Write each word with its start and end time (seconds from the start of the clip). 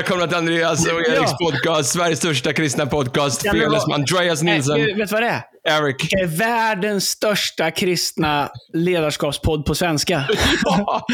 välkomna 0.00 0.26
till 0.26 0.36
Andreas 0.36 0.86
och 0.86 1.00
Eriks 1.00 1.30
Ja. 1.38 1.50
podcast, 1.50 1.92
Sveriges 1.92 2.18
största 2.18 2.52
kristna 2.52 2.86
podcast. 2.86 3.44
Ja, 3.44 3.52
Fearless 3.52 3.86
med 3.86 3.94
Andreas 3.94 4.42
Nilsson, 4.42 4.78
Nej, 4.78 4.94
vet 4.94 5.08
du 5.08 5.14
vad 5.14 5.22
det 5.22 5.28
är? 5.28 5.42
Eric. 5.68 5.96
Det 6.10 6.16
är 6.20 6.26
världens 6.26 7.08
största 7.08 7.70
kristna 7.70 8.50
ledarskapspodd 8.74 9.64
på 9.66 9.74
svenska. 9.74 10.24
Ja. 10.64 11.06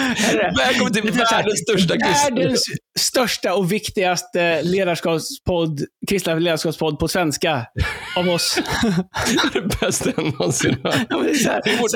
Välkommen 0.59 0.93
till 0.93 1.03
världens 1.03 1.61
största 1.61 1.95
kristna... 1.95 2.37
Världens 2.37 2.63
största 2.99 3.55
och 3.55 3.73
viktigaste 3.73 4.63
ledarskapspodd, 4.63 5.81
kristna 6.09 6.35
ledarskapspodd 6.35 6.99
på 6.99 7.09
svenska. 7.09 7.67
Av 8.17 8.29
oss. 8.29 8.59
Det 9.53 9.81
bästa 9.81 10.11
jag 10.17 10.25
någonsin 10.25 10.77
hört. 10.85 10.95
Ja, 11.09 11.19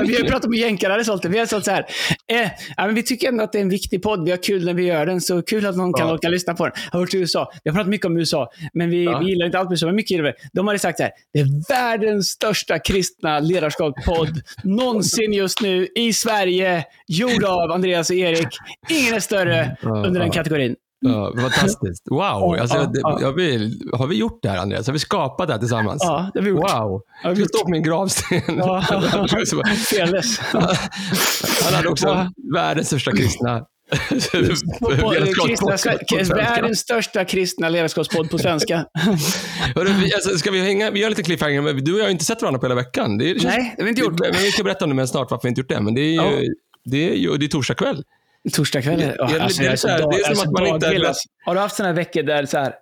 vi 0.06 0.14
har 0.16 0.28
pratat 0.28 0.50
med 0.50 0.58
jänkare, 0.58 1.04
sålt 1.04 1.22
det. 1.22 1.28
Vi 1.28 1.38
har 1.38 1.46
sålt 1.46 1.64
så 1.64 1.70
här. 1.70 1.86
Eh, 2.32 2.50
ja, 2.76 2.86
men 2.86 2.94
vi 2.94 3.02
tycker 3.02 3.28
ändå 3.28 3.44
att 3.44 3.52
det 3.52 3.58
är 3.58 3.62
en 3.62 3.68
viktig 3.68 4.02
podd. 4.02 4.24
Vi 4.24 4.30
har 4.30 4.42
kul 4.42 4.64
när 4.64 4.74
vi 4.74 4.82
gör 4.82 5.06
den. 5.06 5.20
Så 5.20 5.42
kul 5.42 5.66
att 5.66 5.76
någon 5.76 5.92
kan 5.92 6.06
Ja. 6.08 6.14
orka 6.14 6.28
lyssna 6.28 6.54
på 6.54 6.64
den. 6.64 6.72
Jag 6.92 6.98
har 6.98 7.14
i 7.14 7.18
USA. 7.18 7.52
Vi 7.64 7.70
har 7.70 7.74
pratat 7.74 7.90
mycket 7.90 8.06
om 8.06 8.16
USA. 8.16 8.50
Men 8.74 8.90
vi, 8.90 8.96
vi 8.96 9.28
gillar 9.30 9.46
inte 9.46 9.58
allt 9.58 9.68
med 9.68 9.72
USA, 9.72 9.86
men 9.86 9.94
mycket 9.94 10.10
gillar 10.10 10.24
vi. 10.24 10.32
De 10.52 10.66
hade 10.66 10.78
sagt 10.78 10.96
så 10.98 11.02
här. 11.02 11.12
Det 11.32 11.40
är 11.40 11.68
världens 11.68 12.28
största 12.28 12.78
kristna 12.78 13.40
ledarskapspodd 13.40 14.40
någonsin 14.64 15.32
just 15.32 15.60
nu 15.60 15.88
i 15.94 16.12
Sverige. 16.12 16.84
Gjord 17.08 17.44
av 17.44 17.70
Andreas 17.72 18.10
och 18.10 18.16
Erik. 18.16 18.48
Ingen 18.88 19.14
är 19.14 19.20
större 19.20 19.76
under 19.82 20.20
den 20.20 20.30
kategorin. 20.30 20.76
Ja, 21.00 21.32
fantastiskt. 21.40 22.02
Wow. 22.10 22.20
Alltså, 22.60 22.76
ja, 22.76 22.82
det, 22.84 23.00
ja. 23.02 23.18
jag 23.20 23.32
vill, 23.32 23.90
har 23.92 24.06
vi 24.06 24.16
gjort 24.16 24.38
det 24.42 24.48
här, 24.48 24.58
Andreas? 24.58 24.86
Har 24.86 24.92
vi 24.92 24.98
skapat 24.98 25.46
det 25.48 25.52
här 25.54 25.60
tillsammans? 25.60 26.02
Ja, 26.04 26.30
det 26.34 26.38
har 26.40 26.44
vi 26.44 26.50
gjort. 26.50 26.60
Wow. 26.60 27.02
Ja, 27.22 27.28
vi 27.28 27.34
Det 27.34 27.40
gjort. 27.40 27.48
står 27.48 27.64
på 27.64 27.70
min 27.70 27.82
gravsten. 27.82 28.42
Ja. 28.46 28.82
Fearless. 29.90 30.38
Han 31.64 31.74
hade 31.74 31.88
också 31.88 32.26
världens 32.54 32.86
största 32.86 33.12
kristna 33.12 33.66
världens 36.36 36.78
största 36.78 37.24
kristna 37.24 37.68
ledarskapspodd 37.68 38.30
på 38.30 38.38
svenska. 38.38 38.84
Vi, 39.76 40.14
alltså, 40.14 40.38
ska 40.38 40.50
vi 40.50 40.60
hänga? 40.60 40.90
Vi 40.90 41.00
gör 41.00 41.08
lite 41.08 41.22
cliffhanger, 41.22 41.60
men 41.60 41.84
du 41.84 41.92
och 41.92 41.98
jag 41.98 42.04
har 42.04 42.10
inte 42.10 42.24
sett 42.24 42.42
varandra 42.42 42.58
på 42.60 42.66
hela 42.66 42.74
veckan. 42.74 43.18
Det, 43.18 43.30
är- 43.30 43.34
det 43.34 43.40
känns, 43.40 43.54
Nej, 43.56 43.74
det 43.76 43.82
har 43.82 43.84
vi 43.84 43.90
inte 43.90 44.00
gjort. 44.02 44.20
Men 44.20 44.32
vi 44.32 44.50
ska 44.52 44.62
berätta 44.64 44.84
om 44.84 44.88
det 44.90 44.96
mer 44.96 45.06
snart, 45.06 45.30
varför 45.30 45.42
vi 45.42 45.48
inte 45.48 45.60
gjort 45.60 45.68
det. 45.68 45.80
Men 45.80 45.94
det 45.94 46.00
är 46.00 46.04
ju, 46.10 46.14
Ja. 46.14 46.30
det 46.84 47.10
är 47.10 47.14
ju 47.14 47.36
det 47.36 47.46
är 47.46 47.48
torsdag 47.48 47.74
kväll. 47.74 48.04
Torsdag 48.52 48.82
kväll? 48.82 48.98
Det- 48.98 49.04
det 49.06 49.22
är 49.22 49.48
lite- 49.48 49.62
det 49.62 49.68
är 49.68 49.76
så 49.76 49.88
här, 49.88 49.98
det 49.98 50.16
är 50.16 50.34
som 50.34 50.48
att 50.48 50.52
man 50.52 50.66
inte- 50.66 50.86
dagvill, 50.86 51.06
alltså. 51.06 51.28
Har 51.44 51.54
du 51.54 51.60
haft 51.60 51.76
sådana 51.76 51.88
här 51.92 51.96
veckor 51.96 52.22
där 52.22 52.46
så 52.46 52.58
här, 52.58 52.74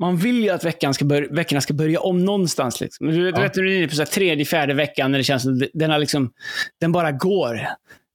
man 0.00 0.16
vill 0.16 0.42
ju 0.42 0.50
att 0.50 0.64
veckan 0.64 0.94
ska 0.94 1.04
börja, 1.04 1.28
veckorna 1.30 1.60
ska 1.60 1.74
börja 1.74 2.00
om 2.00 2.24
någonstans. 2.24 2.80
Liksom. 2.80 3.06
Du, 3.06 3.12
du 3.16 3.28
Ja. 3.28 3.40
vet 3.40 3.56
när 3.56 3.62
du 3.62 3.72
är 3.74 3.78
inne 3.78 3.88
på 3.88 3.94
så 3.94 4.02
här 4.02 4.06
tredje, 4.06 4.44
fjärde 4.44 4.74
veckan 4.74 5.10
när 5.12 5.18
det 5.18 5.24
känns 5.24 5.42
som 5.42 5.62
den, 5.74 5.90
har 5.90 5.98
liksom, 5.98 6.30
den 6.80 6.92
bara 6.92 7.12
går. 7.12 7.60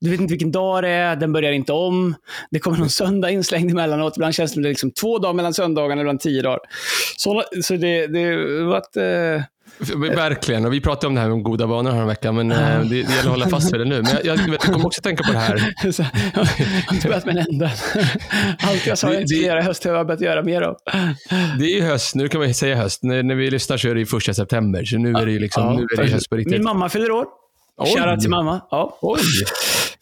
Du 0.00 0.10
vet 0.10 0.20
inte 0.20 0.30
vilken 0.32 0.52
dag 0.52 0.82
det 0.82 0.88
är, 0.88 1.16
den 1.16 1.32
börjar 1.32 1.52
inte 1.52 1.72
om. 1.72 2.14
Det 2.50 2.58
kommer 2.58 2.78
någon 2.78 2.90
söndag 2.90 3.30
inslängd 3.30 3.70
emellanåt. 3.70 4.16
Ibland 4.16 4.34
känns 4.34 4.50
det 4.50 4.54
som 4.54 4.62
det 4.62 4.68
är 4.68 4.70
liksom 4.70 4.90
två 4.90 5.18
dagar 5.18 5.34
mellan 5.34 5.54
söndagarna, 5.54 6.00
ibland 6.00 6.20
tio 6.20 6.42
dagar. 6.42 6.60
Så, 7.16 7.44
så 7.62 7.74
det, 7.76 8.06
det 8.06 8.24
har 8.24 8.64
varit... 8.64 8.96
Eh, 8.96 9.42
Verkligen. 10.16 10.64
Och 10.64 10.72
vi 10.72 10.80
pratade 10.80 11.06
om 11.06 11.14
det 11.14 11.20
här 11.20 11.28
med 11.28 11.42
goda 11.42 11.66
vanor 11.66 11.90
här 11.90 12.00
en 12.00 12.06
vecka, 12.06 12.32
men 12.32 12.52
eh, 12.52 12.58
det, 12.80 12.88
det 12.88 12.96
gäller 12.96 13.18
att 13.18 13.24
hålla 13.24 13.48
fast 13.48 13.72
vid 13.72 13.80
det 13.80 13.84
nu. 13.84 14.02
Men 14.02 14.10
jag, 14.12 14.24
jag, 14.24 14.36
vet, 14.36 14.46
jag 14.50 14.60
kommer 14.60 14.86
också 14.86 15.02
tänka 15.02 15.24
på 15.24 15.32
det 15.32 15.38
här. 15.38 15.56
jag 15.84 15.92
har 16.34 16.94
inte 16.94 17.08
börjat 17.08 17.26
med 17.26 17.36
en 17.36 17.46
enda. 17.50 17.70
Allt 18.58 18.86
jag 18.86 18.98
sa 18.98 19.12
jag 19.12 19.16
inte 19.22 19.28
skulle 19.28 19.46
göra 19.46 19.60
i 19.60 19.62
höst 19.62 19.84
har 19.84 19.92
jag 19.94 20.06
börjat 20.06 20.20
göra 20.20 20.42
mer 20.42 20.62
av. 20.62 20.76
Det 21.58 21.64
är 21.64 21.74
ju 21.76 21.82
höst, 21.82 22.14
nu 22.14 22.28
kan 22.28 22.40
man 22.40 22.54
säga 22.54 22.76
höst. 22.76 23.02
När, 23.02 23.22
när 23.22 23.34
vi 23.34 23.50
lyssnar 23.50 23.76
så 23.76 23.88
är 23.88 23.94
det 23.94 24.00
ju 24.00 24.06
första 24.06 24.34
september, 24.34 24.84
så 24.84 24.98
nu 24.98 25.12
är 25.12 25.26
det 25.26 25.32
ju 25.32 25.38
liksom, 25.38 25.62
Ja, 25.64 25.72
nu 25.72 25.82
är 25.82 26.06
det 26.06 26.12
höst 26.12 26.30
på 26.30 26.36
riktigt. 26.36 26.52
Min 26.52 26.64
mamma 26.64 26.88
fyller 26.88 27.10
år. 27.10 27.26
Shoutout 27.96 28.20
till 28.20 28.30
mamma. 28.30 28.60
Ja. 28.70 28.98
Oj! 29.02 29.20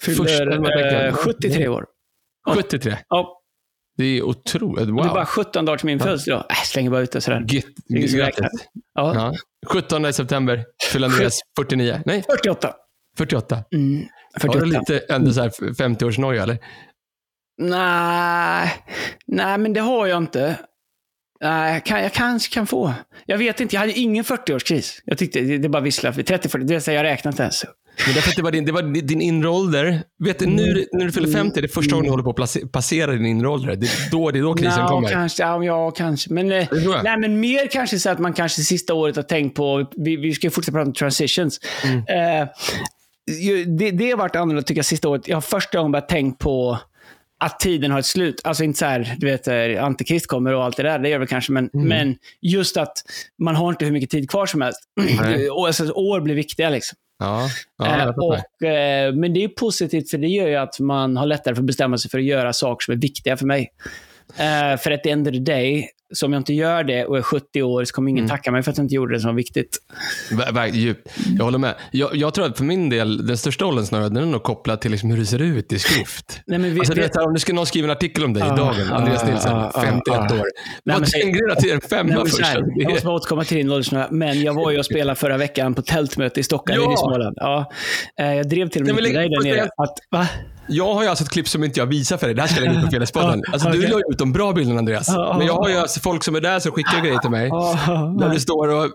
Första- 0.00 0.24
Fyller 0.24 0.92
jag? 0.92 1.06
eh, 1.06 1.12
73 1.14 1.68
år. 1.68 1.84
73. 2.54 2.96
Ja. 3.08 3.35
Det 3.96 4.04
är 4.04 4.22
otroligt. 4.22 4.88
Wow. 4.88 4.96
Det 4.96 5.02
är 5.10 5.14
bara 5.14 5.26
17 5.26 5.64
dagar 5.64 5.76
till 5.78 5.86
min 5.86 6.00
födelsedag. 6.00 6.44
Äh, 6.50 6.54
slänger 6.64 6.90
bara 6.90 7.00
ut 7.00 7.12
det 7.12 7.20
sådär. 7.20 7.38
Som 7.38 8.18
räknar. 8.18 8.42
grattis. 8.42 8.68
Ja. 8.94 9.14
Ja. 9.14 9.34
17 9.66 10.12
september 10.12 10.64
fyller 10.92 11.08
Andreas 11.08 11.40
49. 11.56 12.02
Nej, 12.06 12.22
48. 12.30 12.74
48. 13.18 13.64
Mm, 13.74 14.06
Har 14.32 14.40
48. 14.40 14.64
du 14.64 14.66
lite 14.66 14.98
ändå 14.98 15.32
så 15.32 15.40
här 15.40 15.48
50-årsnoja 15.48 16.42
eller? 16.42 16.58
Nej, 17.58 18.72
nej, 19.26 19.58
men 19.58 19.72
det 19.72 19.80
har 19.80 20.06
jag 20.06 20.18
inte. 20.18 20.56
Nej, 21.40 21.72
jag, 21.74 21.84
kan, 21.84 22.02
jag 22.02 22.12
kanske 22.12 22.54
kan 22.54 22.66
få. 22.66 22.94
Jag 23.26 23.38
vet 23.38 23.60
inte, 23.60 23.76
jag 23.76 23.80
hade 23.80 23.92
ingen 23.92 24.24
40-årskris. 24.24 24.92
Jag 25.04 25.18
tyckte 25.18 25.40
det, 25.40 25.58
det 25.58 25.68
bara 25.68 25.82
visslade. 25.82 26.22
30-40, 26.22 26.58
det 26.58 26.74
är 26.74 26.80
så 26.80 26.92
jag 26.92 27.02
räknar 27.04 27.32
inte 27.32 27.42
ens. 27.42 27.64
Men 28.06 28.14
därför 28.14 28.30
att 28.30 28.36
det 28.36 28.42
var 28.42 28.50
din, 28.50 28.64
det 28.64 28.72
var 28.72 28.82
din 29.02 29.20
inre 29.20 29.48
ålder. 29.48 30.02
Vet 30.24 30.38
du, 30.38 30.46
nu 30.46 30.86
när 30.92 31.04
du 31.04 31.12
fyller 31.12 31.32
50, 31.32 31.60
det 31.60 31.66
är 31.66 31.68
första 31.68 31.90
gången 31.94 32.04
du 32.04 32.10
håller 32.10 32.24
på 32.24 32.30
att 32.30 32.36
place- 32.36 32.68
passera 32.68 33.12
din 33.12 33.26
inre 33.26 33.48
ålder. 33.48 33.76
Det 33.76 33.86
är 33.86 34.10
då, 34.10 34.30
det 34.30 34.38
är 34.38 34.42
då 34.42 34.54
krisen 34.54 34.82
Nå, 34.82 34.88
kommer. 34.88 35.08
kanske, 35.08 35.42
ja, 35.42 35.64
ja, 35.64 35.90
kanske. 35.90 36.32
Men, 36.32 36.52
eh, 36.52 36.68
nej, 37.04 37.18
men 37.18 37.40
mer 37.40 37.66
kanske 37.66 37.98
så 37.98 38.10
att 38.10 38.18
man 38.18 38.32
kanske 38.32 38.62
sista 38.62 38.94
året 38.94 39.16
har 39.16 39.22
tänkt 39.22 39.56
på, 39.56 39.90
vi, 39.96 40.16
vi 40.16 40.32
ska 40.32 40.50
fortsätta 40.50 40.76
prata 40.76 40.86
om 40.88 40.92
transitions. 40.94 41.60
Mm. 41.84 42.02
Ju- 43.42 43.64
det, 43.64 43.90
det 43.90 44.10
har 44.10 44.16
varit 44.18 44.36
annorlunda 44.36 44.62
tycker 44.62 44.78
jag 44.78 44.86
sista 44.86 45.08
året. 45.08 45.28
Jag 45.28 45.36
har 45.36 45.40
första 45.40 45.78
gången 45.78 45.92
börjat 45.92 46.08
tänka 46.08 46.36
på 46.38 46.78
att 47.40 47.60
tiden 47.60 47.90
har 47.90 47.98
ett 47.98 48.06
slut. 48.06 48.40
Alltså 48.44 48.64
inte 48.64 48.78
så 48.78 48.84
här, 48.84 49.14
du 49.18 49.26
vet, 49.26 49.48
eh, 49.48 49.84
antikrist 49.84 50.26
kommer 50.26 50.52
och 50.54 50.64
allt 50.64 50.76
det 50.76 50.82
där, 50.82 50.98
det 50.98 51.08
gör 51.08 51.18
väl 51.18 51.28
kanske, 51.28 51.52
men, 51.52 51.70
Mm. 51.74 51.88
men 51.88 52.16
just 52.42 52.76
att 52.76 52.92
man 53.42 53.56
har 53.56 53.68
inte 53.70 53.84
hur 53.84 53.92
mycket 53.92 54.10
tid 54.10 54.30
kvar 54.30 54.46
som 54.46 54.60
helst. 54.60 54.80
Nej. 55.22 55.50
och, 55.50 55.66
alltså, 55.66 55.92
år 55.92 56.20
blir 56.20 56.34
viktiga 56.34 56.70
liksom. 56.70 56.98
Ja, 57.18 57.48
ja 57.78 58.02
Eh, 58.02 58.08
och, 58.08 58.66
eh, 58.66 59.14
men 59.14 59.34
det 59.34 59.44
är 59.44 59.48
positivt 59.48 60.10
för 60.10 60.18
det 60.18 60.26
gör 60.26 60.48
ju 60.48 60.56
att 60.56 60.80
man 60.80 61.16
har 61.16 61.26
lättare 61.26 61.54
för 61.54 61.62
att 61.62 61.66
bestämma 61.66 61.98
sig 61.98 62.10
för 62.10 62.18
att 62.18 62.24
göra 62.24 62.52
saker 62.52 62.84
som 62.84 62.94
är 62.94 62.98
viktiga 62.98 63.36
för 63.36 63.46
mig. 63.46 63.72
Eh, 64.36 64.78
för 64.78 64.90
att 64.90 65.02
the 65.02 65.10
end 65.10 65.28
of 65.28 65.34
the 65.34 65.40
day, 65.40 65.88
så 66.14 66.26
om 66.26 66.32
jag 66.32 66.40
inte 66.40 66.54
gör 66.54 66.84
det 66.84 67.04
och 67.04 67.18
är 67.18 67.22
70 67.22 67.62
år 67.62 67.84
så 67.84 67.94
kommer 67.94 68.10
ingen 68.10 68.24
Mm. 68.24 68.36
tacka 68.36 68.52
mig 68.52 68.62
för 68.62 68.70
att 68.70 68.76
jag 68.78 68.84
inte 68.84 68.94
gjorde 68.94 69.14
det 69.14 69.20
som 69.20 69.28
var 69.28 69.34
viktigt. 69.36 69.78
Jag 71.38 71.44
håller 71.44 71.58
med. 71.58 71.74
Jag, 71.92 72.16
jag 72.16 72.34
tror 72.34 72.46
att 72.46 72.56
för 72.56 72.64
min 72.64 72.88
del, 72.90 73.26
den 73.26 73.36
största 73.38 73.66
åldern 73.66 73.86
snarare, 73.86 74.08
den 74.08 74.16
är 74.16 74.26
nog 74.26 74.42
kopplad 74.42 74.80
till 74.80 74.90
liksom 74.90 75.10
hur 75.10 75.18
det 75.18 75.26
ser 75.26 75.42
ut 75.42 75.72
i 75.72 75.78
skrift. 75.78 76.40
Nej, 76.46 76.58
men 76.58 76.74
vi, 76.74 76.78
Alltså, 76.80 76.94
vet, 76.94 77.16
om 77.16 77.32
du 77.34 77.40
skulle 77.40 77.56
någon 77.56 77.66
skriva 77.66 77.84
en 77.84 77.90
artikel 77.90 78.24
om 78.24 78.32
dig 78.32 78.42
i 78.42 78.46
Ah, 78.46 78.56
dagen, 78.56 78.92
Andreas 78.92 79.22
ah, 79.22 79.26
Nilsson, 79.26 79.52
ah, 79.52 79.70
ah, 79.74 79.82
51 79.82 80.02
ah. 80.18 80.22
år. 80.34 80.46
men 80.84 81.00
Vad 81.00 81.10
tänker 81.10 81.60
du 81.62 81.70
är 81.70 81.74
en 81.74 81.80
femma 81.80 82.08
Nej, 82.14 82.18
först? 82.24 82.40
jag 82.76 82.90
måste 82.90 83.06
bara 83.06 83.14
återkomma 83.16 83.44
till 83.44 83.56
din 83.56 83.70
åldersnöja, 83.70 84.08
men 84.10 84.42
jag 84.42 84.54
var 84.54 84.70
ju 84.70 84.78
och 84.78 84.84
spelade 84.86 85.16
förra 85.20 85.36
veckan 85.36 85.74
på 85.74 85.82
tältmöte 85.82 86.40
i 86.40 86.42
Stockholm 86.42 86.82
Ja! 86.82 86.92
i 86.94 86.96
Småland. 86.96 87.36
Ja, 87.40 87.70
eh, 88.20 88.34
jag 88.34 88.48
drev 88.48 88.68
till 88.68 88.82
och 88.82 88.86
med 88.86 88.94
Nej, 88.94 89.12
med 89.12 89.20
dig 89.20 89.28
där 89.28 89.56
nere. 89.56 89.68
Att, 89.76 89.94
va? 90.10 90.28
Jag 90.68 90.94
har 90.94 91.02
ju 91.02 91.08
alltså 91.08 91.24
ett 91.24 91.30
klipp 91.30 91.48
som 91.48 91.64
inte 91.64 91.80
jag 91.80 91.86
visar 91.86 92.16
för 92.16 92.26
dig. 92.26 92.34
Det 92.34 92.40
här 92.42 92.48
ska 92.48 92.56
jag 92.60 92.64
lägga 92.66 92.78
ut 92.78 92.84
på 92.84 92.90
Fredagspodden. 92.90 93.42
Ja, 93.46 93.52
Alltså, 93.52 93.68
du 93.68 93.78
okej. 93.78 93.90
la 93.90 93.98
ut 94.12 94.18
de 94.18 94.32
bra 94.32 94.52
bilderna, 94.52 94.78
Andreas. 94.78 95.08
Men 95.08 95.18
jag 95.18 95.42
ja. 95.42 95.52
har 95.62 95.68
ju 95.68 95.76
alltså 95.76 96.00
folk 96.00 96.24
som 96.24 96.34
är 96.36 96.40
där 96.40 96.58
som 96.60 96.72
skickar 96.72 97.00
grejer 97.00 97.18
till 97.18 97.30
mig. 97.30 97.50
Där 98.18 98.28
du 98.34 98.40
står 98.40 98.68
och... 98.68 98.90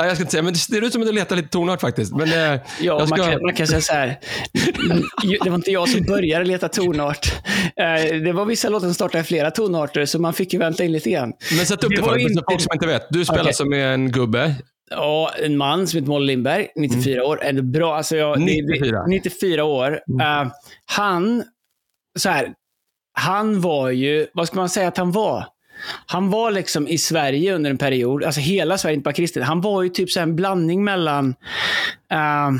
Nej, 0.00 0.08
jag 0.08 0.16
ska 0.16 0.22
inte 0.22 0.30
säga, 0.32 0.42
men 0.42 0.52
det 0.52 0.58
ser 0.58 0.84
ut 0.84 0.92
som 0.92 1.02
att 1.02 1.08
du 1.08 1.14
letar 1.14 1.36
lite 1.36 1.48
tonart 1.48 1.80
faktiskt. 1.80 2.16
Men, 2.16 2.28
eh, 2.28 2.34
Ja, 2.38 2.60
jag 2.80 2.98
man, 2.98 3.06
ska... 3.18 3.30
kan, 3.30 3.42
man 3.42 3.54
kan 3.54 3.66
säga 3.66 3.80
så 3.80 3.92
här. 3.92 4.18
Det 5.44 5.50
var 5.50 5.56
inte 5.56 5.70
jag 5.70 5.88
som 5.88 6.02
började 6.02 6.44
leta 6.44 6.68
tonart. 6.68 7.32
Eh, 7.76 8.16
Det 8.24 8.32
var 8.32 8.44
vissa 8.44 8.68
låtar 8.68 8.86
som 8.86 8.94
startade 8.94 9.24
flera 9.24 9.50
tonarter, 9.50 10.06
så 10.06 10.18
man 10.18 10.32
fick 10.32 10.52
ju 10.52 10.58
vänta 10.58 10.84
in 10.84 10.92
lite 10.92 11.10
grann. 11.10 11.32
Men 11.56 11.66
sätt 11.66 11.84
upp 11.84 11.90
Det 11.90 11.96
det, 11.96 12.02
för 12.02 12.16
inte- 12.18 12.42
folk 12.50 12.60
som 12.60 12.70
inte 12.72 12.86
vet. 12.86 13.06
Du 13.10 13.24
spelar 13.24 13.42
Okej. 13.42 13.54
som 13.54 13.72
en 13.72 14.12
gubbe. 14.12 14.54
Ja, 14.90 15.30
en 15.42 15.56
man 15.56 15.86
som 15.86 15.98
heter 15.98 16.08
Molle 16.10 16.26
Lindberg, 16.26 16.68
94 16.76 17.24
år. 17.24 17.42
Är 17.42 17.52
det 17.52 17.62
bra? 17.62 17.96
Alltså 17.96 18.16
jag, 18.16 18.38
det- 18.38 18.44
det- 18.44 18.62
94. 18.72 19.06
94 19.06 19.64
år. 19.64 19.92
Eh, 20.20 20.46
han, 20.86 21.44
så 22.18 22.28
här, 22.28 22.52
han 23.12 23.60
var 23.60 23.90
ju, 23.90 24.26
vad 24.34 24.46
ska 24.46 24.56
man 24.56 24.68
säga 24.68 24.88
att 24.88 24.96
han 24.96 25.12
var? 25.12 25.44
Han 26.06 26.30
var 26.30 26.50
liksom 26.50 26.88
i 26.88 26.98
Sverige 26.98 27.54
under 27.54 27.70
en 27.70 27.78
period, 27.78 28.24
alltså 28.24 28.40
hela 28.40 28.78
Sverige, 28.78 28.94
inte 28.94 29.04
bara 29.04 29.14
kristet. 29.14 29.44
Han 29.44 29.60
var 29.60 29.82
ju 29.82 29.88
typ 29.88 30.10
så 30.10 30.20
en 30.20 30.36
blandning 30.36 30.84
mellan 30.84 31.34
eh, 32.12 32.50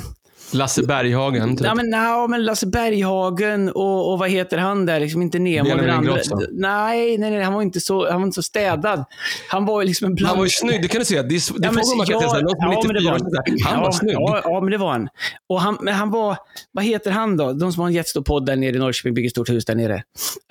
Lasse 0.51 0.83
Berghagen. 0.83 1.57
Typ. 1.57 1.67
Ja, 1.67 1.75
men, 1.75 1.91
ja, 1.91 2.27
men 2.27 2.45
Lasse 2.45 2.67
Berghagen 2.67 3.69
och, 3.69 4.13
och 4.13 4.19
vad 4.19 4.31
heter 4.31 4.59
han 4.59 4.87
där? 4.87 5.01
Liksom 5.01 5.23
inte 5.23 5.39
Nemo. 5.39 5.77
Den 5.77 5.91
andra. 5.91 6.17
Nej, 6.53 7.19
nej, 7.19 7.31
nej, 7.31 7.43
han 7.43 7.55
var 7.55 7.63
inte 7.63 7.81
så, 7.81 8.11
han 8.11 8.21
var 8.21 8.27
inte 8.27 8.35
så 8.35 8.43
städad. 8.43 9.05
Han 9.49 9.65
var 9.65 9.85
liksom 9.85 10.07
en 10.07 10.15
blandning. 10.15 10.29
han 10.29 10.39
var 10.39 10.45
ju 10.45 10.51
snygg, 10.51 10.83
det 10.83 10.89
kan 10.89 10.99
du 10.99 11.05
se. 11.05 11.23
Det 11.23 11.35
är, 11.35 11.61
det 11.61 11.67
Ja, 11.67 11.73
men 11.73 11.85
frågan 11.85 11.99
man 11.99 12.07
ja, 12.09 12.19
är 12.19 12.41
ja, 12.41 12.83
men 12.83 12.95
det 12.95 13.01
94 13.01 13.13
var 13.13 13.19
han. 13.19 13.59
Han 13.65 13.79
ja, 13.79 13.81
var 13.81 13.93
snygg. 13.93 14.15
Ja, 14.15 14.41
ja, 14.45 14.61
men 14.61 14.71
det 14.71 14.79
var 14.79 14.93
han. 14.93 15.09
Och 15.49 15.61
han, 15.61 15.79
men 15.81 15.95
han 15.95 16.11
var, 16.11 16.37
vad 16.73 16.85
heter 16.85 17.11
han 17.11 17.37
då? 17.37 17.53
De 17.53 17.73
som 17.73 17.81
har 17.81 17.89
en 17.89 17.95
jättestor 17.95 18.23
podd 18.23 18.47
där 18.47 18.57
nere 18.57 18.77
i 18.77 18.79
Norrköping, 18.79 19.15
bygger 19.15 19.29
ett 19.29 19.33
stort 19.33 19.51
hus 19.51 19.65
där 19.65 19.75
nere. 19.75 20.03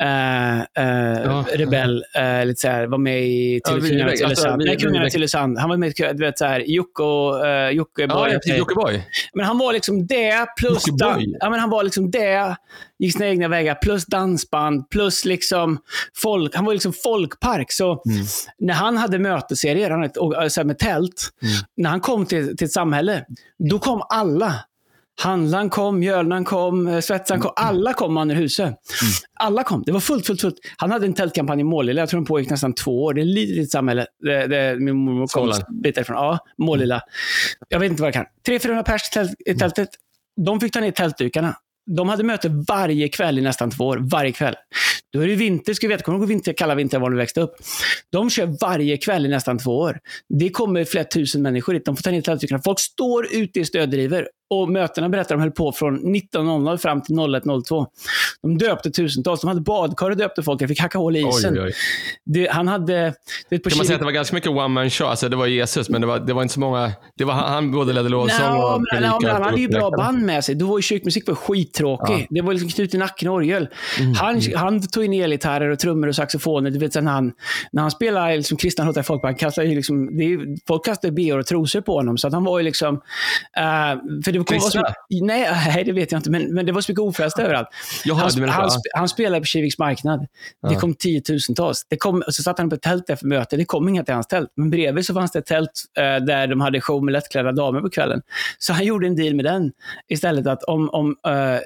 Uh, 0.03 0.63
Ja. 0.77 1.45
Rebell, 1.53 2.03
uh, 2.19 2.45
lite 2.45 2.61
så 2.61 2.67
här, 2.67 2.87
var 2.87 2.97
med 2.97 3.27
i 3.27 3.61
till 3.65 3.89
Kungarna 3.89 4.11
till 4.11 4.19
Tylösand. 4.19 4.63
Nej, 4.65 4.77
Kungarna 4.77 5.05
till 5.05 5.13
Tylösand. 5.13 5.57
Han 5.57 5.69
var 5.69 5.77
med, 5.77 5.93
du 5.97 6.25
vet 6.25 6.37
så 6.37 6.45
här, 6.45 6.59
Jocke 6.59 7.03
och 7.03 7.45
uh, 7.45 7.69
Jockiboi. 7.69 8.31
Ja, 8.33 8.39
typ 8.39 8.57
Jockiboi. 8.57 9.03
Men 9.33 9.45
han 9.45 9.57
var 9.57 9.73
liksom 9.73 9.86
det, 10.07 10.45
plus 10.57 10.83
ja, 11.39 11.49
men 11.49 11.59
han 11.59 11.69
var 11.69 11.83
liksom 11.83 12.11
det, 12.11 12.55
gick 12.99 13.13
sina 13.13 13.27
egna 13.27 13.47
vägar, 13.47 13.75
plus 13.75 14.05
dansband, 14.05 14.89
plus 14.89 15.25
liksom 15.25 15.77
folk. 16.15 16.55
Han 16.55 16.65
var 16.65 16.73
liksom 16.73 16.93
folkpark. 16.93 17.71
Så 17.71 18.01
Mm. 18.05 18.25
när 18.59 18.73
han 18.73 18.97
hade 18.97 19.19
mötesserier 19.19 19.89
han 19.89 20.03
och, 20.03 20.51
så 20.51 20.59
här 20.59 20.65
med 20.65 20.79
tält, 20.79 21.29
när 21.77 21.89
han 21.89 21.99
kom 22.01 22.25
till, 22.25 22.57
till 22.57 22.65
ett 22.65 22.71
samhälle, 22.71 23.25
då 23.69 23.79
kom 23.79 24.01
alla. 24.09 24.53
Handlaren 25.19 25.69
kom, 25.69 25.99
mjölnaren 25.99 26.45
kom, 26.45 26.87
eh, 26.87 26.99
svetsaren 26.99 27.41
kom. 27.41 27.51
Alla 27.55 27.93
kom 27.93 28.13
man 28.13 28.31
ur 28.31 28.35
huset. 28.35 28.75
Alla 29.39 29.63
kom. 29.63 29.83
Det 29.85 29.91
var 29.91 29.99
fullt, 29.99 30.27
fullt, 30.27 30.41
fullt. 30.41 30.55
Han 30.77 30.91
hade 30.91 31.05
en 31.05 31.13
tältkampanj 31.13 31.61
i 31.61 31.63
Målilla. 31.63 32.01
Jag 32.01 32.09
tror 32.09 32.19
den 32.19 32.25
pågick 32.25 32.49
nästan 32.49 32.73
två 32.73 33.03
år. 33.03 33.13
Det 33.13 33.21
är 33.21 33.23
ett 33.23 33.27
litet, 33.27 33.71
samhälle. 33.71 34.05
Det, 34.19 34.47
det, 34.47 34.79
min 34.79 34.95
mormor 34.95 35.27
kom 35.27 35.53
bit 35.83 35.95
därifrån. 35.95 36.15
Ja, 36.15 36.39
Målilla. 36.57 37.01
Jag 37.69 37.79
vet 37.79 37.91
inte 37.91 38.01
vad 38.01 38.09
det 38.09 38.13
kan. 38.13 38.25
300-400 38.47 38.83
pers 38.83 39.09
i 39.09 39.13
tält, 39.13 39.31
i 39.45 39.55
tältet. 39.55 39.89
De 40.45 40.59
fick 40.59 40.73
ta 40.73 40.79
ner 40.79 40.91
tältdukarna. 40.91 41.55
De 41.95 42.09
hade 42.09 42.23
möte 42.23 42.63
varje 42.67 43.09
kväll 43.09 43.39
i 43.39 43.41
nästan 43.41 43.71
två 43.71 43.87
år. 43.87 43.97
Varje 44.01 44.31
kväll. 44.31 44.55
Då 45.13 45.21
är 45.21 45.27
det 45.27 45.35
vinter, 45.35 45.73
ska 45.73 45.87
vi 45.87 45.93
veta. 45.93 46.03
Kommer 46.03 46.17
du 46.17 46.23
ihåg 46.23 46.29
vinter, 46.29 46.53
kalla 46.53 46.75
vintrar 46.75 46.99
var 46.99 47.09
du 47.09 47.17
växte 47.17 47.41
upp? 47.41 47.55
De 48.11 48.29
kör 48.29 48.57
varje 48.61 48.97
kväll 48.97 49.25
i 49.25 49.29
nästan 49.29 49.57
två 49.57 49.77
år. 49.77 49.99
Det 50.39 50.49
kommer 50.49 50.85
flera 50.85 51.03
tusen 51.03 51.41
människor 51.41 51.73
dit. 51.73 51.85
De 51.85 51.95
får 51.95 52.03
ta 52.03 52.11
ner 52.11 52.21
tältdukarna. 52.21 52.61
Folk 52.61 52.79
står 52.79 53.27
ute 53.35 53.59
i 53.59 53.65
stödriver. 53.65 54.27
Och 54.49 54.69
mötena 54.69 55.09
berättar 55.09 55.35
de 55.35 55.41
höll 55.41 55.51
på 55.51 55.71
från 55.71 55.99
19.00 55.99 56.77
fram 56.77 57.01
till 57.01 57.15
01.02. 57.15 57.85
De 58.41 58.57
döpte 58.57 58.91
tusentals. 58.91 59.41
De 59.41 59.47
hade 59.47 59.61
badkar 59.61 60.09
och 60.09 60.17
döpte 60.17 60.43
folk. 60.43 60.61
Jag 60.61 60.69
fick 60.69 60.79
hacka 60.81 60.97
hål 60.97 61.15
i 61.15 61.19
isen. 61.19 61.53
Oj, 61.53 61.61
oj. 61.61 61.73
Det, 62.25 62.47
han 62.51 62.67
hade... 62.67 63.13
Det, 63.49 63.59
på 63.59 63.69
Kan 63.69 63.77
man 63.77 63.85
säga 63.85 63.95
att 63.95 64.01
det 64.01 64.05
var 64.05 64.11
ganska 64.11 64.35
mycket 64.35 64.49
one 64.51 64.67
man 64.67 64.89
show? 64.89 65.07
Alltså 65.07 65.29
det 65.29 65.35
var 65.35 65.45
Jesus, 65.45 65.89
men 65.89 66.01
det 66.01 66.07
var, 66.07 66.19
det 66.19 66.33
var 66.33 66.41
inte 66.41 66.53
så 66.53 66.59
många. 66.59 66.91
Det 67.17 67.23
var 67.23 67.33
han, 67.33 67.71
både 67.71 67.93
ledde 67.93 68.09
lovsång 68.09 68.57
och 68.57 68.81
nej, 68.93 69.01
men 69.21 69.31
han 69.31 69.43
hade 69.43 69.61
ju 69.61 69.67
bra 69.67 69.91
band 69.91 70.21
med 70.25 70.43
sig. 70.43 70.55
Då 70.55 70.65
var 70.65 70.77
ju 70.77 70.81
kyrkmusik 70.81 71.27
var 71.27 71.35
skittråkig. 71.35 72.13
Ja. 72.13 72.15
Mm, 72.15 72.27
Det 72.29 72.41
var 72.41 72.53
liksom 72.53 72.69
knut 72.69 72.93
i 72.93 72.97
nacken 72.97 73.29
och 73.29 73.35
orgel. 73.35 73.69
Han, 74.19 74.41
han 74.55 74.81
tog 74.87 75.05
in 75.05 75.13
elgitarrer 75.13 75.69
och 75.69 75.79
trummor 75.79 76.07
och 76.07 76.15
saxofoner. 76.15 76.71
Du 76.71 76.79
vet, 76.79 76.93
sen 76.93 77.07
han, 77.07 77.31
när 77.71 77.81
han 77.81 77.91
spelade 77.91 78.37
liksom, 78.37 78.57
kristna 78.57 78.85
låtar 78.85 79.31
i 79.31 79.35
kastade 79.35 79.67
ju 79.67 79.75
liksom, 79.75 80.17
det 80.17 80.37
folk 80.67 80.85
kastade 80.85 81.13
bh 81.13 81.37
och 81.37 81.45
trosor 81.45 81.81
på 81.81 81.93
honom. 81.93 82.17
Så 82.17 82.27
att 82.27 82.33
han 82.33 82.43
var 82.43 82.59
ju 82.59 82.63
liksom... 82.65 82.95
eh, 83.57 84.21
för 84.25 84.36
det 84.43 84.53
var, 84.53 84.69
så, 84.69 84.83
nej, 85.09 85.49
nej, 85.51 85.83
det 85.83 85.91
vet 85.91 86.11
jag 86.11 86.19
inte. 86.19 86.29
Men, 86.29 86.53
men 86.53 86.65
det 86.65 86.71
var 86.71 86.81
så 86.81 86.91
mycket 86.91 87.01
ofrälsta 87.01 87.43
överallt. 87.43 87.67
Jaha, 88.05 88.17
han, 88.17 88.41
menar 88.41 88.53
så, 88.53 88.59
han, 88.59 88.69
ja. 88.69 88.99
han 88.99 89.09
spelade 89.09 89.39
på 89.39 89.45
Kiviks 89.45 89.77
marknad. 89.77 90.27
Det 90.69 90.75
kom 90.75 90.93
tiotusentals. 90.93 91.85
Det 91.89 91.97
kom, 91.97 92.23
så 92.27 92.43
satt 92.43 92.57
han 92.57 92.69
på 92.69 92.75
ett 92.75 92.81
tält 92.81 93.09
efter 93.09 93.27
möte. 93.27 93.57
Det 93.57 93.65
kom 93.65 93.89
inga 93.89 94.03
till 94.03 94.13
hans 94.13 94.27
tält. 94.27 94.49
Men 94.55 94.69
bredvid 94.69 95.05
så 95.05 95.13
fanns 95.13 95.31
det 95.31 95.39
ett 95.39 95.45
tält 95.45 95.71
eh, 95.97 96.25
där 96.25 96.47
de 96.47 96.61
hade 96.61 96.81
show 96.81 97.03
med 97.03 97.11
lättklädda 97.11 97.51
damer 97.51 97.81
på 97.81 97.89
kvällen. 97.89 98.21
Så 98.59 98.73
han 98.73 98.85
gjorde 98.85 99.07
en 99.07 99.15
deal 99.15 99.35
med 99.35 99.45
den 99.45 99.71
istället. 100.09 100.47
att 100.47 100.63
om, 100.63 100.89
om 100.89 101.15
eh, 101.27 101.59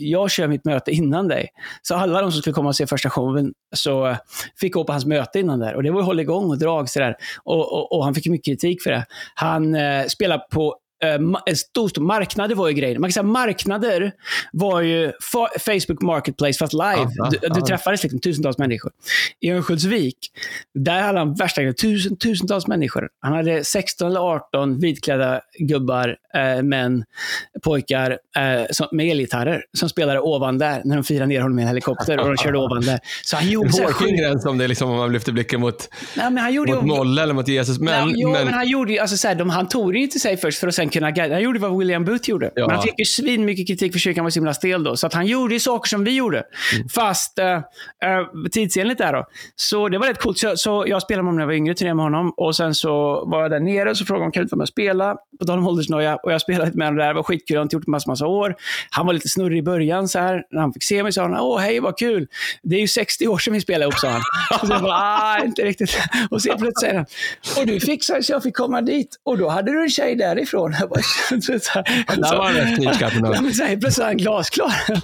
jag 0.00 0.30
kör 0.30 0.48
mitt 0.48 0.64
möte 0.64 0.90
innan 0.90 1.28
dig, 1.28 1.48
så 1.82 1.94
alla 1.94 2.20
de 2.20 2.32
som 2.32 2.40
skulle 2.40 2.54
komma 2.54 2.68
och 2.68 2.76
se 2.76 2.86
första 2.86 3.10
showen 3.10 3.52
så 3.76 4.06
eh, 4.06 4.16
fick 4.60 4.74
gå 4.74 4.84
på 4.84 4.92
hans 4.92 5.06
möte 5.06 5.40
innan 5.40 5.58
där. 5.58 5.74
Och 5.74 5.82
det 5.82 5.90
var 5.90 6.00
ju 6.00 6.04
hålligång 6.04 6.50
och 6.50 6.58
drag. 6.58 6.88
Sådär. 6.88 7.16
Och, 7.44 7.72
och, 7.72 7.92
och 7.92 8.04
han 8.04 8.14
fick 8.14 8.26
mycket 8.26 8.44
kritik 8.44 8.82
för 8.82 8.90
det. 8.90 9.06
Han 9.34 9.74
eh, 9.74 10.06
spelade 10.06 10.44
på 10.50 10.76
en 11.02 11.56
stor, 11.56 11.88
stor 11.88 12.02
marknader 12.02 12.54
var 12.54 12.68
ju 12.68 12.74
grejen. 12.74 13.00
Man 13.00 13.08
kan 13.10 13.12
säga 13.12 13.22
marknader 13.22 14.12
var 14.52 14.80
ju 14.80 15.06
fa- 15.06 15.58
Facebook 15.58 16.02
Marketplace 16.02 16.58
fast 16.58 16.72
live. 16.72 16.84
Ja, 16.96 17.10
ja, 17.14 17.30
du, 17.30 17.38
du 17.38 17.60
ja. 17.60 17.66
träffades 17.66 18.02
liksom 18.02 18.20
tusentals 18.20 18.58
människor. 18.58 18.92
I 19.40 19.50
Örnsköldsvik, 19.50 20.16
där 20.74 21.02
hade 21.02 21.18
han 21.18 21.34
värsta 21.34 21.60
grejen. 21.60 21.74
Tusen, 21.74 22.16
tusentals 22.16 22.66
människor. 22.66 23.08
Han 23.20 23.32
hade 23.32 23.64
16 23.64 24.08
eller 24.10 24.20
18 24.20 24.78
vitklädda 24.80 25.40
gubbar, 25.58 26.16
eh, 26.34 26.62
män, 26.62 27.04
pojkar 27.62 28.10
eh, 28.10 28.66
som, 28.70 28.86
med 28.92 29.06
elgitarrer 29.10 29.64
som 29.78 29.88
spelade 29.88 30.20
ovan 30.20 30.58
där 30.58 30.82
när 30.84 30.94
de 30.96 31.04
firade 31.04 31.26
ner 31.26 31.40
honom 31.40 31.58
i 31.58 31.62
en 31.62 31.68
helikopter 31.68 32.18
och 32.20 32.26
de 32.28 32.36
körde 32.36 32.58
ovan 32.58 32.80
där. 32.82 32.98
Så 33.22 33.36
han 33.36 33.48
gjorde 33.48 33.72
så 33.72 33.78
här 33.82 33.86
Hårfin 33.86 34.08
sjukt- 34.08 34.20
gräns 34.20 34.46
om 34.46 34.58
det 34.58 34.64
är 34.64 34.68
liksom 34.68 34.90
om 34.90 34.96
man 34.96 35.12
lyfter 35.12 35.32
blicken 35.32 35.60
mot, 35.60 35.88
Nej, 36.16 36.30
men 36.30 36.38
han 36.44 36.52
gjorde 36.54 36.72
mot 36.74 36.84
Molle 36.84 37.22
eller 37.22 37.34
mot 37.34 37.48
Jesus. 37.48 37.78
Men, 37.78 38.06
Nej, 38.08 38.14
jo, 38.18 38.30
men, 38.32 38.44
men, 38.44 38.54
han 38.54 38.68
gjorde 38.68 38.92
ju, 38.92 38.98
alltså, 38.98 39.16
så 39.16 39.28
här, 39.28 39.34
de, 39.34 39.50
han 39.50 39.68
tog 39.68 39.92
det 39.92 39.98
ju 39.98 40.06
till 40.06 40.20
sig 40.20 40.36
först 40.36 40.58
för 40.58 40.68
att 40.68 40.74
sen 40.84 40.90
kunna 40.90 41.10
guida. 41.10 41.34
Han 41.34 41.42
gjorde 41.42 41.58
vad 41.58 41.78
William 41.78 42.04
Booth 42.04 42.30
gjorde. 42.30 42.50
Ja. 42.54 42.66
Men 42.66 42.76
han 42.76 42.82
fick 42.82 42.98
ju 42.98 43.04
svin 43.04 43.44
mycket 43.44 43.66
kritik 43.66 43.92
för 43.92 43.98
kyrkan 43.98 44.24
var 44.24 44.30
så 44.30 44.36
himla 44.36 44.54
stel 44.54 44.84
då. 44.84 44.96
Så 44.96 45.06
att 45.06 45.14
han 45.14 45.26
gjorde 45.26 45.54
ju 45.54 45.60
saker 45.60 45.88
som 45.88 46.04
vi 46.04 46.16
gjorde. 46.16 46.42
Mm. 46.74 46.88
Fast 46.88 47.38
uh, 47.38 47.44
uh, 47.44 48.48
tidsenligt 48.52 48.98
där 48.98 49.12
då. 49.12 49.26
Så 49.56 49.88
det 49.88 49.98
var 49.98 50.06
rätt 50.06 50.18
coolt. 50.18 50.38
Så, 50.38 50.56
så 50.56 50.84
jag 50.86 51.02
spelade 51.02 51.22
med 51.22 51.28
honom 51.28 51.36
när 51.36 51.42
jag 51.42 51.46
var 51.46 51.54
yngre, 51.54 51.74
turnerade 51.74 51.96
med 51.96 52.04
honom. 52.04 52.34
Och 52.36 52.56
sen 52.56 52.74
så 52.74 53.24
var 53.26 53.42
jag 53.42 53.50
där 53.50 53.60
nere 53.60 53.90
och 53.90 53.96
så 53.96 54.04
frågade 54.04 54.24
han 54.24 54.32
kan 54.32 54.40
du 54.40 54.44
inte 54.44 54.54
vara 54.54 54.58
med 54.58 54.64
och 54.64 54.68
spela? 54.68 55.16
På 55.38 55.46
tal 55.46 55.58
om 55.58 55.66
åldersnoja. 55.66 56.16
Och 56.16 56.32
jag 56.32 56.40
spelade 56.40 56.70
med 56.74 56.86
honom 56.86 56.98
där. 56.98 57.08
Det 57.08 57.14
var 57.14 57.22
skitkul. 57.22 57.54
Jag 57.54 57.60
har 57.60 57.62
inte 57.62 57.76
gjort 57.76 57.84
det 57.84 57.90
massa, 57.90 58.10
massa 58.10 58.26
år. 58.26 58.54
Han 58.90 59.06
var 59.06 59.12
lite 59.12 59.28
snurrig 59.28 59.58
i 59.58 59.62
början 59.62 60.08
så 60.08 60.18
här. 60.18 60.42
När 60.50 60.60
han 60.60 60.72
fick 60.72 60.82
se 60.84 61.02
mig 61.02 61.12
sa 61.12 61.22
han, 61.22 61.36
åh 61.36 61.58
hej 61.58 61.80
vad 61.80 61.98
kul. 61.98 62.26
Det 62.62 62.76
är 62.76 62.80
ju 62.80 62.88
60 62.88 63.28
år 63.28 63.38
sedan 63.38 63.54
vi 63.54 63.60
spelade 63.60 63.84
ihop, 63.84 63.94
sa 63.94 64.08
han. 64.08 64.22
Och 64.60 64.66
så 64.66 64.72
jag 64.72 64.82
bara, 64.82 64.94
ah, 64.94 65.44
inte 65.44 65.62
riktigt. 65.62 65.98
Och 66.30 66.42
så 66.42 66.48
plötsligt 66.48 66.80
säger 66.80 66.94
han, 66.94 67.06
och 67.58 67.66
du 67.66 67.80
fixade 67.80 68.22
så 68.22 68.32
jag 68.32 68.42
fick 68.42 68.56
komma 68.56 68.80
dit. 68.80 69.20
Och 69.22 69.38
då 69.38 69.48
hade 69.48 69.72
du 69.72 69.82
en 69.82 69.90
tjej 69.90 70.16
därifrån. 70.16 70.73
Jag 70.80 70.88
bara, 70.88 71.02
så 71.40 71.52
här, 71.52 72.16
där 72.20 72.36
var 72.36 72.44
han 72.44 72.54
rätt 72.54 72.74
knivskarp 72.76 73.12
plötsligt 73.80 73.98
är 73.98 74.04
han 74.04 74.16
glasklar. 74.16 74.74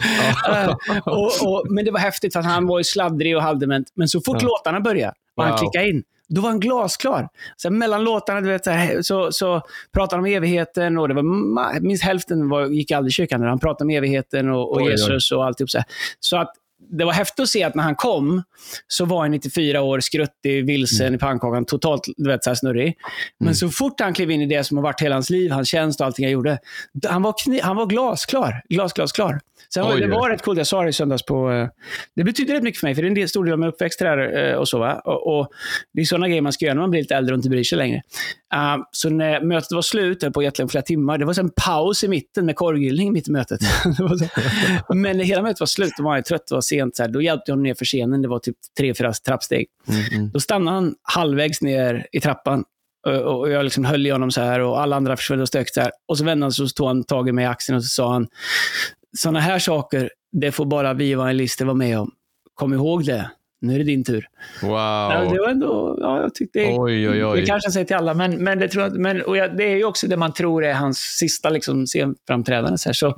Eh, 0.51 0.75
och, 1.05 1.33
och, 1.43 1.67
men 1.71 1.85
det 1.85 1.91
var 1.91 2.01
häftigt 2.01 2.33
för 2.33 2.41
att 2.41 2.47
han 2.47 2.67
var 2.67 2.79
ju 2.79 2.85
sladdrig 2.85 3.37
och 3.37 3.43
halvdement. 3.43 3.89
Men 3.95 4.09
så 4.09 4.21
fort 4.21 4.37
Ja. 4.41 4.49
låtarna 4.49 4.81
började 4.81 5.13
och 5.37 5.43
han 5.45 5.53
Wow. 5.53 5.59
klickade 5.59 5.89
in, 5.89 6.03
då 6.29 6.41
var 6.41 6.49
han 6.49 6.61
glasklar. 6.61 7.29
Sen 7.63 7.79
mellan 7.79 8.05
låtarna 8.05 8.41
du 8.41 8.49
vet, 8.49 8.65
så, 8.65 8.71
här, 8.71 9.03
så, 9.03 9.33
så 9.33 9.63
pratade 9.95 10.17
han 10.17 10.25
om 10.31 10.33
evigheten 10.37 10.99
och 10.99 11.09
det 11.09 11.15
var 11.15 11.81
minst 11.81 12.03
hälften 12.05 12.49
var, 12.49 12.67
gick 12.67 12.91
aldrig 12.91 13.11
i 13.11 13.13
kyrkan. 13.13 13.43
Han 13.43 13.59
pratade 13.59 13.85
om 13.85 13.91
evigheten 13.91 14.51
och, 14.51 14.71
och 14.73 14.77
Oj, 14.77 14.83
oj. 14.85 14.91
Jesus 14.91 15.33
och 15.33 15.45
alltihop. 15.47 15.71
Så, 15.71 15.79
här. 15.79 15.87
så 16.21 16.37
att 16.37 16.53
det 16.99 17.05
var 17.05 17.13
häftigt 17.13 17.41
att 17.41 17.49
se 17.49 17.63
att 17.65 17.75
när 17.75 17.83
han 17.83 17.95
kom 17.95 18.43
så 18.89 19.05
var 19.05 19.21
han 19.21 19.31
94 19.31 19.83
år, 19.83 20.01
skruttig, 20.01 20.67
vilsen 20.67 21.07
Mm. 21.07 21.15
i 21.15 21.19
pannkakan, 21.19 21.65
totalt 21.65 22.05
du 22.17 22.29
vet, 22.31 22.45
så 22.45 22.51
här 22.51 22.55
snurrig. 22.55 22.97
Men 23.41 23.55
så 23.55 23.69
fort 23.69 24.01
han 24.01 24.15
klev 24.15 24.31
in 24.31 24.41
i 24.43 24.47
det 24.47 24.65
som 24.65 24.77
har 24.77 24.83
varit 24.85 25.01
hela 25.03 25.15
hans 25.17 25.31
liv, 25.31 25.51
hans 25.51 25.69
tjänst 25.69 26.01
och 26.01 26.07
allting 26.07 26.25
han 26.25 26.33
gjorde, 26.33 26.59
han 27.09 27.23
var, 27.23 27.33
kni- 27.33 27.63
han 27.63 27.77
var 27.77 27.87
glasklar. 27.87 28.63
Glas, 28.69 28.93
glas, 28.93 29.13
klar. 29.13 29.41
Sen 29.75 29.85
var, 29.85 29.95
Oj, 29.95 30.01
det 30.01 30.07
var 30.07 30.31
rätt 30.31 30.43
coolt. 30.43 30.59
Jag 30.59 30.67
sa 30.67 30.83
det 30.83 30.89
i 30.89 30.93
söndags 30.93 31.23
på... 31.25 31.51
eh, 31.51 31.69
Det 32.17 32.25
betyder 32.25 32.55
rätt 32.55 32.63
mycket 32.63 32.81
för 32.81 32.87
mig, 32.87 32.95
för 32.95 33.03
det 33.03 33.07
är 33.07 33.11
en 33.11 33.15
del, 33.15 33.29
stor 33.29 33.45
del 33.45 33.53
av 33.53 33.59
min 33.59 33.69
uppväxt 33.69 33.99
där 33.99 34.49
eh, 34.51 34.55
och 34.55 34.69
så. 34.69 34.79
Va? 34.79 34.95
Och, 35.05 35.39
och 35.39 35.49
det 35.93 36.01
är 36.01 36.05
sådana 36.05 36.29
grejer 36.29 36.43
man 36.43 36.53
ska 36.53 36.65
göra 36.65 36.75
när 36.75 36.81
man 36.81 36.91
blir 36.91 37.01
lite 37.01 37.15
äldre 37.17 37.35
och 37.35 37.39
inte 37.39 37.49
bryr 37.49 37.65
sig 37.65 37.79
längre. 37.79 38.03
Uh, 38.55 38.85
så 38.93 39.11
när 39.11 39.41
mötet 39.41 39.73
var 39.73 39.83
slut, 39.83 40.33
på 40.35 40.43
egentligen 40.43 40.69
flera 40.69 40.83
timmar, 40.83 41.19
det 41.19 41.25
var 41.25 41.39
en 41.41 41.51
paus 41.51 42.05
i 42.05 42.09
mitten 42.09 42.47
med 42.47 42.57
korvgrillning 42.57 43.13
mitt 43.13 43.29
i 43.29 43.31
mötet. 43.31 43.61
Men 44.95 45.17
när 45.17 45.25
hela 45.25 45.43
mötet 45.43 45.61
var 45.61 45.67
slut, 45.67 45.93
då 45.99 46.03
var 46.05 46.17
jag 46.17 46.25
trött 46.25 46.51
och 46.51 46.55
var 46.55 46.61
sent. 46.61 46.97
Så 46.97 47.03
här, 47.03 47.11
då 47.11 47.23
hjälpte 47.23 47.51
jag 47.51 47.53
honom 47.53 47.63
ner 47.63 47.75
för 47.75 47.85
scenen. 47.85 48.23
Det 48.23 48.29
var 48.29 48.39
typ 48.39 48.57
tre, 48.79 48.95
fyra 48.95 49.13
trappsteg. 49.13 49.67
Mm, 49.89 50.01
mm. 50.13 50.31
Då 50.31 50.41
stannade 50.41 50.75
han 50.77 50.95
halvvägs 51.03 51.63
ner 51.63 52.07
i 52.13 52.21
trappan. 52.21 52.65
Och- 53.07 53.39
Och 53.41 53.51
jag 53.51 53.65
liksom 53.65 53.85
höll 53.85 54.07
i 54.07 54.11
honom 54.11 54.31
så 54.31 54.41
här 54.41 54.61
och 54.61 54.81
alla 54.81 54.97
andra 54.97 55.17
försvann 55.17 55.41
och 55.41 55.49
stök 55.49 55.75
så 55.75 55.81
här. 55.81 55.91
Och 56.09 56.19
så 56.19 56.25
vände 56.25 56.45
han 56.45 56.53
sig 56.53 56.63
och 56.63 56.69
så 56.71 56.75
tog 56.75 56.87
han 56.87 57.05
tag 57.05 57.29
i 57.29 57.33
mig 57.33 57.43
i 57.45 57.49
axeln 57.49 57.77
och 57.77 57.85
så 57.85 57.89
sa 57.89 58.13
han, 58.13 58.27
sådana 59.19 59.41
här 59.41 59.59
saker, 59.59 60.11
det 60.33 60.53
får 60.53 60.65
bara 60.65 60.93
vi 60.95 61.13
evangelister 61.13 61.65
vara 61.65 61.75
med 61.75 61.99
om. 61.99 62.11
Kom 62.55 62.75
ihåg 62.75 63.05
det. 63.05 63.31
Nu 63.61 63.75
är 63.75 63.79
det 63.79 63.85
din 63.85 64.05
tur. 64.05 64.27
Wow. 64.63 64.71
Ja, 64.73 65.29
det 65.33 65.39
var 65.41 65.49
ändå, 65.49 65.99
ja, 66.01 66.21
jag 66.23 66.35
tyckte 66.35 66.59
det, 66.59 66.67
Oj, 66.79 67.09
oj, 67.11 67.25
oj. 67.25 67.41
det 67.41 67.47
kanske 67.47 67.67
han 67.69 67.73
säger 67.73 67.87
till 67.87 67.97
alla, 67.97 68.15
men, 68.15 68.45
men, 68.45 68.59
det, 68.59 68.69
tror 68.69 68.85
jag, 68.85 68.99
men 68.99 69.23
och 69.23 69.37
jag, 69.37 69.57
det 69.57 69.65
är 69.65 69.77
ju 69.77 69.85
också 69.85 70.07
det 70.07 70.17
man 70.17 70.33
tror 70.33 70.65
är 70.65 70.73
hans 70.75 70.99
sista 70.99 71.51
liksom, 71.51 71.87
scenframträdande. 71.87 72.79
Så, 72.79 72.89
här, 72.89 72.95
så 72.95 73.07
Mm. 73.07 73.17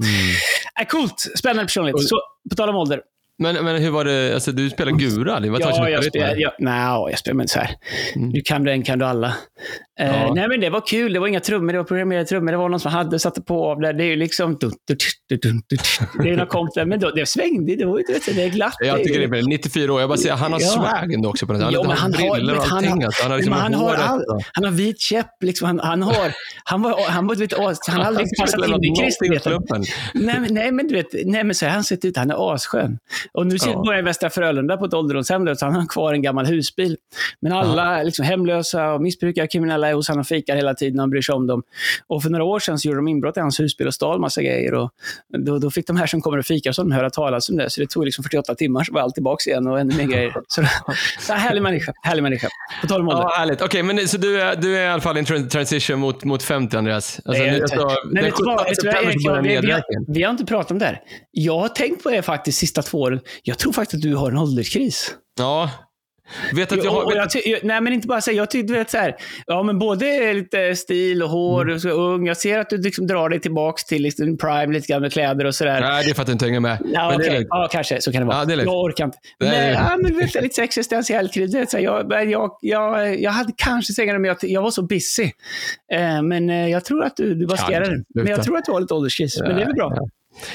äh, 0.81 0.87
coolt, 0.87 1.21
spännande 1.39 1.65
personlighet. 1.65 1.95
Och- 1.95 2.03
Så, 2.03 2.17
på 2.51 2.57
tal 2.57 2.69
om 2.69 2.77
ålder. 2.77 3.01
Men, 3.39 3.65
men 3.65 3.83
hur 3.83 3.91
var 3.91 4.05
det, 4.05 4.35
alltså 4.35 4.53
du 4.53 4.71
spelar 4.71 4.93
gura? 4.93 5.41
Det 5.41 5.51
var 5.51 5.61
Ja, 5.61 5.89
jag 5.89 6.05
spelar, 6.05 6.37
jag, 6.37 6.53
nej, 6.59 6.83
jag 7.11 7.19
spelar 7.19 7.35
men 7.35 7.49
så 7.49 7.59
här. 7.59 7.71
Mm. 8.17 8.33
Du 8.33 8.41
kan 8.45 8.65
den 8.65 8.83
kan 8.83 8.99
du 8.99 9.05
alla. 9.05 9.35
Eh, 10.01 10.07
Ja. 10.07 10.35
nej, 10.35 10.49
men 10.49 10.61
det 10.61 10.71
var 10.71 10.81
kul. 10.87 11.13
Det 11.13 11.19
var 11.21 11.27
inga 11.27 11.41
trummor, 11.41 11.73
det 11.73 11.79
var 11.79 11.85
programmerade 11.85 12.25
trummor. 12.27 12.53
Det 12.53 12.59
var 12.59 12.69
någon 12.69 12.81
som 12.81 12.93
hade 12.93 13.19
satte 13.19 13.43
på 13.43 13.71
av 13.71 13.81
det. 13.81 13.93
Det 13.93 14.05
är 14.05 14.07
ju 14.07 14.17
liksom... 14.17 14.57
dun, 14.59 14.73
dun, 14.89 14.97
dun, 15.29 15.39
dun, 15.43 15.63
dun. 15.71 16.25
Det 16.25 16.31
är 16.31 16.37
något 16.37 16.49
kompis 16.49 16.83
men 16.87 17.01
då, 17.01 17.11
det 17.11 17.27
svängde. 17.27 17.77
Det 17.77 17.85
var 17.85 17.99
ju 17.99 18.05
det 18.35 18.43
är 18.45 18.49
glatt. 18.49 18.75
Jag 18.81 19.05
tycker 19.05 19.29
det 19.29 19.39
är 19.39 19.43
94 19.49 19.93
år. 19.93 20.01
Jag 20.01 20.09
bara 20.09 20.19
säger, 20.19 20.35
han 20.35 20.53
har 20.53 20.61
Ja. 20.61 20.67
swag 20.67 21.13
ändå 21.13 21.29
också 21.29 21.47
på 21.47 21.53
den. 21.53 21.63
Han, 21.63 21.73
Ja, 21.73 21.79
har 21.81 21.87
men 21.89 21.97
han 21.97 22.15
har, 22.15 22.35
brillor 22.35 22.57
och 22.57 22.63
han, 22.65 22.77
allting. 22.79 22.91
har, 22.91 23.05
alltså. 23.07 23.23
Han 23.23 23.31
har, 23.31 23.39
liksom 23.39 23.53
han, 23.55 23.75
har 23.75 23.95
all, 23.95 24.19
och- 24.21 24.43
han 24.53 24.65
har 24.65 24.71
vit 24.71 25.01
käpp. 25.01 25.27
Liksom, 25.43 25.67
han, 25.67 25.81
han, 25.81 26.03
har, 26.03 26.33
han, 26.65 26.83
var, 26.83 27.11
han, 27.11 27.27
var, 27.27 27.35
vet, 27.35 27.53
han 27.89 28.01
har 28.01 28.05
aldrig 28.07 28.27
passat 28.41 28.67
in 28.69 28.85
i 28.85 28.97
kristenheten. 29.03 29.85
Nej, 30.15 30.37
nej, 30.51 30.73
men 30.73 30.89
du 30.89 30.95
vet, 30.95 31.07
nej, 31.25 31.45
men 31.45 31.55
så 31.55 31.67
har 31.67 31.71
han 31.73 31.85
sett 31.85 32.05
ut. 32.05 32.17
Han 32.17 32.31
är 32.31 32.55
asskön. 32.55 32.99
Och 33.33 33.47
nu 33.47 33.59
sitter 33.59 33.73
Ja. 33.73 33.83
bor 33.83 33.93
jag 33.95 33.99
i 34.03 34.05
Västra 34.05 34.31
Frölunda 34.31 34.77
på 34.77 34.85
ett 34.85 34.95
ålderdomshem, 34.95 35.57
så 35.57 35.65
han 35.67 35.75
har 35.75 35.87
kvar 35.87 36.13
en 36.13 36.23
gammal 36.23 36.47
husbil. 36.47 36.97
Men 37.41 37.53
alla 37.53 38.03
liksom, 38.03 38.25
hemlösa 38.25 38.93
och 38.93 39.03
missbrukare, 39.03 39.47
kriminella 39.47 39.82
är 39.89 39.95
hos 39.95 40.09
honom 40.09 40.21
och 40.21 40.27
fikar 40.27 40.57
hela 40.57 40.75
tiden 40.75 40.99
och 40.99 41.03
han 41.03 41.11
bryr 41.11 41.23
sig 41.23 41.35
om 41.35 41.47
dem. 41.47 41.63
Och 42.07 42.23
för 42.23 42.31
några 42.31 42.45
år 42.45 42.59
sedan 42.61 42.79
så 42.79 42.89
gjorde 42.89 42.99
de 42.99 43.09
inbrott 43.09 43.37
i 43.37 43.41
hans 43.41 43.61
husbil 43.61 43.87
och 43.87 43.95
stal 43.95 44.21
massa 44.21 44.43
grejer. 44.43 44.75
Och 44.75 44.91
då, 45.39 45.59
då 45.59 45.71
fick 45.71 45.87
de 45.87 45.97
här 45.97 46.07
som 46.07 46.21
kommer 46.21 46.39
och 46.39 46.45
fikar 46.47 46.73
som 46.73 46.93
höra 46.93 47.11
talas 47.11 47.49
om 47.49 47.57
det. 47.57 47.71
Så 47.71 47.81
det 47.81 47.87
tog 47.91 48.05
liksom 48.05 48.25
48 48.25 48.55
timmar, 48.55 48.85
så 48.85 48.93
var 48.93 49.01
allt 49.01 49.15
tillbaka 49.15 49.51
igen 49.51 49.67
och 49.67 49.81
ännu 49.81 49.97
mer 49.97 50.05
grejer. 50.05 50.35
Så, 50.49 50.63
så 51.21 51.33
härlig 51.33 51.63
människa. 51.63 51.93
Härlig 52.03 52.23
människa. 52.23 52.49
På 52.81 52.87
tal 52.87 53.01
om 53.01 53.09
ålder. 53.09 53.23
Ja, 53.23 53.35
härligt. 53.39 53.63
Okej, 53.63 53.83
men 53.83 54.09
så 54.09 54.17
du 54.19 54.41
är, 54.43 54.57
du 54.57 54.77
är 54.77 54.85
i 54.85 54.89
alla 54.89 55.03
fall 55.03 55.17
i 55.17 55.19
en 55.21 55.25
tran- 55.27 55.49
transition 55.49 55.99
mot, 56.01 56.25
mot 56.25 56.43
50, 56.43 56.77
Andreas? 56.77 57.21
Alltså, 57.25 57.43
Nej, 57.43 57.51
nu, 57.53 57.59
jag- 57.71 57.71
Nej, 58.13 58.23
den 58.23 58.25
vet 58.25 58.37
du 58.37 58.45
vad? 58.45 58.59
17 58.61 58.67
Vet 58.69 58.77
du 58.81 58.87
vad, 58.87 58.95
september 58.95 59.11
Erik? 59.13 59.23
så 59.23 59.29
börjar 59.29 59.53
Jag- 59.55 59.63
vi, 59.63 59.71
har, 59.73 59.83
vi 60.15 60.23
har 60.23 60.31
inte 60.31 60.45
pratat 60.45 60.71
om 60.71 60.79
det 60.79 60.85
här. 60.87 61.01
Jag 61.31 61.59
har 61.59 61.69
tänkt 61.69 62.03
på 62.03 62.11
det 62.11 62.23
faktiskt 62.23 62.59
sista 62.59 62.83
två 62.83 63.01
åren. 63.01 63.21
Jag 63.43 63.59
tror 63.59 63.73
faktiskt 63.73 63.95
att 63.95 64.11
du 64.11 64.15
har 64.15 64.31
en 64.31 64.39
ålderskris. 64.39 65.15
Ja, 65.39 65.71
Vet 66.57 66.73
att 66.73 66.85
jag 66.85 66.91
har... 66.91 67.15
Jag 67.17 67.31
ty- 67.31 67.57
nej, 67.63 67.81
men 67.81 67.93
inte 67.93 68.09
bara 68.09 68.21
säga. 68.21 68.37
Jag 68.37 68.51
tyckte, 68.51 68.73
vet 68.73 68.91
så 68.91 68.99
här, 68.99 69.17
ja 69.47 69.63
men 69.63 69.79
både 69.79 70.33
lite 70.35 70.77
stil 70.77 71.23
och 71.23 71.29
hår 71.29 71.63
Mm. 71.63 71.75
och 71.75 71.81
så 71.83 71.89
ung. 71.89 72.27
Jag 72.27 72.37
ser 72.37 72.59
att 72.59 72.71
du 72.71 72.77
liksom 72.79 73.07
drar 73.07 73.29
dig 73.29 73.41
tillbaks 73.41 73.85
till 73.85 74.03
liksom 74.03 74.39
prime, 74.39 74.73
lite 74.73 74.87
grann 74.93 75.03
med 75.03 75.13
kläder 75.13 75.45
och 75.45 75.55
sådär. 75.55 75.81
Nej, 75.81 76.05
det 76.05 76.11
är 76.11 76.15
för 76.15 76.23
att 76.23 76.27
du 76.27 76.33
inte 76.33 76.45
hänger 76.45 76.61
med. 76.61 76.79
Ja, 76.95 77.15
Men 77.19 77.33
lugnt. 77.33 77.47
ja, 77.51 77.69
kanske. 77.73 78.01
Så 78.01 78.13
kan 78.13 78.21
det 78.23 78.27
vara. 78.27 78.39
Ja, 78.39 78.45
det 78.45 78.63
jag 78.63 78.81
orkar 78.85 79.05
inte. 79.05 79.19
Nej, 79.41 79.51
Men, 79.51 79.73
ja, 79.73 79.97
men 79.97 80.19
vet, 80.19 80.35
lite 80.43 80.55
så 80.55 80.63
existentiell 80.63 81.29
så 81.33 81.77
här, 81.77 81.79
Jag, 81.79 82.31
jag, 82.31 82.51
jag, 82.61 83.21
jag 83.21 83.31
hade 83.31 83.53
kanske 83.57 83.93
sängare, 83.93 84.19
men 84.19 84.29
jag, 84.29 84.37
jag 84.43 84.63
var 84.63 84.71
så 84.71 84.83
busy. 84.83 85.31
Eh, 85.93 86.23
men 86.23 86.51
eh, 86.51 86.69
jag 86.69 86.85
tror 86.85 87.05
att 87.05 87.17
du, 87.17 87.35
du 87.35 87.47
maskerar 87.47 87.81
det. 87.91 88.05
Men 88.15 88.27
jag 88.27 88.43
tror 88.43 88.59
att 88.59 88.65
du 88.65 88.73
har 88.73 88.81
lite 88.81 88.95
ålderskris. 88.95 89.41
Men 89.41 89.57
det 89.57 89.63
är 89.63 89.67
väl 89.67 89.75
bra. 89.75 89.93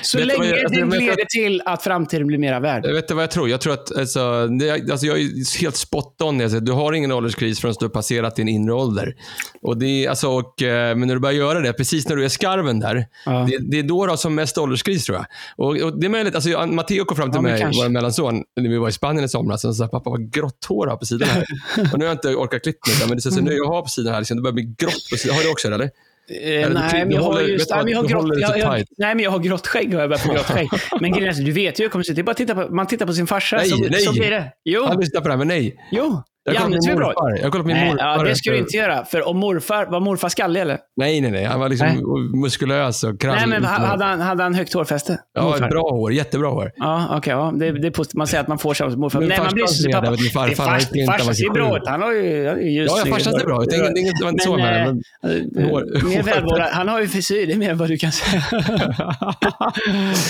Så 0.01 0.17
Vet 0.17 0.27
du 0.27 0.33
länge 0.37 0.49
jag- 0.49 0.59
alltså, 0.59 0.73
det 0.73 0.79
jag 0.95 1.01
leder 1.01 1.21
att- 1.23 1.29
till 1.29 1.61
att 1.65 1.83
framtiden 1.83 2.27
blir 2.27 2.37
mera 2.37 2.59
värd. 2.59 2.85
Jag 2.85 2.93
vet 2.93 3.03
inte 3.03 3.13
vad 3.13 3.23
jag 3.23 3.31
tror. 3.31 3.49
Jag 3.49 3.61
tror 3.61 3.73
att, 3.73 3.97
alltså, 3.97 4.47
det, 4.47 4.71
alltså 4.71 5.05
jag 5.05 5.19
är 5.19 5.59
helt 5.61 5.75
spot 5.75 6.21
on. 6.21 6.39
jag 6.39 6.49
säger, 6.51 6.61
Du 6.61 6.71
har 6.71 6.93
ingen 6.93 7.11
ålderskris 7.11 7.59
förrän 7.59 7.75
du 7.79 7.85
har 7.85 7.89
passerat 7.89 8.35
din 8.35 8.47
inre 8.47 8.73
ålder. 8.73 9.15
Och 9.61 9.77
det, 9.77 10.07
alltså, 10.07 10.27
och, 10.29 10.61
eh, 10.61 10.95
men 10.95 11.07
när 11.07 11.15
du 11.15 11.19
börjar 11.21 11.35
göra 11.35 11.59
det, 11.59 11.73
precis 11.73 12.09
när 12.09 12.15
du 12.15 12.25
är 12.25 12.29
skarven 12.29 12.79
där, 12.79 13.05
Ja. 13.25 13.47
det, 13.49 13.57
det 13.71 13.79
är 13.79 13.83
då 13.83 14.05
du 14.05 14.09
har 14.11 14.17
som 14.17 14.35
mest 14.35 14.57
ålderskris 14.57 15.05
tror 15.05 15.17
jag. 15.17 15.25
Och, 15.67 15.77
och 15.81 15.99
det 15.99 16.07
är 16.07 16.09
möjligt, 16.09 16.35
alltså, 16.35 16.49
jag- 16.49 16.69
Matteo 16.73 17.05
kom 17.05 17.17
fram 17.17 17.31
till 17.31 17.37
Ja, 17.37 17.41
mig, 17.41 17.61
kanske. 17.61 17.83
vår 17.83 17.89
mellanson, 17.89 18.43
när 18.61 18.69
vi 18.69 18.77
var 18.77 18.89
i 18.89 18.91
Spanien 18.91 19.25
i 19.25 19.29
somras, 19.29 19.65
och 19.65 19.75
sa 19.75 19.87
pappa 19.87 20.09
vad 20.09 20.31
grått 20.33 20.65
hår 20.69 20.85
du 20.85 20.89
har 20.91 20.97
på 20.97 21.05
sidan 21.05 21.29
här. 21.29 21.43
och 21.93 21.99
nu 21.99 22.05
har 22.05 22.09
jag 22.11 22.13
inte 22.15 22.35
orkat 22.35 22.63
klippa 22.63 22.89
mig, 22.99 23.07
men 23.07 23.17
det 23.17 23.21
ser 23.21 23.29
så 23.29 23.41
nu 23.41 23.53
jag 23.53 23.67
har 23.67 23.81
på 23.81 23.87
sidan 23.89 24.13
här, 24.13 24.21
liksom, 24.21 24.37
det 24.37 24.43
börjar 24.43 24.53
bli 24.53 24.75
grått 24.77 25.07
på 25.11 25.17
sidan. 25.17 25.35
Har 25.35 25.43
du 25.43 25.51
också 25.51 25.69
det 25.69 25.75
eller? 25.75 25.89
Eh, 26.29 26.69
nej, 26.69 27.05
men 27.05 27.11
jag 27.11 27.21
har 27.21 27.41
just, 27.41 27.69
nej, 27.69 27.83
men 27.83 27.93
jag 27.93 27.99
har 28.01 28.07
grått, 28.07 28.39
jag, 28.39 28.59
jag, 28.59 28.83
nej, 28.97 29.15
men 29.15 29.19
jag 29.19 29.31
har 29.31 29.67
skägg 29.67 29.95
och 29.95 30.01
jag 30.01 30.09
börjar 30.09 30.19
få 30.19 30.33
grått 30.33 30.45
skägg. 30.45 30.67
Men 31.01 31.11
grejen 31.11 31.29
är, 31.29 31.43
du 31.43 31.51
vet 31.51 31.79
ju 31.79 31.83
hur 31.83 31.89
det 31.89 31.91
kommer 31.91 32.03
se 32.03 32.11
ut. 32.11 32.15
Det 32.15 32.21
är 32.21 32.23
bara 32.23 32.31
att 32.31 32.37
titta 32.37 32.55
på, 32.55 32.75
man 32.75 32.87
tittar 32.87 33.05
på 33.05 33.13
sin 33.13 33.27
farsa, 33.27 33.57
Nej, 33.57 33.69
så, 33.69 33.77
nej. 33.77 34.01
så 34.01 34.11
blir 34.11 34.29
det. 34.29 34.51
Jo, 34.65 34.85
Han 34.87 34.99
lyssnar 34.99 35.21
på 35.21 35.27
det 35.27 35.33
här, 35.33 35.37
men 35.37 35.47
nej. 35.47 35.75
jo. 35.91 36.23
Jag 36.53 36.55
kollar 36.55 36.69
på 36.79 36.87
min 36.87 36.93
morfar. 36.95 37.39
Jag 37.41 37.51
kollar 37.51 37.63
på 37.63 37.67
min 37.67 37.77
Nej, 37.77 37.89
morfar. 37.91 38.05
ja, 38.17 38.23
det 38.23 38.35
ska 38.35 38.51
du 38.51 38.57
inte 38.57 38.77
göra. 38.77 39.05
För 39.05 39.27
om 39.27 39.37
morfar, 39.37 39.85
var 39.85 39.99
morfar 39.99 40.29
skallig 40.29 40.61
eller? 40.61 40.77
Nej, 40.97 41.21
nej, 41.21 41.31
nej. 41.31 41.43
Han 41.45 41.59
var 41.59 41.69
liksom 41.69 41.87
Nej. 41.87 42.41
muskulös 42.41 43.03
och 43.03 43.21
krallig. 43.21 43.39
Nej, 43.39 43.47
men 43.59 43.65
ha- 43.69 43.85
hade 43.87 44.05
han, 44.05 44.19
hade 44.21 44.43
han 44.43 44.53
högt 44.55 44.73
hårfäste? 44.73 45.19
Ja, 45.33 45.41
Morfar? 45.43 45.69
bra 45.69 45.81
hår. 45.91 46.13
Jättebra 46.13 46.47
hår. 46.49 46.71
Ja, 46.75 47.07
okej. 47.17 47.33
ja. 47.33 47.53
det, 47.55 47.71
det 47.71 47.87
är 47.87 47.91
positivt. 47.91 48.17
Man 48.17 48.27
säger 48.27 48.41
att 48.41 48.47
man 48.47 48.57
får 48.59 48.73
samma 48.73 48.91
som 48.91 48.99
morfar. 48.99 49.19
Men 49.19 49.29
Nej, 49.29 49.39
man 49.39 49.53
blir 49.53 49.65
ser 49.65 49.91
pappa. 49.91 50.11
det, 50.11 50.17
du, 50.17 50.29
farfar, 50.29 50.49
Det 50.49 50.55
fars- 50.55 50.95
inte- 50.95 51.11
Farsan 51.11 51.35
ser 51.35 51.43
27. 51.43 51.53
bra 51.53 51.77
ut. 51.77 51.83
Han 51.87 52.01
har 52.01 52.11
ju 52.13 52.23
ljus. 52.71 52.91
Ja, 53.05 53.11
farsan 53.11 53.33
ser 53.33 53.45
bra 53.45 53.63
ut. 53.63 53.69
Det 53.69 53.77
det 53.77 53.93
det 54.19 54.23
var 54.23 54.29
inte 54.31 54.43
så 54.43 54.57
med 54.57 54.73
det, 54.73 54.85
men- 54.85 55.61
eh, 55.63 55.69
Hår- 55.69 56.03
mer 56.09 56.17
hår- 56.21 56.23
välvårdad. 56.23 56.67
Han 56.71 56.87
har 56.87 57.01
ju 57.01 57.07
frisyr, 57.07 57.47
det 57.47 57.53
är 57.53 57.57
mer 57.57 57.71
än 57.71 57.77
vad 57.77 57.89
du 57.89 57.97
kan 57.97 58.11
säga. 58.11 58.43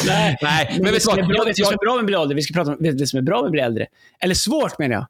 Nej, 0.08 0.38
Nej, 0.42 0.70
men 0.76 0.84
det 0.86 0.92
vet 0.92 0.94
du 0.94 1.00
som 1.00 1.16
vad? 1.16 1.26
vad 1.46 1.56
som 1.56 1.74
är 1.74 1.86
bra 1.86 1.94
med 1.94 2.00
att 2.00 2.06
bli 2.06 2.16
äldre? 2.16 2.36
Vi 2.36 2.42
ska 2.42 2.54
prata 2.54 2.72
om 2.72 2.78
det 2.80 3.08
som 3.08 3.18
är 3.20 3.24
bra 3.24 3.38
med 3.42 3.46
att 3.46 3.52
bli 3.52 3.62
äldre. 3.62 3.86
Eller 4.24 4.36
svårt 4.36 4.80
menar 4.80 4.96
jag. 4.96 5.06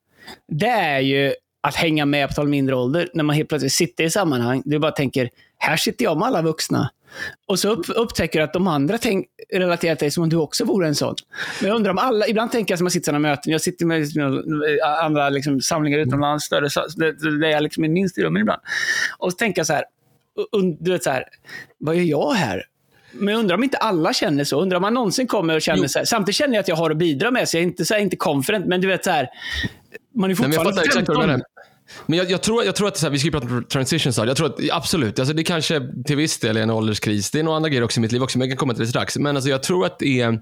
Det 0.48 0.68
är 0.68 1.00
ju 1.00 1.34
att 1.62 1.76
hänga 1.76 2.06
med 2.06 2.28
på 2.28 2.34
tal 2.34 2.48
mindre 2.48 2.76
ålder. 2.76 3.10
När 3.14 3.24
man 3.24 3.36
helt 3.36 3.50
plötsligt 3.50 3.74
sitter 3.74 4.04
i 4.04 4.10
sammanhang. 4.10 4.62
Du 4.66 4.80
bara 4.80 4.92
tänker, 4.92 5.30
här 5.58 5.78
sitter 5.78 6.06
jag 6.06 6.18
med 6.18 6.28
alla 6.28 6.42
vuxna. 6.42 6.92
Och 7.46 7.60
så 7.60 7.70
upp, 7.70 7.86
upptäcker 7.96 8.40
du 8.40 8.44
att 8.44 8.54
de 8.54 8.68
andra 8.68 8.98
tänk, 8.98 9.26
relaterar 9.54 9.96
till 9.96 10.06
dig 10.06 10.12
som 10.12 10.24
om 10.24 10.30
du 10.30 10.36
också 10.36 10.66
vore 10.66 10.88
en 10.88 10.96
sån. 10.96 11.16
Men 11.62 11.68
jag 11.70 11.76
undrar 11.76 11.92
om 11.92 11.98
alla, 11.98 12.28
ibland 12.28 12.52
tänker 12.52 12.72
jag 12.72 12.80
som 12.80 12.86
jag 12.86 12.92
sitter 12.92 13.04
i 13.04 13.06
sådana 13.06 13.30
möten, 13.30 13.52
jag 13.52 13.62
sitter 13.62 13.86
med 13.86 14.00
liksom, 14.00 14.64
andra 15.02 15.30
liksom, 15.30 15.62
samlingar 15.62 16.00
utomlands, 16.00 16.46
större, 16.46 16.70
där 17.40 17.48
jag 17.48 17.64
liksom 17.64 17.84
är 17.84 17.90
minst 17.90 18.18
i 18.18 18.24
rummen 18.24 18.42
ibland. 18.42 18.62
Och 19.18 19.32
så 19.32 19.38
tänker 19.38 19.60
jag 19.60 19.68
så 19.68 19.74
här, 19.74 19.84
du 20.80 20.92
vet 20.92 21.04
så 21.04 21.10
här, 21.10 21.24
vad 21.78 21.96
gör 21.96 22.04
jag 22.04 22.32
här? 22.34 22.64
Men 23.12 23.34
jag 23.34 23.40
undrar 23.40 23.56
om 23.56 23.64
inte 23.64 23.78
alla 23.78 24.14
känner 24.14 24.44
så. 24.44 24.62
Undrar 24.62 24.78
om 24.78 24.82
man 24.82 24.94
någonsin 24.94 25.28
kommer 25.28 25.56
och 25.56 25.62
känner 25.62 25.82
Jo. 25.82 25.88
så 25.88 26.00
här. 26.00 26.06
Samtidigt 26.06 26.36
känner 26.36 26.54
jag 26.54 26.62
att 26.62 26.68
jag 26.68 26.76
har 26.76 26.92
att 26.92 26.98
bidra 26.98 27.32
med, 27.32 27.50
så 27.50 27.58
jag 27.58 27.62
är 27.62 27.68
inte, 27.68 27.86
så 27.86 27.94
här, 27.94 28.02
inte 28.02 28.16
confident, 28.16 28.66
men 28.66 28.82
du 28.82 28.88
vet 28.88 29.04
så 29.04 29.12
här, 29.12 29.30
man 30.18 30.32
är 30.32 30.36
Nej, 30.36 30.50
men 30.50 30.52
jag 30.52 30.64
fortfarande 30.64 30.82
vad 30.82 30.86
du 30.86 30.92
15. 30.92 31.20
menar. 31.20 31.42
Men 32.06 32.18
jag, 32.18 32.32
jag, 32.32 32.42
tror, 32.42 32.66
jag 32.66 32.76
tror 32.76 32.88
att 32.88 33.02
här, 33.02 33.10
vi 33.10 33.20
ska 33.20 33.26
ju 33.26 33.32
prata 33.32 33.48
om 33.48 33.64
transition 33.64 34.14
style. 34.14 34.28
Jag 34.28 34.38
tror 34.38 34.48
att 34.48 34.60
absolut, 34.72 35.20
alltså 35.20 35.34
det 35.34 35.44
kanske 35.44 35.82
till 36.06 36.16
viss 36.16 36.40
del 36.40 36.58
är 36.58 36.62
en 36.62 36.70
ålderskris. 36.70 37.32
Det 37.32 37.40
är 37.40 37.44
några 37.44 37.56
andra 37.56 37.70
grejer 37.70 37.84
också 37.84 38.00
i 38.00 38.02
mitt 38.02 38.12
liv 38.12 38.24
också, 38.24 38.38
men 38.38 38.48
jag 38.48 38.58
kan 38.58 38.60
komma 38.60 38.74
till 38.74 38.84
det 38.84 38.90
strax. 38.90 39.18
Men 39.18 39.36
alltså 39.36 39.50
jag 39.50 39.64
tror 39.64 39.86
att 39.86 40.00
det 40.00 40.22
är 40.22 40.42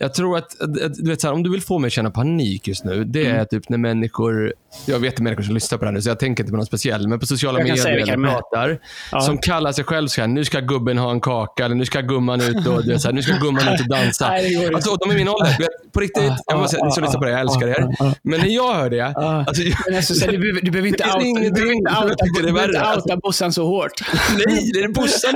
jag 0.00 0.14
tror 0.14 0.38
att, 0.38 0.60
att- 0.62 0.82
att- 0.82 0.94
du 0.94 1.10
vet, 1.10 1.20
så 1.20 1.26
här, 1.26 1.34
om 1.34 1.42
du 1.42 1.50
vill 1.50 1.62
få 1.62 1.78
mig 1.78 1.86
att 1.86 1.92
känna 1.92 2.10
panik 2.10 2.68
just 2.68 2.84
nu, 2.84 3.04
det 3.04 3.26
Mm. 3.26 3.40
är 3.40 3.44
typ 3.44 3.68
när 3.68 3.78
människor, 3.78 4.52
jag 4.86 4.98
vet 4.98 5.20
människor 5.20 5.42
som 5.42 5.54
lyssnar 5.54 5.78
på 5.78 5.84
det 5.84 5.88
här 5.88 5.94
nu, 5.94 6.02
så 6.02 6.08
jag 6.10 6.18
tänker 6.18 6.42
inte 6.42 6.50
på 6.50 6.56
någon 6.56 6.66
speciell, 6.66 7.08
men 7.08 7.20
på 7.20 7.26
sociala 7.26 7.58
Jag 7.58 7.68
medier 7.68 7.86
eller 8.12 8.28
pratar, 8.28 8.78
Ja. 9.12 9.20
som 9.20 9.38
kallar 9.38 9.72
sig 9.72 9.84
själv 9.84 10.08
så 10.08 10.20
här, 10.20 10.28
nu 10.28 10.44
ska 10.44 10.60
gubben 10.60 10.98
ha 10.98 11.10
en 11.10 11.20
kaka, 11.20 11.64
eller 11.64 11.74
nu 11.74 11.84
ska 11.84 12.00
gumman 12.00 12.40
ut 12.40 12.66
och, 12.66 12.84
du 12.84 12.92
vet, 12.92 13.00
så 13.00 13.08
här, 13.08 13.12
nu 13.14 13.22
ska 13.22 13.32
gumman 13.36 13.74
ut 13.74 13.80
och 13.80 13.88
dansa. 13.88 14.28
Nej, 14.28 14.74
alltså, 14.74 14.94
de 14.96 15.10
är 15.10 15.14
min 15.14 15.28
ålder. 15.28 15.66
På 15.92 16.00
riktigt, 16.00 16.32
jag 16.46 16.58
måste 16.58 16.76
säga, 16.76 16.84
ni 16.84 16.92
som 16.92 17.02
lyssnar 17.04 17.20
på 17.20 17.24
det, 17.26 17.30
jag 17.30 17.40
älskar 17.40 17.68
er. 17.68 17.86
Men 18.22 18.40
när 18.40 18.48
jag 18.48 18.74
hör 18.74 18.90
det, 18.90 19.00
alltså, 19.00 19.62
jag, 19.62 19.76
Men 19.86 19.96
alltså, 19.96 20.14
du, 20.30 20.38
behöver, 20.38 20.60
du 20.60 20.70
behöver 20.70 20.88
inte 20.88 21.04
outa, 21.04 21.18
du 21.18 21.26
ingenting 21.26 21.52
behöver 21.54 21.72
inte 21.74 21.90
som 21.94 22.02
jag 22.02 22.10
outa, 22.10 22.24
tycker 22.24 22.42
är 22.42 22.46
du 22.46 22.52
behöver 22.52 22.68
inte 22.74 22.80
värre, 22.84 22.96
outa 22.96 23.16
Bossan 23.16 23.52
så 23.52 23.66
hårt. 23.66 23.92
Nej, 24.46 24.70
det 24.74 24.80
är 24.80 24.88
Bossan. 24.88 25.34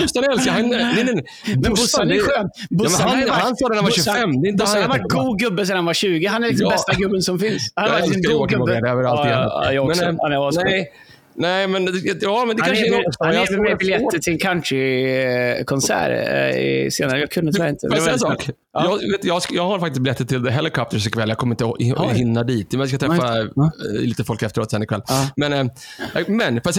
Bossan 0.00 0.24
älskar 0.32 0.52
han. 0.52 0.68
Nej, 0.68 0.92
nej, 0.94 1.04
nej. 1.04 1.24
Men 1.62 1.70
Bossan 1.70 2.10
är 2.10 2.18
skön. 2.18 2.48
Ja, 2.70 2.76
Bossan 2.76 3.02
har 3.02 3.08
han, 3.10 3.20
ju 3.20 3.26
varit- 3.26 3.40
han 3.42 3.56
sa 3.56 3.64
det 3.68 3.68
när 3.68 3.76
han 3.76 3.84
var 3.84 3.90
Bossan- 3.90 3.99
25. 4.04 4.42
Det 4.42 4.48
är 4.48 4.50
inte 4.50 4.62
Bossan 4.64 4.82
han 4.82 4.90
har 4.90 4.98
varit 4.98 5.12
god 5.12 5.38
gubbe 5.38 5.66
sedan 5.66 5.76
han 5.76 5.84
var 5.86 5.94
20. 5.94 6.26
Han 6.26 6.44
är 6.44 6.48
liksom 6.48 6.64
Ja. 6.64 6.70
bästa 6.70 6.92
gubben 6.94 7.22
som 7.22 7.38
finns. 7.38 7.72
Han 7.74 7.90
har 7.90 7.98
Jag 7.98 8.06
varit 8.06 8.16
en 8.16 8.22
god 8.22 8.48
gubbe. 8.50 8.90
Alltid 8.90 9.32
ja, 9.32 9.62
ja, 9.64 9.72
jag 9.72 9.84
också. 9.84 10.04
Men, 10.04 10.14
eh, 10.14 10.20
han 10.22 10.32
är 10.32 10.64
nej, 10.64 10.92
nej, 11.34 11.66
men 11.68 11.82
ja, 12.20 12.44
men 12.46 12.56
det 12.56 12.62
Han 12.62 12.68
kanske 12.68 12.86
är 12.86 12.94
är, 12.94 13.02
något. 13.02 13.16
han 13.36 13.46
tror 13.46 13.62
med 13.68 13.78
biljetter 13.78 14.18
till 14.18 14.32
en 14.32 14.38
countrykonsert 14.38 16.10
eh, 16.10 16.88
senare. 16.90 17.20
Jag 17.20 17.30
kunde 17.30 17.52
tyvärr 17.52 17.68
inte. 17.68 17.86
Får 17.88 17.96
jag 17.96 18.02
säga 18.02 18.12
en 18.12 18.18
sak? 18.18 18.48
Ja. 18.72 18.98
Jag, 19.02 19.10
vet, 19.12 19.24
jag, 19.24 19.42
jag 19.50 19.66
har 19.66 19.78
faktiskt 19.78 20.00
biljetter 20.02 20.24
till 20.24 20.44
The 20.44 20.50
Helicopters 20.50 21.06
ikväll. 21.06 21.28
Jag 21.28 21.38
kommer 21.38 21.52
inte 21.54 21.94
att 22.02 22.16
hinna 22.16 22.44
dit. 22.44 22.72
Men 22.72 22.80
jag 22.80 22.88
ska 22.88 22.98
träffa 22.98 23.36
Ja. 23.54 23.72
eh, 23.96 24.00
lite 24.00 24.24
folk 24.24 24.42
efteråt 24.42 24.70
sen 24.70 24.82
ikväll. 24.82 25.02
Ja. 25.08 25.28
Men, 25.36 25.52
eh, 25.52 25.66
men 26.28 26.60
på, 26.60 26.70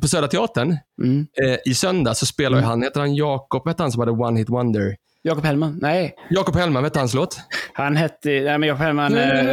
på 0.00 0.08
Södra 0.08 0.28
Teatern 0.28 0.76
Mm. 1.02 1.26
eh, 1.42 1.56
i 1.64 1.74
söndag 1.74 2.14
så 2.14 2.26
spelar 2.26 2.58
ju 2.58 2.64
han, 2.64 2.82
heter 2.82 3.00
han 3.00 3.14
Jakob, 3.14 3.68
hette 3.68 3.82
han 3.82 3.92
som 3.92 4.00
hade 4.00 4.12
One 4.12 4.38
Hit 4.38 4.48
Wonder? 4.48 4.96
Jakob 5.22 5.44
Hellman? 5.44 5.78
Nej. 5.82 6.14
Jakob 6.30 6.56
Hellman, 6.56 6.82
vet 6.82 6.96
hans 6.96 7.14
låt? 7.14 7.36
Han 7.72 7.96
hette... 7.96 8.28
Nej, 8.28 8.58
men 8.58 8.62
Jakob 8.68 8.82
Hellman... 8.82 9.16
eh, 9.18 9.50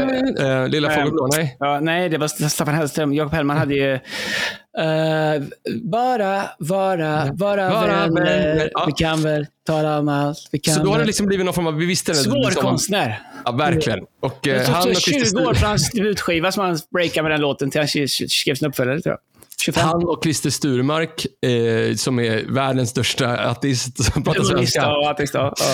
Eh, 0.61 0.67
Lilla 0.67 0.87
eh, 0.89 0.95
Fågel 0.95 1.11
Blå, 1.11 1.27
nej. 1.37 1.57
Ja, 1.59 1.79
nej, 1.79 2.09
det 2.09 2.17
var 2.17 2.27
Staffan 2.49 2.73
Hellström. 2.75 3.13
Jakob 3.13 3.33
Hellman 3.33 3.57
hade 3.57 3.73
ju... 3.75 3.93
eh, 3.93 5.43
bara, 5.83 6.43
vara, 6.59 7.29
vara, 7.33 7.69
Vara 7.69 8.07
vänner. 8.07 8.69
Ja. 8.73 8.83
Vi 8.87 8.91
kan 9.03 9.21
väl 9.21 9.45
tala 9.67 9.99
om 9.99 10.07
allt. 10.09 10.37
Vi 10.51 10.59
kan 10.59 10.73
Så 10.73 10.83
då 10.83 10.91
har 10.91 10.99
det 10.99 11.05
liksom 11.05 11.25
blivit 11.25 11.45
någon 11.45 11.53
form 11.53 11.67
av, 11.67 11.75
vi 11.75 11.85
visste 11.85 12.11
det. 12.11 12.15
Svår 12.15 12.51
som- 12.51 12.61
konstnär. 12.63 13.21
Ja, 13.45 13.51
verkligen. 13.51 13.99
Och 14.19 14.41
tog 14.41 14.53
han 14.53 14.87
och 14.89 14.95
Christer 14.95 15.37
20 15.39 15.45
år 15.49 15.53
för 15.53 15.67
hans 15.67 15.91
debutskiva 15.91 16.51
som 16.51 16.63
han 16.65 16.77
breakade 16.93 17.23
med 17.23 17.31
den 17.31 17.41
låten 17.41 17.71
till 17.71 17.81
han 17.81 17.87
sk- 17.87 18.27
skrev 18.27 18.55
sin 18.55 18.67
uppföljare, 18.67 19.01
tror 19.01 19.13
jag. 19.13 19.19
25. 19.61 19.83
han 19.87 20.03
och 20.03 20.23
Christer 20.23 20.49
Sturmark, 20.49 21.25
eh, 21.45 21.95
som 21.95 22.19
är 22.19 22.53
världens 22.53 22.89
största 22.89 23.49
artist 23.49 24.03
som 24.03 24.23
pratar 24.23 24.43
svenska. 24.43 24.79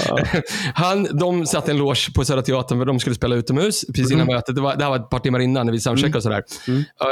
Ja. 0.07 0.19
Han, 0.75 1.07
de 1.19 1.45
satte 1.45 1.71
en 1.71 1.77
loge 1.77 2.13
på 2.15 2.25
Södra 2.25 2.41
Teatern 2.41 2.79
för 2.79 2.85
de 2.85 2.99
skulle 2.99 3.15
spela 3.15 3.35
utomhus 3.35 3.85
precis 3.87 4.11
innan 4.11 4.27
mötet. 4.27 4.55
Det, 4.55 4.61
var, 4.61 4.75
det 4.75 4.83
här 4.83 4.89
var 4.89 4.97
ett 4.97 5.09
par 5.09 5.19
timmar 5.19 5.39
innan 5.39 5.65
när 5.65 5.73
vi 5.73 5.79
soundcheckade 5.79 6.17
och 6.17 6.23
sådär. 6.23 6.43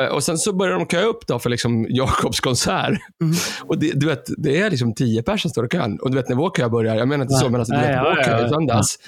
Eh, 0.01 0.15
och 0.15 0.23
sen 0.23 0.37
så 0.37 0.53
började 0.53 0.79
de 0.79 0.87
köa 0.87 1.03
upp 1.03 1.27
då 1.27 1.39
för 1.39 1.49
liksom 1.49 1.87
Jakobs 1.89 2.39
konsert. 2.39 2.99
Och 3.61 3.79
det, 3.79 3.91
du 3.95 4.05
vet, 4.05 4.23
det 4.37 4.61
är 4.61 4.69
liksom 4.69 4.95
tio 4.95 5.23
personer 5.23 5.37
som 5.37 5.49
står 5.49 5.65
i 5.65 5.69
kön. 5.69 5.99
Och 5.99 6.11
du 6.11 6.17
vet 6.17 6.29
när 6.29 6.35
vår 6.35 6.49
kö 6.49 6.69
börjar, 6.69 6.95
jag 6.95 7.07
menar 7.07 7.21
inte 7.25 7.35
så, 7.35 7.49
men 7.49 7.59
alltså, 7.59 7.75
du 7.75 7.81
vet, 7.81 7.89
ja, 7.89 8.15
vår 8.15 8.23
kö 8.23 8.45
i 8.45 8.49
söndags. 8.49 8.99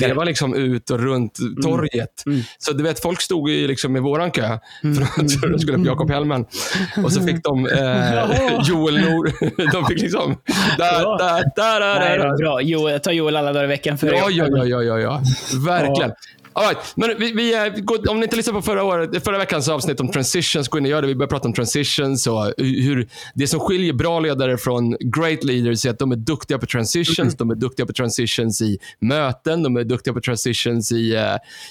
Det 0.00 0.06
det. 0.06 0.14
var 0.14 0.24
liksom 0.24 0.54
ut 0.54 0.90
och 0.90 1.00
runt 1.00 1.38
torget. 1.62 2.22
Så 2.58 2.72
du 2.72 2.82
vet, 2.82 3.02
folk 3.02 3.20
stod 3.20 3.50
ju 3.50 3.66
liksom 3.66 3.96
i 3.96 4.00
våran 4.00 4.30
kö 4.30 4.58
för 4.82 5.02
att 5.02 5.52
de 5.52 5.58
skulle 5.58 5.78
på 5.78 5.86
Jakob 5.86 6.10
Hellman. 6.10 6.46
Och 7.16 7.22
så 7.22 7.28
fick 7.28 7.44
de 7.44 7.66
eh, 7.66 8.60
Joel 8.68 8.98
Nord. 9.00 9.30
de 9.72 9.86
fick 9.86 10.00
liksom... 10.02 10.36
Där, 10.78 11.02
Ja. 11.02 11.16
där, 11.18 11.44
där, 11.56 11.80
där, 11.80 11.98
Nej, 12.00 12.16
det 12.18 12.22
där. 12.22 12.28
var 12.30 12.36
bra. 12.38 12.60
Joel, 12.60 12.92
jag 12.92 13.02
tar 13.02 13.12
Joel 13.12 13.36
alla 13.36 13.52
dagar 13.52 13.64
i 13.64 13.68
veckan. 13.68 13.98
För 13.98 14.06
Ja, 14.06 14.30
ja, 14.30 14.46
ja, 14.50 14.64
ja, 14.64 14.82
ja, 14.82 14.98
ja. 15.00 15.22
Verkligen. 15.66 16.12
All 16.52 16.64
right. 16.64 16.78
Men 16.96 17.18
vi, 17.18 17.32
vi, 17.32 17.54
eh, 17.54 17.66
går- 17.66 18.10
om 18.10 18.16
ni 18.20 18.24
inte 18.24 18.36
lyssnade 18.36 18.58
på 18.58 18.62
förra, 18.62 18.84
året, 18.84 19.24
förra 19.24 19.38
veckans 19.38 19.68
avsnitt 19.68 20.00
om 20.00 20.08
transitions, 20.12 20.68
gå 20.68 20.78
in 20.78 20.84
och 20.84 20.90
gör 20.90 21.02
det. 21.02 21.08
Vi 21.08 21.14
börjar 21.14 21.28
prata 21.28 21.48
om 21.48 21.54
transitions 21.54 22.26
och 22.26 22.54
hur 22.58 23.08
det 23.34 23.46
som 23.46 23.60
skiljer 23.60 23.92
bra 23.92 24.20
ledare 24.20 24.58
från 24.58 24.96
great 25.00 25.44
leaders 25.44 25.86
är 25.86 25.90
att 25.90 25.98
de 25.98 26.12
är 26.12 26.16
duktiga 26.16 26.58
på 26.58 26.66
transitions. 26.66 27.36
De 27.36 27.50
är 27.50 27.54
duktiga 27.54 27.86
på 27.86 27.92
transitions 27.92 28.62
i 28.62 28.78
möten, 29.00 29.62
de 29.62 29.76
är 29.76 29.84
duktiga 29.84 30.14
på 30.14 30.20
transitions 30.20 30.92
i, 30.92 31.14
eh, 31.14 31.22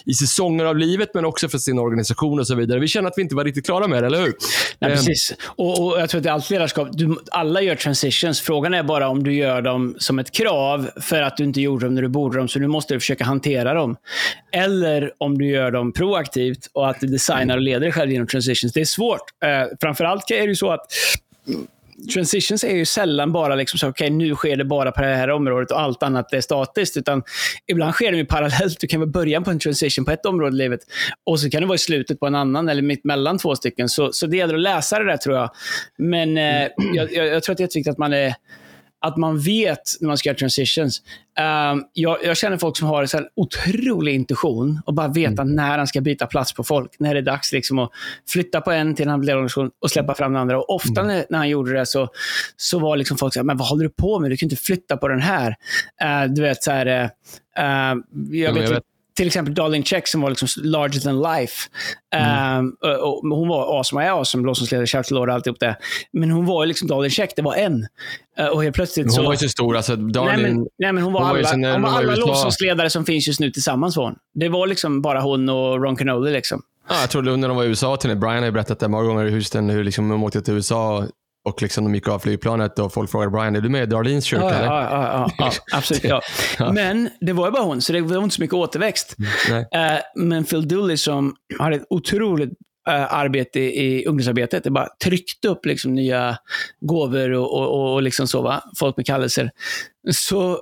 i 0.06 0.14
säsonger 0.14 0.66
av 0.66 0.78
livet, 0.78 1.10
men 1.14 1.26
också 1.26 1.50
för 1.50 1.58
sin 1.58 1.80
organisation 1.80 2.40
och 2.40 2.48
så 2.48 2.56
vidare. 2.56 2.80
Vi 2.80 2.88
känner 2.88 3.08
att 3.10 3.18
vi 3.18 3.22
inte 3.22 3.36
var 3.36 3.44
riktigt 3.44 3.66
klara 3.66 3.88
med 3.88 4.04
det, 4.04 4.08
eller 4.08 4.22
hur? 4.22 4.34
Nej, 4.80 4.92
Eh, 4.92 4.98
precis. 4.98 5.34
Och, 5.46 5.86
och 5.86 6.00
jag 6.00 6.10
tror 6.10 6.20
att 6.20 6.24
det 6.24 6.30
är 6.30 6.34
allt 6.34 6.50
ledarskap. 6.50 6.88
Du, 6.92 7.16
alla 7.32 7.62
gör 7.62 7.76
transitions. 7.76 8.42
Frågan 8.42 8.74
är 8.74 8.84
bara 8.84 9.08
om 9.08 9.24
du 9.24 9.34
gör 9.34 9.62
dem 9.62 9.96
som 10.00 10.20
ett 10.20 10.32
krav 10.32 10.90
för 11.02 11.22
att 11.22 11.38
du 11.38 11.44
inte 11.44 11.62
gjorde 11.62 11.86
dem 11.86 11.96
när 11.96 12.02
du 12.02 12.08
borde 12.08 12.38
dem, 12.38 12.48
så 12.48 12.60
nu 12.60 12.68
måste 12.68 12.94
du 12.94 13.00
försöka 13.00 13.24
hantera 13.24 13.74
dem. 13.74 13.96
Eller 14.52 14.71
eller 14.72 15.12
om 15.18 15.38
du 15.38 15.46
gör 15.46 15.72
dem 15.72 15.94
proaktivt 15.94 16.70
och 16.74 16.90
att 16.90 17.00
du 17.00 17.08
designar 17.08 17.58
och 17.58 17.64
leder 17.64 17.80
dig 17.80 17.92
själv 17.92 18.12
genom 18.12 18.28
transitions. 18.28 18.74
Det 18.74 18.82
är 18.82 18.86
svårt. 18.86 19.22
Eh, 19.44 19.78
framförallt 19.82 20.32
är 20.32 20.42
det 20.42 20.48
ju 20.48 20.56
så 20.56 20.72
att 20.72 20.86
transitions 22.14 22.64
är 22.64 22.76
ju 22.76 22.86
sällan 22.86 23.32
bara 23.32 23.56
liksom 23.56 23.80
så, 23.80 23.88
okay, 23.88 24.10
nu 24.10 24.36
sker 24.36 24.56
det 24.56 24.66
bara 24.66 24.92
på 24.92 25.02
det 25.02 25.08
här 25.08 25.30
området 25.30 25.72
och 25.72 25.80
allt 25.80 26.04
annat 26.04 26.34
är 26.34 26.42
statiskt. 26.42 26.98
Utan 26.98 27.24
ibland 27.68 27.94
sker 27.94 28.12
det 28.12 28.18
ju 28.18 28.26
parallellt. 28.26 28.80
Du 28.80 28.88
kan 28.88 29.00
vara 29.00 29.10
början 29.10 29.44
på 29.44 29.52
en 29.52 29.60
transition 29.60 30.06
på 30.06 30.12
ett 30.12 30.26
område 30.26 30.56
i 30.56 30.58
livet 30.58 30.80
och 31.26 31.40
så 31.40 31.50
kan 31.50 31.62
det 31.62 31.68
vara 31.68 31.76
i 31.76 31.80
slutet 31.80 32.20
på 32.20 32.28
en 32.28 32.36
annan 32.36 32.70
eller 32.70 32.82
mitt 32.82 33.04
mellan 33.04 33.38
två 33.38 33.56
stycken. 33.56 33.90
Så, 33.90 34.14
så 34.14 34.28
det 34.28 34.38
gäller 34.38 34.54
att 34.54 34.62
läsa 34.62 35.00
det 35.00 35.06
där 35.06 35.18
tror 35.18 35.36
jag. 35.36 35.50
Men 35.98 36.38
eh, 36.38 36.68
jag, 36.94 37.14
jag, 37.14 37.28
jag 37.28 37.44
tror 37.44 37.54
att 37.54 37.58
det 37.58 37.62
är 37.62 37.66
jätteviktigt 37.66 37.92
att 37.92 37.98
man 37.98 38.14
är 38.14 38.36
att 39.02 39.18
man 39.18 39.40
vet 39.40 39.82
när 40.00 40.08
man 40.08 40.18
ska 40.18 40.30
göra 40.30 40.38
transitions. 40.38 41.02
Um, 41.72 41.86
jag, 41.94 42.18
jag, 42.24 42.38
känner 42.38 42.58
folk 42.58 42.78
som 42.78 42.88
har 42.88 43.16
en 43.16 43.28
otrolig 43.36 44.16
intuition 44.16 44.82
och 44.86 44.94
bara 44.94 45.08
veta 45.08 45.42
mm. 45.42 45.56
när 45.56 45.78
han 45.78 45.88
ska 45.88 46.02
byta 46.02 46.26
plats 46.26 46.54
på 46.54 46.64
folk. 46.64 46.96
När 47.00 47.14
det 47.14 47.20
är 47.20 47.24
dags 47.24 47.52
liksom 47.52 47.80
att 47.80 47.92
flytta 48.30 48.62
på 48.62 48.72
en 48.72 48.96
till 48.96 49.08
en 49.08 49.14
annan 49.14 49.50
och 49.82 49.92
släppa 49.92 50.16
fram 50.16 50.34
den 50.34 50.42
andra. 50.42 50.58
Och 50.58 50.76
ofta 50.76 51.02
mm. 51.02 51.08
när, 51.08 51.26
när, 51.30 51.38
han 51.38 51.50
gjorde 51.50 51.74
det 51.74 51.86
så, 51.86 52.10
så 52.58 52.80
var 52.80 52.98
liksom 52.98 53.18
folk 53.18 53.34
så 53.34 53.40
här, 53.40 53.46
men 53.46 53.58
vad 53.58 53.68
håller 53.68 53.84
du 53.84 53.90
på 53.90 54.20
med? 54.20 54.32
Du 54.32 54.38
kan 54.38 54.46
inte 54.46 54.64
flytta 54.64 54.98
på 54.98 55.08
den 55.08 55.22
här. 55.22 55.56
Uh, 56.04 56.34
du 56.34 56.42
vet, 56.42 56.64
så 56.64 56.72
här, 56.72 56.86
uh, 56.86 57.10
jag, 58.32 58.54
vet, 58.54 58.64
jag 58.64 58.70
vet 58.70 58.84
till 59.22 59.28
exempel 59.28 59.54
Darlene 59.54 59.84
Check 59.84 60.08
som 60.08 60.22
var 60.22 60.30
liksom 60.30 60.48
larger 60.64 61.00
than 61.00 61.22
life. 61.22 61.70
Mm. 62.16 62.60
Um, 62.60 62.76
och, 62.82 63.32
och 63.32 63.38
hon 63.38 63.48
var 63.48 63.78
awesome, 63.78 64.04
är 64.04 64.10
awesome, 64.10 64.54
Lord 65.12 65.30
och 65.30 65.36
alltihop 65.36 65.60
det. 65.60 65.76
Men 66.14 66.32
hon 66.32 66.46
var 66.46 66.66
liksom 66.66 66.88
Darlene 66.88 67.10
Check, 67.10 67.34
det 67.36 67.42
var 67.42 67.56
en. 67.56 67.88
Uh, 68.40 68.46
och 68.46 68.64
helt 68.64 68.76
plötsligt 68.76 69.06
hon 69.06 69.12
så... 69.12 69.24
var 69.24 69.32
ju 69.32 69.38
så 69.38 69.50
stor. 69.50 69.78
Alltså, 69.78 69.96
Darlene, 69.96 70.42
nej, 70.42 70.54
men, 70.54 70.68
nej, 70.78 70.94
men 70.94 71.04
hon 71.04 71.14
var 71.14 71.22
hon 71.22 71.30
alla, 71.30 71.42
var 71.42 71.74
hon 71.74 71.82
var 71.82 71.90
alla 71.90 72.16
lovsångsledare 72.16 72.90
som 72.90 73.06
finns 73.06 73.28
just 73.28 73.40
nu 73.40 73.52
tillsammans 73.52 73.98
var 73.98 74.04
hon. 74.04 74.16
Det 74.34 74.50
var 74.50 74.68
liksom 74.68 75.02
bara 75.02 75.22
hon 75.22 75.50
och 75.50 75.84
Ron 75.84 75.96
Canoli. 75.96 76.32
Liksom. 76.32 76.62
Ja, 76.90 76.96
jag 77.02 77.10
tror 77.10 77.38
när 77.38 77.48
de 77.48 77.58
var 77.58 77.64
i 77.64 77.68
USA, 77.68 77.98
till 77.98 78.18
Brian 78.18 78.38
har 78.38 78.46
ju 78.46 78.52
berättat 78.52 78.80
det 78.80 78.88
många 78.88 79.04
gånger 79.04 79.26
i 79.26 79.32
Houston, 79.32 79.70
hur 79.70 79.84
liksom 79.84 80.10
de 80.10 80.24
åkte 80.24 80.42
till 80.42 80.54
USA 80.54 81.08
och 81.44 81.62
liksom 81.62 81.84
de 81.84 81.96
gick 81.96 82.08
av 82.08 82.20
flygplanet 82.20 82.80
och 82.80 82.94
folk 82.94 83.12
frågade 83.12 83.32
Brian, 83.32 83.56
är 83.56 83.62
du 83.62 83.70
med 83.70 83.84
i 83.84 83.86
Darlenes 83.86 84.26
kyrka? 84.26 84.46
Ja, 84.46 84.66
ja, 84.66 84.90
ja, 84.92 85.32
ja, 85.38 85.52
absolut. 85.78 86.24
Men 86.74 87.10
det 87.22 87.34
var 87.34 87.48
ju 87.48 87.52
bara 87.52 87.64
hon, 87.64 87.82
så 87.82 87.94
det 87.94 88.02
var 88.02 88.24
inte 88.24 88.36
så 88.36 88.42
mycket 88.42 88.54
återväxt. 88.54 89.16
Mm, 89.50 89.60
uh, 89.60 90.00
men 90.16 90.44
Phil 90.44 90.68
Dooley 90.68 90.98
som 90.98 91.36
hade 91.60 91.76
ett 91.76 91.86
otroligt 91.90 92.50
uh, 92.90 93.14
arbete 93.14 93.60
i 93.60 94.06
ungdomsarbetet, 94.06 94.64
det 94.64 94.72
bara 94.72 94.88
tryckte 95.04 95.48
upp 95.48 95.66
liksom 95.66 95.96
nya 95.96 96.38
gåvor 96.82 97.32
och, 97.32 97.54
och, 97.54 97.94
och 97.94 98.02
liksom 98.02 98.28
så, 98.28 98.42
va? 98.42 98.64
folk 98.80 98.98
med 98.98 99.06
kallelser. 99.06 99.52
Så 100.12 100.60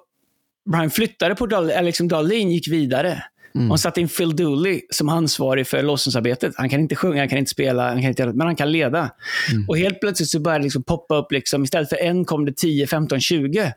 Brian 0.71 0.89
flyttade 0.89 1.35
på 1.35 1.45
eller 1.45 1.81
liksom 1.81 2.07
Darlene 2.07 2.53
gick 2.53 2.67
vidare. 2.67 3.23
Mm. 3.59 3.71
Och 3.71 3.79
satte 3.79 4.01
in 4.01 4.07
Phil 4.07 4.35
Dooley 4.35 4.81
som 4.89 5.09
ansvarig 5.09 5.67
för 5.67 5.83
låtsasarbetet. 5.83 6.53
Han 6.57 6.69
kan 6.69 6.79
inte 6.79 6.95
sjunga, 6.95 7.21
han 7.21 7.29
kan 7.29 7.37
inte 7.37 7.51
spela, 7.51 7.87
han 7.87 8.01
kan 8.01 8.09
inte, 8.09 8.25
men 8.25 8.41
han 8.47 8.55
kan 8.55 8.71
leda. 8.71 9.09
Mm. 9.51 9.69
Och 9.69 9.77
helt 9.77 9.99
plötsligt 9.99 10.29
så 10.29 10.39
började 10.39 10.59
det 10.59 10.63
liksom 10.63 10.83
poppa 10.83 11.15
upp, 11.15 11.31
liksom, 11.31 11.63
istället 11.63 11.89
för 11.89 11.97
en 11.97 12.25
kom 12.25 12.45
det 12.45 12.53
10, 12.57 12.87
15, 12.87 13.19
20. 13.19 13.59
Uh, 13.59 13.71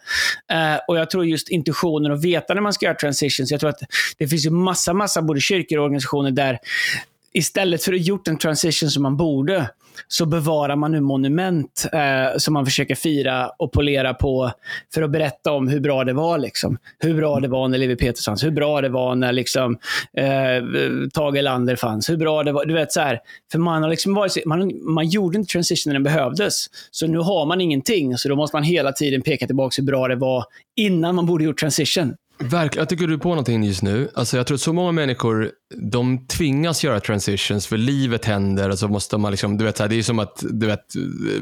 och 0.89 0.99
jag 0.99 1.11
tror 1.11 1.27
just 1.27 1.49
intuitionen 1.49 2.13
och 2.13 2.25
veta 2.25 2.55
när 2.55 2.61
man 2.61 2.73
ska 2.73 2.87
göra 2.87 2.97
transitions. 2.97 3.51
Jag 3.51 3.61
tror 3.61 3.71
att 3.71 3.81
det 4.19 4.29
finns 4.29 4.47
ju 4.47 4.51
massa, 4.51 4.95
massa 4.95 5.23
både 5.23 5.41
kyrkor 5.41 5.79
och 5.79 5.85
organisationer 5.85 6.31
där 6.31 6.59
istället 7.33 7.85
för 7.85 7.93
att 7.93 8.07
gjort 8.07 8.29
en 8.29 8.39
transition 8.39 8.91
som 8.91 9.03
man 9.03 9.17
borde, 9.17 9.71
så 10.09 10.27
bevarar 10.27 10.77
man 10.77 10.93
nu 10.93 11.01
monument 11.01 11.87
eh, 11.93 12.39
som 12.39 12.55
man 12.55 12.65
försöker 12.65 12.95
fira 12.95 13.51
och 13.59 13.73
polera 13.73 14.15
på 14.15 14.53
för 14.95 15.03
att 15.03 15.11
berätta 15.11 15.53
om 15.53 15.69
hur 15.69 15.81
bra 15.81 16.05
det 16.05 16.13
var. 16.13 16.39
Liksom. 16.39 16.79
Hur 16.99 17.15
bra 17.15 17.41
det 17.41 17.49
var 17.49 17.69
när 17.69 17.79
Levi 17.79 17.97
Petrus 17.97 18.25
fanns, 18.25 18.45
hur 18.45 18.51
bra 18.51 18.81
det 18.81 18.89
var 18.89 19.15
när 19.15 19.33
liksom, 19.33 19.79
eh, 20.17 20.65
Tage 21.15 21.37
Erlander 21.37 21.77
fanns. 21.77 22.11
Hur 22.11 22.17
bra 22.17 22.43
det 22.43 22.53
var. 22.53 22.65
Du 22.65 22.75
vet, 22.75 22.93
så 22.93 23.01
här, 23.01 23.21
för 23.53 23.59
man, 23.59 23.83
har 23.83 23.91
liksom 23.91 24.15
varit, 24.15 24.45
man, 24.47 24.73
man 24.85 25.09
gjorde 25.09 25.39
inte 25.39 25.53
transition 25.53 25.91
när 25.91 25.95
den 25.95 26.03
behövdes. 26.03 26.67
Så 26.91 27.07
nu 27.07 27.19
har 27.19 27.47
man 27.47 27.61
ingenting, 27.61 28.19
så 28.19 28.29
då 28.29 28.37
måste 28.37 28.57
man 28.57 28.65
hela 28.65 28.93
tiden 28.93 29.23
peka 29.23 29.47
tillbaka 29.47 29.75
hur 29.77 29.87
bra 29.87 30.09
det 30.09 30.17
var 30.17 30.45
innan 30.77 31.15
man 31.15 31.27
borde 31.27 31.45
gjort 31.45 31.61
transition. 31.61 32.15
Verkligen. 32.39 32.83
Jag 32.83 32.89
tycker 32.89 33.07
du 33.07 33.15
är 33.15 33.19
på 33.19 33.29
någonting 33.29 33.65
just 33.65 33.83
nu. 33.83 34.09
Alltså 34.15 34.37
jag 34.37 34.47
tror 34.47 34.55
att 34.55 34.61
så 34.61 34.73
många 34.73 34.93
människor 34.93 35.51
de 35.77 36.27
tvingas 36.27 36.85
göra 36.85 37.01
transitions 37.01 37.67
för 37.67 37.77
livet 37.77 38.25
händer 38.25 38.71
och 38.71 38.79
så 38.79 38.89
måste 38.89 39.19
man 39.19 39.31
liksom, 39.31 39.59
du 39.59 39.65
vet, 39.65 39.77
så 39.77 39.83
här, 39.83 39.91
det 39.91 39.99
är 39.99 40.03
som 40.03 40.19
att 40.19 40.45
du 40.51 40.67
vet, 40.67 40.85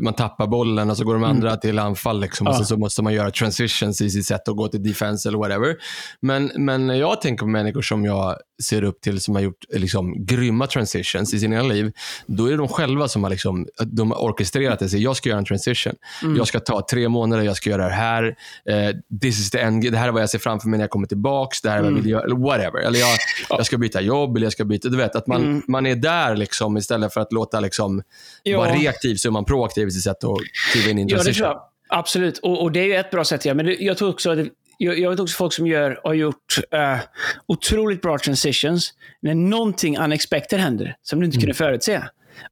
man 0.01 0.15
tappar 0.15 0.47
bollen 0.47 0.91
och 0.91 0.97
så 0.97 1.05
går 1.05 1.15
de 1.15 1.25
andra 1.25 1.49
mm. 1.49 1.61
till 1.61 1.79
anfall 1.79 2.21
liksom, 2.21 2.47
och 2.47 2.55
så, 2.55 2.65
så, 2.65 2.77
måste 2.77 3.03
man 3.03 3.13
göra 3.13 3.31
transitions 3.31 4.01
i 4.01 4.11
sitt 4.11 4.27
sätt 4.27 4.49
att 4.49 4.57
gå 4.57 4.69
till 4.69 4.83
defense 4.83 5.29
eller 5.29 5.39
whatever. 5.39 5.77
Men, 6.21 6.51
men 6.55 6.89
jag 6.89 7.21
tänker 7.21 7.41
på 7.41 7.49
människor 7.49 7.83
som 7.83 8.05
jag 8.05 8.37
ser 8.63 8.83
upp 8.83 9.01
till 9.01 9.21
som 9.21 9.35
har 9.35 9.43
gjort 9.43 9.65
liksom, 9.69 10.27
grymma 10.27 10.67
transitions 10.67 11.35
i 11.35 11.39
sina 11.39 11.63
liv. 11.63 11.93
Då 12.27 12.47
är 12.47 12.51
det 12.51 12.57
de 12.57 12.69
själva 12.69 13.09
som 13.09 13.23
har, 13.23 13.31
liksom, 13.31 13.67
de 13.87 14.11
har 14.11 14.19
orkestrerat 14.19 14.79
det. 14.79 14.89
Så 14.89 14.97
jag 14.97 15.17
ska 15.17 15.29
göra 15.29 15.39
en 15.39 15.45
transition. 15.45 15.93
Mm. 16.23 16.37
Jag 16.37 16.47
ska 16.47 16.61
ta 16.61 16.87
tre 16.91 17.09
månader, 17.09 17.43
jag 17.43 17.57
ska 17.57 17.71
göra 17.71 17.85
det 17.85 17.95
här. 17.95 18.25
Uh, 18.71 19.19
this 19.21 19.41
is 19.41 19.51
the 19.51 19.59
end. 19.59 19.93
Det 19.93 19.99
här 19.99 20.09
är 20.09 20.13
vad 20.13 20.23
jag 20.23 20.31
ser 20.31 20.39
framför 20.39 20.69
mig 20.69 20.79
när 20.79 20.85
jag 20.85 20.91
kommer 20.91 21.07
tillbaka. 21.07 21.57
Det 21.63 21.71
här 21.71 21.79
är 21.79 21.83
vad 21.83 21.91
jag 21.91 21.97
vill 21.97 22.13
mm. 22.13 22.29
göra. 22.29 22.39
Whatever. 22.39 22.79
Eller 22.79 22.99
jag, 22.99 23.09
jag 23.49 23.67
ska 23.67 23.79
byta 23.79 24.01
jobb 24.01 24.20
jobb 24.21 24.37
eller 24.37 24.47
jag 24.47 24.53
ska 24.53 24.65
byta. 24.65 24.89
Du 24.89 24.97
vet, 24.97 25.17
att 25.17 25.27
man, 25.27 25.43
mm. 25.43 25.63
man 25.69 25.87
är 25.87 25.95
där 25.95 26.37
liksom, 26.37 26.77
istället 26.77 27.15
för 27.15 27.21
att 27.21 27.33
låta 27.33 27.61
liksom, 27.61 28.03
vara 28.57 28.73
reaktiv 28.73 29.15
så 29.15 29.29
är 29.29 29.33
man 29.33 29.45
proaktiv 29.45 29.89
i 29.89 29.91
sitt 29.91 30.03
sätt 30.03 30.25
att 30.25 30.39
kliva 30.73 30.91
in 30.91 30.99
i 30.99 31.03
en 31.03 31.09
transition. 31.09 31.27
Ja, 31.27 31.33
det 31.33 31.35
tror 31.35 31.49
jag. 31.49 31.99
Absolut, 31.99 32.39
och, 32.39 32.63
och, 32.63 32.73
det 32.73 32.81
är 32.81 32.85
ju 32.85 32.95
ett 32.95 33.11
bra 33.11 33.25
sätt 33.25 33.45
göra. 33.45 33.55
Men 33.55 33.77
jag 33.79 33.97
tror 33.97 34.09
också 34.11 34.31
att 34.31 34.39
jag, 34.79 34.99
jag, 34.99 35.11
vet 35.11 35.21
också 35.21 35.37
folk 35.37 35.53
som 35.53 35.67
gör, 35.67 36.01
har 36.05 36.15
gjort 36.15 36.59
uh, 36.75 36.99
otroligt 37.47 38.03
bra 38.03 38.19
transitions 38.19 38.95
när 39.23 39.35
någonting 39.35 39.99
unexpected 39.99 40.61
händer 40.61 40.97
som 41.03 41.21
du 41.21 41.27
inte 41.27 41.37
mm. 41.37 41.41
kunde 41.41 41.55
förutse. 41.55 42.03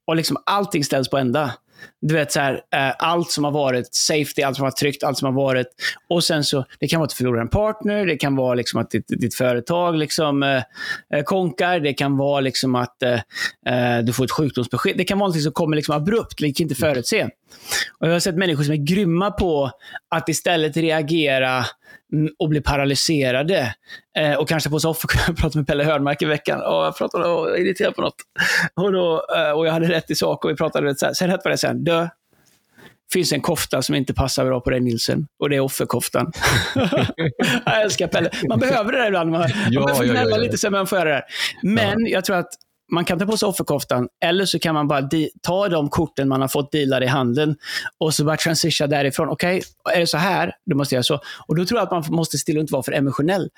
Och 0.07 0.17
liksom 0.17 0.37
allting 0.47 0.85
ställs 0.85 1.11
på 1.11 1.19
ända. 1.19 1.53
Du 2.01 2.15
vet, 2.15 2.33
så 2.33 2.41
här, 2.41 2.55
uh, 2.55 2.95
allt 2.99 3.31
som 3.31 3.45
har 3.45 3.51
varit 3.51 3.95
safety, 3.95 4.43
allt 4.43 4.57
som 4.57 4.63
har 4.63 4.71
varit 4.71 4.77
tryggt, 4.77 5.03
allt 5.03 5.19
som 5.19 5.27
har 5.27 5.45
varit... 5.45 5.67
Och 6.09 6.25
sen 6.25 6.45
så, 6.45 6.65
Det 6.79 6.89
kan 6.89 7.01
vara 7.01 7.05
att 7.05 7.11
du 7.11 7.17
förlorar 7.17 7.41
en 7.41 7.49
partner, 7.49 8.07
det 8.07 8.17
kan 8.17 8.37
vara 8.37 8.55
liksom 8.55 8.81
att 8.81 8.91
ditt, 8.91 9.05
ditt 9.09 9.35
företag 9.35 9.97
liksom, 9.97 10.43
uh, 10.43 11.23
konkar, 11.25 11.81
det 11.81 11.93
kan 11.93 12.17
vara 12.17 12.41
liksom 12.41 12.75
att 12.75 12.97
uh, 13.05 14.05
du 14.05 14.13
får 14.13 14.25
ett 14.25 14.31
sjukdomsbesked. 14.31 14.97
Det 14.97 15.05
kan 15.05 15.19
vara 15.19 15.29
något 15.29 15.43
som 15.43 15.53
kommer 15.53 15.77
liksom 15.77 15.95
abrupt, 15.95 16.39
kan 16.39 16.49
inte 16.49 16.75
förutse. 16.75 17.29
Och 17.99 18.09
jag 18.09 18.13
har 18.13 18.21
sett 18.21 18.37
människor 18.37 18.63
som 18.63 18.73
är 18.73 18.77
grymma 18.77 19.31
på 19.31 19.71
att 20.11 20.29
istället 20.29 20.77
reagera 20.77 21.65
Mm, 22.13 22.33
och 22.39 22.49
blir 22.49 22.61
paralyserade. 22.61 23.75
Eh, 24.19 24.35
och 24.35 24.49
kanske 24.49 24.71
på 24.71 24.81
soffan. 24.81 25.11
Jag 25.27 25.37
pratade 25.37 25.59
med 25.59 25.67
Pelle 25.67 25.85
Hörnmark 25.85 26.23
i 26.23 26.25
veckan 26.25 26.61
och 26.61 26.85
jag 26.85 26.97
pratade 26.97 27.25
och 27.25 27.41
var 27.41 27.57
irriterad 27.57 27.95
på 27.95 28.03
något. 28.03 28.15
Och, 28.75 28.93
då, 28.93 29.27
eh, 29.37 29.51
och 29.51 29.67
jag 29.67 29.73
hade 29.73 29.89
rätt 29.89 30.11
i 30.11 30.15
sak 30.15 30.45
och 30.45 30.51
vi 30.51 30.55
pratade 30.55 30.97
så 30.97 31.07
här. 31.07 31.13
Sen 31.13 31.31
rätt 31.31 31.41
var 31.45 31.51
det 31.51 31.59
sen. 31.59 31.85
Dö. 31.89 32.09
finns 33.13 33.33
en 33.33 33.41
kofta 33.41 33.83
som 33.83 33.95
inte 33.95 34.15
passar 34.15 34.45
bra 34.45 34.61
på 34.61 34.71
dig 34.71 34.81
Nilsen 34.81 35.27
och 35.39 35.51
det 35.51 35.57
är 35.57 35.61
offerkoftan. 35.61 36.33
jag 37.65 37.83
älskar 37.83 38.07
Pelle. 38.07 38.31
Man 38.49 38.59
behöver 38.59 38.93
det 38.93 38.99
där 38.99 39.07
ibland. 39.07 39.31
Man, 39.31 39.49
ja, 39.71 39.81
man 39.81 39.87
behöver 39.87 40.05
gnälla 40.05 40.31
ja, 40.31 40.37
ja, 40.37 40.43
lite 40.43 40.59
så 40.59 40.71
man 40.71 40.87
får 40.87 40.99
göra 40.99 41.11
det. 41.11 41.23
Men 41.63 42.07
jag 42.07 42.25
tror 42.25 42.37
att 42.37 42.49
man 42.93 43.05
kan 43.05 43.19
ta 43.19 43.27
på 43.27 43.37
sig 43.37 43.47
offerkoftan 43.47 44.09
eller 44.25 44.45
så 44.45 44.59
kan 44.59 44.75
man 44.75 44.89
bara 44.89 45.09
ta 45.43 45.69
de 45.69 45.89
korten 45.89 46.29
man 46.29 46.41
har 46.41 46.49
fått 46.49 46.73
dealade 46.73 47.05
i 47.05 47.09
handen 47.09 47.57
och 47.99 48.15
så 48.15 48.25
bara 48.25 48.37
transitiona 48.37 48.91
därifrån. 48.91 49.29
Okej, 49.29 49.63
okay, 49.85 49.97
är 49.97 50.01
det 50.01 50.07
så 50.07 50.19
här, 50.19 50.53
då 50.67 50.77
måste 50.77 50.95
jag 50.95 51.05
så. 51.05 51.21
Och 51.47 51.57
då 51.57 51.65
tror 51.65 51.81
jag 51.81 51.85
att 51.85 51.91
man 52.09 52.17
måste 52.17 52.39
stilla 52.39 52.61
inte 52.61 52.73
vara 52.73 52.83
för 52.83 52.93
emotionell, 52.93 53.51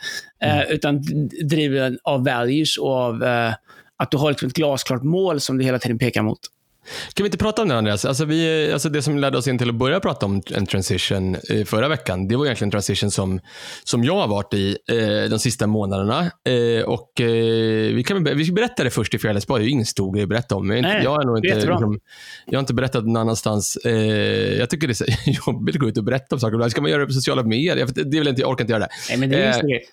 eh, 0.43 0.55
mm. 0.55 0.66
eh, 0.66 0.75
utan 0.75 1.03
driven 1.49 1.99
av 2.05 2.25
values 2.25 2.79
och 2.79 2.93
av 2.93 3.23
eh, 3.23 3.55
att 3.97 4.11
du 4.11 4.16
har 4.16 4.31
liksom 4.31 4.49
ett 4.49 4.55
glasklart 4.55 5.03
mål 5.03 5.40
som 5.40 5.59
du 5.59 5.64
hela 5.64 5.79
tiden 5.79 5.99
pekar 5.99 6.23
mot. 6.23 6.38
Kan 7.14 7.25
vi 7.25 7.27
inte 7.27 7.38
prata 7.38 7.62
om 7.62 7.69
det 7.69 7.79
Andreas? 7.79 8.05
Alltså 8.05 8.25
vi, 8.25 8.71
alltså 8.73 8.88
det 8.88 9.03
som 9.03 9.19
ledde 9.19 9.38
oss 9.38 9.49
in 9.49 9.59
till 9.59 9.69
att 9.69 9.75
börja 9.75 10.01
prata 10.01 10.27
om 10.27 10.43
en 10.55 10.66
transition 10.66 11.37
eh, 11.51 11.64
förra 11.64 11.88
veckan, 11.88 12.29
det 12.29 12.37
var 12.37 12.45
egentligen 12.45 12.66
en 12.66 12.71
transition 12.71 13.11
som, 13.11 13.40
som 13.85 14.05
jag 14.05 14.14
har 14.14 14.29
varit 14.29 14.55
i 14.55 14.77
eh, 14.88 15.31
de 15.31 15.38
sista 15.38 15.66
månaderna. 15.66 16.21
Eh, 16.21 16.85
och, 16.85 17.21
eh, 17.21 17.95
vi, 17.95 18.05
kan, 18.07 18.25
vi 18.25 18.45
ska 18.45 18.55
berätta 18.55 18.85
det 18.85 18.90
först 18.90 19.14
i 19.14 19.19
Fjällsborg. 19.19 19.61
Det 19.61 19.64
är 19.64 19.66
ju 19.66 19.73
ingen 19.73 19.87
stor 19.87 20.14
grej 20.14 20.23
att 20.23 20.29
berätta 20.29 20.57
om. 20.57 20.71
Jag, 20.71 20.83
Nej, 20.83 21.05
jag, 21.05 21.11
har 21.11 21.25
nog 21.25 21.38
inte, 21.38 21.57
liksom, 21.57 22.01
jag 22.47 22.55
har 22.59 22.61
inte 22.61 22.75
berättat 22.75 23.05
någon 23.05 23.16
annanstans. 23.16 23.77
Eh, 23.77 23.93
jag 24.59 24.71
tycker 24.71 24.88
det 24.88 25.01
är 25.01 25.47
jobbigt 25.47 25.75
att 25.75 25.81
gå 25.81 25.88
ut 25.88 25.99
och 25.99 26.05
berätta 26.05 26.37
om 26.37 26.40
saker. 26.40 26.69
Ska 26.69 26.81
man 26.81 26.90
göra 26.90 27.01
det 27.01 27.07
på 27.07 27.12
sociala 27.12 27.43
medier? 27.43 27.87
Det 27.95 28.16
är 28.16 28.19
väl 28.19 28.29
inte, 28.29 28.40
jag 28.40 28.51
orkar 28.51 28.64
inte 28.64 28.73
göra 28.73 28.83
det. 28.83 28.90
Nej, 29.09 29.19
men 29.19 29.31
det 29.31 29.37
är 29.37 29.43
ingen 29.43 29.55
stor 29.55 29.69
grej. 29.69 29.85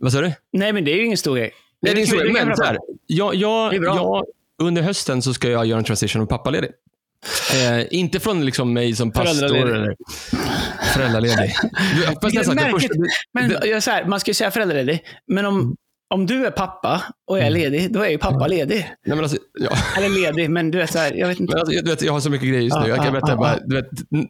Vad 0.00 0.12
sa 0.12 0.20
du? 0.20 0.32
Nej, 0.52 0.72
men 0.72 0.84
det 0.84 0.92
är 0.92 0.96
ju 0.96 1.04
ingen 1.04 1.18
stor 1.18 1.36
grej. 1.36 1.50
Nej, 1.82 1.94
det 1.94 1.98
är 1.98 2.00
ingen 2.00 2.06
stor 2.06 2.18
grej. 2.18 2.32
Men 2.32 2.56
så 2.56 2.64
här, 2.64 2.78
jag, 3.06 3.34
jag, 3.34 3.74
jag, 3.74 4.24
under 4.60 4.82
hösten 4.82 5.22
så 5.22 5.34
ska 5.34 5.50
jag 5.50 5.66
göra 5.66 5.78
en 5.78 5.84
transition 5.84 6.22
och 6.22 6.28
pappaledig. 6.28 6.70
Eh, 7.54 7.86
inte 7.90 8.20
från 8.20 8.44
liksom 8.44 8.72
mig 8.72 8.94
som 8.94 9.12
pastor 9.12 9.56
eller 9.56 9.96
föräldraledig. 10.94 11.54
men, 13.32 13.56
jag 13.64 13.82
så 13.82 13.90
här, 13.90 14.04
man 14.04 14.20
ska 14.20 14.30
ju 14.30 14.34
säga 14.34 14.50
föräldraledig, 14.50 15.04
men 15.26 15.46
om, 15.46 15.76
om 16.14 16.26
du 16.26 16.46
är 16.46 16.50
pappa 16.50 17.02
och 17.26 17.38
jag 17.38 17.46
är 17.46 17.50
mm. 17.50 17.60
ledig, 17.60 17.92
då 17.92 18.00
är 18.00 18.08
ju 18.08 18.18
pappa 18.18 18.46
ledig. 18.46 18.76
Nej, 18.76 19.16
men 19.16 19.20
alltså, 19.20 19.38
ja. 19.60 19.70
Eller 19.96 20.08
ledig, 20.08 20.50
men 20.50 20.70
du 20.70 20.78
vet, 20.78 20.92
så 20.92 20.98
här, 20.98 21.12
jag 21.12 21.28
vet 21.28 21.40
inte. 21.40 21.58
Alltså, 21.58 21.74
jag, 21.74 21.82
vet, 21.82 22.02
jag 22.02 22.12
har 22.12 22.20
så 22.20 22.30
mycket 22.30 22.48
grejer 22.48 22.62
just 22.62 22.76
nu. 22.76 22.82
Ah, 22.82 22.88
jag 22.88 23.04
kan 23.04 23.12
berätta, 23.12 23.32
ah, 23.32 23.36
bara, 23.36 23.58
du, 23.64 23.76
vet, 23.76 23.88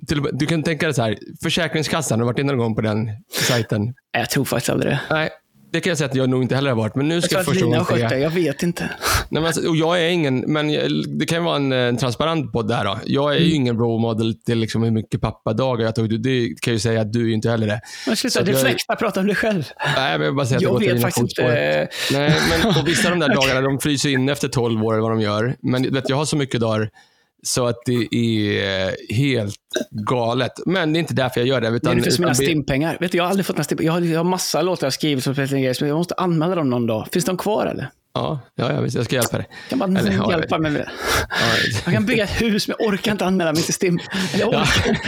till, 0.08 0.22
du 0.32 0.46
kan 0.46 0.62
tänka 0.62 0.86
dig 0.86 0.94
så 0.94 1.02
här, 1.02 1.18
Försäkringskassan, 1.42 2.20
har 2.20 2.26
du 2.26 2.32
varit 2.32 2.38
inne 2.38 2.52
någon 2.52 2.58
gång 2.58 2.74
på 2.74 2.80
den 2.80 3.10
sajten? 3.32 3.94
Jag 4.12 4.30
tror 4.30 4.44
faktiskt 4.44 4.70
aldrig 4.70 4.92
det. 4.92 5.00
Nej, 5.10 5.30
det 5.72 5.80
kan 5.80 5.90
jag 5.90 5.98
säga 5.98 6.08
att 6.10 6.14
jag 6.16 6.30
nog 6.30 6.42
inte 6.42 6.54
heller 6.54 6.70
har 6.70 6.76
varit. 6.76 6.94
Men 6.94 7.08
nu 7.08 7.22
ska 7.22 7.34
Jag 7.34 7.40
jag 7.40 7.46
första 7.46 7.64
gången 7.64 7.84
skött. 7.84 8.00
Jag 8.20 8.30
vet 8.30 8.62
inte. 8.62 8.82
Nej, 8.82 9.42
men 9.42 9.44
alltså, 9.44 9.68
och 9.68 9.76
jag 9.76 10.00
är 10.02 10.08
ingen, 10.08 10.38
men 10.40 10.70
jag, 10.70 10.90
det 11.18 11.26
kan 11.26 11.38
ju 11.38 11.44
vara 11.44 11.56
en, 11.56 11.72
en 11.72 11.96
transparent 11.96 12.52
podd 12.52 12.68
där 12.68 12.84
då. 12.84 12.98
Jag 13.04 13.32
är 13.32 13.36
Mm. 13.36 13.48
ju 13.48 13.54
ingen 13.54 13.78
role 13.78 14.00
model 14.02 14.34
till 14.46 14.58
liksom 14.58 14.82
hur 14.82 14.90
mycket 14.90 15.20
pappadagar 15.20 15.84
jag 15.84 15.94
tog. 15.94 16.22
Det 16.22 16.40
kan 16.46 16.54
jag 16.70 16.72
ju 16.74 16.78
säga 16.78 17.00
att 17.00 17.12
du 17.12 17.30
är 17.30 17.34
inte 17.34 17.50
heller 17.50 17.66
det. 17.66 17.80
Men 18.06 18.16
sluta, 18.16 18.40
jag- 18.40 18.48
reflekta, 18.48 18.96
prata 18.96 19.20
om 19.20 19.26
dig 19.26 19.36
själv. 19.36 19.64
Nej, 19.96 20.18
men 20.18 20.24
jag 20.26 20.36
bara 20.36 20.46
säga 20.46 20.56
att 20.56 20.62
Jag 20.62 20.78
vet 20.80 21.02
faktiskt 21.02 21.38
inte. 21.38 21.88
Nej, 22.12 22.32
men 22.62 22.74
på 22.74 22.82
vissa 22.86 23.12
av 23.12 23.18
de 23.18 23.26
där 23.28 23.34
dagarna, 23.34 23.60
de 23.60 23.78
fryser 23.80 24.08
in 24.10 24.28
efter 24.28 24.48
12 24.48 24.84
år 24.84 24.92
eller 24.92 25.02
vad 25.02 25.10
de 25.10 25.20
gör. 25.20 25.56
Men 25.62 25.82
du 25.82 25.90
vet, 25.90 26.08
jag 26.08 26.16
har 26.16 26.24
så 26.24 26.36
mycket 26.36 26.60
dagar 26.60 26.90
så 27.42 27.66
att 27.66 27.76
det 27.86 28.14
är 28.14 29.14
helt 29.14 29.56
galet. 29.90 30.52
Men 30.66 30.92
det 30.92 30.98
är 30.98 31.00
inte 31.00 31.14
därför 31.14 31.40
jag 31.40 31.48
gör 31.48 31.60
det. 31.60 31.66
Det 31.70 31.72
är 31.72 31.76
Utan, 31.76 32.12
som 32.12 32.22
mina 32.22 32.32
utan 32.32 32.44
stimpengar. 32.44 32.96
Vet 33.00 33.12
du, 33.12 33.18
jag 33.18 33.24
har 33.24 33.30
aldrig 33.30 33.46
fått 33.46 33.56
några 33.56 33.64
stimpengar. 33.64 33.92
Jag 33.94 34.00
har, 34.00 34.06
jag 34.06 34.18
har 34.18 34.24
massa 34.24 34.62
låtar 34.62 34.86
jag 34.86 34.92
skrivit 34.92 35.24
som 35.24 35.34
jag 35.88 35.96
måste 35.96 36.14
anmäla 36.14 36.54
dem 36.54 36.70
någon 36.70 36.86
dag. 36.86 37.08
Finns 37.12 37.24
de 37.24 37.36
kvar 37.36 37.66
eller? 37.66 37.90
Ja, 38.14 38.40
ja, 38.54 38.72
ja, 38.72 38.80
visst, 38.80 38.96
jag 38.96 39.04
ska 39.04 39.16
hjälpa 39.16 39.36
dig. 39.36 39.46
Kan 39.68 39.78
man 39.78 39.96
Eller, 39.96 40.12
ja, 40.12 40.30
hjälpa 40.30 40.58
mig 40.58 40.70
med 40.70 40.80
det? 40.80 40.90
Ja, 41.28 41.36
Jag 41.84 41.94
kan 41.94 42.06
bygga 42.06 42.24
ett 42.24 42.42
hus, 42.42 42.68
men 42.68 42.76
jag 42.78 42.88
orkar 42.88 43.12
inte 43.12 43.24
anmäla 43.26 43.52
mig 43.52 43.62
till 43.62 43.74
STIM. 43.74 43.98
Eller 44.34 44.44
jag 44.44 44.54
Ja. 44.54 44.60
orkar. 44.62 44.98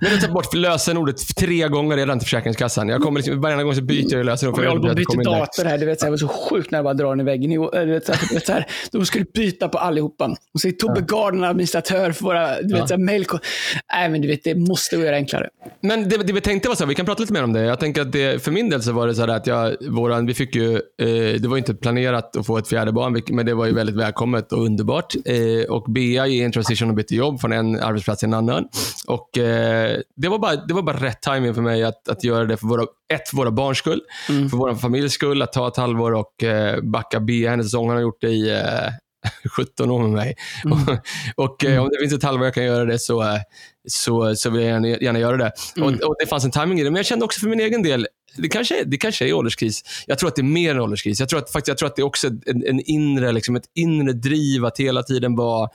Men 0.00 0.10
du 0.10 0.16
har 0.16 0.20
tagit 0.20 0.34
bort 0.34 0.54
lösenordet 0.54 1.36
tre 1.36 1.68
gånger 1.68 1.96
redan 1.96 2.18
till 2.18 2.26
Försäkringskassan. 2.26 2.88
Jag 2.88 3.02
kommer 3.02 3.20
liksom, 3.20 3.40
varje 3.40 3.62
gång 3.62 3.74
så 3.74 3.82
byter 3.82 4.14
jag 4.16 4.26
lösenord. 4.26 4.64
Jag 4.64 4.68
håller 4.68 4.82
på 4.82 4.88
att 4.88 4.96
byta 4.96 5.30
dator 5.30 5.64
här, 5.64 5.78
du 5.78 5.86
vet, 5.86 6.00
så 6.00 6.06
här, 6.06 6.08
jag 6.08 6.12
var 6.12 6.18
så 6.18 6.28
sjukt 6.28 6.70
när 6.70 6.78
jag 6.78 6.84
bara 6.84 6.94
drar 6.94 7.08
den 7.10 7.20
i 7.20 7.24
väggen. 7.24 7.52
i- 7.52 7.68
Du 7.72 7.92
vet, 7.92 8.06
så 8.06 8.12
här, 8.12 8.20
du 8.28 8.34
vet, 8.34 8.46
så 8.46 8.52
här, 8.52 8.66
de 8.92 9.06
skulle 9.06 9.24
byta 9.34 9.68
på 9.68 9.78
allihopa. 9.78 10.36
Och 10.54 10.60
så 10.60 10.68
är 10.68 10.72
Tobbe 10.72 11.00
Gardner 11.00 11.48
administratör 11.48 12.12
för 12.12 12.24
våra 12.24 12.62
du 12.62 12.74
vet, 12.74 12.88
så 12.88 12.94
här, 12.94 12.98
mail. 13.04 13.24
Nej, 13.92 14.08
men 14.08 14.20
du 14.20 14.28
vet, 14.28 14.44
det 14.44 14.54
måste 14.54 14.96
vi 14.96 15.04
göra 15.04 15.16
enklare. 15.16 15.48
Men 15.80 16.08
det, 16.08 16.16
det 16.16 16.32
vi 16.32 16.40
tänkte 16.40 16.68
var 16.68 16.76
så 16.76 16.82
här, 16.84 16.88
vi 16.88 16.94
kan 16.94 17.06
prata 17.06 17.20
lite 17.20 17.32
mer 17.32 17.44
om 17.44 17.52
det. 17.52 17.60
Jag 17.64 17.80
tänker 17.80 18.02
att 18.02 18.12
det, 18.12 18.44
för 18.44 18.50
min 18.50 18.70
del 18.70 18.82
så 18.82 18.92
var 18.92 19.06
det 19.06 19.14
så 19.14 19.20
här 19.20 19.28
att 19.28 19.46
jag, 19.46 19.76
våran, 19.90 20.26
vi 20.26 20.34
fick 20.34 20.54
ju, 20.54 20.74
eh, 20.74 21.40
det 21.40 21.48
var 21.48 21.56
inte 21.58 21.74
planerat 21.74 22.36
att 22.42 22.46
få 22.46 22.58
ett 22.58 22.68
fjärde 22.68 22.92
barn, 22.92 23.22
men 23.30 23.46
det 23.46 23.54
var 23.54 23.66
ju 23.66 23.74
väldigt 23.74 23.96
välkommet 23.96 24.52
och 24.52 24.64
underbart. 24.64 25.14
Eh, 25.24 25.70
och 25.70 25.92
Bea 25.92 26.26
är 26.26 26.30
i 26.30 26.42
en 26.42 26.52
transition 26.52 26.88
och 26.88 26.94
bytte 26.94 27.14
jobb 27.14 27.40
från 27.40 27.52
en 27.52 27.80
arbetsplats 27.80 28.20
till 28.20 28.28
en 28.28 28.34
annan. 28.34 28.68
Och 29.06 29.38
eh, 29.38 29.98
det, 30.16 30.28
var 30.28 30.38
bara, 30.38 30.56
det 30.56 30.74
var 30.74 30.82
bara 30.82 30.96
rätt 30.96 31.22
timing 31.22 31.54
för 31.54 31.62
mig 31.62 31.84
att, 31.84 32.08
att 32.08 32.24
göra 32.24 32.44
det 32.44 32.56
för 32.56 32.66
våra, 32.66 32.82
ett, 33.12 33.28
för 33.28 33.36
våra 33.36 33.50
barns 33.50 33.78
skull, 33.78 34.00
för 34.26 34.56
vår 34.56 34.74
familjs 34.74 35.12
skull, 35.12 35.42
att 35.42 35.52
ta 35.52 35.68
ett 35.68 35.76
halvår 35.76 36.12
och 36.12 36.42
eh, 36.42 36.80
backa 36.82 37.20
Bea 37.20 37.50
hennes 37.50 37.66
säsong. 37.66 37.88
Han 37.88 37.96
har 37.96 38.02
gjort 38.02 38.20
det 38.20 38.30
i 38.30 38.50
eh, 38.50 38.92
17 39.56 39.90
år 39.90 39.98
med 39.98 40.10
mig. 40.10 40.34
Och, 40.64 40.96
och 41.44 41.64
eh, 41.64 41.82
om 41.82 41.88
det 41.88 41.98
finns 42.00 42.12
ett 42.12 42.22
halvår 42.22 42.44
jag 42.44 42.54
kan 42.54 42.64
göra 42.64 42.84
det 42.84 42.98
så, 42.98 43.22
eh, 43.22 43.40
så, 43.88 44.34
så 44.36 44.50
vill 44.50 44.62
jag 44.62 44.70
gärna, 44.70 44.88
gärna 44.88 45.18
göra 45.18 45.36
det. 45.36 45.52
Och, 45.80 45.90
och 45.90 46.16
Det 46.18 46.26
fanns 46.26 46.44
en 46.44 46.50
timing 46.50 46.80
i 46.80 46.84
det, 46.84 46.90
men 46.90 46.96
jag 46.96 47.06
kände 47.06 47.24
också 47.24 47.40
för 47.40 47.48
min 47.48 47.60
egen 47.60 47.82
del, 47.82 48.06
det 48.36 48.48
kanske, 48.48 48.80
är- 48.80 48.84
det 48.84 48.96
kanske 48.96 49.28
är 49.28 49.32
ålderskris. 49.32 49.82
Jag 50.06 50.18
tror 50.18 50.28
att 50.28 50.36
det 50.36 50.40
är 50.42 50.44
mer 50.44 50.70
än 50.70 50.80
ålderskris. 50.80 51.20
Jag 51.20 51.28
tror 51.28 51.38
att, 51.40 51.50
faktiskt, 51.52 51.68
jag 51.68 51.78
tror 51.78 51.86
att 51.88 51.96
det 51.96 52.02
är 52.02 52.06
också 52.06 52.26
en, 52.26 52.64
en 52.66 52.80
inre, 52.80 53.32
liksom 53.32 53.56
ett 53.56 53.64
inre 53.74 54.12
driv 54.12 54.64
att 54.64 54.78
hela 54.80 55.02
tiden 55.02 55.36
vara 55.36 55.68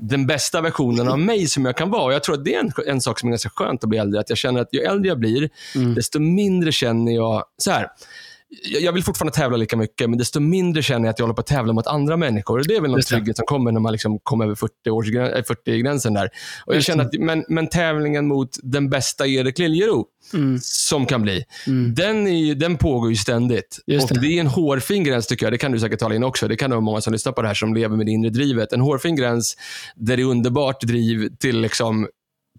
den 0.00 0.26
bästa 0.26 0.60
versionen 0.60 1.08
av 1.08 1.18
mig 1.18 1.46
som 1.46 1.64
jag 1.64 1.76
kan 1.76 1.90
vara. 1.90 2.04
Och 2.04 2.12
Jag 2.12 2.24
tror 2.24 2.34
att 2.34 2.44
det 2.44 2.54
är 2.54 2.60
en, 2.60 2.72
en 2.86 3.00
sak 3.00 3.18
som 3.20 3.28
är 3.28 3.30
ganska 3.30 3.50
skönt 3.50 3.82
att 3.84 3.88
bli 3.90 3.98
äldre. 3.98 4.20
Att 4.20 4.28
jag 4.28 4.38
känner 4.38 4.60
att 4.60 4.68
ju 4.72 4.80
äldre 4.80 5.08
jag 5.08 5.18
blir, 5.18 5.50
desto 5.94 6.18
mindre 6.20 6.72
känner 6.72 7.12
jag... 7.12 7.44
så 7.58 7.70
här. 7.70 7.86
Jag 8.80 8.92
vill 8.92 9.04
fortfarande 9.04 9.32
tävla 9.36 9.56
lika 9.56 9.76
mycket, 9.76 10.10
men 10.10 10.18
desto 10.18 10.40
mindre 10.40 10.82
känner 10.82 11.06
jag 11.06 11.12
att 11.12 11.18
jag 11.18 11.26
håller 11.26 11.34
på 11.34 11.40
att 11.40 11.46
tävla 11.46 11.72
mot 11.72 11.86
andra 11.86 12.16
människor. 12.16 12.64
Det 12.68 12.76
är 12.76 12.80
väl 12.80 12.90
någon 12.90 13.02
trygghet 13.02 13.36
som 13.36 13.46
kommer 13.46 13.72
när 13.72 13.80
man 13.80 13.92
liksom 13.92 14.18
kommer 14.22 14.44
över 14.44 14.54
40-årsgränsen 14.54 15.42
40 15.42 15.78
gränsen 15.78 16.14
där. 16.14 16.28
Och 16.66 16.74
jag 16.74 16.82
känner 16.82 17.04
att, 17.04 17.12
men, 17.18 17.44
men 17.48 17.68
tävlingen 17.68 18.26
mot 18.26 18.50
den 18.62 18.90
bästa 18.90 19.26
Erik 19.26 19.58
Liljero, 19.58 20.06
Mm. 20.34 20.58
som 20.62 21.06
kan 21.06 21.22
bli, 21.22 21.44
den, 21.94 22.26
är 22.26 22.54
den 22.54 22.76
pågår 22.76 23.10
ju 23.10 23.16
ständigt. 23.16 23.78
Just 23.86 24.10
och 24.10 24.14
det. 24.14 24.20
det. 24.20 24.36
är 24.36 24.40
en 24.40 24.46
hårfin 24.46 25.04
gräns 25.04 25.26
tycker 25.26 25.46
jag. 25.46 25.52
Det 25.52 25.58
kan 25.58 25.72
du 25.72 25.80
säkert 25.80 26.00
tala 26.00 26.14
in 26.14 26.24
också. 26.24 26.48
Det 26.48 26.56
kan 26.56 26.70
nog 26.70 26.82
många 26.82 27.00
som 27.00 27.12
lyssnar 27.12 27.32
på 27.32 27.42
det 27.42 27.48
här 27.48 27.54
som 27.54 27.74
lever 27.74 27.96
med 27.96 28.06
det 28.06 28.12
inre 28.12 28.30
drivet. 28.30 28.72
En 28.72 28.80
hårfin 28.80 29.16
gräns 29.16 29.56
där 29.96 30.16
det 30.16 30.22
är 30.22 30.26
underbart 30.26 30.80
driv 30.80 31.28
till 31.38 31.60
liksom 31.60 32.08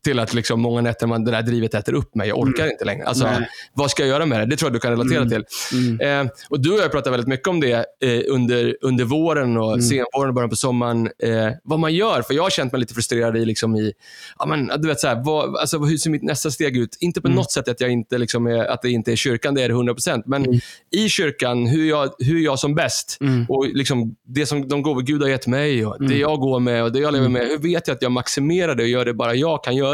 till 0.04 0.20
att 0.20 0.34
liksom 0.34 0.62
många 0.62 0.82
nätter 0.82 1.08
man, 1.08 1.24
det 1.24 1.32
där 1.32 1.42
drivet 1.42 1.74
äter 1.74 1.94
upp 1.94 2.16
mig. 2.16 2.28
Jag 2.28 2.40
orkar 2.40 2.72
inte 2.72 2.86
längre. 2.86 3.06
Alltså, 3.06 3.26
Nej. 3.26 3.50
vad 3.74 3.92
ska 3.92 4.04
jag 4.04 4.10
göra 4.10 4.26
med 4.26 4.40
det? 4.40 4.46
Det 4.46 4.56
tror 4.58 4.68
jag 4.70 4.74
du 4.76 4.80
kan 4.80 4.92
relatera 4.92 5.26
till. 5.30 5.44
Mm. 5.74 6.26
Eh, 6.28 6.32
och 6.50 6.60
Du 6.60 6.72
och 6.72 6.80
jag 6.80 6.92
pratat 6.92 7.14
väldigt 7.14 7.28
mycket 7.28 7.48
om 7.48 7.60
det 7.60 7.72
eh, 8.04 8.22
under, 8.28 8.78
under 8.82 9.06
våren 9.06 9.58
och 9.58 9.72
Mm. 9.72 9.82
senvåren 9.82 10.28
och 10.30 10.34
början 10.34 10.50
på 10.50 10.56
sommaren. 10.56 11.10
Eh, 11.24 11.50
vad 11.64 11.80
man 11.80 11.94
gör. 11.94 12.22
För 12.22 12.34
Jag 12.34 12.44
har 12.44 12.50
känt 12.50 12.72
mig 12.72 12.80
lite 12.80 12.94
frustrerad 12.94 13.38
i, 13.38 13.46
liksom 13.46 13.76
i 13.76 13.94
ja, 14.40 14.46
men, 14.46 14.72
du 14.82 14.88
vet, 14.88 15.00
så 15.00 15.08
här, 15.08 15.24
vad, 15.26 15.56
alltså, 15.58 15.78
hur 15.78 15.98
ser 15.98 16.10
mitt 16.10 16.24
nästa 16.24 16.52
steg 16.52 16.78
ut? 16.78 16.98
Inte 17.00 17.22
på 17.22 17.28
Mm. 17.28 17.36
något 17.36 17.52
sätt 17.52 17.68
att, 17.68 17.82
jag 17.82 17.90
inte, 17.92 18.18
liksom, 18.18 18.48
är, 18.48 18.66
att 18.66 18.82
det 18.82 18.90
inte 18.90 19.12
är 19.12 19.16
kyrkan, 19.16 19.54
det 19.56 19.62
är 19.64 19.70
det 19.70 19.76
100%. 19.76 20.24
Men 20.26 20.46
Mm. 20.46 20.60
i 20.92 21.10
kyrkan, 21.10 21.68
hur 21.68 21.90
jag, 21.90 22.10
hur 22.20 22.40
jag 22.40 22.60
som 22.60 22.76
bäst 22.76 23.18
och 23.50 23.68
liksom, 23.68 24.16
det 24.28 24.46
som 24.46 24.68
de 24.68 24.82
gåvor 24.82 25.02
Gud 25.02 25.22
har 25.22 25.30
gett 25.30 25.48
mig 25.48 25.86
och 25.86 25.96
Mm. 26.00 26.12
det 26.12 26.18
jag 26.18 26.40
går 26.40 26.60
med 26.60 26.84
och 26.84 26.92
det 26.92 27.00
jag 27.00 27.14
lever 27.14 27.30
med. 27.30 27.48
Hur 27.48 27.58
vet 27.58 27.88
jag 27.88 27.96
att 27.96 28.02
jag 28.02 28.12
maximerar 28.12 28.76
det 28.76 28.84
och 28.84 28.90
gör 28.90 29.06
det 29.06 29.14
bara 29.14 29.36
jag 29.36 29.64
kan 29.64 29.76
göra? 29.76 29.91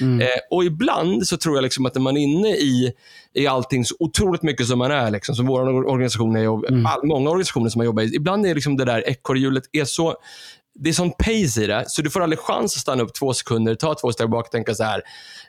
Mm. 0.00 0.20
Eh, 0.20 0.26
och 0.50 0.64
ibland 0.64 1.26
så 1.26 1.36
tror 1.36 1.54
jag 1.54 1.62
liksom 1.62 1.86
att 1.86 1.94
när 1.94 2.02
man 2.02 2.16
är 2.16 2.20
inne 2.20 2.48
i, 2.48 2.92
i 3.34 3.46
allting 3.46 3.84
så 3.84 3.94
otroligt 3.98 4.42
mycket 4.42 4.66
som 4.66 4.78
man 4.78 4.90
är, 4.90 5.10
liksom, 5.10 5.34
som 5.34 5.46
vår 5.46 5.86
organisation 5.86 6.36
är 6.36 6.48
och 6.48 6.68
Mm. 6.68 6.86
all, 6.86 7.06
många 7.06 7.30
organisationer 7.30 7.68
som 7.70 7.78
man 7.78 7.86
jobbar 7.86 8.02
i. 8.02 8.14
Ibland 8.14 8.46
är 8.46 8.54
liksom 8.54 8.76
det 8.76 8.84
där 8.84 9.08
ekorrhjulet 9.08 9.64
är 9.72 9.84
så 9.84 10.16
det 10.74 10.90
är 10.90 10.94
sån 10.94 11.10
pace 11.10 11.62
i 11.62 11.66
det, 11.66 11.84
så 11.86 12.02
du 12.02 12.10
får 12.10 12.20
aldrig 12.20 12.38
chans 12.38 12.76
att 12.76 12.80
stanna 12.80 13.02
upp 13.02 13.14
två 13.14 13.34
sekunder, 13.34 13.74
ta 13.74 13.94
två 13.94 14.12
steg 14.12 14.30
bak 14.30 14.46
och 14.46 14.52
tänka 14.52 14.74
så 14.74 14.84
här. 14.84 15.02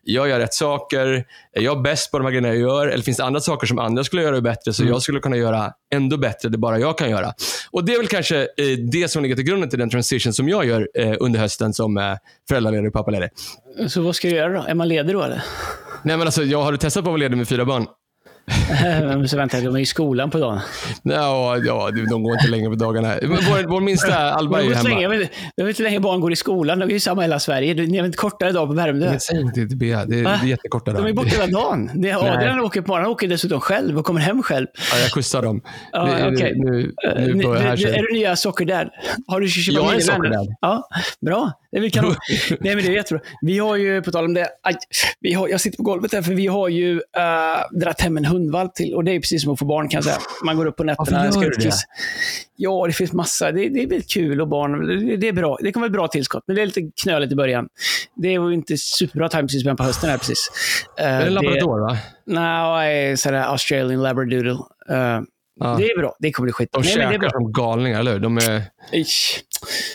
Jag 0.03 0.29
gör 0.29 0.39
rätt 0.39 0.53
saker. 0.53 1.25
Är 1.53 1.61
jag 1.61 1.81
bäst 1.81 2.11
på 2.11 2.17
de 2.17 2.23
här 2.23 2.31
grejerna 2.31 2.47
jag 2.47 2.57
gör? 2.57 2.87
Eller 2.87 3.03
finns 3.03 3.17
det 3.17 3.23
andra 3.23 3.39
saker 3.39 3.67
som 3.67 3.79
andra 3.79 4.03
skulle 4.03 4.21
göra 4.21 4.41
bättre, 4.41 4.73
så 4.73 4.83
jag 4.85 5.01
skulle 5.01 5.19
kunna 5.19 5.37
göra 5.37 5.71
ändå 5.93 6.17
bättre, 6.17 6.49
det 6.49 6.57
bara 6.57 6.79
jag 6.79 6.97
kan 6.97 7.09
göra? 7.09 7.33
Och 7.71 7.85
Det 7.85 7.93
är 7.93 7.97
väl 7.97 8.07
kanske 8.07 8.41
eh, 8.41 8.77
det 8.91 9.11
som 9.11 9.23
ligger 9.23 9.35
till 9.35 9.45
grunden 9.45 9.69
till 9.69 9.79
den 9.79 9.89
transition 9.89 10.33
som 10.33 10.49
jag 10.49 10.65
gör 10.65 10.89
eh, 10.93 11.15
under 11.19 11.39
hösten 11.39 11.73
som 11.73 11.97
eh, 11.97 12.03
föräldraledig 12.49 12.87
och 12.87 12.93
pappaledig. 12.93 13.29
Så 13.87 14.01
vad 14.01 14.15
ska 14.15 14.27
du 14.27 14.35
göra 14.35 14.53
då? 14.53 14.65
Är 14.67 14.73
man 14.73 14.87
ledig 14.87 15.15
då 15.15 15.23
eller? 15.23 15.43
Nej, 16.03 16.17
men 16.17 16.27
alltså, 16.27 16.43
jag 16.43 16.63
har 16.63 16.71
du 16.71 16.77
testat 16.77 17.03
på 17.03 17.09
att 17.09 17.11
vara 17.11 17.17
ledig 17.17 17.37
med 17.37 17.47
fyra 17.47 17.65
barn? 17.65 17.87
Så 19.27 19.37
vänta, 19.37 19.59
de 19.61 19.75
är 19.75 19.79
i 19.79 19.85
skolan 19.85 20.29
på 20.31 20.37
dagen. 20.39 20.59
Ja, 21.03 21.57
ja, 21.57 21.89
det- 21.93 22.05
de 22.09 22.23
går 22.23 22.33
inte 22.33 22.47
längre 22.47 22.69
på 22.69 22.75
dagarna. 22.75 23.07
Men 23.21 23.29
Vår, 23.31 23.67
vår 23.69 23.81
minsta 23.81 24.15
Alba 24.33 24.59
är 24.59 24.63
ju 24.63 24.69
inte 24.71 24.83
länge, 24.83 25.01
hemma. 25.01 25.13
jag, 25.55 25.65
vet, 25.65 25.69
inte 25.69 25.83
hur 25.83 25.89
länge 25.89 25.99
barn 25.99 26.19
går 26.21 26.31
i 26.31 26.35
skolan. 26.35 26.79
De 26.79 26.89
är 26.89 26.93
ju 26.93 26.99
samma 26.99 27.21
i 27.21 27.23
hela 27.23 27.39
Sverige. 27.39 27.73
Ni 27.73 27.97
har 27.97 28.05
en 28.05 28.13
kortare 28.13 28.51
dag 28.51 28.67
på 28.67 28.73
Värmdö. 28.73 29.19
Säger 29.19 29.41
inte 29.41 29.53
till 29.67 29.77
Bea, 29.77 30.05
det 30.05 30.19
är, 30.19 30.23
det 30.23 30.29
är 30.29 30.45
jättekorta 30.45 30.91
De 30.91 30.97
är 30.97 31.01
dagar. 31.01 31.13
borta 31.13 31.29
hela 31.29 31.47
dagen. 31.47 31.89
Det 31.93 32.09
är. 32.09 32.15
Adrian 32.37 32.59
åker 32.59 32.81
på 32.81 32.87
morgonen. 32.87 33.03
Han 33.05 33.11
åker 33.11 33.27
dessutom 33.27 33.59
själv 33.59 33.97
och 33.99 34.05
kommer 34.05 34.19
hem 34.19 34.43
själv. 34.43 34.67
Ja, 34.93 34.99
jag 34.99 35.11
skjutsar 35.11 35.41
dem. 35.41 35.61
Ja, 35.91 36.05
Det 36.05 36.27
okej. 36.35 36.51
Nu, 36.55 36.71
nu 36.71 37.33
Nu, 37.33 37.43
det 37.43 37.59
här 37.59 37.77
du, 37.77 37.83
du, 37.83 37.89
är 37.89 38.03
du 38.07 38.13
nya 38.13 38.35
sockerdad? 38.35 38.89
Har 39.27 39.39
du 39.39 39.47
20 39.47 39.71
Jag 39.71 39.95
är 39.95 39.99
sockerdad. 39.99 40.47
Ja, 40.61 40.87
bra. 41.25 41.51
Är 41.71 41.81
väl 41.81 41.91
kanon. 41.91 42.15
Nej, 42.59 42.75
men 42.75 42.85
det 42.85 42.91
är 42.91 42.91
jättebra. 42.91 43.23
Vi 43.41 43.59
har 43.59 43.75
ju, 43.75 44.01
på 44.01 44.11
tal 44.11 44.25
om 44.25 44.33
det, 44.33 44.47
aj, 44.63 44.75
vi 45.19 45.33
har, 45.33 45.47
jag 45.47 45.61
sitter 45.61 45.77
på 45.77 45.83
golvet 45.83 46.13
här, 46.13 46.21
för 46.21 46.33
vi 46.33 46.47
har 46.47 46.69
ju 46.69 46.95
uh, 46.95 47.79
dragit 47.79 48.01
hem 48.01 48.17
en 48.17 48.25
hundvalp 48.25 48.75
till. 48.75 48.95
Och 48.95 49.03
det 49.03 49.11
är 49.11 49.19
precis 49.19 49.43
som 49.43 49.53
att 49.53 49.59
få 49.59 49.65
barn 49.65 49.89
kan 49.89 49.97
jag 49.97 50.03
säga. 50.03 50.17
Man 50.45 50.57
går 50.57 50.65
upp 50.65 50.75
på 50.75 50.83
nätterna. 50.83 51.23
Varför 51.23 51.43
gör 51.43 51.49
du 51.49 51.55
det? 51.55 51.71
Ja, 52.55 52.87
det 52.87 52.93
finns 52.93 53.13
massa. 53.13 53.51
Det, 53.51 53.69
det 53.69 53.83
är 53.83 53.87
väldigt 53.87 54.11
kul 54.11 54.41
och 54.41 54.47
barn. 54.47 54.87
Det, 54.87 55.17
det 55.17 55.27
är 55.27 55.33
bra. 55.33 55.57
Det 55.61 55.71
kommer 55.71 55.87
ett 55.87 55.93
bra 55.93 56.07
tillskott, 56.07 56.43
men 56.47 56.55
det 56.55 56.61
är 56.61 56.65
lite 56.65 56.91
knöligt 57.03 57.31
i 57.31 57.35
början. 57.35 57.67
Det 58.15 58.37
var 58.37 58.49
ju 58.49 58.55
inte 58.55 58.77
superbra 58.77 59.29
timing 59.29 59.47
precis 59.47 59.63
på 59.63 59.83
hösten 59.83 60.09
här 60.09 60.17
precis. 60.17 60.51
Uh, 60.99 61.05
Är 61.05 61.19
det 61.19 61.27
en 61.27 61.33
labrador, 61.33 61.79
va? 61.79 61.97
Nej, 62.25 63.17
sådär 63.17 63.41
Australian 63.41 64.03
labradoodle. 64.03 64.51
Uh, 64.51 65.21
Ja. 65.63 65.75
Det 65.77 65.91
är 65.91 65.97
bra. 65.97 66.15
Det 66.19 66.31
kommer 66.31 66.45
bli 66.45 66.53
skit. 66.53 66.69
De 66.71 66.81
Nej, 66.81 66.93
käkar 66.93 67.29
som 67.29 67.51
galningar, 67.51 67.99
eller 67.99 68.11
hur? 68.11 68.19
De 68.19 68.37
är, 68.37 68.63
Ish. 68.91 69.43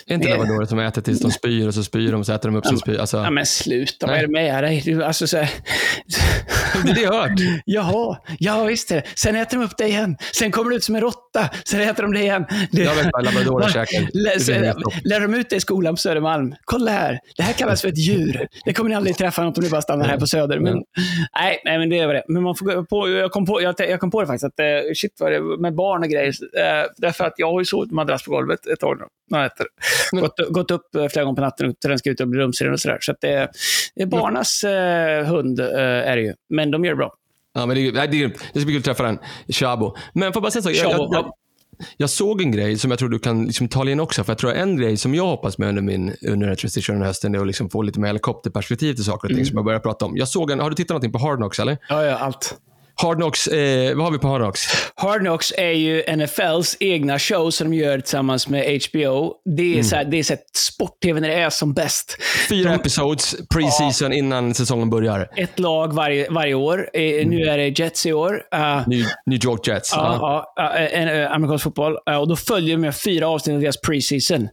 Är 0.07 0.13
inte 0.13 0.27
Det- 0.27 0.33
labradorer 0.37 0.65
som 0.65 0.79
äter 0.79 1.01
tills 1.01 1.19
de 1.19 1.31
spyr 1.31 1.67
och 1.67 1.73
så 1.73 1.83
spyr 1.83 2.11
de 2.11 2.19
och 2.19 2.25
så 2.25 2.33
äter 2.33 2.49
de 2.49 2.55
upp 2.57 2.65
sin 2.65 2.77
spy. 2.77 2.97
Alltså, 2.97 3.17
Ja, 3.17 3.29
men 3.29 3.45
sluta. 3.45 4.05
Vad 4.07 4.09
Nej. 4.15 4.19
är 4.23 4.27
det 4.27 4.33
med 4.33 4.63
dig? 4.63 4.81
Du, 4.85 5.03
Alltså, 5.03 5.27
så 5.27 5.37
här, 5.37 5.49
det 6.85 6.91
är 6.91 6.95
det 6.95 7.01
jag 7.01 7.13
hört. 7.13 7.31
jaha, 7.65 8.17
ja 8.39 8.63
visst 8.63 8.89
det. 8.89 9.03
Sen 9.15 9.35
äter 9.35 9.57
de 9.57 9.63
upp 9.65 9.77
dig 9.77 9.89
igen. 9.89 10.17
Sen 10.33 10.51
kommer 10.51 10.69
du 10.69 10.75
ut 10.77 10.83
som 10.83 10.95
en 10.95 11.01
råtta. 11.01 11.49
Sen 11.65 11.81
äter 11.81 12.03
de 12.03 12.13
dig 12.13 12.23
igen. 12.23 12.45
Det, 12.71 12.83
Jag 12.83 12.95
vet 12.95 13.07
vad 13.13 13.25
labradorer 13.25 13.67
käkar. 13.69 14.01
Lä, 14.13 14.33
Det 14.33 14.39
så, 14.39 14.51
blir 14.51 14.63
helt 14.63 14.79
topp. 14.79 14.93
lär 15.03 15.19
de 15.19 15.33
ut 15.33 15.49
det 15.49 15.55
i 15.55 15.59
skolan 15.59 15.93
på 15.93 15.97
Södermalm? 15.97 16.55
Kolla 16.65 16.91
här. 16.91 17.19
Det 17.37 17.43
här 17.43 17.53
kallas 17.53 17.81
för 17.81 17.87
ett 17.87 17.97
djur. 17.97 18.47
Det 18.65 18.73
kommer 18.73 18.89
ni 18.89 18.95
aldrig 18.95 19.17
träffa 19.17 19.43
något 19.43 19.57
om 19.57 19.63
ni 19.63 19.69
bara 19.69 19.81
stannar 19.81 20.05
här 20.07 20.17
på 20.17 20.27
Söder. 20.27 20.59
Men, 20.59 20.73
nej, 21.39 21.61
nej, 21.65 21.77
men 21.79 21.89
det 21.89 21.99
är 21.99 22.07
det. 22.07 22.23
Men 22.27 22.43
man 22.43 22.55
får 22.55 22.83
på, 22.83 23.09
jag, 23.09 23.31
kom 23.31 23.45
på, 23.45 23.61
jag, 23.61 23.75
jag 23.79 23.99
kom 23.99 24.11
på 24.11 24.21
det 24.21 24.27
faktiskt, 24.27 24.43
att 24.45 24.59
eh, 24.59 24.65
shit 24.95 25.11
vad 25.19 25.31
det 25.31 25.41
med 25.61 25.75
barn 25.75 26.03
och 26.03 26.09
grejer. 26.09 26.27
Eh, 26.57 26.85
därför 26.97 27.25
att 27.25 27.33
jag 27.37 27.51
har 27.51 27.59
ju 27.61 27.65
sovit 27.65 27.91
madrass 27.91 28.23
på 28.23 28.31
golvet 28.31 28.67
ett 28.67 28.79
tag 28.79 28.97
nu. 28.99 29.05
Några 29.31 29.49
nätter. 29.59 29.67
Men- 30.11 30.21
Gått, 30.21 30.39
gått 30.53 30.71
upp 30.71 30.95
eh, 30.95 31.07
flera 31.07 31.25
gånger 31.25 31.35
på 31.35 31.41
natten 31.41 31.69
och 31.69 31.75
den 31.81 31.99
ska 31.99 32.09
ut 32.09 32.21
och 32.21 32.27
bli 32.27 32.39
rumsren 32.39 32.73
och 32.73 32.79
sådär. 32.79 32.97
Så 33.01 33.11
att 33.11 33.21
det, 33.21 33.49
det 33.95 34.01
är 34.01 34.05
barnas 34.05 34.63
eh, 34.63 35.25
hund, 35.25 35.59
eh, 35.59 35.65
är 35.81 36.15
det 36.15 36.21
ju. 36.23 36.33
Men 36.49 36.71
de 36.71 36.85
gör 36.85 36.91
det 36.91 36.97
bra. 36.97 37.13
Ja, 37.53 37.65
men 37.65 37.75
det, 37.75 37.87
är- 37.87 37.91
nej, 37.91 38.07
det, 38.07 38.23
är, 38.23 38.27
det 38.53 38.59
ska 38.59 38.65
bli 38.65 38.73
kul 38.73 38.77
att 38.77 38.85
träffa 38.85 39.03
den. 39.03 39.19
Chabo. 39.49 39.95
Men 40.13 40.33
får 40.33 40.41
bara 40.41 40.51
säga 40.51 40.61
sak. 40.63 40.71
Jag, 40.73 40.91
jag, 40.91 40.99
ja. 40.99 41.09
jag, 41.11 41.33
jag 41.97 42.09
såg 42.09 42.41
en 42.41 42.51
grej 42.51 42.77
som 42.77 42.91
jag 42.91 42.99
tror 42.99 43.09
du 43.09 43.19
kan 43.19 43.45
liksom 43.45 43.67
tala 43.67 43.91
in 43.91 43.99
också. 43.99 44.23
För 44.23 44.31
jag 44.31 44.37
tror 44.37 44.53
en 44.53 44.77
grej 44.77 44.97
som 44.97 45.15
jag 45.15 45.25
hoppas 45.27 45.57
med 45.57 45.69
under 45.69 45.81
min 45.81 46.13
under 46.21 46.37
den 46.39 46.49
här 46.49 46.55
transitionen 46.55 47.01
i 47.01 47.05
hösten 47.05 47.35
är 47.35 47.39
att 47.39 47.47
liksom 47.47 47.69
få 47.69 47.81
lite 47.81 47.99
mer 47.99 48.07
helikopterperspektiv 48.07 48.93
till 48.93 49.03
saker 49.03 49.25
och 49.27 49.29
ting 49.29 49.37
Mm. 49.37 49.45
som 49.45 49.55
jag 49.57 49.65
börjar 49.65 49.79
prata 49.79 50.05
om. 50.05 50.17
Jag 50.17 50.27
såg 50.27 50.51
en, 50.51 50.59
har 50.59 50.69
du 50.69 50.75
tittat 50.75 50.89
någonting 50.89 51.11
på 51.11 51.17
Hard 51.19 51.37
Knocks 51.37 51.59
eller? 51.59 51.77
Ja, 51.89 52.03
ja, 52.05 52.17
allt. 52.17 52.55
Hard 53.01 53.17
Knocks, 53.17 53.47
eh, 53.47 53.95
vad 53.95 54.05
har 54.05 54.11
vi 54.11 54.17
på 54.17 54.27
Hard 54.27 54.41
Knocks? 54.41 54.61
Hard 54.95 55.19
Knocks 55.21 55.53
är 55.57 55.71
ju 55.71 56.03
NFLs 56.17 56.77
egna 56.79 57.19
show 57.19 57.49
som 57.51 57.71
de 57.71 57.77
gör 57.77 57.99
tillsammans 57.99 58.47
med 58.49 58.81
HBO. 58.91 59.33
Det 59.57 59.79
är, 59.79 59.83
så 59.83 59.95
här, 59.95 60.05
det 60.05 60.17
är 60.19 60.23
så 60.23 60.35
sport-tv 60.55 61.19
när 61.21 61.27
det 61.27 61.33
är 61.35 61.49
som 61.49 61.73
bäst. 61.73 62.17
Fyra 62.49 62.73
episodes 62.73 63.35
pre-season 63.53 64.13
innan 64.13 64.53
säsongen 64.53 64.89
börjar. 64.89 65.29
Ett 65.35 65.59
lag 65.59 65.93
varje, 65.93 66.29
varje 66.29 66.53
år. 66.53 66.89
Eh, 66.93 67.27
Nu 67.27 67.43
är 67.43 67.57
det 67.57 67.79
Jets 67.79 68.05
i 68.05 68.13
år. 68.13 68.33
Uh, 68.55 68.87
New, 68.87 69.05
New 69.25 69.45
York 69.45 69.67
Jets. 69.67 69.91
Ja. 69.95 70.17
Ja, 70.21 70.53
ja, 70.55 70.69
en, 70.73 71.21
eh, 71.21 71.31
amerikansk 71.31 71.63
fotboll. 71.63 71.97
Eh, 72.09 72.15
Och 72.17 72.27
då 72.27 72.35
följer 72.35 72.75
de 72.75 72.81
med 72.81 72.95
fyra 72.95 73.27
avsnitt 73.27 73.53
av 73.55 73.61
deras 73.61 73.81
preseason. 73.81 74.47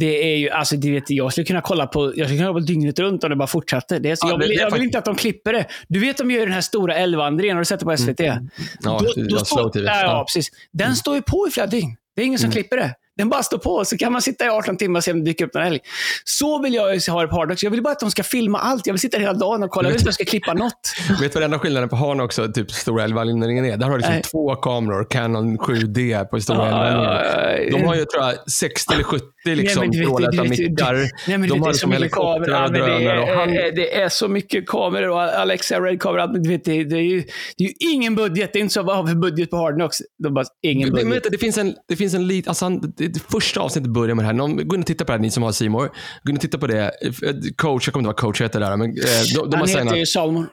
Det 0.00 0.32
är 0.32 0.36
ju, 0.36 0.50
alltså, 0.50 0.76
det 0.76 0.90
vet, 0.90 1.10
jag 1.10 1.32
skulle 1.32 1.44
kunna 1.44 1.60
kolla 1.60 1.86
på, 1.86 2.04
jag 2.04 2.12
skulle 2.12 2.28
kunna 2.28 2.48
kolla 2.48 2.60
på 2.60 2.66
dygnet 2.66 2.98
runt 2.98 3.24
om 3.24 3.30
det 3.30 3.36
bara 3.36 3.46
fortsatte. 3.46 3.98
Det 3.98 4.10
är 4.10 4.16
så, 4.16 4.26
Ja, 4.26 4.30
jag, 4.30 4.40
det- 4.40 4.46
vill, 4.48 4.56
det 4.56 4.62
jag 4.62 4.70
vill 4.70 4.82
inte 4.82 4.98
att 4.98 5.04
de 5.04 5.14
klipper 5.14 5.52
det. 5.52 5.64
Du 5.88 6.00
vet 6.00 6.16
de 6.16 6.30
gör 6.30 6.40
den 6.40 6.52
här 6.52 6.60
stora 6.60 6.94
älvvandringen, 6.96 7.56
har 7.56 7.63
du 7.64 7.66
sett 7.66 7.80
det 7.80 7.86
på 7.86 7.96
SVT? 7.96 8.20
Mm. 8.20 8.48
Ja, 8.82 9.00
Då- 9.16 9.22
då 9.22 9.44
står- 9.44 9.56
slow 9.58 9.70
TV. 9.72 9.86
Ja. 9.86 10.12
Mm. 10.14 10.24
precis. 10.24 10.48
Den 10.72 10.96
står 10.96 11.14
ju 11.16 11.22
på 11.22 11.48
i 11.48 11.50
flera 11.50 11.66
dygn. 11.66 11.96
Det 12.16 12.22
är 12.22 12.26
ingen 12.26 12.38
som 12.38 12.50
klipper 12.50 12.76
det. 12.76 12.94
Den 13.16 13.28
bara 13.28 13.42
står 13.42 13.58
på, 13.58 13.84
så 13.84 13.96
kan 13.96 14.12
man 14.12 14.22
sitta 14.22 14.44
i 14.44 14.48
18 14.48 14.76
timmar 14.76 15.00
och 15.00 15.04
se 15.04 15.12
om 15.12 15.18
det 15.18 15.30
dyker 15.30 15.44
upp 15.44 15.54
någon 15.54 15.62
älg. 15.62 15.80
Så 16.24 16.62
vill 16.62 16.74
jag 16.74 16.82
ha 16.82 17.22
det 17.22 17.28
på 17.28 17.36
Hard 17.36 17.48
Knocks. 17.48 17.62
Jag 17.62 17.70
vill 17.70 17.82
bara 17.82 17.92
att 17.92 18.00
de 18.00 18.10
ska 18.10 18.22
filma 18.22 18.58
allt. 18.58 18.86
Jag 18.86 18.94
vill 18.94 19.00
sitta 19.00 19.18
hela 19.18 19.32
dagen 19.32 19.62
och 19.62 19.70
kolla. 19.70 19.88
Jag 19.88 19.92
vill 19.92 20.00
inte 20.00 20.08
att 20.10 20.18
de 20.18 20.24
ska 20.24 20.30
klippa 20.30 20.54
något. 20.54 20.72
Vet 21.08 21.18
du 21.20 21.26
vad 21.28 21.34
den 21.34 21.42
enda 21.42 21.58
skillnaden 21.58 21.88
på 21.88 21.96
Harn 21.96 22.20
också, 22.20 22.48
typ 22.52 22.70
Stora 22.70 23.04
Älvvallringen 23.04 23.64
är? 23.64 23.76
Där 23.76 23.84
har 23.86 23.92
du 23.92 23.96
liksom 23.98 24.14
Nej. 24.14 24.22
två 24.22 24.54
kameror, 24.54 25.06
Canon 25.10 25.58
7D 25.58 26.24
på 26.24 26.40
Stora 26.40 26.66
Älvvallringen. 26.66 27.72
De 27.72 27.86
har 27.86 27.94
ju, 27.94 28.04
tror 28.04 28.24
jag, 28.24 28.50
60 28.50 28.94
eller 28.94 29.04
70 29.04 29.24
liksom 29.44 29.80
men 29.80 29.90
du- 29.90 30.48
mickar. 30.48 30.94
Nej, 30.94 31.10
men 31.38 31.42
De 31.42 31.54
det, 31.54 31.60
har 31.60 31.68
liksom 31.72 31.92
helikoptrar 31.92 32.64
och 32.64 32.70
men 32.70 32.80
det, 32.80 32.86
drönare. 32.86 33.20
och 33.22 33.28
han- 33.28 33.50
är, 33.50 33.72
det 33.76 33.96
är 34.00 34.08
så 34.08 34.28
mycket 34.28 34.66
kameror 34.66 35.08
och 35.10 35.20
Alexa 35.22 35.80
Red-kameror. 35.80 36.32
men 36.32 36.42
det, 36.42 36.84
det, 36.84 36.96
är 36.96 37.00
ju, 37.00 37.20
det 37.56 37.64
är 37.64 37.68
ju 37.68 37.92
ingen 37.92 38.14
budget. 38.14 38.52
Det 38.52 38.58
är 38.58 38.60
inte 38.60 38.74
så, 38.74 38.82
vad 38.82 38.96
har 38.96 39.02
vi 39.02 39.08
för 39.08 39.16
budget 39.18 39.50
på 39.50 39.56
Hard 39.56 39.74
Knocks? 39.74 39.96
De 40.22 40.34
bara, 40.34 40.44
ingen 40.62 40.88
Men, 40.88 40.94
men 40.96 41.04
budget. 41.04 41.16
vet 41.16 41.22
du, 41.24 41.30
det 41.30 41.38
finns 41.38 41.58
en, 41.58 41.74
det 41.88 41.96
finns 41.96 42.14
en 42.14 42.26
lit, 42.26 42.48
alltså 42.48 42.64
han, 42.64 42.92
det, 43.08 43.20
första 43.30 43.60
avsnittet 43.60 43.90
börjar 43.90 44.14
med 44.14 44.22
det 44.24 44.26
här. 44.26 44.32
Någon, 44.34 44.68
gå 44.68 44.74
in 44.74 44.80
och 44.80 44.86
titta 44.86 45.04
på 45.04 45.12
det 45.12 45.16
här, 45.18 45.22
ni 45.22 45.30
som 45.30 45.42
har 45.42 45.52
Simor. 45.52 45.90
Gå 46.22 46.30
in 46.30 46.36
och 46.36 46.42
titta 46.42 46.58
på 46.58 46.66
det. 46.66 46.80
Eh, 46.82 47.12
Coach, 47.56 47.86
jag 47.86 47.92
kommer 47.94 48.00
inte 48.02 48.06
vad 48.06 48.16
coach 48.16 48.40
heter 48.40 48.60
där, 48.60 48.76
men 48.76 48.90
eh, 48.90 48.94
de, 49.34 49.50
de 49.50 49.56
har 49.60 49.76
Han 49.76 49.86
heter 49.86 49.96
ju 49.96 50.06
Salomon. 50.06 50.46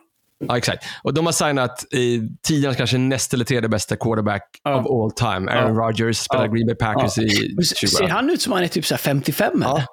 ja, 0.47 0.57
exakt. 0.57 0.85
Och 1.03 1.13
de 1.13 1.25
har 1.25 1.33
signat 1.33 1.93
i 1.93 2.21
tidernas 2.47 2.77
kanske 2.77 2.97
näst 2.97 3.33
eller 3.33 3.45
tredje 3.45 3.69
bästa 3.69 3.95
quarterback 3.95 4.43
Ja. 4.63 4.75
of 4.75 4.85
all 4.85 5.11
time. 5.35 5.51
Aaron 5.51 5.77
Rodgers 5.77 6.17
spelar 6.17 6.45
Ja. 6.45 6.51
Green 6.51 6.67
Bay 6.67 6.75
Packers 6.75 7.17
Ja. 7.17 7.23
i 7.23 7.53
Men 7.55 7.63
20 7.65 7.87
Ser 7.87 8.07
han 8.07 8.29
ut 8.29 8.41
som 8.41 8.53
han 8.53 8.63
är 8.63 8.67
typ 8.67 8.85
så 8.85 8.93
här 8.95 8.99
55 8.99 9.63
eller? 9.63 9.85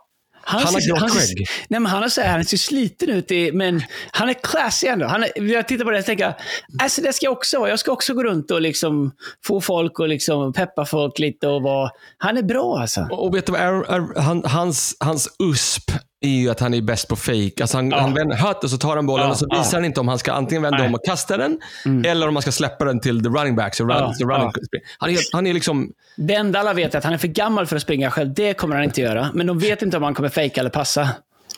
Han 0.48 0.62
har 0.74 0.80
ser- 0.80 0.88
grått 0.88 1.12
ser- 1.12 1.20
skägg. 1.20 1.46
Nej, 1.68 1.80
men 1.80 1.86
han, 1.92 2.02
har 2.02 2.08
så 2.08 2.20
här, 2.20 2.30
han 2.30 2.44
ser 2.44 2.56
sliten 2.56 3.08
ut, 3.10 3.30
i, 3.30 3.52
men 3.52 3.82
han 4.10 4.28
är 4.28 4.34
classy 4.34 4.86
ändå. 4.86 5.06
Han 5.06 5.22
är, 5.24 5.42
jag 5.42 5.68
tittar 5.68 5.84
på 5.84 5.90
det 5.90 5.98
och 5.98 6.04
tänker, 6.04 6.34
alltså 6.82 7.02
det 7.02 7.12
ska 7.12 7.26
jag 7.26 7.32
också 7.32 7.58
vara. 7.58 7.70
Jag 7.70 7.78
ska 7.78 7.92
också 7.92 8.14
gå 8.14 8.22
runt 8.22 8.50
och 8.50 8.60
liksom 8.60 9.12
få 9.44 9.60
folk 9.60 9.98
och 9.98 10.08
liksom 10.08 10.52
peppa 10.52 10.84
folk 10.86 11.18
lite 11.18 11.46
och 11.46 11.62
vara... 11.62 11.90
Han 12.18 12.36
är 12.36 12.42
bra 12.42 12.78
alltså. 12.80 13.00
Och 13.10 13.26
och 13.26 13.34
vet 13.36 13.46
du 13.46 13.52
vad, 13.52 13.60
Aaron, 13.60 13.84
Aaron, 13.88 14.12
han, 14.16 14.42
hans, 14.44 14.96
hans 15.00 15.28
USP 15.42 15.90
är 16.20 16.28
ju 16.28 16.50
att 16.50 16.60
han 16.60 16.74
är 16.74 16.80
bäst 16.82 17.08
på 17.08 17.16
fake. 17.16 17.52
Alltså 17.60 17.76
han, 17.76 17.92
han 17.92 18.14
vänder 18.14 18.36
hött 18.36 18.64
och 18.64 18.70
så 18.70 18.78
tar 18.78 18.96
han 18.96 19.06
bollen 19.06 19.26
Ja, 19.26 19.30
och 19.32 19.38
så 19.38 19.46
ja. 19.48 19.58
visar 19.58 19.76
han 19.78 19.84
inte 19.84 20.00
om 20.00 20.08
han 20.08 20.18
ska 20.18 20.32
antingen 20.32 20.62
vända 20.62 20.78
Nej. 20.78 20.86
Mm. 20.86 20.94
om 20.94 20.94
och 20.94 21.04
kasta 21.04 21.36
den, 21.36 21.58
eller 22.06 22.28
om 22.28 22.34
man 22.34 22.42
ska 22.42 22.52
släppa 22.52 22.84
den 22.84 23.00
till 23.00 23.22
the 23.22 23.28
running 23.28 23.56
back. 23.56 23.74
Så 23.74 23.84
run, 23.84 23.90
Ja, 23.90 24.14
så 24.14 24.24
running, 24.28 24.50
ja. 24.70 24.78
han, 24.98 25.10
är, 25.10 25.18
han 25.32 25.46
är 25.46 25.54
liksom... 25.54 25.92
Det 26.16 26.34
enda 26.34 26.58
alla 26.60 26.72
vet 26.72 26.94
är 26.94 26.98
att 26.98 27.04
han 27.04 27.12
är 27.12 27.18
för 27.18 27.28
gammal 27.28 27.66
för 27.66 27.76
att 27.76 27.82
springa 27.82 28.10
själv. 28.10 28.34
Det 28.34 28.54
kommer 28.54 28.74
han 28.74 28.84
inte 28.84 29.00
göra. 29.00 29.28
Men 29.34 29.46
de 29.46 29.58
vet 29.58 29.82
inte 29.82 29.96
om 29.96 30.02
han 30.02 30.14
kommer 30.14 30.28
fejka 30.28 30.60
eller 30.60 30.70
passa. 30.70 31.08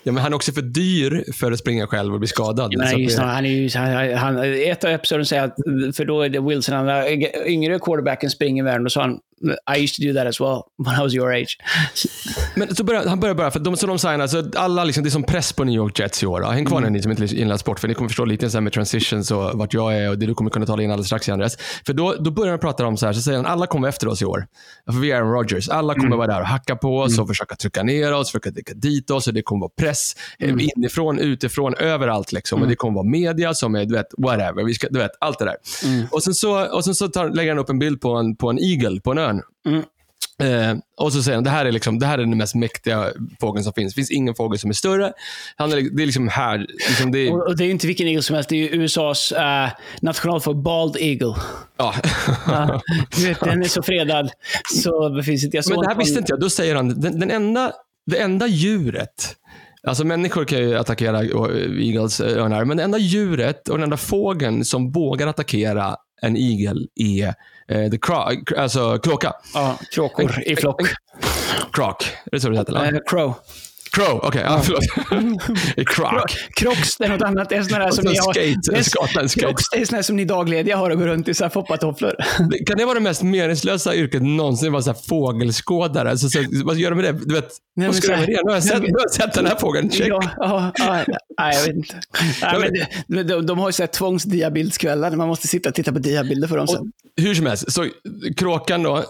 Ja, 0.03 0.13
men 0.13 0.23
han 0.23 0.33
är 0.33 0.37
också 0.37 0.53
för 0.53 0.63
dyr 0.63 1.33
för 1.33 1.53
att 1.53 1.59
springa 1.59 1.87
själv 1.87 2.13
och 2.15 2.19
bli 2.21 2.29
skadad. 2.29 2.73
Men 2.77 3.09
Så 3.11 3.23
han 3.23 3.47
är 3.47 3.51
ju 3.51 3.67
att 3.67 3.73
det- 3.73 3.81
han 3.83 3.95
är 3.95 4.05
ju, 4.05 4.17
han, 4.17 4.37
han, 4.37 4.55
ett 4.55 4.85
av 4.85 4.91
episoden 4.91 5.27
säger 5.27 5.43
att, 5.45 5.55
för 5.97 6.05
då 6.05 6.23
är 6.23 6.29
det 6.29 6.41
Wilson, 6.41 6.75
han 6.75 6.89
är 6.89 7.47
yngre 7.49 7.79
quarterbacken 7.79 8.31
springer 8.31 8.63
i 8.63 8.65
världen 8.65 8.87
och 8.87 8.93
sa 8.93 9.01
han, 9.01 9.19
I 9.77 9.83
used 9.85 9.95
to 9.97 10.03
do 10.13 10.19
that 10.19 10.27
as 10.27 10.41
well 10.41 10.61
when 10.87 11.01
I 11.01 11.03
was 11.03 11.15
your 11.15 11.33
age. 11.35 11.57
Men 12.55 12.75
så 12.75 12.85
börjar, 12.85 13.07
han 13.07 13.21
börjar 13.21 13.35
bara, 13.35 13.51
för 13.51 13.61
de, 13.61 13.77
så 13.77 13.87
de 13.87 13.99
signar, 13.99 14.27
så 14.27 14.51
alla 14.57 14.85
liksom, 14.85 15.03
det 15.03 15.09
är 15.09 15.11
som 15.11 15.23
press 15.23 15.53
på 15.53 15.65
New 15.65 15.75
York 15.75 15.99
Jets 15.99 16.23
i 16.23 16.27
år. 16.27 16.43
Häng 16.43 16.67
kvar 16.67 16.79
Mm. 16.79 16.93
ni 16.93 17.03
som 17.03 17.11
inte 17.13 17.37
inläst 17.37 17.61
sport, 17.61 17.81
för 17.81 17.89
ni 17.89 17.95
kommer 17.95 18.09
förstå 18.09 18.25
lite 18.25 18.51
så 18.51 18.57
här 18.57 18.63
med 18.63 18.73
transitions 18.73 19.31
och 19.31 19.59
vart 19.59 19.75
jag 19.75 19.97
är 19.99 20.11
och 20.11 20.19
det 20.19 20.27
du 20.27 20.35
kommer 20.35 20.51
kunna 20.51 20.67
tala 20.67 20.83
in 20.83 20.91
alldeles 20.91 21.07
strax, 21.07 21.29
Andreas. 21.29 21.57
För 21.87 21.93
då, 21.93 22.15
då 22.21 22.31
börjar 22.31 22.51
han 22.51 22.59
prata 22.59 22.87
om 22.87 22.97
så 22.97 23.07
här, 23.07 23.13
så 23.13 23.21
säger 23.23 23.37
han, 23.39 23.47
alla 23.47 23.67
kommer 23.67 23.89
efter 23.89 24.09
oss 24.09 24.23
i 24.23 24.25
år. 24.25 24.47
För 24.93 24.99
vi 25.01 25.11
är 25.11 25.17
Aaron 25.17 25.33
Rodgers. 25.33 25.69
Alla 25.69 25.93
Mm. 25.93 26.05
kommer 26.05 26.17
vara 26.17 26.27
där 26.27 26.41
och 26.41 26.47
hacka 26.47 26.77
på 26.77 26.99
oss 26.99 27.19
och 27.19 27.29
försöka 27.29 27.57
trycka 27.57 27.83
ner 27.83 28.13
oss, 28.13 28.29
försöka 28.31 28.51
dricka 28.51 28.73
dit 28.75 29.11
oss 29.11 29.27
och 29.27 29.35
det 29.35 29.43
kommer 29.43 29.61
vara 29.61 29.73
press 29.81 30.17
eh, 30.39 30.49
Mm. 30.51 30.69
inifrån, 30.77 31.19
utifrån, 31.19 31.75
överallt. 31.75 32.33
Liksom. 32.33 32.63
Och 32.63 32.69
det 32.69 32.75
kommer 32.77 32.95
vara 32.95 33.07
media 33.07 33.55
som 33.55 33.75
är, 33.75 33.85
du 33.85 33.95
vet, 33.95 34.07
whatever. 34.19 34.65
Vi 34.65 34.75
ska, 34.75 34.87
du 34.91 34.99
vet, 34.99 35.11
allt 35.21 35.39
det 35.39 35.45
där. 35.45 35.57
Mm. 35.85 36.07
Och 36.11 36.23
sen 36.23 36.35
så, 36.35 36.77
och 36.77 36.85
sen 36.85 36.95
så 36.95 37.09
tar, 37.09 37.29
lägger 37.29 37.51
han 37.51 37.59
upp 37.59 37.69
en 37.71 37.79
bild 37.79 38.01
på 38.01 38.11
en, 38.15 38.37
på 38.37 38.51
en 38.51 38.59
eagle 38.59 39.01
på 39.01 39.11
en 39.11 39.19
ön. 39.31 39.43
Mm. 39.67 39.85
Eh, 40.41 40.77
och 40.97 41.13
så 41.13 41.23
säger 41.23 41.37
han, 41.37 41.45
det 41.45 41.51
här 41.51 41.67
är, 41.67 41.73
liksom, 41.73 41.99
det 41.99 42.07
här 42.07 42.19
är 42.19 42.23
den 42.23 42.39
mest 42.39 42.55
mäktiga 42.55 43.13
fågeln 43.41 43.65
som 43.65 43.73
finns. 43.73 43.95
Det 43.95 43.99
finns 43.99 44.11
ingen 44.11 44.35
fågel 44.35 44.59
som 44.59 44.71
är 44.71 44.75
större. 44.75 45.13
Han 45.57 45.73
är, 45.73 45.97
det 45.97 46.03
är 46.03 46.07
liksom 46.07 46.29
här. 46.29 46.59
Liksom 46.89 47.13
det 47.13 47.19
är, 47.19 47.33
Och, 47.33 47.47
och 47.47 47.57
det 47.57 47.65
är 47.65 47.71
inte 47.71 47.87
vilken 47.87 48.07
eagle 48.07 48.23
som 48.23 48.35
helst. 48.35 48.49
Det 48.49 48.57
är 48.57 48.75
USAs 48.75 49.33
uh, 49.33 49.39
nationalfågel, 50.03 50.63
Bald 50.63 50.97
Eagle. 50.97 51.35
ja. 51.77 51.95
Ja, 52.47 52.81
du 53.17 53.27
vet, 53.27 53.41
den 53.41 53.63
är 53.63 53.69
så 53.69 53.83
fredad. 53.83 54.31
Så 54.83 55.23
finns 55.25 55.45
inte... 55.45 55.57
Jag 55.57 55.65
Men 55.69 55.81
det 55.81 55.89
här 55.89 55.99
visste 55.99 56.19
inte 56.19 56.33
jag. 56.33 56.41
Då 56.41 56.51
säger 56.51 56.75
han, 56.75 57.01
den, 57.01 57.21
den 57.21 57.31
enda, 57.31 57.73
det 58.07 58.19
enda 58.19 58.47
djuret 58.47 59.37
Alltså 59.83 60.05
människor 60.05 60.45
kan 60.45 60.59
ju 60.59 60.79
attackera 60.79 61.23
eh, 61.23 61.87
eagles, 61.87 62.21
eh, 62.21 62.43
örnar, 62.43 62.65
men 62.65 62.77
det 62.77 62.83
enda 62.83 62.99
djuret 62.99 63.69
och 63.69 63.77
den 63.77 63.85
enda 63.85 63.97
fågeln 63.97 64.65
som 64.65 64.93
vågar 64.93 65.27
attackera 65.27 65.97
en 66.23 66.37
igel 66.37 66.89
är 66.97 67.27
eh, 67.69 67.91
the 67.91 67.97
cro- 67.97 68.59
alltså 68.59 68.99
kråka. 68.99 69.33
Ja, 69.55 69.79
kråkor 69.95 70.43
i 70.47 70.57
flock. 70.57 70.81
Croc. 71.73 71.97
Är 72.25 72.31
det 72.31 72.41
så 72.41 72.49
det 72.51 72.59
heter? 72.59 72.73
eller? 72.77 72.93
Eh, 72.93 72.99
crow. 73.07 73.35
Crow, 73.93 74.21
okej. 74.23 74.43
ja, 74.45 74.61
förlåt. 74.65 74.85
Croc. 75.87 76.23
Crocs, 76.57 76.97
det 76.99 77.05
är 77.05 77.09
något 77.09 77.23
annat. 77.23 77.49
Det 77.49 77.57
är 77.57 77.63
sådana 77.63 77.79
där 77.85 77.89
Och 77.91 77.95
som 77.95 78.05
ni 78.05 78.17
har. 78.17 78.33
skate, 78.33 78.71
det 78.73 78.79
är, 78.79 78.83
skata 78.83 79.21
en 79.21 79.29
skate. 79.29 79.47
Crocs, 79.47 79.65
det 79.73 79.79
är 79.81 79.85
såna 79.85 79.97
här 79.97 80.03
som 80.03 80.17
ni 80.17 80.25
daglediga 80.25 80.77
har 80.77 80.91
och 80.91 80.99
går 80.99 81.07
runt 81.07 81.29
i 81.29 81.35
så 81.35 81.45
här 81.45 81.51
foppatofflor. 81.51 82.15
Kan 82.67 82.79
det 82.79 82.85
vara 82.85 82.95
det 82.95 83.01
mest 83.01 83.23
meningslösa 83.23 83.95
yrket 83.95 84.23
någonsin? 84.23 84.73
Vara 84.73 84.83
så 84.83 84.91
här 84.91 84.99
fågelskådare? 85.09 86.19
Så, 86.19 86.29
så, 86.29 86.39
vad 86.65 86.77
gör 86.77 86.91
du 86.91 86.97
med 86.97 87.05
det? 87.15 87.21
Du 87.27 87.35
vet, 87.35 87.49
Nej, 87.81 87.89
vad 87.89 87.97
ska 87.97 88.07
så 88.07 88.21
med 88.21 88.29
det? 88.29 88.41
Nu 88.45 88.49
har 88.51 88.55
jag 88.55 88.63
sett, 88.63 88.83
nu 88.83 88.93
har 88.93 89.01
jag 89.01 89.11
sett 89.11 89.33
den 89.33 89.47
här 89.47 89.57
fågeln. 89.57 89.91
Check. 89.91 90.09
Ja, 90.09 90.21
ja, 90.37 90.73
ja, 90.79 91.05
nej, 91.39 91.57
jag 91.57 91.67
vet 91.67 91.77
inte. 91.77 92.01
Nej, 92.43 92.89
men 93.07 93.27
de, 93.27 93.47
de 93.47 93.59
har 93.59 93.69
ju 93.69 93.73
så 93.73 93.83
här 93.83 93.87
tvångsdiabildskvällar 93.87 95.11
man 95.11 95.29
måste 95.29 95.49
sitta 95.49 95.69
och 95.69 95.75
titta 95.75 95.93
på 95.93 95.99
diabilder 95.99 96.49
för 96.49 96.57
dem 96.57 96.67
sen. 96.67 96.79
Och, 96.79 96.87
hur 97.17 97.35
som 97.35 97.47
helst, 97.47 97.73
så 97.73 97.87
kråkan 98.37 98.83
då, 98.83 99.05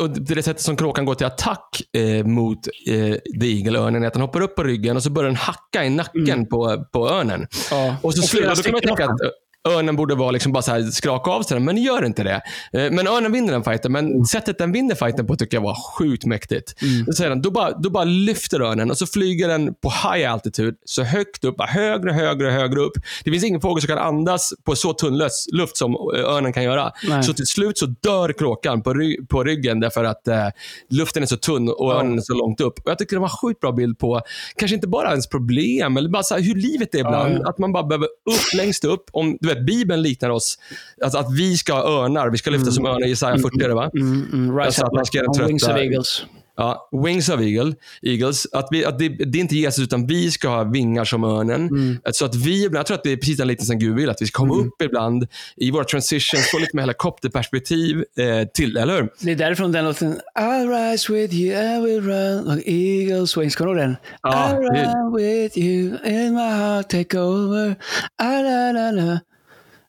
och 0.00 0.10
det 0.10 0.42
sättet 0.42 0.62
som 0.62 0.76
kråkan 0.76 1.04
går 1.04 1.14
till 1.14 1.26
attack 1.26 1.82
eh, 1.92 2.26
mot 2.26 2.58
eh, 2.86 3.14
the 3.40 3.46
eagle-örnen 3.46 4.02
är 4.02 4.06
att 4.06 4.12
den 4.12 4.22
hoppar 4.22 4.40
upp 4.40 4.56
på 4.56 4.62
ryggen 4.62 4.96
och 4.96 5.02
så 5.02 5.10
börjar 5.10 5.28
den 5.28 5.36
hacka 5.36 5.84
i 5.84 5.90
nacken 5.90 6.46
på, 6.46 6.84
på 6.92 7.08
örnen. 7.10 7.46
Ja. 7.70 7.96
Och 8.02 8.14
så 8.14 8.22
Och 8.22 8.28
slutar, 8.28 8.56
då 8.56 8.62
kan 8.62 8.72
man 8.72 8.80
tänka 8.80 9.04
att 9.04 9.20
örnen 9.68 9.96
borde 9.96 10.14
vara 10.14 10.30
liksom 10.30 10.52
bara 10.52 10.62
så 10.62 10.70
här 10.70 10.82
skraka 10.82 11.30
av 11.30 11.42
sig 11.42 11.54
den, 11.54 11.64
men 11.64 11.76
gör 11.76 12.04
inte 12.04 12.22
det. 12.22 12.42
Eh, 12.72 12.90
Men 12.90 13.06
örnen 13.06 13.32
vinner 13.32 13.52
den 13.52 13.64
fighten, 13.64 13.92
men 13.92 14.24
sättet 14.24 14.58
den 14.58 14.72
vinner 14.72 14.94
fighten 14.94 15.26
på 15.26 15.36
tycker 15.36 15.56
jag 15.56 15.62
var 15.62 15.76
sjukt 15.98 16.24
mäktigt. 16.24 16.74
Då, 17.06 17.12
säger 17.12 17.30
den, 17.30 17.42
då, 17.42 17.50
bara, 17.50 17.70
då 17.78 17.90
bara 17.90 18.04
lyfter 18.04 18.60
örnen 18.60 18.90
och 18.90 18.98
så 18.98 19.06
flyger 19.06 19.48
den 19.48 19.74
på 19.74 19.88
high 19.90 20.32
altitude, 20.32 20.76
så 20.84 21.02
högt 21.02 21.44
upp, 21.44 21.56
högre, 21.60 22.12
högre, 22.12 22.50
högre 22.50 22.80
upp. 22.80 22.92
Det 23.24 23.30
finns 23.30 23.44
ingen 23.44 23.60
fågel 23.60 23.80
som 23.82 23.88
kan 23.88 23.98
andas 23.98 24.52
på 24.64 24.76
så 24.76 24.92
tunn 24.92 25.22
luft 25.52 25.76
som 25.76 25.94
örnen 26.16 26.52
kan 26.52 26.62
göra. 26.64 26.92
Nej. 27.08 27.22
Så 27.22 27.32
till 27.34 27.46
slut 27.46 27.78
så 27.78 27.86
dör 27.86 28.32
kråkan 28.32 28.82
på, 28.82 28.94
ry- 28.94 29.26
på 29.26 29.44
ryggen 29.44 29.80
därför 29.80 30.04
att 30.04 30.28
eh, 30.28 30.48
luften 30.90 31.22
är 31.22 31.26
så 31.26 31.36
tunn 31.36 31.68
och 31.68 31.92
örnen 31.94 32.18
är 32.18 32.22
så 32.22 32.34
långt 32.34 32.60
upp. 32.60 32.78
Och 32.78 32.90
jag 32.90 32.98
tycker 32.98 33.16
det 33.16 33.20
var 33.20 33.28
en 33.28 33.36
sjukt 33.42 33.60
bra 33.60 33.72
bild 33.72 33.98
på, 33.98 34.20
kanske 34.56 34.74
inte 34.74 34.88
bara 34.88 35.10
ens 35.10 35.26
problem, 35.28 35.96
eller 35.96 36.08
bara 36.08 36.22
så 36.22 36.36
hur 36.36 36.54
livet 36.54 36.94
är 36.94 36.98
ibland. 36.98 37.34
Ja, 37.34 37.38
ja. 37.42 37.48
Att 37.50 37.58
man 37.58 37.72
bara 37.72 37.82
behöver 37.84 38.06
upp, 38.06 38.54
längst 38.56 38.84
upp. 38.84 39.04
Om, 39.12 39.38
du 39.40 39.49
vet, 39.54 39.66
Bibeln 39.66 40.02
liknar 40.02 40.30
oss. 40.30 40.58
Alltså 41.04 41.18
att 41.18 41.32
vi 41.38 41.56
ska 41.56 41.72
ha 41.72 41.82
örnar. 42.04 42.30
Vi 42.30 42.38
ska 42.38 42.50
lyfta 42.50 42.70
som 42.70 42.86
örnar 42.86 43.06
i 43.06 43.08
Jesaja 43.08 43.36
40, 43.38 43.64
är 43.64 43.68
det 43.68 43.74
va? 43.74 43.90
Mm, 43.94 44.26
mm, 44.32 44.56
rise 44.56 44.66
Alltså 44.66 44.82
up 44.82 44.86
att 44.88 44.94
man 44.94 45.06
ska 45.06 45.20
on 45.20 45.46
wings 45.46 45.62
trötta- 45.62 45.74
of 45.74 45.80
eagles. 45.80 46.24
Ja, 46.56 46.88
wings 47.04 47.28
of 47.28 47.40
eagle, 47.40 47.74
eagles. 48.02 48.46
Att, 48.52 48.68
vi, 48.70 48.84
att 48.84 48.98
det, 48.98 49.08
det 49.08 49.38
är 49.38 49.40
inte 49.40 49.56
Jesus, 49.56 49.84
utan 49.84 50.06
vi 50.06 50.30
ska 50.30 50.48
ha 50.48 50.64
vingar 50.64 51.04
som 51.04 51.24
örnen. 51.24 51.68
Mm. 51.68 51.98
Så 52.12 52.24
att 52.24 52.34
vi, 52.34 52.64
ibland- 52.64 52.78
jag 52.80 52.86
tror 52.86 52.94
att 52.96 53.02
det 53.02 53.12
är 53.12 53.16
precis 53.16 53.36
den 53.36 53.48
liknelsen 53.48 53.78
Gud 53.78 53.94
vill, 53.96 54.10
att 54.10 54.22
vi 54.22 54.26
ska 54.26 54.36
komma 54.38 54.54
upp 54.54 54.82
ibland 54.82 55.26
i 55.56 55.70
våra 55.70 55.84
transitions, 55.84 56.50
få 56.50 56.58
lite 56.58 56.76
mer 56.76 56.82
helikopterperspektiv 56.82 58.04
eh, 58.18 58.48
till, 58.54 58.76
eller 58.76 58.96
hur? 58.96 59.08
Det 59.20 59.30
är 59.32 59.36
därifrån 59.36 59.72
den 59.72 59.84
låten 59.84 60.20
I'll 60.38 60.90
rise 60.92 61.12
with 61.12 61.34
you, 61.34 61.54
I 61.76 61.80
will 61.86 62.00
run 62.02 62.56
like 62.56 62.70
eagles 62.70 63.36
wings. 63.36 63.56
Kommer 63.56 63.74
du 63.74 63.80
ihåg 63.80 63.88
den? 63.88 63.96
Ja, 64.22 64.30
I'll 64.52 64.60
run 64.60 65.14
with 65.16 65.58
you 65.58 65.96
in 66.04 66.34
my 66.34 66.40
heart 66.50 66.88
take 66.90 67.18
over. 67.18 67.74
Ah, 68.22 68.40
la, 68.42 68.72
la, 68.72 68.90
la. 68.90 69.18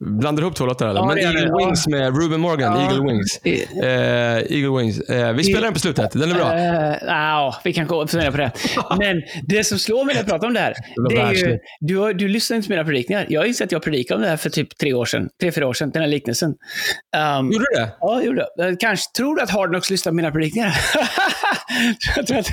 Blandar 0.05 0.43
ihop 0.43 0.55
två 0.55 0.65
låtar 0.65 0.87
eller? 0.87 0.99
Ja, 0.99 1.05
Men 1.05 1.17
Eagle 1.17 1.41
det. 1.41 1.65
Wings 1.65 1.87
med 1.87 2.21
Ruben 2.21 2.39
Morgan, 2.39 2.73
Ja. 2.79 2.81
Eagle 2.91 3.11
Wings. 3.11 3.37
Eh, 3.83 4.57
Eagle 4.57 4.79
Wings. 4.81 4.99
Eh, 4.99 5.33
vi 5.33 5.43
spelar 5.43 5.61
den 5.61 5.73
på 5.73 5.79
slutet, 5.79 6.11
den 6.11 6.31
är 6.31 6.35
bra. 6.35 6.53
Eh, 6.57 6.95
ja, 7.07 7.55
vi 7.63 7.73
kan 7.73 7.87
fundera 7.87 8.31
på 8.31 8.37
det. 8.37 8.51
Men 8.97 9.21
det 9.43 9.63
som 9.63 9.79
slår 9.79 10.05
mig 10.05 10.15
när 10.15 10.21
jag 10.21 10.29
pratar 10.29 10.47
om 10.47 10.53
det 10.53 10.59
här, 10.59 10.73
det 11.09 11.15
är 11.17 11.31
ju, 11.33 11.59
du, 11.79 12.13
du 12.13 12.27
lyssnar 12.27 12.57
inte 12.57 12.67
på 12.67 12.71
mina 12.73 12.83
predikningar. 12.83 13.25
Jag 13.29 13.41
har 13.41 13.45
insett 13.45 13.65
att 13.65 13.71
jag 13.71 13.83
predikade 13.83 14.15
om 14.15 14.21
det 14.21 14.29
här 14.29 14.37
för 14.37 14.49
typ 14.49 14.77
tre 14.77 14.93
år 14.93 15.05
sedan, 15.05 15.29
tre, 15.41 15.51
fyra 15.51 15.67
år 15.67 15.73
sedan, 15.73 15.91
den 15.91 16.01
här 16.01 16.09
liknelsen. 16.09 16.49
Um, 17.39 17.51
Gjorde 17.51 17.65
du 17.73 17.79
det? 17.79 17.89
Ja, 17.99 18.13
jag 18.15 18.25
gjorde 18.25 18.45
jag. 18.57 18.79
Kanske 18.79 19.11
tror 19.17 19.35
du 19.35 19.41
att 19.41 19.49
Hard 19.49 19.69
Knocks 19.69 19.89
lyssnar 19.89 20.11
på 20.11 20.15
mina 20.15 20.31
predikningar? 20.31 20.67
jag 22.15 22.27
tror 22.27 22.37
att... 22.37 22.47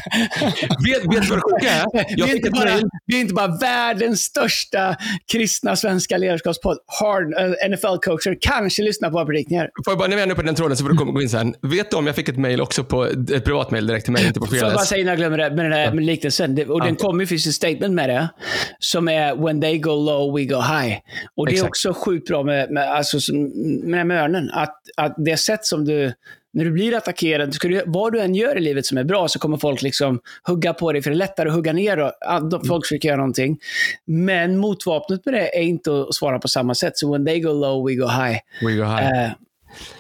Vet, 0.87 1.15
vet 1.15 1.23
du 1.23 1.29
vad 1.29 1.39
det 1.39 1.43
sjuka 1.43 1.71
är? 1.71 2.27
vi, 2.27 2.37
inte 2.37 2.51
bara, 2.51 2.81
vi 3.07 3.17
är 3.17 3.21
inte 3.21 3.35
bara 3.35 3.57
världens 3.61 4.21
största 4.23 4.97
kristna 5.33 5.77
svenska 5.77 6.17
ledarskapspodd. 6.19 6.79
Hard, 6.87 7.35
eh, 7.35 7.69
NFL-coacher 7.69 8.39
kanske 8.41 8.83
lyssnar 8.83 9.09
på 9.09 9.13
våra 9.13 9.27
predikningar. 9.27 9.71
Får 9.85 9.93
jag 9.93 9.99
bara, 9.99 10.09
när 10.09 10.17
vi 10.17 10.23
är 10.23 10.35
på 10.35 10.43
den 10.43 10.55
tråden 10.55 10.77
så 10.77 10.85
får 10.85 10.91
du 10.91 10.97
komma- 10.97 11.13
gå 11.13 11.23
in 11.23 11.29
sen. 11.29 11.55
Vet 11.63 11.91
du 11.91 11.97
om 11.97 12.07
jag 12.07 12.17
fick 12.17 12.29
ett 12.29 12.39
mail 12.39 12.61
också 12.61 12.85
på 12.85 13.05
ett 13.05 13.45
privat 13.45 13.71
mail 13.71 13.87
direkt 13.87 14.05
till 14.05 14.13
mig, 14.13 14.27
inte 14.27 14.41
på 14.41 14.47
Får 14.47 14.57
jag 14.57 14.75
bara 14.75 14.85
säga 14.85 15.01
innan 15.01 15.11
jag 15.11 15.19
glömmer 15.19 15.39
det, 15.39 15.51
med 15.57 15.65
den 15.65 15.73
här 15.73 15.93
med 15.93 16.05
liknelsen. 16.05 16.55
Det, 16.55 16.67
och 16.67 16.85
den 16.85 16.97
kommer 16.97 17.21
ju 17.21 17.27
finns 17.27 17.47
ett 17.47 17.55
statement 17.55 17.95
med 17.95 18.09
det. 18.09 18.29
Som 18.79 19.09
är 19.09 19.37
“When 19.37 19.61
they 19.61 19.79
go 19.79 19.91
low, 19.91 20.37
we 20.37 20.45
go 20.45 20.61
high”. 20.61 20.97
Och 21.37 21.47
det 21.47 21.53
är 21.53 21.55
Exakt. 21.55 21.69
också 21.69 21.93
sjukt 21.95 22.29
bra 22.29 22.43
med, 22.43 22.71
med, 22.71 22.91
alltså, 22.91 23.33
med 23.85 24.07
med 24.07 24.23
örnen. 24.23 24.51
Att, 24.51 24.77
att 24.97 25.15
det 25.19 25.37
sätt 25.37 25.65
som 25.67 25.85
du, 25.85 26.13
när 26.53 26.65
du 26.65 26.71
blir 26.71 26.95
attackerad, 26.97 27.55
ska 27.55 27.69
du, 27.69 27.83
vad 27.87 28.13
du 28.13 28.21
än 28.21 28.35
gör 28.35 28.57
i 28.57 28.61
livet 28.61 28.87
som 28.87 28.99
är 28.99 29.05
bra 29.05 29.29
så 29.29 29.39
kommer 29.39 29.57
folk 29.57 29.83
liksom 29.83 30.21
hugga 30.47 30.73
på 30.75 30.93
dig, 30.93 31.03
för 31.03 31.11
det 31.11 31.15
är 31.15 31.19
lättare 31.19 31.49
att 31.49 31.55
hugga 31.55 31.73
ner 31.73 31.99
och 31.99 32.13
de- 32.51 32.65
folk 32.65 32.87
försöker 32.87 33.09
göra 33.09 33.17
någonting. 33.19 33.59
Men 34.07 34.59
motvapnet 34.59 35.25
med 35.27 35.35
det 35.35 35.59
är 35.59 35.63
inte 35.63 36.01
att 36.01 36.15
svara 36.15 36.39
på 36.39 36.49
samma 36.49 36.75
sätt. 36.75 36.99
Så 36.99 37.13
“When 37.13 37.27
they 37.27 37.41
go 37.41 37.53
low, 37.53 37.87
we 37.89 37.95
go 37.95 38.07
high”. 38.07 38.39
We 38.67 38.73
go 38.77 38.85
high. 38.85 39.25
Eh, 39.25 39.31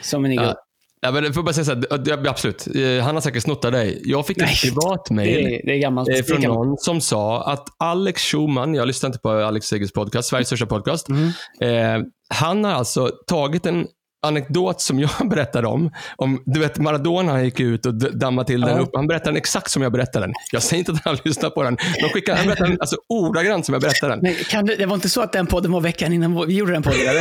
som 0.00 0.24
en 0.24 0.32
eagle. 0.32 0.46
Ja. 0.48 0.64
Ja, 1.00 1.10
men 1.10 1.32
får 1.32 1.42
bara 1.42 1.52
säga 1.52 1.64
så 1.64 1.72
här, 1.74 2.28
absolut. 2.28 2.66
Eh, 2.76 3.04
Han 3.04 3.14
har 3.14 3.20
säkert 3.20 3.42
snott 3.42 3.64
av 3.64 3.72
dig. 3.72 4.02
Jag 4.04 4.26
fick 4.26 4.36
Nej, 4.36 4.52
ett 4.52 4.60
privat 4.62 5.04
Det 5.08 5.14
mail 5.14 5.46
är, 5.46 5.60
det 5.66 5.72
är 5.74 5.78
gammalt. 5.78 6.08
eh, 6.08 6.14
Det 6.16 6.22
från 6.22 6.40
någon 6.42 6.76
som 6.78 7.00
sa 7.00 7.42
att 7.52 7.68
Alex 7.78 8.22
Schumann, 8.22 8.74
jag 8.74 8.86
lyssnar 8.86 9.08
inte 9.08 9.18
på 9.18 9.30
Alex 9.30 9.66
Segers 9.66 9.92
podcast, 9.92 10.28
Sveriges 10.28 10.46
största 10.48 10.66
podcast. 10.66 11.08
Mm. 11.08 12.00
Eh, 12.00 12.06
han 12.34 12.64
har 12.64 12.72
alltså 12.72 13.10
tagit 13.26 13.66
en 13.66 13.86
anekdot 14.26 14.80
som 14.80 14.98
jag 15.00 15.10
berättade 15.30 15.66
om. 15.66 15.90
om 16.16 16.42
du 16.46 16.60
vet, 16.60 16.78
Maradona 16.78 17.42
gick 17.42 17.60
ut 17.60 17.86
och 17.86 17.94
dammade 17.94 18.46
till 18.46 18.60
den 18.60 18.70
Ja. 18.76 18.82
upp. 18.82 18.90
Han 18.94 19.06
berättade 19.06 19.30
den 19.30 19.36
exakt 19.36 19.70
som 19.70 19.82
jag 19.82 19.92
berättade 19.92 20.26
den. 20.26 20.34
Jag 20.52 20.62
säger 20.62 20.78
inte 20.78 20.92
att 20.92 21.00
han 21.04 21.16
lyssnar 21.24 21.50
på 21.50 21.62
den. 21.62 21.76
De 22.02 22.08
skickade, 22.08 22.38
han 22.38 22.46
berättade 22.46 22.70
den 22.70 22.80
alltså, 22.80 22.96
ordagrant 23.08 23.66
som 23.66 23.72
jag 23.72 23.82
berättade 23.82 24.12
den. 24.12 24.20
Men 24.22 24.34
kan 24.34 24.66
det, 24.66 24.76
det 24.76 24.86
var 24.86 24.94
inte 24.94 25.08
så 25.08 25.20
att 25.20 25.32
den 25.32 25.46
podden 25.46 25.72
var 25.72 25.80
veckan 25.80 26.12
innan 26.12 26.46
vi 26.46 26.54
gjorde 26.54 26.72
den 26.72 26.82
podden? 26.82 26.98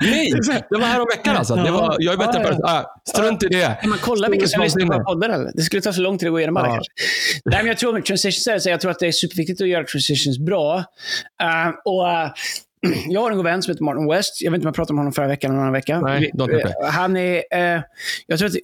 Nej, 0.00 0.32
det 0.70 0.78
var 0.78 0.86
här 0.86 1.00
om 1.00 1.06
veckan 1.16 1.36
alltså. 1.36 1.54
Det 1.54 1.70
var, 1.70 1.96
jag 1.98 2.14
är 2.14 2.18
bättre 2.18 2.40
Ja, 2.42 2.50
på 2.50 2.50
det. 2.50 2.68
Ah, 2.68 3.00
strunt 3.08 3.42
i 3.42 3.46
det. 3.48 3.78
Kan 3.80 3.90
man 3.90 3.98
kolla 4.02 4.28
vilka 4.28 4.46
som 4.46 4.62
lyssnar 4.62 4.86
på 4.98 5.04
poddar? 5.04 5.28
Eller? 5.28 5.50
Det 5.54 5.62
skulle 5.62 5.82
ta 5.82 5.92
så 5.92 6.00
lång 6.00 6.18
tid 6.18 6.28
att 6.28 6.32
gå 6.32 6.38
igenom 6.38 6.56
alla 6.56 6.66
Ja. 6.68 6.74
kanske. 6.74 6.92
Nej, 7.44 7.58
men 7.58 7.66
jag 7.66 7.78
tror 7.78 7.92
med 7.92 8.04
transitions 8.04 8.66
jag 8.66 8.80
tror 8.80 8.90
att 8.90 8.98
det 8.98 9.06
är 9.06 9.12
superviktigt 9.12 9.60
att 9.60 9.68
göra 9.68 9.84
transitions 9.84 10.38
bra. 10.38 10.78
Eh, 11.42 11.68
och 11.84 12.08
eh, 12.10 12.30
jag 13.08 13.20
har 13.20 13.30
en 13.30 13.36
god 13.36 13.44
vän 13.44 13.62
som 13.62 13.70
heter 13.72 13.84
Martin 13.84 14.08
West. 14.08 14.42
Jag 14.42 14.50
vet 14.50 14.58
inte 14.58 14.64
om 14.66 14.68
jag 14.68 14.74
pratade 14.74 14.92
om 14.92 14.98
honom 14.98 15.12
förra 15.12 15.26
veckan 15.26 15.50
eller 15.50 15.62
någon 15.62 15.72
vecka. 15.72 16.00
Nej, 16.00 16.30
eh, 16.82 16.90
Han 16.90 17.16
är... 17.16 17.42
eh, 17.50 17.82
jag 18.26 18.38
tror 18.38 18.48
att 18.48 18.54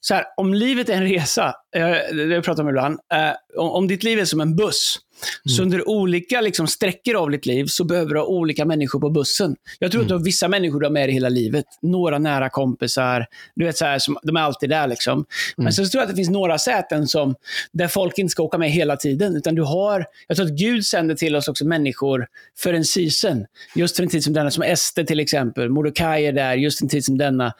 så 0.00 0.14
här, 0.14 0.24
om 0.36 0.54
livet 0.54 0.88
är 0.88 0.92
en 0.92 1.08
resa, 1.08 1.54
eh, 1.76 2.16
det 2.16 2.42
pratat 2.42 2.58
om 2.58 2.68
ibland, 2.68 2.98
eh, 3.14 3.30
om, 3.56 3.70
om 3.70 3.88
ditt 3.88 4.02
liv 4.02 4.18
är 4.18 4.24
som 4.24 4.40
en 4.40 4.56
buss, 4.56 4.98
så 5.44 5.62
under 5.62 5.88
olika 5.88 6.40
liksom, 6.40 6.66
sträckor 6.66 7.16
av 7.16 7.30
ditt 7.30 7.46
liv 7.46 7.66
så 7.66 7.84
behöver 7.84 8.14
du 8.14 8.20
ha 8.20 8.26
olika 8.26 8.64
människor 8.64 9.00
på 9.00 9.10
bussen. 9.10 9.56
Jag 9.78 9.92
tror 9.92 10.02
att 10.02 10.08
du 10.08 10.14
har 10.14 10.24
vissa 10.24 10.48
människor 10.48 10.80
du 10.80 10.86
har 10.86 10.92
med 10.92 11.08
dig 11.08 11.14
hela 11.14 11.28
livet. 11.28 11.64
Några 11.82 12.18
nära 12.18 12.48
kompisar, 12.48 13.26
du 13.54 13.64
vet 13.64 13.76
så 13.76 13.84
här, 13.84 13.98
som, 13.98 14.18
de 14.22 14.36
är 14.36 14.40
alltid 14.40 14.70
där. 14.70 14.86
Liksom. 14.86 15.24
Men 15.56 15.72
sen 15.72 15.86
så 15.86 15.90
tror 15.90 16.00
jag 16.00 16.04
att 16.04 16.16
det 16.16 16.16
finns 16.16 16.30
några 16.30 16.58
säten 16.58 17.08
som, 17.08 17.34
där 17.72 17.88
folk 17.88 18.18
inte 18.18 18.30
ska 18.30 18.42
åka 18.42 18.58
med 18.58 18.70
hela 18.70 18.96
tiden. 18.96 19.36
Utan 19.36 19.54
du 19.54 19.62
har, 19.62 20.04
jag 20.28 20.36
tror 20.36 20.46
att 20.46 20.52
Gud 20.52 20.86
sänder 20.86 21.14
till 21.14 21.36
oss 21.36 21.48
också 21.48 21.64
människor 21.64 22.26
för 22.58 22.74
en 22.74 22.84
season. 22.84 23.44
Just 23.74 23.96
för 23.96 24.02
en 24.02 24.08
tid 24.08 24.24
som 24.24 24.32
denna, 24.32 24.50
som 24.50 24.62
Ester 24.62 25.04
till 25.04 25.20
exempel. 25.20 25.68
Mordecai 25.68 26.26
är 26.26 26.32
där, 26.32 26.54
just 26.54 26.82
en 26.82 26.88
tid 26.88 27.04
som 27.04 27.18
denna. 27.18 27.52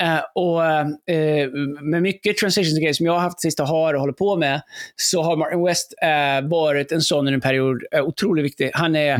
Eh, 0.00 0.20
och 0.34 0.64
eh, 0.66 1.50
Med 1.82 2.02
mycket 2.02 2.36
transitions 2.36 2.78
grejer 2.78 2.92
som 2.92 3.06
jag 3.06 3.12
har 3.12 3.20
haft 3.20 3.40
sista 3.40 3.64
har 3.64 3.94
och 3.94 4.00
håller 4.00 4.12
på 4.12 4.36
med, 4.36 4.62
så 4.96 5.22
har 5.22 5.36
Martin 5.36 5.64
West 5.64 5.94
eh, 6.02 6.48
varit 6.48 6.92
en 6.92 7.02
sån 7.06 7.18
under 7.18 7.32
en 7.32 7.40
period. 7.40 7.82
Eh, 7.92 8.04
otroligt 8.04 8.44
viktig. 8.44 8.70
Han 8.74 8.96
är 8.96 9.14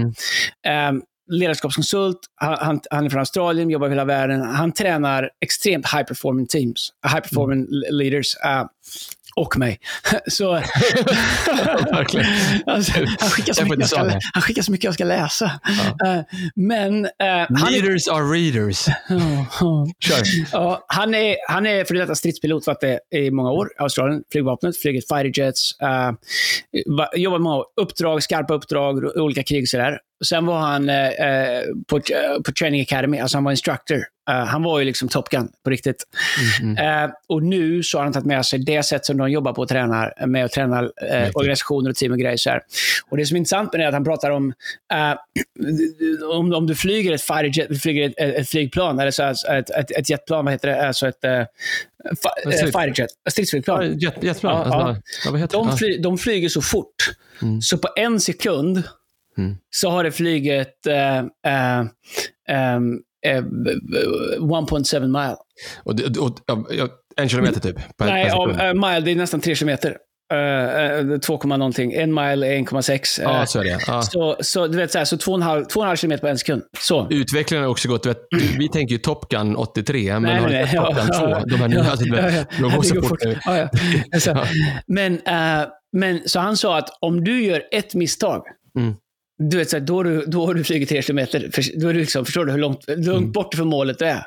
eh, 0.67 0.93
ledarskapskonsult, 1.33 2.19
han, 2.35 2.81
han, 2.91 3.05
är 3.07 3.11
från 3.11 3.19
Australien, 3.19 3.71
jobbar 3.71 3.87
i 3.87 3.91
hela 3.91 4.05
världen. 4.05 4.43
Han 4.43 4.73
tränar 4.73 5.31
extremt 5.41 5.93
high 5.93 6.03
performing 6.03 6.47
teams, 6.47 6.91
high 7.13 7.21
performing 7.21 7.67
leaders. 7.91 8.37
eh, 8.45 8.65
och 9.37 9.59
mig. 9.59 9.79
Så, 10.27 10.53
Verkligen. 11.93 12.27
alltså, 12.67 12.93
han, 13.19 13.31
skickar 13.31 13.53
så 13.53 13.63
mycket 13.63 13.79
jag 13.79 13.89
ska, 13.89 14.21
han 14.33 14.43
skickar 14.43 14.63
så 14.63 14.73
mycket 14.73 14.85
jag 14.85 14.95
ska 14.95 15.05
läsa. 15.05 15.45
Eh, 16.07 16.21
men 16.55 17.05
eh, 17.05 17.11
han 17.31 17.75
är 17.75 18.13
are 18.13 18.25
readers. 18.25 18.87
Ja, 20.53 20.85
han 20.89 21.15
är, 21.15 21.37
han 21.49 21.67
är 21.67 21.85
för 21.85 21.95
detta 21.95 22.15
stridspilot, 22.15 22.67
varit 22.67 22.81
det 22.81 23.01
i 23.19 23.31
många 23.31 23.51
år. 23.51 23.69
Australien, 23.79 24.23
flygvapnet, 24.33 24.77
flugit 24.77 25.09
fighter 25.09 25.41
jets. 25.41 25.71
Uh, 25.83 26.13
jobbat 27.17 27.41
med 27.41 27.41
många 27.41 27.65
uppdrag, 27.81 28.23
skarpa 28.23 28.55
uppdrag, 28.55 29.17
olika 29.17 29.43
krig 29.43 29.63
och 29.63 29.69
sådär. 29.69 29.99
Sen 30.25 30.47
var 30.47 30.59
han 30.59 30.89
eh, 30.89 31.09
eh, 31.09 31.63
på, 31.89 31.97
eh, 31.97 32.43
på 32.45 32.53
Training 32.53 32.83
Academy, 32.83 33.19
alltså 33.19 33.37
han 33.37 33.45
var 33.45 33.51
instructor. 33.51 33.97
Eh, 34.31 34.45
han 34.45 34.63
var 34.63 34.79
ju 34.79 34.85
liksom 34.85 35.09
Top 35.09 35.29
Gun 35.29 35.49
på 35.65 35.71
riktigt. 35.71 36.05
Eh, 36.79 37.11
och 37.29 37.43
nu 37.43 37.83
så 37.83 37.99
har 37.99 38.05
han 38.05 38.13
tagit 38.13 38.27
med 38.27 38.47
sig 38.47 38.59
det 38.59 38.83
sätt 38.83 39.07
som 39.07 39.17
de 39.17 39.31
jobbar 39.31 39.53
på 39.53 39.63
och 39.63 39.69
tränar, 39.69 40.27
med 40.27 40.45
att 40.45 40.53
träna 40.53 40.79
eh, 40.83 41.31
organisationer 41.35 41.91
och 41.91 41.97
team 41.97 42.13
och 42.13 42.19
grejer. 42.19 42.37
Så 42.37 42.51
här. 42.51 42.61
Och 43.09 43.17
det 43.17 43.27
som 43.27 43.35
är 43.35 43.39
intressant 43.39 43.73
med 43.73 43.81
det 43.81 43.85
är 43.85 43.89
att 43.89 43.95
han 43.95 44.05
pratar 44.05 44.31
om, 44.31 44.53
om, 46.33 46.53
om 46.53 46.67
du 46.67 46.75
flyger 46.75 47.13
ett 47.13 47.23
fighter 47.23 47.75
flyger 47.75 48.09
ett, 48.09 48.15
ett, 48.41 48.49
flygplan, 48.49 48.99
eller 48.99 49.11
så, 49.11 49.23
ett, 49.23 49.71
ett, 49.71 49.91
ett 49.91 50.11
jetplan, 50.11 50.45
vad 50.45 50.55
heter 50.55 50.69
det? 50.69 50.87
Alltså 50.89 51.09
ett 51.09 51.25
uh, 51.25 51.31
Vad 52.45 52.55
säger 52.55 52.67
du? 52.67 52.73
fighter 52.73 53.03
jet, 53.03 53.11
ett 53.27 53.33
stridsflygplan. 53.33 53.99
Jet, 53.99 54.23
jetplan. 54.23 54.69
Ja, 54.71 54.75
alltså, 54.75 55.03
ja. 55.25 55.31
vad 55.31 55.41
heter 55.41 55.59
De, 55.59 55.77
fly, 55.77 55.99
de 55.99 56.19
flyger 56.19 56.49
så 56.49 56.63
fort, 56.63 56.95
Mm. 57.43 57.63
så 57.63 57.79
på 57.79 57.89
en 57.97 58.21
sekund 58.21 58.83
så 59.71 59.91
har 59.91 60.05
det 60.05 60.13
flugit 60.13 60.87
eh, 60.89 61.19
eh, 61.19 61.81
eh, 62.49 62.81
1.7 63.27 65.01
mile. 65.07 65.37
Och, 65.85 65.93
och, 66.19 66.51
och, 66.51 66.91
en 67.17 67.29
kilometer 67.29 67.61
typ. 67.61 67.77
Nej, 67.99 68.31
sekund. 68.31 68.61
eh, 68.61 68.75
mile, 68.75 69.01
det 69.01 69.11
är 69.11 69.17
nästan 69.17 69.41
3 69.41 69.55
kilometer. 69.55 69.97
Uh, 70.35 71.19
2, 71.19 71.39
någonting. 71.39 71.93
En 71.93 72.15
mile 72.15 72.47
är 72.47 72.59
1,6. 72.59 73.21
Ja, 73.23 73.39
eh, 73.41 73.45
så 73.45 73.61
är 73.61 73.65
det. 73.65 73.79
Ja. 73.87 74.03
så, 74.03 74.37
så 74.41 74.67
du 74.67 74.77
vet, 74.77 74.93
så, 74.93 74.99
här, 74.99 75.05
så 75.05 75.17
2,5 75.17 75.97
kilometer 75.97 76.21
på 76.21 76.29
en 76.29 76.39
sekund. 76.39 76.63
Så. 76.79 77.07
Utvecklingen 77.11 77.65
har 77.65 77.71
också 77.71 77.89
gått, 77.89 78.07
vet, 78.07 78.19
vi 78.59 78.69
tänker 78.69 78.93
ju 78.93 78.99
Top 78.99 79.29
Gun 79.29 79.57
83, 79.57 80.13
men 80.13 80.23
Nej, 80.23 80.41
har 80.41 80.49
nej, 80.49 80.73
Top 80.75 80.95
Gun 80.97 81.07
2? 81.07 81.13
Ja, 81.13 81.43
De 81.47 81.57
här 81.57 81.69
nya, 81.69 81.79
ja, 81.79 81.91
vet, 81.91 82.07
ja, 82.07 82.31
ja. 82.31 82.45
de 82.69 82.77
går 82.77 82.83
så 82.83 83.03
fort. 83.03 83.25
nu. 83.25 83.39
Ja, 83.45 83.59
ja. 83.59 83.69
Alltså, 84.15 84.31
Ja. 84.31 84.45
men, 84.87 85.13
eh, 85.13 85.67
men 85.93 86.21
så 86.27 86.41
han 86.41 86.57
sa 86.57 86.79
att 86.79 86.89
om 87.01 87.25
du 87.25 87.45
gör 87.45 87.63
ett 87.73 87.95
misstag, 87.95 88.43
Mm. 88.79 88.95
Du 89.39 89.57
vet, 89.57 89.71
så 89.71 89.77
här, 89.77 89.85
då, 89.85 89.97
har 89.97 90.05
du, 90.05 90.25
då 90.27 90.47
har 90.47 90.55
du 90.55 90.65
flugit 90.65 90.89
tre 90.89 91.03
kilometer. 91.03 91.51
För, 91.53 91.81
då 91.81 91.89
är 91.89 91.95
du 91.95 92.01
liksom, 92.01 92.25
förstår 92.25 92.45
du 92.45 92.53
hur 92.53 92.59
långt, 92.59 92.85
långt 92.89 93.09
Mm. 93.09 93.33
bort 93.33 93.55
från 93.55 93.69
målet 93.69 93.99
du 93.99 94.05
är? 94.05 94.23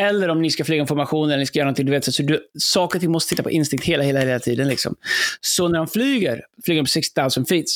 Eller 0.00 0.28
om 0.28 0.42
ni 0.42 0.50
ska 0.50 0.64
flyga 0.64 0.80
en 0.82 0.86
formation 0.86 1.28
eller 1.28 1.38
ni 1.38 1.46
ska 1.46 1.58
göra 1.58 1.66
någonting. 1.66 1.86
Du 1.86 1.92
vet, 1.92 2.14
så 2.14 2.22
du, 2.22 2.40
saker 2.58 2.98
och 2.98 3.00
ting 3.00 3.10
måste 3.10 3.28
titta 3.28 3.42
på 3.42 3.50
instinkt 3.50 3.84
hela, 3.84 4.02
hela, 4.02 4.20
hela 4.20 4.38
tiden. 4.38 4.68
Liksom. 4.68 4.94
Så 5.40 5.68
när 5.68 5.78
de 5.78 5.88
flyger, 5.88 6.42
flyger 6.64 6.82
de 6.82 6.84
på 6.84 6.88
6000 6.88 7.46
feet, 7.46 7.66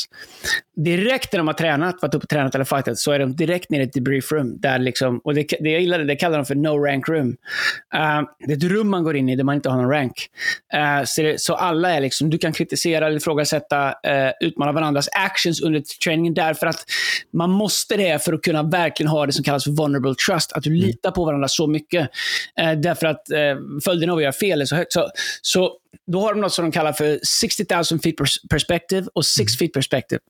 direkt 0.76 1.32
när 1.32 1.38
de 1.38 1.46
har 1.46 1.54
tränat, 1.54 2.02
varit 2.02 2.14
uppe 2.14 2.24
och 2.24 2.28
tränat 2.28 2.54
eller 2.54 2.64
fightat, 2.64 2.98
så 2.98 3.12
är 3.12 3.18
de 3.18 3.36
direkt 3.36 3.70
nere 3.70 3.82
i 3.82 3.86
ett 3.86 3.92
debrief 3.92 4.32
room. 4.32 4.60
Där 4.60 4.78
liksom, 4.78 5.18
och 5.24 5.34
det, 5.34 5.46
det 5.60 5.70
jag 5.70 5.80
gillar 5.80 5.98
det, 5.98 6.16
kallar 6.16 6.36
de 6.36 6.44
för 6.44 6.54
no 6.54 6.84
rank 6.84 7.08
room. 7.08 7.36
Eh, 7.94 8.22
det 8.46 8.52
är 8.52 8.56
ett 8.56 8.64
rum 8.64 8.90
man 8.90 9.04
går 9.04 9.16
in 9.16 9.28
i 9.28 9.36
där 9.36 9.44
man 9.44 9.54
inte 9.54 9.68
har 9.68 9.76
någon 9.76 9.90
rank. 9.90 10.28
Eh, 10.72 11.04
så, 11.04 11.22
det, 11.22 11.40
så 11.40 11.54
alla 11.54 11.90
är 11.90 12.00
liksom, 12.00 12.30
du 12.30 12.38
kan 12.38 12.52
kritisera 12.52 13.06
eller 13.06 13.16
ifrågasätta, 13.16 13.88
uh, 13.88 14.32
utmana 14.40 14.72
varandras 14.72 15.08
actions 15.12 15.62
under 15.62 15.82
träningen 16.04 16.34
därför 16.34 16.66
att 16.66 16.84
man 17.32 17.50
måste 17.50 17.96
det 17.96 18.24
för 18.24 18.32
att 18.32 18.42
kunna 18.42 18.62
verkligen 18.62 19.10
ha 19.10 19.26
det 19.26 19.32
som 19.32 19.44
kallas 19.44 19.64
för 19.64 19.70
vulnerable 19.70 20.14
trust. 20.14 20.52
Att 20.52 20.62
du 20.62 20.70
litar 20.70 21.10
på 21.10 21.24
varandra 21.24 21.48
så 21.48 21.66
mycket. 21.66 22.10
Eh, 22.60 22.72
därför 22.72 23.06
att 23.06 23.22
uh, 23.32 23.80
följden 23.84 24.10
av 24.10 24.16
att 24.16 24.22
göra 24.22 24.32
fel 24.32 24.60
är 24.60 24.64
så 24.64 24.76
högt. 24.76 24.92
Så, 24.92 25.10
så 25.42 25.72
då 26.06 26.20
har 26.20 26.34
de 26.34 26.40
något 26.40 26.52
som 26.52 26.64
de 26.64 26.72
kallar 26.72 26.92
för 26.92 27.18
60 27.40 27.64
000 27.70 27.84
feet 27.84 28.16
pers- 28.18 28.48
perspective 28.50 29.06
och 29.14 29.24
6 29.24 29.58
feet 29.58 29.72
perspective. 29.72 30.20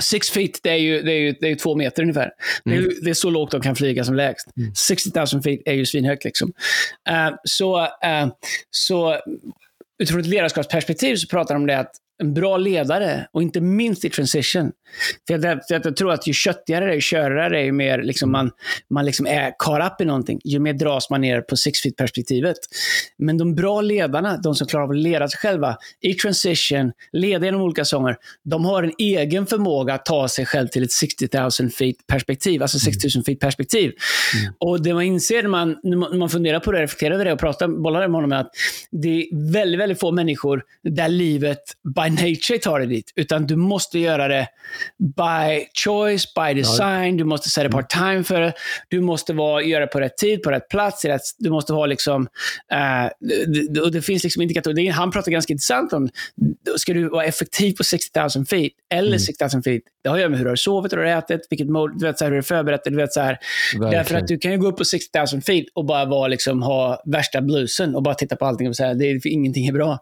Six 0.00 0.30
feet, 0.30 0.50
det 0.62 0.70
är 0.70 0.76
ju, 0.76 1.02
det 1.02 1.12
är 1.12 1.18
ju, 1.18 1.32
det 1.40 1.46
är 1.46 1.50
ju 1.50 1.56
två 1.56 1.74
meter 1.74 2.02
ungefär. 2.02 2.30
Det, 2.64 2.70
är, 2.70 2.74
ju- 2.80 3.00
det 3.02 3.10
är 3.10 3.14
så 3.14 3.30
lågt 3.30 3.50
de 3.50 3.60
kan 3.60 3.76
flyga 3.76 4.04
som 4.04 4.14
lägst. 4.14 4.46
60 4.78 5.10
000 5.34 5.42
feet 5.42 5.60
är 5.64 5.72
ju 5.72 5.86
svinhögt. 5.86 6.24
Liksom. 6.24 6.52
Eh, 7.08 7.30
så, 7.44 7.80
eh, 7.80 8.28
så 8.70 9.18
utifrån 10.02 10.20
ett 10.20 10.26
ledarskapsperspektiv 10.26 11.16
så 11.16 11.28
pratar 11.28 11.54
de 11.54 11.62
om 11.62 11.66
det 11.66 11.78
att 11.78 11.92
en 12.22 12.34
bra 12.34 12.56
ledare 12.56 13.26
och 13.32 13.42
inte 13.42 13.60
minst 13.60 14.04
i 14.04 14.10
transition. 14.10 14.72
För 15.26 15.34
jag, 15.34 15.66
för 15.66 15.80
jag 15.84 15.96
tror 15.96 16.12
att 16.12 16.26
ju 16.26 16.32
köttigare 16.32 16.84
det 16.84 16.90
är, 16.90 16.94
ju 16.94 17.00
körare 17.00 17.48
det 17.48 17.58
är, 17.58 17.64
ju 17.64 17.72
mer 17.72 18.02
liksom 18.02 18.32
man, 18.32 18.50
man 18.90 19.04
liksom 19.06 19.26
är 19.26 19.52
caught 19.58 19.92
up 19.92 20.00
i 20.00 20.04
någonting, 20.04 20.40
ju 20.44 20.58
mer 20.58 20.72
dras 20.72 21.10
man 21.10 21.20
ner 21.20 21.40
på 21.40 21.56
six 21.56 21.80
feet 21.80 21.96
perspektivet. 21.96 22.56
Men 23.18 23.38
de 23.38 23.54
bra 23.54 23.80
ledarna, 23.80 24.36
de 24.36 24.54
som 24.54 24.66
klarar 24.66 24.84
av 24.84 24.90
att 24.90 24.96
leda 24.96 25.28
sig 25.28 25.38
själva 25.38 25.76
i 26.00 26.14
transition, 26.14 26.92
leda 27.12 27.44
genom 27.44 27.60
olika 27.60 27.84
sånger, 27.84 28.16
de 28.44 28.64
har 28.64 28.82
en 28.82 28.92
egen 28.98 29.46
förmåga 29.46 29.94
att 29.94 30.04
ta 30.04 30.28
sig 30.28 30.46
själv 30.46 30.68
till 30.68 30.82
ett 30.82 30.92
60 30.92 31.28
000 31.60 31.70
feet 31.70 31.96
perspektiv, 32.06 32.62
alltså 32.62 32.78
6 32.78 33.16
000 33.16 33.24
feet 33.24 33.40
perspektiv. 33.40 33.92
Mm. 34.40 34.54
Och 34.58 34.82
det 34.82 34.94
man 34.94 35.02
inser 35.02 35.42
när 35.42 35.48
man, 35.48 35.76
när 35.82 36.18
man 36.18 36.30
funderar 36.30 36.60
på 36.60 36.72
det, 36.72 36.82
reflekterar 36.82 37.14
över 37.14 37.24
det 37.24 37.32
och 37.32 37.38
pratar, 37.38 37.68
bollar 37.68 38.08
med 38.08 38.14
honom 38.14 38.32
är 38.32 38.36
att 38.36 38.50
det 38.90 39.08
är 39.08 39.52
väldigt, 39.52 39.80
väldigt 39.80 40.00
få 40.00 40.12
människor 40.12 40.62
där 40.82 41.08
livet 41.08 41.62
by 41.96 42.10
nature 42.10 42.58
tar 42.58 42.78
dig 42.78 42.88
dit. 42.88 43.12
Utan 43.16 43.46
du 43.46 43.56
måste 43.56 43.98
göra 43.98 44.28
det 44.28 44.48
by 45.16 45.66
choice, 45.84 46.34
by 46.34 46.54
design. 46.54 47.16
Du 47.16 47.24
måste 47.24 47.50
sätta 47.50 47.66
apart 47.66 47.94
mm. 47.94 48.08
time 48.08 48.24
för 48.24 48.40
det. 48.40 48.52
Du 48.88 49.00
måste 49.00 49.32
vara, 49.32 49.62
göra 49.62 49.86
på 49.86 50.00
rätt 50.00 50.16
tid, 50.16 50.42
på 50.42 50.50
rätt 50.50 50.68
plats. 50.68 51.04
Rätt, 51.04 51.20
du 51.38 51.50
måste 51.50 51.72
ha 51.72 51.86
liksom... 51.86 52.22
Uh, 52.72 53.28
det, 53.72 53.80
och 53.80 53.92
det 53.92 54.02
finns 54.02 54.22
liksom 54.22 54.42
indikatorer. 54.42 54.92
Han 54.92 55.10
pratar 55.10 55.32
ganska 55.32 55.52
intressant 55.52 55.92
om, 55.92 56.08
ska 56.76 56.94
du 56.94 57.08
vara 57.08 57.24
effektiv 57.24 57.72
på 57.72 57.84
60 57.84 58.20
000 58.36 58.46
feet 58.46 58.72
eller 58.94 59.08
mm. 59.08 59.18
60 59.18 59.44
000 59.54 59.62
feet? 59.62 59.82
Det 60.02 60.08
har 60.08 60.16
att 60.16 60.20
göra 60.20 60.30
med 60.30 60.38
hur 60.38 60.44
du 60.44 60.50
har 60.50 60.56
sovit, 60.56 60.92
hur 60.92 60.96
du 60.96 61.02
har 61.02 61.18
ätit, 61.18 61.40
vilket 61.50 61.68
mode, 61.68 61.94
du 61.98 62.06
vet, 62.06 62.18
så 62.18 62.24
här, 62.24 62.30
hur 62.30 62.36
du 62.36 62.38
är 62.38 62.42
förberett. 62.42 62.80
Du 62.84 62.96
vet, 62.96 63.12
så 63.12 63.20
här. 63.20 63.38
Därför 63.80 64.14
att 64.14 64.26
du 64.26 64.38
kan 64.38 64.52
ju 64.52 64.58
gå 64.58 64.66
upp 64.66 64.76
på 64.76 64.84
60 64.84 65.18
000 65.32 65.42
feet 65.42 65.66
och 65.74 65.84
bara 65.84 66.04
vara, 66.04 66.28
liksom, 66.28 66.62
ha 66.62 67.02
värsta 67.06 67.40
bluesen 67.40 67.94
och 67.94 68.02
bara 68.02 68.14
titta 68.14 68.36
på 68.36 68.44
allting 68.44 68.68
och 68.68 68.76
säga 68.76 68.90
att 68.90 69.24
ingenting 69.24 69.66
är 69.66 69.72
bra. 69.72 69.98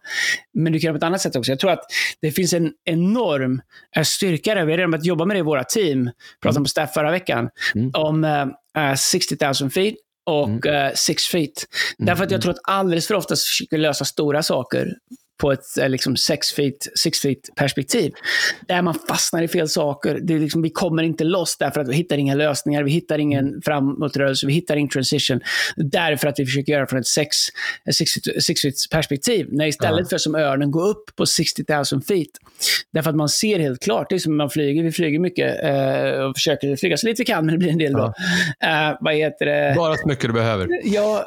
Men 0.54 0.72
du 0.72 0.78
kan 0.78 0.86
göra 0.86 0.94
på 0.94 0.96
ett 0.96 1.02
annat 1.02 1.20
sätt 1.20 1.36
också. 1.36 1.52
Jag 1.52 1.58
tror 1.58 1.70
att 1.70 1.84
det 2.20 2.30
finns 2.30 2.52
en 2.52 2.72
enorm 2.84 3.60
eh, 3.96 4.02
styrka 4.02 4.54
där. 4.54 4.66
Vi 4.68 4.72
har 4.72 4.78
redan 4.78 4.90
börjat 4.90 5.06
jobba 5.06 5.24
med 5.24 5.36
det 5.36 5.38
i 5.38 5.42
våra 5.42 5.64
team. 5.64 6.10
Pratade 6.42 6.56
mm. 6.56 6.64
på 6.64 6.68
staff 6.68 6.94
förra 6.94 7.10
veckan. 7.10 7.48
Mm. 7.74 7.90
Om 7.94 8.24
uh, 8.24 8.94
60 8.94 9.36
000 9.62 9.70
feet 9.70 9.94
och 10.26 10.48
mm. 10.66 10.86
uh, 10.86 10.94
six 10.94 11.26
feet. 11.26 11.64
Därför 11.98 12.24
att 12.24 12.30
jag 12.30 12.38
mm. 12.38 12.40
tror 12.42 12.52
att 12.52 12.60
alldeles 12.62 13.06
för 13.06 13.14
ofta 13.14 13.36
försöker 13.36 13.78
lösa 13.78 14.04
stora 14.04 14.42
saker 14.42 14.92
på 15.38 15.52
ett 15.52 15.78
eh, 15.80 15.88
liksom, 15.88 16.16
six, 16.16 16.52
feet, 16.52 16.88
six 16.94 17.20
feet 17.20 17.38
perspektiv. 17.56 18.12
Där 18.68 18.82
man 18.82 18.94
fastnar 19.08 19.42
i 19.42 19.48
fel 19.48 19.68
saker. 19.68 20.18
Det 20.22 20.34
är 20.34 20.38
liksom, 20.38 20.62
vi 20.62 20.70
kommer 20.70 21.02
inte 21.02 21.24
loss 21.24 21.56
därför 21.58 21.80
att 21.80 21.88
vi 21.88 21.94
hittar 21.94 22.18
inga 22.18 22.34
lösningar, 22.34 22.82
vi 22.82 22.90
hittar 22.90 23.18
ingen 23.18 23.48
mm. 23.48 23.62
framåtrörelse, 23.62 24.46
vi 24.46 24.52
hittar 24.52 24.76
ingen 24.76 24.90
transition. 24.90 25.40
Därför 25.76 26.28
att 26.28 26.38
vi 26.38 26.46
försöker 26.46 26.72
göra 26.72 26.86
från 26.86 27.00
ett 27.00 27.06
six, 27.06 27.36
six, 27.92 28.10
six 28.40 28.62
feet 28.62 28.74
perspektiv. 28.90 29.46
När 29.50 29.66
istället 29.66 30.00
ja. 30.00 30.08
för 30.08 30.18
som 30.18 30.34
örnen 30.34 30.70
gå 30.70 30.82
upp 30.82 31.16
på 31.16 31.26
60 31.26 31.64
000 31.68 32.02
feet. 32.02 32.28
Därför 32.92 33.10
att 33.10 33.16
man 33.16 33.28
ser 33.28 33.58
helt 33.58 33.82
klart, 33.82 34.08
det 34.08 34.14
är 34.14 34.18
som 34.18 34.36
man 34.36 34.50
flyger, 34.50 34.82
vi 34.82 34.92
flyger 34.92 35.18
mycket 35.18 35.64
eh, 35.64 36.24
och 36.24 36.36
försöker 36.36 36.76
flyga 36.76 36.96
så 36.96 37.06
lite 37.06 37.22
vi 37.22 37.26
kan, 37.26 37.46
men 37.46 37.54
det 37.54 37.58
blir 37.58 37.70
en 37.70 37.78
del 37.78 37.92
då. 37.92 38.14
Ja. 38.58 38.90
Eh, 38.90 38.96
vad 39.00 39.14
heter 39.14 39.46
det? 39.46 39.74
Bara 39.76 39.96
så 39.96 40.08
mycket 40.08 40.24
du 40.24 40.32
behöver. 40.32 40.68
Ja, 40.84 41.26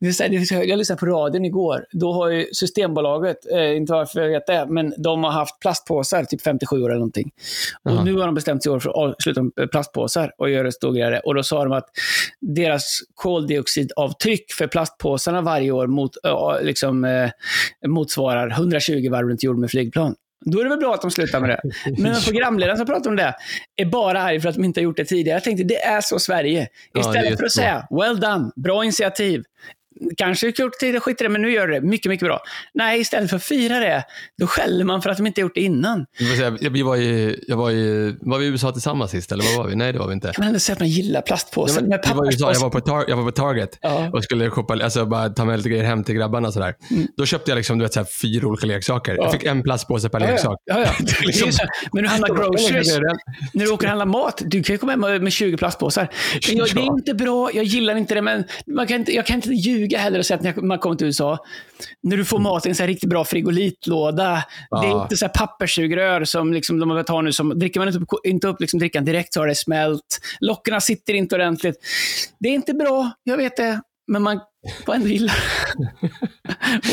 mm. 0.00 0.12
jag 0.68 0.78
lyssnade 0.78 1.00
på 1.00 1.06
radion 1.06 1.44
igår. 1.44 1.86
Då 1.92 2.12
har 2.12 2.28
ju 2.28 2.46
Systembolaget 2.52 3.39
vet 3.44 3.52
eh, 3.52 3.76
inte 3.76 3.92
varför 3.92 4.20
jag 4.20 4.28
vet 4.28 4.46
det, 4.46 4.66
men 4.68 4.94
de 4.98 5.24
har 5.24 5.30
haft 5.30 5.60
plastpåsar 5.60 6.24
typ 6.24 6.42
57 6.42 6.82
år 6.82 6.88
eller 6.88 6.94
någonting. 6.94 7.30
Och 7.82 7.90
Aha. 7.90 8.04
nu 8.04 8.14
har 8.14 8.26
de 8.26 8.34
bestämt 8.34 8.62
sig 8.62 8.80
för 8.80 9.08
att 9.08 9.22
sluta 9.22 9.42
med 9.42 9.70
plastpåsar 9.70 10.32
och 10.38 10.50
göra 10.50 10.72
stor 10.72 10.92
grej. 10.92 11.20
Och 11.24 11.34
då 11.34 11.42
sa 11.42 11.64
de 11.64 11.72
att 11.72 11.88
deras 12.40 13.00
koldioxidavtryck 13.14 14.52
för 14.52 14.66
plastpåsarna 14.66 15.40
varje 15.40 15.70
år 15.70 15.86
mot, 15.86 16.10
liksom, 16.62 17.04
eh, 17.04 17.30
motsvarar 17.86 18.50
120 18.50 19.10
varv 19.10 19.28
runt 19.28 19.42
jorden 19.42 19.60
med 19.60 19.70
flygplan. 19.70 20.14
Då 20.44 20.60
är 20.60 20.64
det 20.64 20.70
väl 20.70 20.78
bra 20.78 20.94
att 20.94 21.02
de 21.02 21.10
slutar 21.10 21.40
med 21.40 21.50
det. 21.50 21.60
Men 22.02 22.20
programledaren 22.20 22.76
som 22.76 22.86
pratar 22.86 23.10
om 23.10 23.16
det 23.16 23.34
är 23.76 23.86
bara 23.86 24.22
arg 24.22 24.40
för 24.40 24.48
att 24.48 24.54
de 24.54 24.64
inte 24.64 24.80
har 24.80 24.84
gjort 24.84 24.96
det 24.96 25.04
tidigare. 25.04 25.36
Jag 25.36 25.44
tänkte, 25.44 25.64
det 25.64 25.82
är 25.82 26.00
så 26.00 26.18
Sverige. 26.18 26.68
Istället 26.98 27.30
ja, 27.30 27.36
för 27.36 27.44
att 27.44 27.52
säga, 27.52 27.86
well 27.90 28.20
done, 28.20 28.50
bra 28.56 28.84
initiativ 28.84 29.42
kanske 30.16 30.46
gjort 30.46 30.78
tidigare, 30.80 31.00
skit 31.00 31.20
i 31.20 31.24
det, 31.24 31.30
men 31.30 31.42
nu 31.42 31.52
gör 31.52 31.68
det 31.68 31.80
mycket, 31.80 32.10
mycket 32.10 32.26
bra. 32.26 32.40
Nej, 32.74 33.00
istället 33.00 33.30
för 33.30 33.36
att 33.36 33.44
fira 33.44 33.80
det, 33.80 34.04
då 34.38 34.46
skäller 34.46 34.84
man 34.84 35.02
för 35.02 35.10
att 35.10 35.16
de 35.16 35.26
inte 35.26 35.40
gjort 35.40 35.54
det 35.54 35.60
innan. 35.60 36.06
Jag 36.60 36.84
var, 36.84 36.96
i, 36.96 37.44
jag 37.48 37.56
var, 37.56 37.70
i, 37.70 38.16
var 38.20 38.38
vi 38.38 38.44
i 38.46 38.48
USA 38.48 38.72
tillsammans 38.72 39.10
sist, 39.10 39.32
eller 39.32 39.44
var 39.44 39.62
var 39.62 39.70
vi? 39.70 39.76
Nej, 39.76 39.92
det 39.92 39.98
var 39.98 40.06
vi 40.06 40.12
inte. 40.12 40.32
Kan 40.32 40.42
man 40.42 40.46
ändå 40.46 40.60
säga 40.60 40.74
att 40.74 40.80
man 40.80 40.88
gillar 40.88 41.22
plastpåsar? 41.22 41.82
Ja, 41.88 41.98
jag, 42.04 42.14
var 42.14 42.52
jag, 42.52 42.60
var 42.60 42.70
på 42.70 42.80
tar, 42.80 43.04
jag 43.08 43.16
var 43.16 43.24
på 43.24 43.32
Target 43.32 43.78
ja. 43.80 44.10
och 44.12 44.24
skulle 44.24 44.50
shoppa, 44.50 44.74
alltså 44.74 45.06
bara 45.06 45.28
ta 45.28 45.44
med 45.44 45.56
lite 45.56 45.68
grejer 45.68 45.84
hem 45.84 46.04
till 46.04 46.14
grabbarna. 46.14 46.52
Sådär. 46.52 46.74
Mm. 46.90 47.06
Då 47.16 47.26
köpte 47.26 47.50
jag 47.50 47.56
liksom, 47.56 47.78
du 47.78 47.84
vet, 47.84 47.92
så 47.92 48.04
fyra 48.22 48.48
olika 48.48 48.66
leksaker. 48.66 49.14
Ja. 49.16 49.22
Jag 49.22 49.32
fick 49.32 49.44
en 49.44 49.62
plastpåse 49.62 50.08
per 50.08 50.20
ja, 50.20 50.26
leksak. 50.26 50.58
Ja, 50.64 50.80
ja. 50.80 50.92
liksom, 51.20 51.50
men 51.92 52.02
du 52.02 52.08
handlar 52.08 52.28
groceries, 52.34 52.98
när 53.52 53.64
du 53.64 53.70
åker 53.70 53.86
och 53.86 53.88
handlar 53.88 54.06
mat, 54.06 54.42
du 54.46 54.62
kan 54.62 54.74
ju 54.74 54.78
komma 54.78 55.08
hem 55.08 55.24
med 55.24 55.32
20 55.32 55.56
plastpåsar. 55.56 56.08
Men 56.48 56.56
jag, 56.56 56.68
det 56.74 56.80
är 56.80 56.98
inte 56.98 57.14
bra, 57.14 57.50
jag 57.54 57.64
gillar 57.64 57.96
inte 57.96 58.14
det, 58.14 58.22
men 58.22 58.44
man 58.66 58.86
kan 58.86 59.04
jag 59.08 59.26
kan 59.26 59.36
inte 59.36 59.48
ljuga 59.48 59.79
heller 59.96 60.18
och 60.18 60.26
säga 60.26 60.50
att 60.50 60.56
man 60.56 60.78
kommer 60.78 60.96
till 60.96 61.06
USA. 61.06 61.38
När 62.02 62.16
du 62.16 62.24
får 62.24 62.38
mat 62.38 62.66
i 62.66 62.68
en 62.68 62.74
så 62.74 62.86
riktigt 62.86 63.10
bra 63.10 63.24
frigolitlåda. 63.24 64.44
Ja. 64.70 64.80
Det 64.80 64.86
är 64.86 65.02
inte 65.02 65.16
så 65.16 65.24
här 65.24 65.32
papperssugrör 65.32 66.24
som 66.24 66.52
liksom 66.52 66.78
de 66.78 66.90
har 66.90 67.02
ta 67.02 67.20
nu. 67.20 67.32
Som, 67.32 67.58
dricker 67.58 67.80
man 67.80 67.88
inte 67.88 68.00
upp, 68.00 68.08
inte 68.24 68.48
upp 68.48 68.60
liksom 68.60 68.78
drickan 68.78 69.04
direkt 69.04 69.34
så 69.34 69.40
har 69.40 69.46
det 69.46 69.54
smält. 69.54 70.20
Lockerna 70.40 70.80
sitter 70.80 71.14
inte 71.14 71.34
ordentligt. 71.34 71.76
Det 72.38 72.48
är 72.48 72.52
inte 72.52 72.74
bra, 72.74 73.10
jag 73.22 73.36
vet 73.36 73.56
det. 73.56 73.80
Men 74.10 74.22
man 74.22 74.40
får 74.86 74.94
ändå 74.94 75.08
gilla 75.08 75.32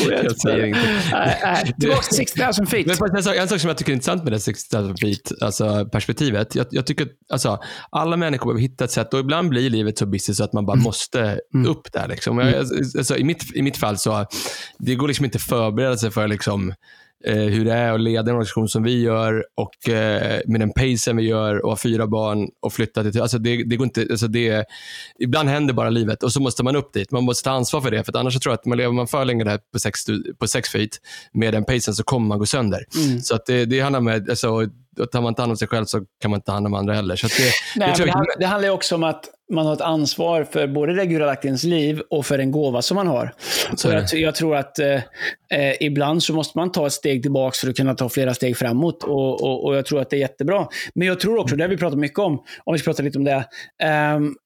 jag 0.10 0.40
säger. 0.40 1.80
Tillbaka 1.80 2.02
till 2.02 2.16
60 2.16 2.40
000 2.58 2.66
feet. 2.66 2.86
Men 2.86 3.16
en, 3.16 3.22
sak, 3.22 3.36
en 3.36 3.48
sak 3.48 3.60
som 3.60 3.68
jag 3.68 3.76
tycker 3.76 3.92
är 3.92 3.94
intressant 3.94 4.24
med 4.24 4.32
det 4.32 4.40
60 4.40 4.76
000 4.76 4.96
feet, 4.96 5.32
alltså 5.40 5.88
perspektivet. 5.92 6.54
Jag, 6.54 6.66
jag 6.70 6.86
tycker 6.86 7.04
att 7.04 7.10
alltså, 7.32 7.58
alla 7.90 8.16
människor 8.16 8.46
behöver 8.46 8.60
hitta 8.60 8.84
ett 8.84 8.90
sätt 8.90 9.14
och 9.14 9.20
ibland 9.20 9.48
blir 9.48 9.70
livet 9.70 9.98
så 9.98 10.06
busy 10.06 10.34
så 10.34 10.44
att 10.44 10.52
man 10.52 10.66
bara 10.66 10.72
mm. 10.72 10.82
måste 10.82 11.40
mm. 11.54 11.70
upp 11.70 11.92
där. 11.92 12.08
Liksom. 12.08 12.38
Jag, 12.38 12.54
alltså, 12.54 13.16
i, 13.16 13.24
mitt, 13.24 13.56
I 13.56 13.62
mitt 13.62 13.76
fall 13.76 13.98
så 13.98 14.26
det 14.78 14.94
går 14.94 15.08
liksom 15.08 15.24
inte 15.24 15.36
att 15.36 15.42
förbereda 15.42 15.96
sig 15.96 16.10
för 16.10 16.28
liksom, 16.28 16.74
eh, 17.24 17.34
hur 17.34 17.64
det 17.64 17.72
är 17.72 17.92
att 17.92 18.00
leda 18.00 18.30
en 18.30 18.36
organisation 18.36 18.68
som 18.68 18.82
vi 18.82 19.02
gör 19.02 19.44
och 19.54 19.88
eh, 19.88 20.40
med 20.46 20.60
den 20.60 20.72
pacen 20.72 21.16
vi 21.16 21.22
gör 21.22 21.64
och 21.64 21.70
ha 21.70 21.76
fyra 21.76 22.06
barn 22.06 22.48
och 22.60 22.72
flytta 22.72 23.02
till... 23.02 23.20
Alltså 23.20 23.38
det, 23.38 23.64
det 23.64 23.76
går 23.76 23.84
inte, 23.84 24.06
alltså 24.10 24.28
det, 24.28 24.64
ibland 25.18 25.48
händer 25.48 25.74
bara 25.74 25.90
livet 25.90 26.22
och 26.22 26.32
så 26.32 26.40
måste 26.40 26.62
man 26.62 26.76
upp 26.76 26.92
dit. 26.92 27.10
Man 27.10 27.24
måste 27.24 27.44
ta 27.44 27.50
ansvar 27.50 27.80
för 27.80 27.90
det. 27.90 28.04
För 28.04 28.16
annars 28.16 28.40
tror 28.40 28.52
jag 28.52 28.58
att 28.58 28.66
man 28.66 28.78
lever 28.78 28.92
man 28.92 29.08
för 29.08 29.24
länge 29.24 29.44
där 29.44 29.60
på 29.72 29.78
sex, 29.78 30.00
på 30.38 30.48
sex 30.48 30.68
feet 30.68 30.90
med 31.32 31.54
den 31.54 31.64
pacen 31.64 31.94
så 31.94 32.04
kommer 32.04 32.28
man 32.28 32.38
gå 32.38 32.46
sönder. 32.46 32.84
Mm. 32.96 33.20
Så 33.20 33.34
att 33.34 33.46
det, 33.46 33.64
det 33.64 33.80
handlar 33.80 34.00
med... 34.00 34.30
Alltså, 34.30 34.68
tar 35.12 35.20
man 35.20 35.28
inte 35.28 35.42
hand 35.42 35.52
om 35.52 35.56
sig 35.56 35.68
själv 35.68 35.84
så 35.84 36.00
kan 36.20 36.30
man 36.30 36.38
inte 36.38 36.46
ta 36.46 36.52
hand 36.52 36.66
om 36.66 36.74
andra 36.74 36.94
heller. 36.94 37.16
Så 37.16 37.26
det, 37.26 37.52
Nej, 37.76 37.94
det, 37.96 38.04
det, 38.04 38.24
det 38.38 38.46
handlar 38.46 38.70
också 38.70 38.94
om 38.94 39.04
att 39.04 39.24
man 39.50 39.66
har 39.66 39.72
ett 39.72 39.80
ansvar 39.80 40.44
för 40.44 40.66
både 40.66 40.92
det 40.94 41.44
ens 41.44 41.64
liv 41.64 42.02
och 42.10 42.26
för 42.26 42.38
den 42.38 42.50
gåva 42.50 42.82
som 42.82 42.94
man 42.94 43.06
har. 43.06 43.34
Så 43.76 43.88
jag, 43.88 44.04
jag 44.12 44.34
tror 44.34 44.56
att 44.56 44.78
eh, 44.78 44.94
eh, 45.50 45.74
ibland 45.80 46.22
så 46.22 46.32
måste 46.32 46.58
man 46.58 46.72
ta 46.72 46.86
ett 46.86 46.92
steg 46.92 47.22
tillbaka 47.22 47.54
för 47.60 47.70
att 47.70 47.76
kunna 47.76 47.94
ta 47.94 48.08
flera 48.08 48.34
steg 48.34 48.56
framåt. 48.56 49.04
Och, 49.04 49.42
och, 49.42 49.64
och 49.64 49.76
jag 49.76 49.86
tror 49.86 50.00
att 50.00 50.10
det 50.10 50.16
är 50.16 50.20
jättebra. 50.20 50.68
Men 50.94 51.08
jag 51.08 51.20
tror 51.20 51.38
också, 51.38 51.56
det 51.56 51.64
har 51.64 51.68
vi 51.68 51.76
pratat 51.76 51.98
mycket 51.98 52.18
om, 52.18 52.42
om 52.64 52.72
vi 52.72 52.78
ska 52.78 52.90
prata 52.90 53.02
lite 53.02 53.18
om 53.18 53.24
det, 53.24 53.44
um, 54.16 54.36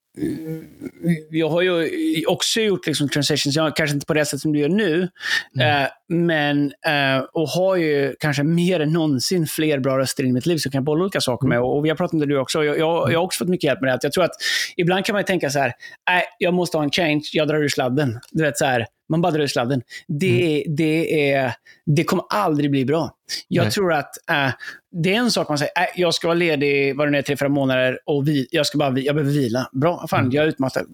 jag 1.31 1.49
har 1.49 1.63
ju 1.63 2.27
också 2.27 2.61
gjort 2.61 2.87
liksom 2.87 3.09
transitions, 3.09 3.57
jag, 3.57 3.77
kanske 3.77 3.95
inte 3.95 4.07
på 4.07 4.15
det 4.15 4.25
sätt 4.25 4.41
som 4.41 4.53
du 4.53 4.59
gör 4.59 4.69
nu, 4.69 5.09
mm. 5.57 5.83
eh, 5.83 5.89
men 6.09 6.73
eh, 6.87 7.25
och 7.33 7.49
har 7.49 7.77
ju 7.77 8.15
kanske 8.21 8.43
mer 8.43 8.81
än 8.81 8.93
någonsin 8.93 9.47
fler 9.47 9.79
bra 9.79 9.99
röster 9.99 10.25
i 10.25 10.33
mitt 10.33 10.47
liv 10.47 10.57
som 10.57 10.73
kan 10.73 10.85
bolla 10.85 11.03
olika 11.03 11.21
saker 11.21 11.49
med. 11.49 11.57
Mm. 11.57 11.69
Och, 11.69 11.77
och 11.77 11.85
vi 11.85 11.89
har 11.89 11.97
pratat 11.97 12.13
om 12.13 12.21
det 12.21 12.27
du 12.27 12.39
också. 12.39 12.65
Jag, 12.65 12.79
jag, 12.79 13.13
jag, 13.13 13.19
har 13.19 13.25
också 13.25 13.39
fått 13.39 13.49
mycket 13.49 13.65
hjälp 13.65 13.81
med 13.81 13.93
det. 13.93 13.99
Jag 14.03 14.13
tror 14.13 14.25
att 14.25 14.35
ibland 14.77 15.05
kan 15.05 15.15
man 15.15 15.25
tänka 15.25 15.51
så 15.51 15.59
här, 15.59 15.73
nej, 16.11 16.25
jag 16.39 16.55
måste 16.55 16.77
ha 16.77 16.85
en 16.85 16.91
change, 16.91 17.23
jag 17.33 17.49
drar 17.49 17.63
ur 17.63 17.69
sladden. 17.69 18.21
Du 18.31 18.43
vet 18.43 18.59
så 18.59 18.65
här, 18.65 18.87
man 19.09 19.21
bara 19.21 19.33
drar 19.33 19.41
ur 19.41 19.47
sladden. 19.47 19.83
Det, 20.09 20.63
mm. 20.63 20.77
det, 20.77 21.31
är, 21.31 21.53
det 21.87 22.05
kommer 22.05 22.25
aldrig 22.31 22.71
bli 22.71 22.85
bra. 22.85 23.11
Jag 23.49 23.63
Nej. 23.63 23.73
tror 23.73 23.93
att 23.93 24.31
äh, 24.31 24.51
det 24.93 25.15
är 25.15 25.19
en 25.19 25.31
sak 25.31 25.49
man 25.49 25.59
säger, 25.59 25.73
äh, 25.77 25.87
jag 25.97 26.15
ska 26.15 26.29
vara 26.29 26.39
ledig 26.39 26.97
vad 26.97 27.13
det 27.13 27.19
är, 27.19 27.23
tre, 27.23 27.37
fyra 27.37 27.49
månader 27.49 27.99
och 28.07 28.29
vi, 28.29 28.47
jag, 28.51 28.67
ska 28.67 28.79
bara, 28.79 28.99
jag 28.99 29.15
behöver 29.15 29.33
vila. 29.33 29.69
Bra, 29.73 30.07
fan, 30.11 30.21
mm. 30.21 30.33
jag 30.33 30.45
är 30.45 30.49
utmattad. 30.49 30.87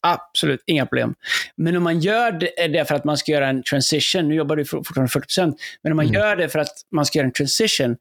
Absolut, 0.00 0.62
inga 0.66 0.86
problem. 0.86 1.14
Men 1.56 1.76
om 1.76 1.82
man 1.82 2.00
gör 2.00 2.32
det 2.68 2.88
för 2.88 2.94
att 2.94 3.04
man 3.04 3.16
ska 3.16 3.32
göra 3.32 3.48
en 3.48 3.62
transition, 3.62 4.28
nu 4.28 4.34
jobbar 4.34 4.56
du 4.56 4.64
fortfarande 4.64 5.12
40%, 5.12 5.54
men 5.82 5.92
om 5.92 5.96
man 5.96 6.06
mm. 6.06 6.14
gör 6.14 6.36
det 6.36 6.48
för 6.48 6.58
att 6.58 6.72
man 6.92 7.06
ska 7.06 7.18
göra 7.18 7.26
en 7.26 7.32
transition, 7.32 7.96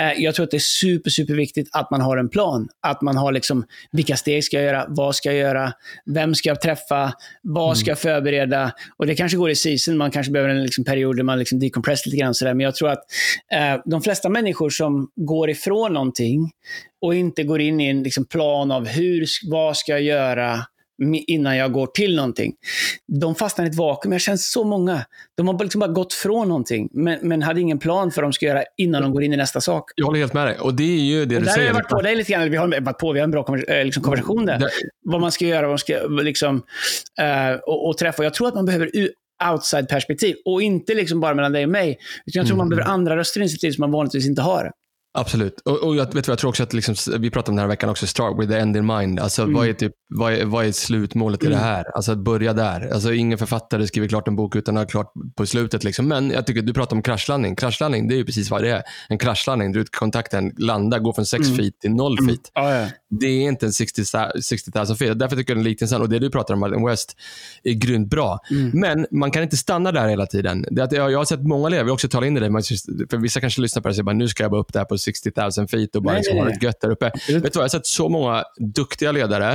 eh, 0.00 0.12
jag 0.16 0.34
tror 0.34 0.44
att 0.44 0.50
det 0.50 0.56
är 0.56 0.58
super, 0.58 1.10
super 1.10 1.34
viktigt 1.34 1.68
att 1.72 1.90
man 1.90 2.00
har 2.00 2.16
en 2.16 2.28
plan. 2.28 2.68
Att 2.86 3.02
man 3.02 3.16
har 3.16 3.32
liksom, 3.32 3.64
vilka 3.92 4.16
steg 4.16 4.44
ska 4.44 4.56
jag 4.56 4.64
göra, 4.64 4.86
vad 4.88 5.14
ska 5.14 5.28
jag 5.28 5.38
göra, 5.38 5.72
vem 6.06 6.34
ska 6.34 6.48
jag 6.48 6.60
träffa, 6.60 7.12
vad 7.42 7.68
mm. 7.68 7.76
ska 7.76 7.90
jag 7.90 7.98
förbereda? 7.98 8.72
Och 8.96 9.06
det 9.06 9.14
kanske 9.14 9.38
går 9.38 9.50
i 9.50 9.54
season, 9.54 9.96
man 9.96 10.10
kanske 10.10 10.32
behöver 10.32 10.54
en 10.54 10.62
liksom, 10.62 10.84
period 10.84 11.16
där 11.16 11.24
man 11.24 11.38
liksom 11.38 11.58
decompressar 11.58 12.10
lite 12.10 12.16
grann. 12.16 12.34
Sådär. 12.34 12.54
Men 12.54 12.64
jag 12.64 12.74
tror 12.74 12.88
att 12.88 13.04
eh, 13.52 13.80
de 13.84 14.02
flesta 14.02 14.28
människor 14.28 14.70
som 14.70 15.08
går 15.16 15.50
ifrån 15.50 15.92
någonting 15.92 16.50
och 17.00 17.14
inte 17.14 17.42
går 17.42 17.60
in 17.60 17.80
i 17.80 17.86
en 17.86 18.02
liksom, 18.02 18.24
plan 18.24 18.70
av 18.70 18.86
hur, 18.86 19.26
vad 19.50 19.76
ska 19.76 19.92
jag 19.92 20.02
göra, 20.02 20.66
innan 21.26 21.56
jag 21.56 21.72
går 21.72 21.86
till 21.86 22.16
någonting. 22.16 22.52
De 23.20 23.34
fastnar 23.34 23.64
i 23.64 23.68
ett 23.68 23.74
vakuum. 23.74 24.12
Jag 24.12 24.20
känner 24.20 24.36
så 24.36 24.64
många. 24.64 25.00
De 25.36 25.48
har 25.48 25.62
liksom 25.64 25.78
bara 25.78 25.90
gått 25.92 26.12
från 26.12 26.48
någonting, 26.48 26.88
men, 26.92 27.18
men 27.22 27.42
hade 27.42 27.60
ingen 27.60 27.78
plan 27.78 28.10
för 28.10 28.22
vad 28.22 28.28
de 28.30 28.32
ska 28.32 28.46
göra 28.46 28.62
innan 28.76 29.02
de 29.02 29.12
går 29.12 29.22
in 29.22 29.32
i 29.32 29.36
nästa 29.36 29.60
sak. 29.60 29.90
Jag 29.96 30.06
håller 30.06 30.18
helt 30.18 30.32
med 30.32 30.46
dig. 30.46 30.58
Och 30.58 30.74
det 30.74 30.82
är 30.84 31.00
ju 31.00 31.16
det 31.18 31.22
Och 31.22 31.28
du 31.28 31.34
där 31.38 31.46
har 31.46 31.54
säger. 31.54 31.66
jag 31.66 31.74
varit 31.74 31.88
på 31.88 32.02
dig 32.02 32.16
lite 32.16 32.32
grann. 32.32 32.50
Vi 32.50 32.56
har 32.56 32.80
varit 32.80 32.98
på, 32.98 33.12
vi 33.12 33.18
har 33.20 33.24
en 33.24 33.30
bra 33.30 33.56
eh, 33.68 33.84
liksom 33.84 34.02
konversation 34.02 34.46
där. 34.46 34.58
Det- 34.58 34.70
Vad 35.04 35.20
man 35.20 35.32
ska 35.32 35.44
göra, 35.44 35.62
vad 35.62 35.70
man 35.70 35.78
ska 35.78 35.94
liksom, 36.22 36.62
eh, 37.20 37.56
och, 37.66 37.88
och 37.88 37.98
träffa. 37.98 38.24
Jag 38.24 38.34
tror 38.34 38.48
att 38.48 38.54
man 38.54 38.66
behöver 38.66 38.90
outside-perspektiv 39.52 40.36
och 40.44 40.62
inte 40.62 40.94
liksom 40.94 41.20
bara 41.20 41.34
mellan 41.34 41.52
dig 41.52 41.64
och 41.64 41.70
mig. 41.70 41.88
Utan 42.26 42.40
jag 42.40 42.46
tror 42.46 42.56
man 42.56 42.68
behöver 42.68 42.90
andra 42.90 43.16
röster 43.16 43.42
i 43.42 43.48
sitt 43.48 43.62
liv 43.62 43.70
som 43.72 43.82
man 43.82 43.90
vanligtvis 43.90 44.26
inte 44.26 44.42
har. 44.42 44.70
Absolut. 45.16 45.60
Och, 45.64 45.82
och 45.82 45.96
jag, 45.96 46.04
vet 46.14 46.14
vad, 46.14 46.32
jag 46.32 46.38
tror 46.38 46.48
också 46.48 46.62
att 46.62 46.72
liksom, 46.72 46.94
vi 47.18 47.30
pratade 47.30 47.50
om 47.50 47.56
den 47.56 47.62
här 47.62 47.68
veckan 47.68 47.90
också, 47.90 48.06
start 48.06 48.34
with 48.40 48.50
the 48.52 48.58
end 48.58 48.76
in 48.76 48.86
mind. 48.86 49.20
Alltså, 49.20 49.42
Mm. 49.42 49.54
vad, 49.54 49.68
är 49.68 49.72
typ, 49.72 49.92
vad, 50.14 50.32
är, 50.32 50.44
vad 50.44 50.66
är 50.66 50.72
slutmålet 50.72 51.44
i 51.44 51.46
det 51.48 51.56
här? 51.56 51.84
Alltså 51.96 52.12
att 52.12 52.18
börja 52.18 52.52
där. 52.52 52.90
Alltså, 52.92 53.12
ingen 53.12 53.38
författare 53.38 53.86
skriver 53.86 54.08
klart 54.08 54.28
en 54.28 54.36
bok 54.36 54.56
utan 54.56 54.76
att 54.76 54.82
ha 54.82 54.88
klart 54.88 55.12
på 55.36 55.46
slutet. 55.46 55.84
Liksom. 55.84 56.08
Men 56.08 56.30
jag 56.30 56.46
tycker 56.46 56.62
du 56.62 56.72
pratar 56.74 56.96
om 56.96 57.02
kraschlandning. 57.02 57.56
Kraschlandning, 57.56 58.08
det 58.08 58.14
är 58.14 58.16
ju 58.16 58.24
precis 58.24 58.50
vad 58.50 58.62
det 58.62 58.70
är. 58.70 58.82
En 59.08 59.18
kraschlandning, 59.18 59.72
du 59.72 59.84
kontakten 59.84 60.52
landar, 60.58 60.98
går 60.98 61.12
från 61.12 61.26
6 61.26 61.46
Mm. 61.46 61.56
feet 61.58 61.80
till 61.80 61.90
0 61.94 62.16
feet. 62.28 62.40
Ja, 62.54 62.74
ja. 62.74 62.86
Det 63.10 63.26
är 63.26 63.48
inte 63.48 63.66
en 63.66 63.72
60 63.72 64.04
60 64.42 64.70
000 64.74 64.96
feet. 64.96 65.18
Därför 65.18 65.36
tycker 65.36 65.52
jag 65.52 65.58
den 65.58 65.64
liknelsen, 65.64 66.02
och 66.02 66.08
det 66.08 66.18
du 66.18 66.30
pratar 66.30 66.54
om, 66.54 66.60
Martin 66.60 66.86
West, 66.86 67.16
är 67.62 67.72
grymt 67.72 68.10
bra. 68.10 68.38
Mm. 68.50 68.70
Men 68.80 69.06
man 69.10 69.30
kan 69.30 69.42
inte 69.42 69.56
stanna 69.56 69.92
där 69.92 70.08
hela 70.08 70.26
tiden. 70.26 70.64
Det 70.70 70.84
att 70.84 70.92
jag, 70.92 71.12
jag 71.12 71.18
har 71.18 71.24
sett 71.24 71.42
många 71.42 71.66
elever, 71.66 71.80
jag 71.80 71.84
vill 71.84 71.92
också 71.92 72.08
tala 72.08 72.26
in 72.26 72.34
det, 72.34 72.40
för 73.10 73.16
vissa 73.16 73.40
kanske 73.40 73.60
lyssnar 73.60 73.82
på 73.82 73.88
det 73.88 73.90
och 73.90 73.94
säger 73.94 74.04
bara, 74.04 74.16
nu 74.16 74.28
ska 74.28 74.44
jag 74.44 74.50
bara 74.50 74.60
upp 74.60 74.72
där 74.72 74.84
på 74.84 74.98
60 74.98 75.32
000 75.58 75.68
feet 75.68 75.96
och 75.96 76.02
bara 76.02 76.12
Nej, 76.12 76.20
liksom 76.20 76.38
ha 76.38 76.44
det 76.44 76.62
gött 76.62 76.80
där 76.80 76.90
uppe. 76.90 77.04
Vet 77.04 77.26
du 77.28 77.40
vad, 77.40 77.50
jag 77.54 77.60
har 77.60 77.68
sett 77.68 77.86
så 77.86 78.08
många 78.08 78.44
duktiga 78.74 79.12
ledare 79.12 79.52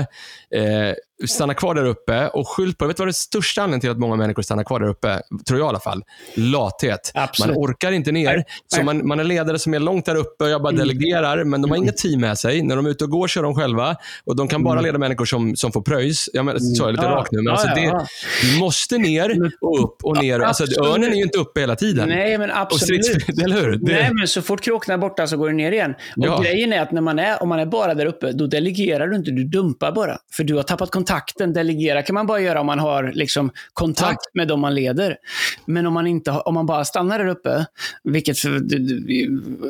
eh, 0.55 0.95
stanna 1.27 1.53
kvar 1.53 1.75
där 1.75 1.85
uppe 1.85 2.27
och 2.27 2.47
skylt 2.47 2.77
på, 2.77 2.87
vet 2.87 2.97
du 2.97 3.01
vad 3.01 3.07
den 3.07 3.13
största 3.13 3.61
anledningen 3.61 3.81
till 3.81 3.89
att 3.89 3.97
många 3.99 4.15
människor 4.15 4.41
stannar 4.43 4.63
kvar 4.63 4.79
där 4.79 4.87
uppe, 4.87 5.21
tror 5.47 5.59
jag 5.59 5.65
i 5.65 5.69
alla 5.69 5.79
fall? 5.79 6.03
Lathet. 6.35 7.11
Absolut. 7.13 7.55
Man 7.55 7.63
orkar 7.65 7.91
inte 7.91 8.11
ner. 8.11 8.35
Nej, 8.35 8.45
Så 8.67 8.83
man, 8.83 9.07
man 9.07 9.19
är 9.19 9.23
ledare 9.23 9.59
som 9.59 9.73
är 9.73 9.79
långt 9.79 10.05
där 10.05 10.15
uppe 10.15 10.43
och 10.43 10.49
jag 10.49 10.61
bara 10.61 10.69
Mm. 10.73 10.87
delegerar, 10.87 11.43
men 11.43 11.61
de 11.61 11.71
har 11.71 11.77
inget 11.77 11.97
team 11.97 12.21
med 12.21 12.37
sig. 12.37 12.61
När 12.63 12.75
de 12.75 12.85
är 12.85 12.89
ute 12.89 13.03
och 13.03 13.09
går 13.09 13.27
kör 13.27 13.43
de 13.43 13.55
själva 13.55 13.95
och 14.25 14.35
de 14.35 14.47
kan 14.47 14.63
bara 14.63 14.81
leda 14.81 14.97
människor 14.97 15.25
som, 15.25 15.55
som 15.55 15.71
får 15.71 15.81
pröjs. 15.81 16.29
Jag 16.33 16.45
menar, 16.45 16.59
så 16.59 16.83
är 16.83 16.87
jag 16.87 16.91
lite 16.93 17.01
Mm. 17.05 17.13
Ja. 17.13 17.19
rakt 17.19 17.31
nu, 17.31 17.37
men 17.37 17.45
Ja, 17.45 17.51
alltså 17.51 17.67
ja, 17.67 17.75
det, 17.75 17.81
ja. 17.81 18.05
du 18.53 18.59
måste 18.59 18.97
ner 18.97 19.51
och 19.61 19.83
upp 19.83 20.03
och 20.03 20.17
ner. 20.23 20.39
Alltså, 20.39 20.63
örnen 20.63 21.11
är 21.11 21.15
ju 21.15 21.23
inte 21.23 21.37
uppe 21.37 21.59
hela 21.59 21.75
tiden. 21.75 22.09
Nej, 22.09 22.37
men 22.37 22.51
absolut. 22.51 23.05
strids, 23.05 23.39
eller 23.43 23.61
hur? 23.61 23.71
Det, 23.77 23.93
Nej, 23.93 24.09
men 24.13 24.27
så 24.27 24.41
fort 24.41 24.61
kråkorna 24.61 24.93
är 24.93 24.97
borta 24.97 25.27
så 25.27 25.37
går 25.37 25.47
det 25.49 25.55
ner 25.55 25.71
igen. 25.71 25.93
Och 26.17 26.43
grejen 26.43 26.73
är 26.73 26.81
att 26.81 26.91
när 26.91 27.01
man 27.01 27.19
är, 27.19 27.43
om 27.43 27.49
man 27.49 27.59
är 27.59 27.65
bara 27.65 27.93
där 27.93 28.05
uppe, 28.05 28.31
då 28.31 28.47
delegerar 28.47 29.07
du 29.07 29.15
inte, 29.15 29.31
du 29.31 29.43
dumpar 29.43 29.91
bara. 29.91 30.17
För 30.31 30.43
du 30.43 30.55
har 30.55 30.63
tappat 30.63 30.91
kontakten. 31.11 31.53
Delegera 31.53 32.03
kan 32.03 32.13
man 32.13 32.27
bara 32.27 32.39
göra 32.39 32.59
om 32.59 32.65
man 32.65 32.79
har 32.79 33.11
liksom 33.13 33.51
kontakt 33.73 34.19
med 34.33 34.47
dem 34.47 34.59
man 34.59 34.75
leder. 34.75 35.17
Men 35.65 35.87
om 35.87 35.93
man, 35.93 36.07
inte 36.07 36.31
om 36.31 36.53
man 36.53 36.65
bara 36.65 36.85
stannar 36.85 37.19
där 37.19 37.27
uppe, 37.27 37.65
vilket 38.03 38.37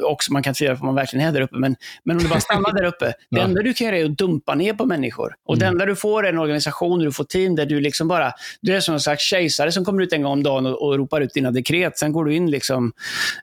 också 0.03 0.33
man 0.33 0.43
kan 0.43 0.53
tvivla 0.53 0.75
på 0.75 0.81
om 0.81 0.85
man 0.85 0.95
verkligen 0.95 1.27
är 1.27 1.31
där 1.31 1.41
uppe, 1.41 1.57
men, 1.57 1.75
men 2.03 2.17
om 2.17 2.23
du 2.23 2.29
bara 2.29 2.39
stannar 2.39 2.73
där 2.73 2.83
uppe, 2.83 3.05
det 3.05 3.13
Ja. 3.29 3.39
Mm. 3.39 3.49
enda 3.49 3.61
du 3.63 3.73
kan 3.73 3.87
göra 3.87 3.97
är 3.97 4.05
att 4.05 4.17
dumpa 4.17 4.55
ner 4.55 4.73
på 4.73 4.85
människor. 4.85 5.33
Och 5.45 5.57
det 5.57 5.65
enda 5.65 5.85
du 5.85 5.95
får 5.95 6.25
är 6.25 6.29
en 6.29 6.39
organisation, 6.39 6.99
du 6.99 7.11
får 7.11 7.23
team 7.23 7.55
där 7.55 7.65
du 7.65 7.79
liksom 7.79 8.07
bara, 8.07 8.31
du 8.61 8.75
är 8.75 8.79
som 8.79 8.93
en 8.93 8.99
slags 8.99 9.23
kejsare 9.23 9.71
som 9.71 9.85
kommer 9.85 10.03
ut 10.03 10.13
en 10.13 10.21
gång 10.21 10.31
om 10.31 10.43
dagen 10.43 10.65
och, 10.65 10.81
och 10.81 10.97
ropar 10.97 11.21
ut 11.21 11.33
dina 11.33 11.51
dekret. 11.51 11.97
Sen 11.97 12.11
går 12.11 12.25
du 12.25 12.35
in 12.35 12.51
liksom. 12.51 12.91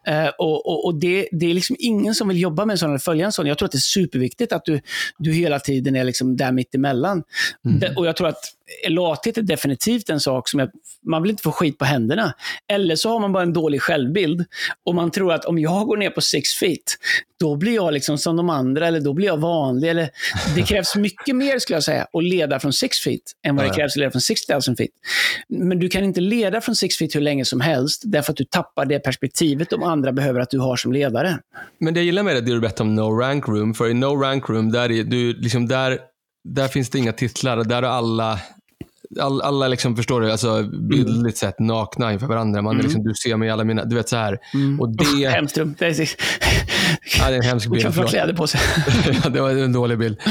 Eh, 0.07 0.29
och 0.39 0.67
och, 0.67 0.85
och 0.87 0.95
det, 0.95 1.29
det 1.33 1.51
är 1.51 1.55
liksom 1.55 1.77
ingen 1.79 2.15
som 2.15 2.29
vill 2.29 2.41
jobba 2.41 2.65
med 2.65 2.75
en 2.75 2.79
sån 2.79 2.89
eller 2.89 2.99
följa 2.99 3.27
en 3.27 3.33
sån. 3.33 3.47
Jag 3.47 3.59
tror 3.59 3.67
att 3.67 3.73
det 3.73 3.77
är 3.77 3.81
superviktigt 3.81 4.53
att 4.53 4.65
du, 4.65 4.81
du 5.19 5.33
hela 5.33 5.61
tiden 5.61 5.97
är 5.97 6.05
liksom 6.05 6.37
där 6.37 6.53
mitt 6.53 6.75
emellan. 6.75 7.23
Mm. 7.65 7.88
Det, 7.89 7.97
och 7.97 8.07
jag 8.07 8.17
tror 8.17 8.29
att 8.29 8.45
lathet 8.89 9.39
är 9.39 9.43
definitivt 9.43 10.11
en 10.11 10.21
sak 10.21 10.49
som 10.49 10.61
jag, 10.61 10.71
man 11.07 11.23
vill 11.23 11.31
inte 11.31 11.43
få 11.43 11.53
skit 11.53 11.79
på 11.79 11.85
händerna. 11.85 12.35
Eller 12.73 12.97
så 12.97 13.11
har 13.11 13.21
man 13.21 13.33
bara 13.33 13.43
en 13.43 13.53
dålig 13.53 13.83
självbild 13.83 14.45
och 14.87 14.95
man 14.95 15.11
tror 15.11 15.33
att 15.33 15.45
om 15.45 15.59
jag 15.59 15.87
går 15.87 15.97
ner 15.97 16.11
på 16.11 16.21
six 16.21 16.55
feet, 16.55 16.97
då 17.41 17.57
blir 17.57 17.75
jag 17.75 17.93
liksom 17.93 18.19
som 18.19 18.37
de 18.37 18.51
andra 18.51 18.87
eller 18.87 19.01
då 19.01 19.13
blir 19.13 19.27
jag 19.27 19.37
vanlig. 19.37 19.89
Eller, 19.89 20.11
det 20.55 20.63
krävs 20.63 20.97
mycket 20.97 21.37
mer 21.37 21.59
skulle 21.59 21.77
jag 21.77 21.85
säga 21.85 22.07
att 22.13 22.25
leda 22.25 22.61
från 22.61 22.73
six 22.73 23.01
feet 23.01 23.21
än 23.47 23.57
vad 23.57 23.65
det 23.65 23.75
krävs 23.75 23.93
att 23.93 23.97
leda 23.97 24.11
från 24.11 24.21
6000 24.21 24.77
feet. 24.77 24.91
Men 25.49 25.79
du 25.79 25.89
kan 25.89 26.05
inte 26.05 26.21
leda 26.21 26.61
från 26.61 26.75
six 26.75 26.97
feet 26.97 27.15
hur 27.15 27.21
länge 27.21 27.45
som 27.45 27.61
helst 27.61 28.03
därför 28.05 28.33
att 28.33 28.37
du 28.37 28.45
tappar 28.45 28.87
det 28.87 28.99
perspektivet 28.99 29.71
de 29.71 29.83
andra 29.83 30.13
behöver 30.13 30.41
att 30.41 30.51
du 30.51 30.59
har 30.59 30.77
som 30.77 30.93
ledare. 30.93 31.39
Men 31.81 31.95
det 31.95 32.01
jag 32.01 32.05
gillar 32.05 32.23
med 32.23 32.37
det, 32.37 32.41
det 32.41 32.53
du 32.53 32.61
berättade 32.61 32.89
om 32.89 32.95
No 32.95 33.19
Rank 33.21 33.49
Room, 33.49 33.75
för 33.75 33.89
i 33.89 33.95
No 33.95 34.23
Rank 34.23 34.49
Room, 34.49 34.73
där, 34.73 34.91
är, 34.91 35.05
du, 35.05 35.33
liksom, 35.33 35.69
där, 35.69 35.99
där 36.55 36.69
finns 36.69 36.91
det 36.91 36.99
inga 36.99 37.13
titlar. 37.13 37.65
Där 37.65 37.83
är 37.83 37.87
alla, 37.87 38.41
all, 39.21 39.41
alla 39.41 39.69
liksom, 39.69 39.97
förstår 39.97 40.21
du, 40.21 40.31
alltså, 40.31 40.63
bildligt 40.63 41.39
sett 41.39 41.59
nakna 41.59 42.13
inför 42.13 42.27
varandra. 42.27 42.63
Man, 42.63 42.79
är 42.79 42.83
liksom, 42.83 43.05
du 43.05 43.15
ser 43.15 43.37
mig 43.37 43.49
i 43.49 43.51
alla 43.51 43.65
mina, 43.65 43.85
du 43.85 43.97
vet 43.97 44.09
så 44.09 44.17
här. 44.17 44.39
Och 44.81 44.97
det, 44.97 45.29
Hemskt 45.29 45.59
rum. 45.59 45.75
Det 45.79 45.87
är, 45.87 46.09
ja, 47.19 47.29
det 47.29 47.35
är 47.35 47.37
en 47.37 47.43
hemsk 47.43 47.71
bild. 47.71 47.83
kan 47.83 47.93
få 47.93 48.03
kläder 48.03 48.35
på 48.35 48.47
sig. 48.47 48.61
ja, 49.25 49.29
det 49.29 49.41
var 49.41 49.51
en 49.51 49.73
dålig 49.73 49.99
bild. 49.99 50.19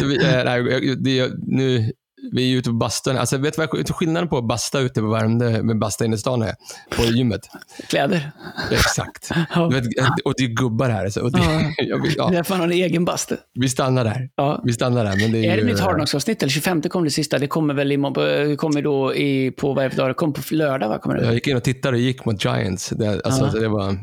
du, 0.00 0.26
eh, 0.26 0.44
nej, 0.44 0.96
det, 0.96 1.30
nu, 1.46 1.92
vi 2.32 2.52
är 2.52 2.56
ute 2.58 2.68
på 2.70 2.74
bastun. 2.76 3.16
Alltså, 3.16 3.36
vet 3.38 3.56
du 3.56 3.66
vad 3.66 3.88
skillnaden 3.96 4.28
på 4.28 4.38
att 4.38 4.48
basta 4.48 4.80
ute 4.80 5.00
på 5.00 5.06
Värmdö 5.10 5.62
med 5.62 5.78
basta 5.78 6.04
inne 6.04 6.14
i 6.16 6.18
stan 6.18 6.42
är? 6.42 6.54
På 6.96 7.02
gymmet. 7.02 7.40
Kläder. 7.88 8.32
Exakt. 8.70 9.30
Ja. 9.54 9.68
Vet, 9.68 9.84
och 10.24 10.34
det 10.36 10.44
är 10.44 10.48
gubbar 10.48 10.88
här. 10.90 11.08
Så, 11.08 11.22
och 11.22 11.32
det, 11.32 11.38
Ja. 11.78 11.96
vill- 12.02 12.12
Det 12.12 12.14
är 12.14 12.14
ja, 12.18 12.28
därför 12.32 12.54
han 12.54 12.60
har 12.60 12.66
en 12.66 12.72
egen 12.72 13.04
bastu. 13.04 13.36
vi 13.54 13.68
stannar 13.68 14.04
där. 14.04 14.28
Ja. 14.36 14.62
Vi 14.64 14.72
stannar 14.72 15.04
där. 15.04 15.16
Men 15.16 15.32
det 15.32 15.38
är, 15.38 15.52
Är 15.52 15.56
det 15.56 15.62
ju, 15.62 15.66
nytt 15.68 15.80
Hardknocks-avsnitt? 15.80 16.42
Eller 16.42 16.50
25 16.50 16.82
kommer 16.82 17.04
det 17.04 17.10
sista? 17.10 17.38
Det 17.38 17.46
kommer 17.46 17.74
väl 17.74 17.92
imorgon, 17.92 18.56
kommer 18.56 18.82
då 18.82 19.14
i, 19.14 19.50
på 19.50 19.74
vad 19.74 19.84
är 19.84 19.88
det 19.88 19.94
för 19.94 20.02
dag? 20.02 20.10
Det 20.10 20.14
kommer 20.14 20.32
på 20.32 20.40
lördag, 20.50 20.88
va? 20.88 20.98
Kommer 20.98 21.16
det? 21.16 21.24
Jag 21.24 21.34
gick 21.34 21.46
in 21.46 21.56
och 21.56 21.62
tittade 21.64 21.96
och 21.96 22.02
gick 22.02 22.24
mot 22.24 22.44
Giants. 22.44 22.88
Det, 22.88 23.20
alltså, 23.24 23.50
Ja. 23.54 23.60
det, 23.60 23.68
var. 23.68 23.96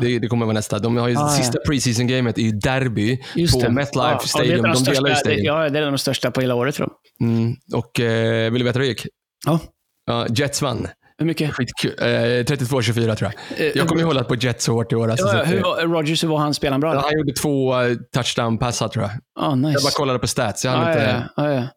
Det, 0.00 0.18
det 0.18 0.28
kommer 0.28 0.46
vara 0.46 0.54
nästa. 0.54 0.78
De 0.78 0.96
har 0.96 1.08
ju 1.08 1.16
Ah, 1.16 1.20
ja. 1.20 1.28
sista 1.28 1.58
preseason-gamet 1.68 2.38
är 2.38 2.42
ju 2.42 2.50
derby 2.50 3.18
Just 3.34 3.54
på 3.54 3.60
det. 3.60 3.70
MetLife 3.70 3.98
Ja, 3.98 4.10
ja, 4.12 4.18
Stadium. 4.18 4.62
de 4.62 4.72
de 4.72 4.84
delar 4.84 5.08
ju 5.08 5.14
största, 5.14 5.28
det, 5.30 5.34
ja, 5.40 5.68
det 5.68 5.78
är 5.78 5.86
de 5.90 5.98
största 5.98 6.30
på 6.30 6.40
hela 6.40 6.54
året, 6.54 6.74
tror 6.74 6.88
jag. 7.18 7.28
Mm. 7.28 7.54
Och 7.74 8.00
eh, 8.00 8.52
vill 8.52 8.60
du 8.60 8.64
veta 8.64 8.78
hur 8.78 8.84
det 8.86 8.88
gick? 8.88 9.06
Ja. 9.46 9.60
Ja, 10.06 10.26
Jets 10.36 10.62
vann. 10.62 10.88
Hur 11.18 11.26
mycket? 11.26 11.52
Skitkul. 11.54 11.94
Eh, 11.98 12.04
32-24 12.06 13.14
tror 13.14 13.32
jag. 13.32 13.60
Eh, 13.66 13.72
Jag 13.76 13.88
kommer 13.88 14.00
ju 14.00 14.06
hålla 14.06 14.24
på 14.24 14.34
Jets 14.34 14.64
så 14.64 14.72
hårt 14.72 14.92
i 14.92 14.96
år. 14.96 15.10
Alltså, 15.10 15.26
Ja, 15.26 15.34
ja, 15.34 15.42
att, 15.42 15.48
hur 15.48 15.56
eh, 15.58 15.62
var, 15.62 15.82
Rogers, 15.82 16.24
hur 16.24 16.28
var 16.28 16.38
han? 16.38 16.54
Spelade 16.54 16.74
han 16.74 16.80
bra? 16.80 16.88
ja, 16.88 16.92
eller? 16.92 17.02
han 17.02 17.18
gjorde 17.18 17.32
två 17.32 17.80
eh, 17.82 17.96
touchdown-passar 18.14 18.88
tror 18.88 19.04
jag. 19.04 19.12
Ah, 19.40 19.54
nice. 19.54 19.72
Jag 19.72 19.82
bara 19.82 19.90
kollade 19.90 20.18
på 20.18 20.26
stats. 20.26 20.64
Jag 20.64 20.72
hann 20.72 20.82
Ja, 20.82 20.92
inte... 20.92 21.28
ja, 21.36 21.52
ja, 21.52 21.68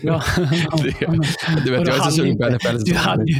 ja. 0.00 0.22
ja. 1.00 1.14
Du 1.64 1.70
vet, 1.70 1.88
jag 1.88 1.96
är 1.96 2.00
så 2.00 2.10
sugen 2.10 2.38
på 2.38 2.50
NFL. 2.50 2.76
Du 2.84 2.94
hade, 2.94 3.32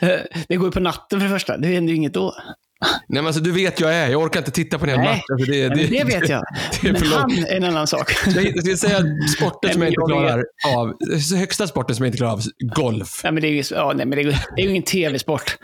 eh, 0.00 0.08
det 0.48 0.56
går 0.56 0.66
ju 0.68 0.72
på 0.72 0.80
natten 0.80 1.20
för 1.20 1.26
det 1.28 1.32
första. 1.34 1.56
Det 1.56 1.68
händer 1.68 1.90
ju 1.90 1.96
inget 1.96 2.14
då. 2.14 2.34
Nej, 2.80 2.98
men 3.08 3.26
alltså, 3.26 3.42
du 3.42 3.52
vet 3.52 3.80
jag 3.80 3.94
är. 3.94 4.08
Jag 4.08 4.22
orkar 4.22 4.40
inte 4.40 4.50
titta 4.50 4.78
på 4.78 4.84
en 4.84 4.90
hel 4.90 4.98
Nej. 4.98 5.08
match. 5.08 5.22
Alltså, 5.32 5.50
det, 5.52 5.68
Men 5.68 5.78
det 5.78 6.04
vet 6.04 6.28
jag. 6.28 6.42
det 6.82 6.88
är 6.88 6.92
Men 6.92 7.02
långt. 7.02 7.14
han 7.14 7.38
är 7.38 7.56
en 7.56 7.64
annan 7.64 7.86
sak. 7.86 8.12
Jag 8.26 8.58
skulle 8.58 8.76
säga 8.76 8.98
sporten 9.36 9.72
som 9.72 9.82
jag 9.82 9.90
inte 9.90 10.02
klarar 10.08 10.44
av. 10.76 10.94
Högsta 11.38 11.66
sporten 11.66 11.96
som 11.96 12.04
jag 12.04 12.08
inte 12.08 12.18
klarar 12.18 12.32
av. 12.32 12.40
Golf. 12.74 13.20
Nej, 13.24 13.32
men 13.32 13.42
det 13.42 13.48
är 13.48 13.52
ju, 13.52 13.62
ja, 13.70 13.92
nej, 13.96 14.06
men 14.06 14.18
det 14.18 14.22
är, 14.22 14.38
det 14.56 14.62
är 14.62 14.64
ju 14.64 14.70
ingen 14.70 14.82
tv-sport. 14.82 15.56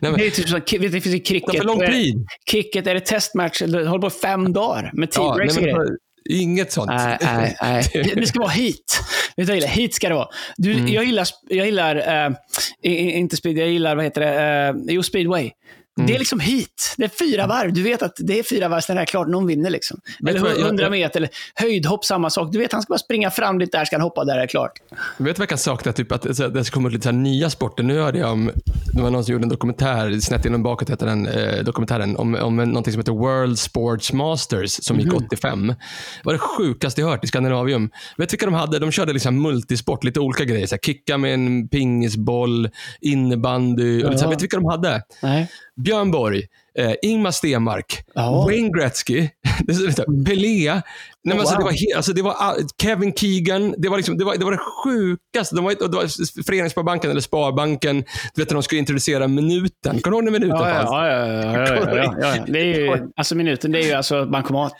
Nej, 0.00 0.10
men, 0.10 0.20
Det 0.20 0.26
är 0.26 0.30
typ 0.30 0.48
som, 0.48 0.60
det 0.70 0.90
finns 0.90 1.06
ju 1.06 1.20
cricket. 1.20 1.56
för 1.56 1.64
lång 1.64 1.82
Är 1.82 1.86
det- 1.86 1.92
tid. 1.92 2.26
Cricket, 2.50 2.86
är 2.86 2.94
det 2.94 3.00
testmatch? 3.00 3.62
Det 3.62 3.86
håller 3.88 4.02
på 4.02 4.10
fem 4.10 4.52
dagar 4.52 4.90
med 4.94 5.08
Ja, 5.14 5.22
teambreaks 5.22 5.60
nej, 5.60 5.74
inget 6.30 6.72
sånt. 6.72 6.90
Nej, 6.90 7.18
nej, 7.20 7.56
nej. 7.62 8.12
Det 8.16 8.26
ska 8.26 8.38
vara 8.40 8.48
hit. 8.50 9.00
Vet 9.36 9.46
du 9.46 9.54
gillar? 9.54 9.68
Hit 9.68 9.94
ska 9.94 10.08
det 10.08 10.14
vara. 10.14 10.28
Du, 10.56 10.72
Mm. 10.72 10.88
Jag 10.88 11.04
gillar, 11.04 11.26
jag 11.48 11.66
gillar 11.66 12.30
i- 12.82 13.10
inte 13.12 13.36
speed, 13.36 13.58
jag 13.58 13.68
gillar, 13.68 13.96
vad 13.96 14.04
heter 14.04 14.20
det, 14.20 14.68
eh, 14.68 14.94
jo, 14.94 15.02
speedway. 15.02 15.50
Mm. 15.98 16.06
Det 16.06 16.14
är 16.14 16.18
liksom 16.18 16.40
hit. 16.40 16.94
Det 16.96 17.04
är 17.04 17.08
fyra 17.08 17.46
varv. 17.46 17.72
Du 17.72 17.82
vet 17.82 18.02
att 18.02 18.14
det 18.18 18.38
är 18.38 18.42
fyra 18.42 18.68
varv, 18.68 18.80
sen 18.80 18.96
är 18.96 19.00
det 19.00 19.06
klart, 19.06 19.28
någon 19.28 19.46
vinner. 19.46 19.70
Liksom. 19.70 20.00
Vet 20.20 20.30
Eller 20.30 20.38
du 20.40 20.44
vad, 20.44 20.52
jag- 20.60 20.66
100 20.66 20.90
meter, 20.90 21.16
eller 21.20 21.30
höjdhopp, 21.54 22.04
samma 22.04 22.30
sak. 22.30 22.52
Du 22.52 22.58
vet, 22.58 22.72
han 22.72 22.82
ska 22.82 22.90
bara 22.92 22.98
springa 22.98 23.30
fram 23.30 23.58
lite 23.58 23.78
där, 23.78 23.84
ska 23.84 23.96
han 23.96 24.00
hoppa 24.02 24.24
där, 24.24 24.36
är 24.36 24.40
det 24.40 24.46
klart. 24.46 24.72
Vet 24.90 24.98
du 25.18 25.24
vad 25.24 25.38
jag 25.38 25.48
kan 25.48 25.58
sakna? 25.58 25.92
Typ 25.92 26.12
att 26.12 26.22
det 26.54 26.64
ska 26.64 26.74
komma 26.74 26.88
lite 26.88 27.02
så 27.04 27.10
nya 27.10 27.50
sporter. 27.50 27.82
Nu 27.82 27.98
hörde 28.00 28.18
jag 28.18 28.32
om, 28.32 28.50
det 28.94 29.02
var 29.02 29.10
någon 29.10 29.24
som 29.24 29.32
gjorde 29.32 29.44
en 29.44 29.48
dokumentär, 29.48 30.20
snett 30.20 30.44
inom 30.46 30.62
bakåt 30.62 30.90
heter 30.90 31.06
den 31.06 31.26
eh, 31.26 31.64
dokumentären, 31.64 32.16
om, 32.16 32.34
om 32.34 32.56
någonting 32.56 32.92
som 32.92 33.00
heter 33.00 33.12
World 33.12 33.58
Sports 33.58 34.12
Masters 34.12 34.84
som 34.84 35.00
gick 35.00 35.14
85. 35.14 35.66
Det 35.66 35.76
var 36.24 36.32
det 36.32 36.38
sjukaste 36.38 37.00
jag 37.00 37.08
hört 37.08 37.24
i 37.24 37.26
Skandinavium. 37.26 37.90
Vet 38.16 38.28
du 38.28 38.32
vilka 38.34 38.46
de 38.46 38.54
hade? 38.54 38.78
De 38.78 38.90
körde 38.92 39.12
liksom 39.12 39.42
multisport, 39.42 40.04
lite 40.04 40.20
olika 40.20 40.44
grejer. 40.44 40.66
Så 40.66 40.74
här, 40.74 40.80
kicka 40.80 41.18
med 41.18 41.34
en 41.34 41.68
pingisboll, 41.68 42.68
innebandy. 43.00 44.02
Och 44.04 44.10
lite 44.10 44.18
så 44.18 44.24
här, 44.24 44.26
Ja. 44.26 44.30
vet 44.30 44.38
du 44.38 44.42
vilka 44.42 44.56
de 44.56 44.66
hade? 44.66 45.02
Nej. 45.22 45.48
Björn 45.84 46.10
Borg, 46.10 46.42
eh, 46.78 46.92
Ingmar 47.02 47.30
Stenmark, 47.30 48.02
Ja. 48.14 48.44
Wayne 48.46 48.70
Gretzky, 48.78 49.28
Pelé. 50.26 50.72
Nej, 51.24 51.36
men 51.36 51.36
Oh, 51.36 51.40
alltså, 51.40 51.54
det 51.54 51.62
wow. 51.62 51.64
var 51.64 51.72
he- 51.72 51.96
alltså, 51.96 52.12
det 52.12 52.22
var 52.22 52.32
all- 52.32 52.60
Kevin 52.82 53.12
Keegan. 53.14 53.74
Det 53.78 53.88
var, 53.88 53.96
liksom, 53.96 54.18
det 54.18 54.24
var, 54.24 54.36
det 54.36 54.44
var 54.44 54.52
det 54.52 54.58
sjukaste. 54.84 55.54
De 55.56 55.64
var, 55.64 55.74
det 55.90 55.96
var 55.96 56.42
Föreningssparbanken 56.46 57.10
eller 57.10 57.20
Sparbanken. 57.20 58.04
Du 58.34 58.42
vet 58.42 58.50
när 58.50 58.54
de 58.54 58.62
skulle 58.62 58.78
introducera 58.78 59.28
minuten. 59.28 60.00
Kommer 60.00 60.10
du 60.10 60.16
ihåg 60.16 60.24
när 60.24 60.32
minuten 60.32 60.56
Ja, 60.58 60.64
fanns? 60.74 60.90
ja, 60.90 61.08
ja, 61.08 62.36
ja. 62.36 62.44
Det 62.48 62.58
är 62.60 62.64
ju, 62.64 63.08
alltså 63.16 63.34
minuten, 63.34 63.72
det 63.72 63.78
är 63.78 63.86
ju 63.86 63.92
alltså 63.92 64.26
bankomat. 64.26 64.74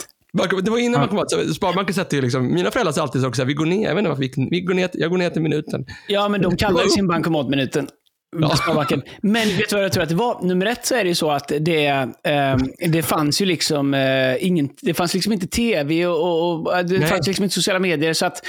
Det 0.63 0.71
var 0.71 0.79
innan 0.79 1.01
man 1.01 1.09
kom 1.09 1.19
åt. 1.19 1.55
Sparbanken 1.57 1.95
sätter 1.95 2.17
ju 2.17 2.23
liksom, 2.23 2.55
mina 2.55 2.71
föräldrar 2.71 2.93
sa 2.93 3.03
alltid 3.03 3.23
så 3.23 3.29
också, 3.29 3.45
vi 3.45 3.55
går 3.55 3.67
ner, 3.67 3.83
jag 3.89 3.95
vet 3.95 3.99
inte 3.99 4.09
varför, 4.09 4.23
vi, 4.23 4.49
vi 4.51 4.61
går 4.61 4.75
ner, 4.75 4.91
jag 4.93 5.11
går 5.11 5.19
ner 5.19 5.31
till 5.31 5.43
minuten. 5.43 5.87
Ja, 6.09 6.29
men 6.29 6.43
de 6.43 6.57
kallar 6.57 6.83
ju 6.83 6.89
sin 6.89 7.09
bankomatminuten. 7.09 7.89
Ja. 8.37 8.87
Men 9.23 9.49
vet 9.49 9.69
du 9.69 9.77
vad 9.77 9.85
jag 9.85 9.93
tror 9.93 10.03
att 10.03 10.09
det 10.09 10.15
var? 10.15 10.43
Nummer 10.43 10.67
ett 10.67 10.87
så 10.87 10.95
är 10.95 11.05
det 11.05 11.09
ju 11.09 11.15
så 11.15 11.31
att 11.31 11.53
det, 11.61 11.87
eh, 11.87 12.57
det 12.89 13.03
fanns 13.03 13.41
ju 13.41 13.47
liksom 13.47 13.95
eh, 13.95 14.47
ingen, 14.47 14.69
det 14.83 14.95
fanns 14.95 15.15
liksom 15.15 15.33
inte 15.33 15.47
tv 15.47 16.07
och, 16.07 16.67
och, 16.67 16.87
det 16.87 16.99
Nej. 16.99 17.09
fanns 17.09 17.27
liksom 17.27 17.43
inte 17.43 17.55
sociala 17.55 17.79
medier. 17.79 18.13
Så 18.13 18.27
att 18.27 18.47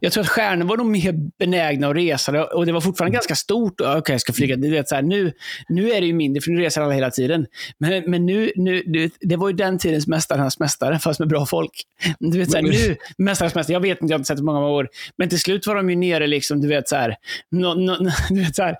jag 0.00 0.12
tror 0.12 0.24
att 0.24 0.28
stjärnor 0.28 0.66
var 0.66 0.76
nog 0.76 0.86
mer 0.86 1.14
benägna 1.38 1.88
att 1.88 1.96
resa 1.96 2.44
och 2.44 2.66
det 2.66 2.72
var 2.72 2.80
fortfarande 2.80 3.14
ganska 3.14 3.34
stort. 3.34 3.80
Okej, 3.80 3.96
okay, 3.96 4.14
jag 4.14 4.20
ska 4.20 4.32
flyga. 4.32 4.56
Det, 4.56 4.70
vet, 4.70 4.88
så 4.88 4.94
här, 4.94 5.02
nu, 5.02 5.32
nu 5.68 5.90
är 5.90 6.00
det 6.00 6.06
ju 6.06 6.12
mindre 6.12 6.40
för 6.40 6.50
nu 6.50 6.60
reser 6.60 6.82
alla 6.82 6.94
hela 6.94 7.10
tiden. 7.10 7.46
Men, 7.78 8.10
men 8.10 8.26
nu, 8.26 8.52
nu, 8.56 8.82
det, 8.86 9.12
det 9.20 9.36
var 9.36 9.48
ju 9.48 9.54
den 9.54 9.78
tidens 9.78 10.06
Mästarnas 10.06 10.58
mästare, 10.58 10.98
fast 10.98 11.20
med 11.20 11.28
bra 11.28 11.46
folk. 11.46 11.72
Du 12.18 12.38
vet, 12.38 12.50
så 12.50 12.56
här, 12.56 12.64
nu, 12.64 12.96
Mästarnas 13.18 13.54
mästare, 13.54 13.72
jag 13.72 13.80
vet 13.80 14.02
inte, 14.02 14.12
jag 14.12 14.16
har 14.16 14.18
inte 14.18 14.28
sett 14.28 14.36
det 14.36 14.42
många 14.42 14.68
år. 14.68 14.88
Men 15.18 15.28
till 15.28 15.40
slut 15.40 15.66
var 15.66 15.74
de 15.74 15.90
ju 15.90 15.96
nere, 15.96 16.26
liksom, 16.26 16.60
du 16.60 16.68
vet, 16.68 16.88
så 16.88 16.96
här, 16.96 17.16
no, 17.50 17.74
no, 17.74 18.10
du 18.30 18.40
vet, 18.40 18.56
så 18.56 18.62
här, 18.62 18.76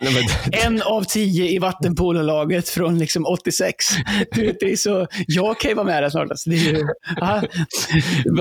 en 0.53 0.83
av 0.83 1.05
tio 1.05 1.51
i 1.51 1.59
vattenpololaget 1.59 2.69
från 2.69 2.99
liksom 2.99 3.27
86. 3.27 3.75
Du 4.33 4.47
vet, 4.47 4.61
det 4.61 4.73
är 4.73 4.77
så, 4.77 5.07
jag 5.27 5.61
kan 5.61 5.69
ju 5.71 5.75
vara 5.75 5.87
med 5.87 6.03
där 6.03 6.11
snart. 6.11 6.31
Alltså. 6.31 6.51
Det 6.51 6.57
är 6.57 6.61
ju, 6.61 6.87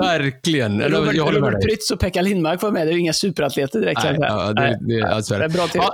Verkligen. 0.01 0.81
Robert, 0.81 1.15
jag 1.15 1.35
Robert 1.35 1.63
Prytz 1.63 1.91
och 1.91 1.99
Pekka 1.99 2.21
Lindmark 2.21 2.61
var 2.61 2.71
med. 2.71 2.87
Det 2.87 2.91
är 2.91 2.93
ju 2.93 2.99
inga 2.99 3.13
superatleter 3.13 3.79
direkt. 3.79 4.03
Nej, 4.03 4.17
ja, 4.19 4.53
det, 4.53 4.79
det, 4.81 5.07
alltså, 5.07 5.37
det 5.37 5.45
är 5.45 5.49
bra 5.49 5.67
till. 5.67 5.81
Ja. 5.83 5.93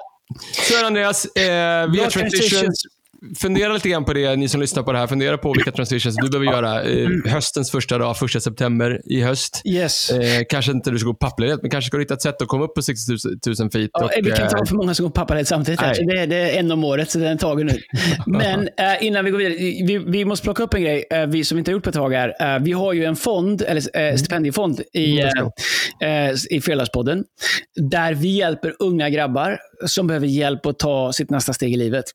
Så 0.70 0.86
Andreas, 0.86 1.26
eh, 1.26 1.91
vi 1.91 1.99
har 1.99 2.10
transitions 2.10 2.84
fundera 3.38 3.74
lite 3.74 3.90
grann 3.90 4.06
på 4.06 4.14
det, 4.14 4.36
ni 4.36 4.48
som 4.48 4.62
lyssnar 4.62 4.84
på 4.84 4.92
det 4.92 4.98
här. 4.98 5.08
Fundera 5.08 5.38
på 5.38 5.54
vilka 5.54 5.72
transitions 5.72 6.16
du 6.16 6.30
behöver 6.30 6.52
göra. 6.52 6.84
Eh, 6.84 7.10
höstens 7.26 7.72
första 7.72 7.98
dag, 7.98 8.18
första 8.18 8.40
september 8.40 9.02
i 9.06 9.22
höst. 9.22 9.62
Yes. 9.66 10.10
Eh, 10.10 10.44
kanske 10.50 10.72
inte 10.72 10.92
du 10.92 11.00
ska 11.00 11.08
gå 11.08 11.14
pappledighet, 11.14 11.62
men 11.62 11.72
kanske 11.72 11.88
ska 11.88 11.98
du 11.98 12.04
hitta 12.04 12.14
ett 12.14 12.22
sätt 12.22 12.42
att 12.42 12.48
komma 12.48 12.66
upp 12.66 12.76
på 12.76 12.82
60 12.82 13.12
000 13.12 13.72
feet. 13.72 13.90
Ja, 13.94 14.06
och, 14.06 14.12
vi 14.24 14.32
kan 14.32 14.44
inte 14.44 14.58
ha 14.58 14.66
för 14.66 14.76
många 14.76 14.94
som 14.94 15.04
går 15.04 15.12
pappaledighet 15.12 15.48
samtidigt. 15.48 15.80
Det 15.80 16.20
är, 16.20 16.28
det 16.28 16.36
är 16.36 16.60
en 16.60 16.72
om 16.72 16.84
året, 16.84 17.12
så 17.12 17.20
den 17.20 17.28
är 17.28 17.36
tagen 17.36 17.68
nu. 17.68 17.80
Men 18.40 18.60
eh, 18.78 19.06
innan 19.06 19.26
vi 19.26 19.32
går 19.32 19.38
vidare, 19.38 19.56
vi, 19.58 20.04
vi, 20.08 20.26
måste 20.26 20.44
plocka 20.44 20.64
upp 20.64 20.74
en 20.74 20.82
grej, 20.82 21.06
eh, 21.12 21.26
vi 21.26 21.44
som 21.44 21.58
inte 21.58 21.72
har 21.72 21.74
gjort 21.74 21.84
på 21.84 21.90
ett 21.90 21.96
tag 21.96 22.14
här. 22.14 22.56
Eh, 22.56 22.60
vi 22.64 22.72
har 22.72 22.94
ju 22.94 23.06
en 23.06 23.16
fond, 23.16 23.62
eller 23.62 24.00
eh, 24.00 24.16
stipendiefond 24.16 24.82
i, 24.94 25.22
mm, 25.22 26.36
i 26.50 26.62
Fredagspodden, 26.62 27.24
där 27.76 28.14
vi 28.14 28.38
hjälper 28.38 28.74
unga 28.80 29.10
grabbar 29.10 29.60
som 29.86 30.08
behöver 30.08 30.28
hjälp 30.28 30.66
att 30.66 30.80
ta 30.80 31.14
sitt 31.14 31.30
nästa 31.30 31.54
steg 31.54 31.74
i 31.74 31.78
livet. 31.78 32.06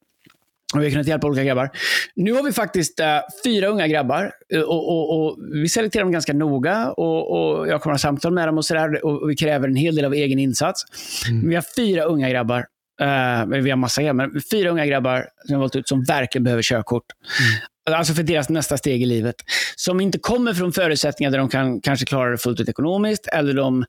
Och 0.75 0.81
vi 0.81 0.85
har 0.85 0.91
kunnat 0.91 1.07
hjälpa 1.07 1.27
olika 1.27 1.45
grabbar. 1.45 1.71
Nu 2.17 2.33
har 2.33 2.43
vi 2.43 2.53
faktiskt 2.53 3.01
äh, 3.01 3.07
fyra 3.45 3.67
unga 3.67 3.87
grabbar 3.87 4.33
eh, 4.55 4.61
och, 4.61 4.89
och, 4.89 5.27
och, 5.27 5.39
vi 5.53 5.69
selekterar 5.69 6.05
dem 6.05 6.13
ganska 6.13 6.33
noga. 6.33 6.91
Och, 6.91 7.31
och 7.31 7.69
jag 7.69 7.83
kommer 7.83 7.95
att 7.95 8.03
ha 8.03 8.09
samtal 8.09 8.33
med 8.33 8.49
dem 8.49 8.59
och, 8.59 8.65
så 8.65 8.75
där, 8.75 9.05
och 9.05 9.31
vi 9.31 9.37
kräver 9.37 9.69
en 9.69 9.77
hel 9.77 9.95
del 9.97 10.05
av 10.05 10.15
egen 10.15 10.39
insats. 10.39 10.83
Mm. 11.29 11.49
Vi 11.49 11.55
har 11.55 11.65
fyra 11.77 12.03
unga 12.03 12.31
grabbar. 12.31 12.65
Uh, 13.03 13.61
vi 13.61 13.71
har 13.71 13.77
massa 13.77 14.03
grabbar, 14.03 14.27
men 14.27 14.43
fyra 14.51 14.71
unga 14.71 14.87
grabbar 14.87 15.29
som 15.47 15.55
har 15.55 15.61
valt 15.61 15.77
ut 15.77 15.89
som 15.89 16.05
verkligen 16.05 16.45
behöver 16.45 16.63
körkort. 16.63 17.05
Mm. 17.41 17.61
Alltså 17.97 18.15
för 18.15 18.23
deras 18.23 18.49
nästa 18.49 18.77
steg 18.77 19.03
i 19.03 19.07
livet. 19.07 19.37
Som 19.77 20.01
inte 20.01 20.19
kommer 20.19 20.55
från 20.55 20.73
förutsättningar 20.73 21.31
där 21.31 21.39
de 21.39 21.49
kan 21.49 21.81
kanske 21.81 22.07
klara 22.07 22.31
det 22.31 22.39
fullt 22.39 22.61
ut 22.61 22.69
ekonomiskt, 22.69 23.27
eller 23.27 23.55
de 23.55 23.85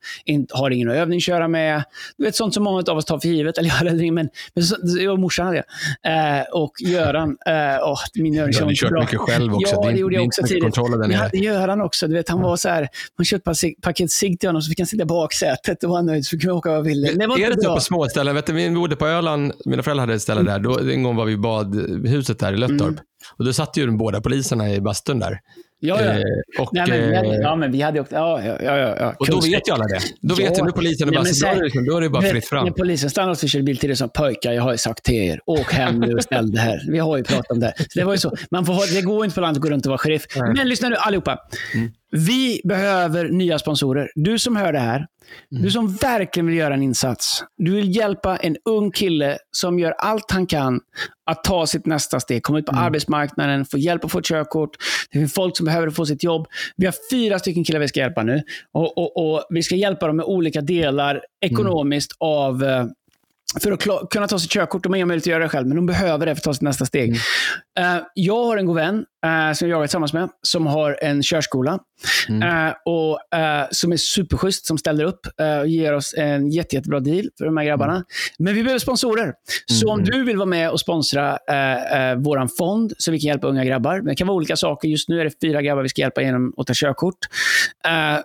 har 0.50 0.70
ingen 0.70 0.90
övning 0.90 1.16
att 1.16 1.22
köra 1.22 1.48
med. 1.48 1.84
Du 2.18 2.24
vet, 2.24 2.36
sånt 2.36 2.54
som 2.54 2.64
många 2.64 2.84
av 2.88 2.96
oss 2.96 3.04
tar 3.04 3.18
för 3.18 3.28
givet. 3.28 3.58
Eller 3.58 3.68
jag 3.68 3.76
hade 3.76 4.12
men, 4.12 4.28
men 4.54 4.64
så, 4.64 4.76
jag 4.98 5.12
och 5.12 5.18
morsan 5.18 5.46
hade 5.46 5.62
jag. 6.02 6.38
Eh, 6.38 6.44
och 6.52 6.72
Göran, 6.80 7.36
eh, 7.46 7.52
oh, 7.52 7.98
min 8.14 8.32
Du 8.32 8.40
hade 8.40 8.74
kört 8.74 8.90
bra. 8.90 9.00
mycket 9.00 9.18
själv 9.18 9.54
också. 9.54 9.74
Ja, 9.74 9.90
det 9.90 9.98
gjorde 9.98 10.14
jag 10.14 10.26
också 10.26 10.42
tidigt. 10.42 10.76
Jag 10.76 11.18
hade 11.18 11.38
Göran 11.38 11.80
också. 11.80 12.08
Du 12.08 12.14
vet, 12.14 12.28
han 12.28 12.40
var 12.40 12.56
så 12.56 12.68
här, 12.68 12.88
man 13.18 13.24
köpte 13.24 13.50
ett 13.50 13.82
paket 13.82 14.10
cigg 14.10 14.40
till 14.40 14.48
honom, 14.48 14.62
så 14.62 14.68
fick 14.68 14.78
han 14.78 14.86
sitta 14.86 15.02
i 15.02 15.06
baksätet 15.06 15.84
och 15.84 15.90
var 15.90 16.02
nöjd, 16.02 16.26
så 16.26 16.30
fick 16.30 16.44
man 16.44 16.54
åka 16.54 16.70
vad 16.70 16.84
ville. 16.84 17.12
Det 17.12 17.26
var 17.26 17.38
är 17.38 17.50
det 17.50 17.62
så 17.62 17.74
på 17.74 17.80
små 17.80 18.08
ställen? 18.08 18.34
Vet 18.34 18.46
du, 18.46 18.52
vi 18.52 18.70
bodde 18.70 18.96
på 18.96 19.06
Öland, 19.06 19.52
mina 19.64 19.82
föräldrar 19.82 20.02
hade 20.02 20.14
ett 20.14 20.22
ställe 20.22 20.42
där. 20.42 20.58
Då, 20.58 20.78
en 20.78 21.02
gång 21.02 21.16
var 21.16 21.24
vi 21.24 21.32
i 21.32 21.36
badhuset 21.36 22.38
där 22.38 22.52
i 22.52 22.56
Löttorp. 22.56 22.80
Mm. 22.80 22.98
Och 23.36 23.44
då 23.44 23.52
satt 23.52 23.76
ju 23.76 23.86
de 23.86 23.98
båda 23.98 24.20
poliserna 24.20 24.70
i 24.70 24.80
bastun 24.80 25.18
där. 25.18 25.40
Ja, 25.82 26.02
ja. 26.02 26.12
Eh, 26.12 26.22
och, 26.58 26.70
Nej, 26.72 26.84
men, 26.88 27.24
eh, 27.24 27.34
ja, 27.34 27.56
men 27.56 27.72
vi 27.72 27.80
hade 27.80 28.00
också... 28.00 28.14
Ja, 28.14 28.42
ja, 28.44 28.56
ja, 28.62 28.96
ja. 29.00 29.14
Och 29.18 29.26
då 29.26 29.40
vet 29.40 29.68
ju 29.68 29.72
alla 29.72 29.84
det. 29.84 30.00
Då 30.20 30.34
vet 30.34 30.58
ju 30.58 30.64
nu 30.64 30.72
polisen 30.72 31.08
i 31.08 31.10
bastun. 31.12 31.34
Då, 31.40 31.46
är 31.46 31.56
det, 31.56 31.64
liksom, 31.64 31.84
då 31.84 31.96
är 31.96 32.00
det 32.00 32.10
bara 32.10 32.22
fritt 32.22 32.48
fram. 32.48 32.64
När 32.64 32.72
polisen 32.72 33.10
stannade 33.10 33.32
oss 33.32 33.42
och 33.42 33.48
körde 33.48 33.64
bil 33.64 33.78
till 33.78 33.88
det 33.88 33.96
som 33.96 34.08
pojkar, 34.08 34.52
jag 34.52 34.62
har 34.62 34.72
ju 34.72 34.78
sagt 34.78 35.04
till 35.04 35.14
er, 35.14 35.40
åk 35.46 35.72
hem 35.72 35.98
nu 36.00 36.14
och 36.14 36.22
ställ 36.22 36.52
det 36.52 36.60
här. 36.60 36.82
Vi 36.88 36.98
har 36.98 37.16
ju 37.16 37.24
pratat 37.24 37.50
om 37.50 37.60
det. 37.60 37.74
Så 37.76 37.98
det 37.98 38.04
var 38.04 38.12
ju 38.12 38.18
så. 38.18 38.36
Man 38.50 38.66
får 38.66 38.72
ha, 38.72 38.86
det 38.86 39.02
går 39.02 39.24
inte 39.24 39.34
på 39.34 39.40
landet 39.40 39.58
att 39.58 39.62
gå 39.62 39.70
runt 39.70 39.86
och 39.86 39.90
vara 39.90 39.98
sheriff. 39.98 40.26
Nej. 40.36 40.52
Men 40.56 40.68
lyssna 40.68 40.88
nu 40.88 40.96
allihopa. 40.96 41.38
Mm. 41.74 41.90
Vi 42.10 42.60
behöver 42.64 43.28
nya 43.28 43.58
sponsorer. 43.58 44.10
Du 44.14 44.38
som 44.38 44.56
hör 44.56 44.72
det 44.72 44.78
här, 44.78 45.06
mm. 45.52 45.62
du 45.62 45.70
som 45.70 45.94
verkligen 45.94 46.46
vill 46.46 46.56
göra 46.56 46.74
en 46.74 46.82
insats. 46.82 47.44
Du 47.58 47.72
vill 47.74 47.96
hjälpa 47.96 48.36
en 48.36 48.56
ung 48.64 48.90
kille 48.90 49.38
som 49.50 49.78
gör 49.78 49.94
allt 49.98 50.30
han 50.30 50.46
kan 50.46 50.80
att 51.26 51.44
ta 51.44 51.66
sitt 51.66 51.86
nästa 51.86 52.20
steg. 52.20 52.42
Komma 52.42 52.58
ut 52.58 52.66
på 52.66 52.72
mm. 52.72 52.84
arbetsmarknaden, 52.84 53.64
få 53.64 53.78
hjälp 53.78 54.04
att 54.04 54.12
få 54.12 54.18
ett 54.18 54.24
körkort. 54.24 54.70
Det 55.10 55.18
finns 55.18 55.34
folk 55.34 55.56
som 55.56 55.66
behöver 55.66 55.90
få 55.90 56.06
sitt 56.06 56.22
jobb. 56.22 56.46
Vi 56.76 56.86
har 56.86 56.94
fyra 57.10 57.38
stycken 57.38 57.64
killar 57.64 57.80
vi 57.80 57.88
ska 57.88 58.00
hjälpa 58.00 58.22
nu. 58.22 58.42
Och, 58.72 58.98
och, 58.98 59.32
och 59.34 59.46
Vi 59.50 59.62
ska 59.62 59.74
hjälpa 59.74 60.06
dem 60.06 60.16
med 60.16 60.26
olika 60.26 60.60
delar 60.60 61.20
ekonomiskt 61.40 62.12
mm. 62.20 62.30
av 62.30 62.64
eh, 62.64 62.84
för 63.62 63.72
att 63.72 64.10
kunna 64.10 64.28
ta 64.28 64.38
sitt 64.38 64.50
körkort. 64.50 64.82
De 64.82 64.92
har 64.92 64.96
ingen 64.96 65.08
möjlighet 65.08 65.26
att 65.26 65.30
göra 65.30 65.42
det 65.42 65.48
själv, 65.48 65.66
men 65.66 65.76
de 65.76 65.86
behöver 65.86 66.26
det 66.26 66.34
för 66.34 66.40
att 66.40 66.44
ta 66.44 66.54
sitt 66.54 66.62
nästa 66.62 66.86
steg. 66.86 67.16
Mm. 67.78 67.96
Uh, 67.96 68.02
jag 68.14 68.44
har 68.44 68.56
en 68.56 68.66
god 68.66 68.76
vän 68.76 69.04
uh, 69.26 69.52
som 69.52 69.68
jag 69.68 69.76
jagar 69.76 69.86
tillsammans 69.86 70.12
med, 70.12 70.28
som 70.42 70.66
har 70.66 70.98
en 71.02 71.22
körskola. 71.22 71.78
Mm. 72.28 72.66
Uh, 72.66 72.74
och, 72.84 73.18
som 73.70 73.92
är 73.92 73.96
superschysst, 73.96 74.66
som 74.66 74.78
ställer 74.78 75.04
upp 75.04 75.26
och 75.60 75.68
ger 75.68 75.94
oss 75.94 76.14
en 76.16 76.50
jätte, 76.50 76.76
jättebra 76.76 77.00
deal 77.00 77.28
för 77.38 77.44
de 77.44 77.56
här 77.56 77.64
grabbarna. 77.64 77.92
Mm. 77.92 78.04
Men 78.38 78.54
vi 78.54 78.62
behöver 78.62 78.78
sponsorer. 78.78 79.22
Mm. 79.22 79.34
Så 79.80 79.92
om 79.92 80.04
du 80.04 80.24
vill 80.24 80.36
vara 80.36 80.46
med 80.46 80.70
och 80.70 80.80
sponsra 80.80 81.32
uh, 81.32 82.22
vår 82.22 82.56
fond, 82.58 82.92
så 82.98 83.10
vi 83.10 83.20
kan 83.20 83.28
hjälpa 83.28 83.46
unga 83.46 83.64
grabbar. 83.64 84.00
Det 84.00 84.14
kan 84.14 84.26
vara 84.26 84.36
olika 84.36 84.56
saker. 84.56 84.88
Just 84.88 85.08
nu 85.08 85.20
är 85.20 85.24
det 85.24 85.30
fyra 85.42 85.62
grabbar 85.62 85.82
vi 85.82 85.88
ska 85.88 86.00
hjälpa 86.00 86.22
genom 86.22 86.54
att 86.56 86.66
ta 86.66 86.72
körkort. 86.76 87.18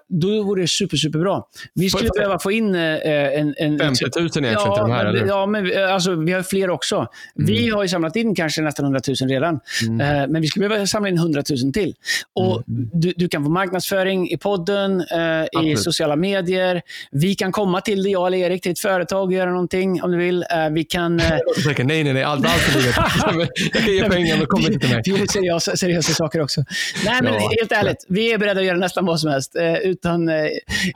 då 0.10 0.44
vore 0.44 0.62
det 0.62 0.68
super, 0.68 0.98
superbra. 0.98 1.42
Vi 1.74 1.90
skulle 1.90 2.08
för, 2.08 2.20
behöva 2.20 2.40
få 2.40 2.52
in 2.52 2.76
en... 2.76 3.56
en 3.58 3.80
50 3.80 4.06
000 4.20 4.26
egentligen 4.26 4.54
ja, 4.54 4.76
till 4.76 4.82
de 4.82 4.92
här? 4.92 5.06
Eller? 5.06 5.26
Ja, 5.26 5.46
men 5.46 5.90
alltså, 5.90 6.16
vi 6.16 6.32
har 6.32 6.44
fler 6.44 6.70
också. 6.70 6.96
Mm. 6.96 7.08
Vi 7.36 7.70
har 7.70 7.84
ju 7.84 7.90
samlat 7.90 8.16
in 8.16 8.36
kanske 8.36 8.62
nästan 8.62 8.86
100 8.86 9.00
000 9.22 9.30
redan. 9.30 9.60
Mm. 9.88 10.32
men 10.32 10.42
vi 10.42 10.48
skulle 10.48 10.70
behöva 10.70 10.85
samla 10.86 11.10
in 11.10 11.18
100 11.18 11.44
000 11.64 11.74
till. 11.74 11.94
Och 12.34 12.64
mm. 12.68 12.90
du, 12.94 13.14
du 13.18 13.28
kan 13.28 13.44
få 13.44 13.50
marknadsföring 13.50 14.30
i 14.30 14.38
podden, 14.38 15.02
eh, 15.02 15.64
i 15.64 15.76
sociala 15.78 16.16
medier. 16.16 16.82
Vi 17.12 17.36
kan 17.36 17.52
komma 17.52 17.82
till 17.82 18.04
dig, 18.04 18.12
jag 18.12 18.28
eller 18.28 18.38
Erik, 18.38 18.62
till 18.62 18.72
ett 18.72 18.80
företag 18.80 19.24
och 19.24 19.34
göra 19.34 19.52
någonting 19.52 20.04
om 20.04 20.12
du 20.12 20.18
vill. 20.18 20.46
Eh, 20.52 20.70
vi 20.72 20.84
kan... 20.84 21.20
Eh... 21.20 21.30
nej, 21.78 22.04
nej, 22.04 22.14
nej. 22.14 22.24
Allt, 22.24 22.46
allt 22.46 22.62
för 22.62 22.82
Jag 23.74 23.84
kan 23.84 23.94
ge 23.94 24.10
pengar, 24.10 24.38
men 24.38 24.48
kom 24.48 24.60
inte 24.60 24.80
till 24.80 24.90
mig. 24.90 25.02
Vi 25.06 25.12
gör 25.12 25.26
seriösa, 25.26 25.76
seriösa 25.76 26.14
saker 26.14 26.42
också. 26.42 26.64
Nej, 27.06 27.22
men 27.22 27.34
ja. 27.34 27.52
helt 27.60 27.72
ärligt. 27.72 28.06
Vi 28.08 28.34
är 28.34 28.38
beredda 28.38 28.60
att 28.60 28.66
göra 28.66 28.78
nästan 28.78 29.06
vad 29.06 29.20
som 29.20 29.32
helst. 29.32 29.56
Eh, 29.56 29.78
utan 29.78 30.30
eh, 30.30 30.36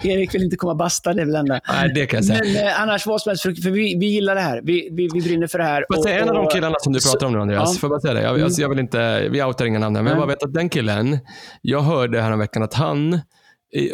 Erik 0.04 0.36
vill 0.36 0.44
inte 0.44 0.58
komma 0.58 0.76
basta, 0.76 1.14
det 1.14 1.22
är 1.22 1.26
väl 1.26 1.36
enda. 1.36 1.60
Nej, 1.68 1.92
det 1.96 2.06
kan 2.06 2.18
jag 2.18 2.26
säga. 2.26 2.40
Men 2.44 2.68
eh, 2.68 2.82
annars 2.82 3.06
vad 3.06 3.22
som 3.22 3.30
helst, 3.30 3.44
för, 3.44 3.54
för 3.54 3.70
vi, 3.70 3.96
vi 4.00 4.06
gillar 4.06 4.36
det 4.36 4.42
här. 4.42 4.62
Vi, 4.64 4.90
vi, 4.92 5.10
vi 5.14 5.22
brinner 5.22 5.48
för 5.48 5.58
det 5.58 5.66
här. 5.66 5.86
Får 5.88 5.98
jag 5.98 6.04
säga 6.04 6.22
en 6.22 6.30
av 6.30 6.36
de 6.36 6.48
killarna 6.48 6.76
som 6.80 6.94
du 6.94 7.00
pratar 7.00 7.28
om 7.28 7.34
nu, 7.34 7.42
Andreas? 7.42 7.74
Ja. 7.74 7.80
Får 7.80 7.88
jag 7.88 7.92
bara 7.92 8.02
säga 8.02 8.14
det? 8.14 8.22
Jag, 8.22 8.40
jag, 8.40 8.52
jag 8.58 8.70
vill 8.70 8.80
inte, 8.80 9.30
vi 9.30 9.44
outar 9.44 9.66
inga 9.66 9.79
namn 9.80 9.96
här, 9.96 10.04
men 10.04 10.10
jag 10.10 10.20
bara 10.20 10.28
vet 10.28 10.44
att 10.44 10.54
den 10.54 10.70
killen, 10.70 11.20
jag 11.62 11.82
hörde 11.82 12.22
häromveckan 12.22 12.64
att 12.64 12.74
han 12.74 13.22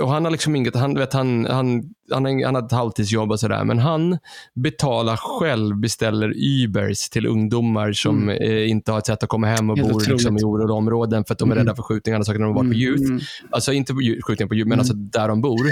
och 0.02 0.10
han 0.10 0.24
har 0.24 0.32
liksom 0.32 0.56
inget, 0.56 0.76
han, 0.76 0.94
vet, 0.94 1.14
han, 1.14 1.46
han 1.46 1.84
han, 2.12 2.44
han 2.44 2.56
har 2.56 2.66
ett 2.66 2.72
halvtidsjobb 2.72 3.32
och 3.32 3.40
sådär, 3.40 3.64
men 3.64 3.80
han 3.80 4.18
betalar 4.56 5.16
själv, 5.16 5.78
beställer 5.78 6.34
Ubers 6.36 7.10
till 7.10 7.26
ungdomar 7.26 7.92
som 7.92 8.30
mm. 8.30 8.42
eh, 8.42 8.70
inte 8.70 8.92
har 8.92 9.00
ett 9.00 9.06
sätt 9.06 9.24
att 9.24 9.30
komma 9.30 9.48
hem 9.48 9.70
och 9.70 9.78
bor 9.78 10.12
liksom, 10.12 10.38
i 10.38 10.44
oroliga 10.44 10.74
områden 10.74 11.26
för 11.26 11.34
att 11.34 11.40
de 11.40 11.52
är 11.52 11.56
mm. 11.56 11.66
rädda 11.66 11.76
för 11.76 11.84
skjutningar 11.84 12.20
och 12.20 12.26
saker 12.26 12.40
när 12.40 12.46
de 12.46 12.56
varit 12.56 12.70
på 12.70 12.76
Youth. 12.76 13.04
Mm. 13.04 13.20
Alltså 13.52 13.74
inte 13.74 13.94
på 13.94 14.00
skjutningar 14.00 14.48
på 14.48 14.56
Youth, 14.56 14.70
men 14.70 14.80
alltså 14.80 14.94
mm. 14.94 15.10
där 15.10 15.28
de 15.28 15.42
bor. 15.42 15.70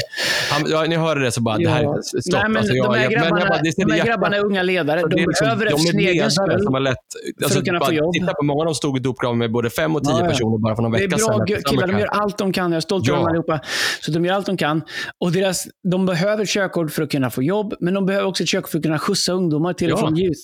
Han, 0.52 0.64
ja, 0.68 0.84
ni 0.84 0.96
hörde 0.96 1.22
det 1.22 1.32
så 1.32 1.42
bara, 1.42 1.60
ja. 1.60 1.70
det 1.70 1.76
här 1.76 1.84
är 1.84 2.22
stopp. 2.22 2.42
Nej, 2.42 2.50
men 2.50 2.58
alltså, 2.58 2.74
jag, 2.74 2.94
de 2.94 3.00
här 3.00 3.10
grabbarna, 3.10 3.40
jag, 3.40 3.50
bara, 3.50 3.62
det, 3.62 3.86
de 3.86 3.92
här 3.94 4.06
grabbarna 4.06 4.36
är 4.36 4.46
unga 4.46 4.64
ledare. 4.64 5.02
De 5.02 5.16
liksom, 5.16 5.46
behöver 5.46 5.66
efter 5.66 5.78
sin 5.78 6.00
egen 6.00 6.32
skull 6.32 6.62
som 6.64 6.74
har 6.74 6.82
lätt, 6.82 6.98
alltså, 7.44 7.94
jobb. 7.94 8.14
Titta 8.14 8.34
på 8.34 8.44
många 8.46 8.60
av 8.60 8.66
dem 8.66 8.76
stod 8.76 8.98
i 8.98 9.00
dopgraven 9.00 9.38
med 9.38 9.52
både 9.52 9.70
fem 9.70 9.96
och 9.96 10.04
tio 10.04 10.20
ja, 10.20 10.28
personer 10.28 10.58
bara 10.58 10.76
för 10.76 10.84
någon 10.84 10.92
vecka 10.92 11.18
sedan. 11.18 11.44
Det 11.48 11.54
är 11.54 11.62
bra 11.62 11.72
killar, 11.72 11.88
de 11.88 12.00
gör 12.00 12.08
allt 12.08 12.38
de 12.38 12.54
kan. 12.54 12.72
Jag 12.72 12.78
är 12.78 12.82
stolt 12.82 13.10
över 13.10 13.18
dem 13.18 13.28
allihopa. 13.28 13.60
Så 14.02 14.12
de 14.12 14.26
gör 14.26 14.34
allt 14.34 14.46
de 14.46 14.58
kan. 14.58 14.82
Och 15.20 15.32
deras, 15.32 15.68
de 15.92 16.06
behöver 16.06 16.23
körkort 16.46 16.92
för 16.92 17.04
att 17.04 17.12
kunna 17.12 17.30
få 17.30 17.44
jobb, 17.44 17.74
men 17.80 17.94
de 17.94 18.06
behöver 18.06 18.28
också 18.28 18.44
ett 18.44 18.50
kök 18.50 18.68
för 18.68 18.78
att 18.78 18.84
kunna 18.84 19.00
skjutsa 19.00 19.34
ungdomar 19.34 19.74
till 19.74 19.94
och 19.94 20.00
från 20.00 20.18
Youth. 20.18 20.40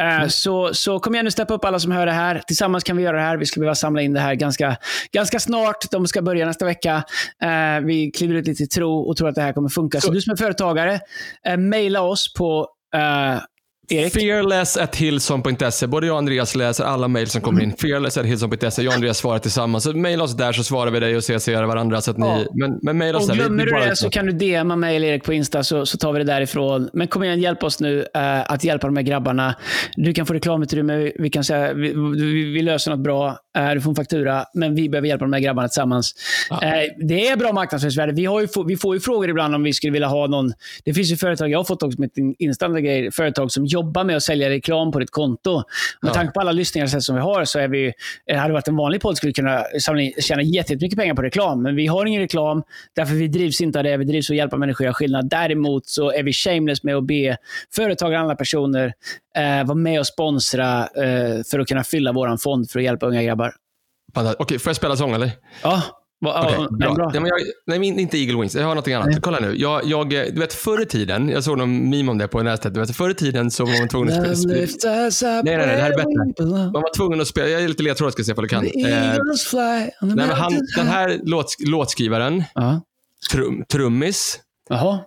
Uh, 0.00 0.28
så, 0.28 0.74
så 0.74 0.98
kom 0.98 1.14
igen 1.14 1.24
nu, 1.24 1.30
steppa 1.30 1.54
upp 1.54 1.64
alla 1.64 1.78
som 1.78 1.92
hör 1.92 2.06
det 2.06 2.12
här. 2.12 2.42
Tillsammans 2.46 2.84
kan 2.84 2.96
vi 2.96 3.02
göra 3.02 3.16
det 3.16 3.22
här. 3.22 3.36
Vi 3.36 3.46
ska 3.46 3.60
behöva 3.60 3.74
samla 3.74 4.02
in 4.02 4.12
det 4.12 4.20
här 4.20 4.34
ganska, 4.34 4.76
ganska 5.12 5.40
snart. 5.40 5.90
De 5.90 6.06
ska 6.06 6.22
börja 6.22 6.46
nästa 6.46 6.64
vecka. 6.64 7.04
Uh, 7.44 7.86
vi 7.86 8.10
kliver 8.10 8.34
ut 8.34 8.46
lite 8.46 8.62
i 8.62 8.66
tro 8.66 9.00
och 9.00 9.16
tror 9.16 9.28
att 9.28 9.34
det 9.34 9.42
här 9.42 9.52
kommer 9.52 9.68
funka. 9.68 10.00
Så, 10.00 10.06
så 10.06 10.12
du 10.12 10.20
som 10.20 10.32
är 10.32 10.36
företagare, 10.36 11.00
uh, 11.48 11.56
mejla 11.56 12.02
oss 12.02 12.34
på 12.34 12.68
Erik? 13.90 14.12
Fearless 14.12 14.76
at 14.76 14.96
hillson.se. 14.96 15.86
Både 15.86 16.06
jag 16.06 16.14
och 16.14 16.18
Andreas 16.18 16.54
läser 16.54 16.84
alla 16.84 17.08
mejl 17.08 17.26
som 17.26 17.40
kommer 17.40 17.62
in. 17.62 17.72
Fearless 17.76 18.18
at 18.18 18.26
hillson.se. 18.26 18.82
Jag 18.82 18.90
och 18.90 18.94
Andreas 18.94 19.18
svarar 19.18 19.38
tillsammans. 19.38 19.84
Så 19.84 19.92
mejla 19.92 20.24
oss 20.24 20.36
där 20.36 20.52
så 20.52 20.64
svarar 20.64 20.90
vi 20.90 21.00
dig 21.00 21.16
och 21.16 21.24
CCar 21.24 21.62
varandra. 21.64 22.00
Så 22.00 22.10
att 22.10 22.18
ni, 22.18 22.26
Ja. 22.26 22.44
Men, 22.54 22.78
men 22.82 22.98
mejla 22.98 23.18
oss 23.18 23.24
Och 23.24 23.36
där. 23.36 23.44
Glömmer 23.44 23.64
vi 23.64 23.70
du 23.70 23.78
det 23.88 23.96
så 23.96 24.10
kan 24.10 24.26
du 24.26 24.32
DMa 24.32 24.76
mig 24.76 24.96
eller 24.96 25.08
Erik 25.08 25.24
på 25.24 25.32
Insta 25.32 25.62
så, 25.64 25.86
så 25.86 25.98
tar 25.98 26.12
vi 26.12 26.18
det 26.18 26.24
därifrån. 26.24 26.90
Men 26.92 27.08
kom 27.08 27.22
igen, 27.24 27.40
hjälp 27.40 27.62
oss 27.62 27.80
nu 27.80 28.06
eh, 28.14 28.40
att 28.52 28.64
hjälpa 28.64 28.86
de 28.86 28.96
här 28.96 29.04
grabbarna. 29.04 29.54
Du 29.96 30.12
kan 30.14 30.26
få 30.26 30.34
reklamutrymme, 30.34 31.12
vi, 31.18 31.30
kan 31.30 31.44
säga, 31.44 31.72
vi, 31.72 31.92
vi, 32.16 32.44
vi 32.52 32.62
löser 32.62 32.90
något 32.90 33.00
bra, 33.00 33.38
eh, 33.56 33.70
du 33.70 33.80
får 33.80 33.90
en 33.90 33.96
faktura, 33.96 34.44
men 34.54 34.74
vi 34.74 34.88
behöver 34.88 35.08
hjälpa 35.08 35.24
de 35.24 35.32
här 35.32 35.40
grabbarna 35.40 35.68
tillsammans. 35.68 36.14
Ja. 36.50 36.62
Eh, 36.62 36.82
det 37.08 37.28
är 37.28 37.36
bra 37.36 37.52
marknadsföringsvärde. 37.52 38.12
Vi, 38.12 38.24
har 38.24 38.40
ju, 38.40 38.48
få- 38.48 38.62
vi 38.64 38.76
får 38.76 38.94
ju 38.94 39.00
frågor 39.00 39.30
ibland 39.30 39.54
om 39.54 39.62
vi 39.62 39.72
skulle 39.72 39.92
vilja 39.92 40.08
ha 40.08 40.26
någon... 40.26 40.52
Det 40.84 40.94
finns 40.94 41.12
ju 41.12 41.16
företag, 41.16 41.50
jag 41.50 41.58
har 41.58 41.64
fått 41.64 41.82
också 41.82 41.98
inställda 42.38 42.80
grejer, 42.80 43.10
företag 43.10 43.52
som 43.52 43.66
jobbar 43.72 44.04
med 44.04 44.16
att 44.16 44.22
sälja 44.22 44.50
reklam 44.50 44.92
på 44.92 44.98
ditt 44.98 45.10
konto. 45.10 45.54
Med 46.02 46.08
Ja. 46.10 46.14
tanke 46.14 46.32
på 46.32 46.40
alla 46.40 46.52
lyssningar 46.52 46.86
som 46.86 47.14
vi 47.14 47.20
har 47.20 47.44
så 47.44 47.58
är 47.58 47.68
vi, 47.68 47.92
eh, 48.26 48.36
hade 48.36 48.48
det 48.48 48.52
varit 48.52 48.68
en 48.68 48.76
vanlig 48.76 49.00
podd 49.00 49.16
skulle 49.16 49.28
vi 49.30 49.34
kunna 49.34 49.64
samla 49.80 50.02
in, 50.02 50.12
tjäna 50.20 50.42
jättemycket 50.42 50.98
pengar 50.98 51.14
på 51.14 51.22
reklam. 51.22 51.62
Men 51.62 51.76
vi 51.76 51.86
har 51.86 52.06
ingen 52.06 52.20
reklam, 52.22 52.62
därför 52.96 53.14
vi 53.14 53.28
drivs 53.28 53.60
inte 53.60 53.78
av 53.78 53.84
det. 53.84 53.96
Vi 53.96 54.04
drivs 54.04 54.30
av 54.30 54.34
att 54.34 54.38
hjälpa 54.38 54.56
människor 54.56 54.84
att 54.84 54.86
göra 54.86 54.94
skillnad. 54.94 55.28
Däremot 55.28 55.86
så 55.86 56.12
är 56.12 56.22
vi 56.22 56.32
shameless 56.32 56.82
med 56.82 56.96
att 56.96 57.04
be 57.04 57.36
företag 57.74 58.12
och 58.12 58.18
andra 58.18 58.34
personer 58.36 58.92
eh, 59.36 59.64
vara 59.66 59.74
med 59.74 60.00
och 60.00 60.06
sponsra 60.06 60.78
eh, 60.82 61.42
för 61.50 61.58
att 61.58 61.68
kunna 61.68 61.84
fylla 61.84 62.12
vår 62.12 62.36
fond 62.36 62.70
för 62.70 62.78
att 62.78 62.84
hjälpa 62.84 63.06
unga 63.06 63.22
grabbar. 63.22 63.54
Okej, 64.38 64.58
får 64.58 64.70
jag 64.70 64.76
spela 64.76 64.96
sång 64.96 65.12
eller? 65.14 65.30
Ja, 65.62 65.82
va, 66.22 66.68
ja, 66.80 66.94
bra. 66.94 67.10
men 67.14 67.26
jag, 67.26 67.38
nej, 67.66 67.88
inte 67.88 68.18
Eagle 68.18 68.40
Wings. 68.40 68.54
Jag 68.54 68.64
har 68.66 68.74
något 68.74 68.88
annat. 68.88 69.06
Nej. 69.06 69.18
Kolla 69.22 69.38
nu. 69.40 69.54
Jag, 69.58 69.84
jag, 69.84 70.10
du 70.10 70.40
vet, 70.40 70.52
förr 70.52 70.82
i 70.82 70.86
tiden, 70.86 71.28
jag 71.28 71.44
såg 71.44 71.58
någon 71.58 71.90
meme 71.90 72.10
om 72.10 72.18
det 72.18 72.28
på 72.28 72.42
nätet. 72.42 72.74
Du 72.74 72.80
vet, 72.80 72.96
förr 72.96 73.10
i 73.10 73.14
tiden 73.14 73.50
så 73.50 73.64
var 73.64 73.78
man 73.78 73.88
tvungen 73.88 74.30
att 74.30 74.38
spela, 74.38 75.10
spela, 75.10 75.32
Nej, 75.42 75.56
nej, 75.56 75.66
nej, 75.66 75.76
det 75.76 75.82
här 75.82 75.90
är 75.92 75.96
bättre. 75.96 76.46
man 76.56 76.72
var 76.72 76.96
tvungen 76.96 77.20
att 77.20 77.26
spela, 77.28 77.48
jag 77.48 77.62
är 77.62 77.68
lite 77.68 77.82
ledtråd 77.82 78.12
ska 78.12 78.20
jag 78.20 78.26
se 78.26 78.32
ifall 78.32 78.42
du 78.44 78.48
kan. 78.48 78.64
Eh, 78.64 78.70
nej, 80.00 80.16
men 80.16 80.28
han, 80.30 80.52
den 80.76 80.86
här 80.86 81.20
låt, 81.22 81.54
låtskrivaren, 81.66 82.44
Ja. 82.54 82.80
trum, 83.32 83.64
trummis, 83.72 84.40
Jaha. 84.68 84.98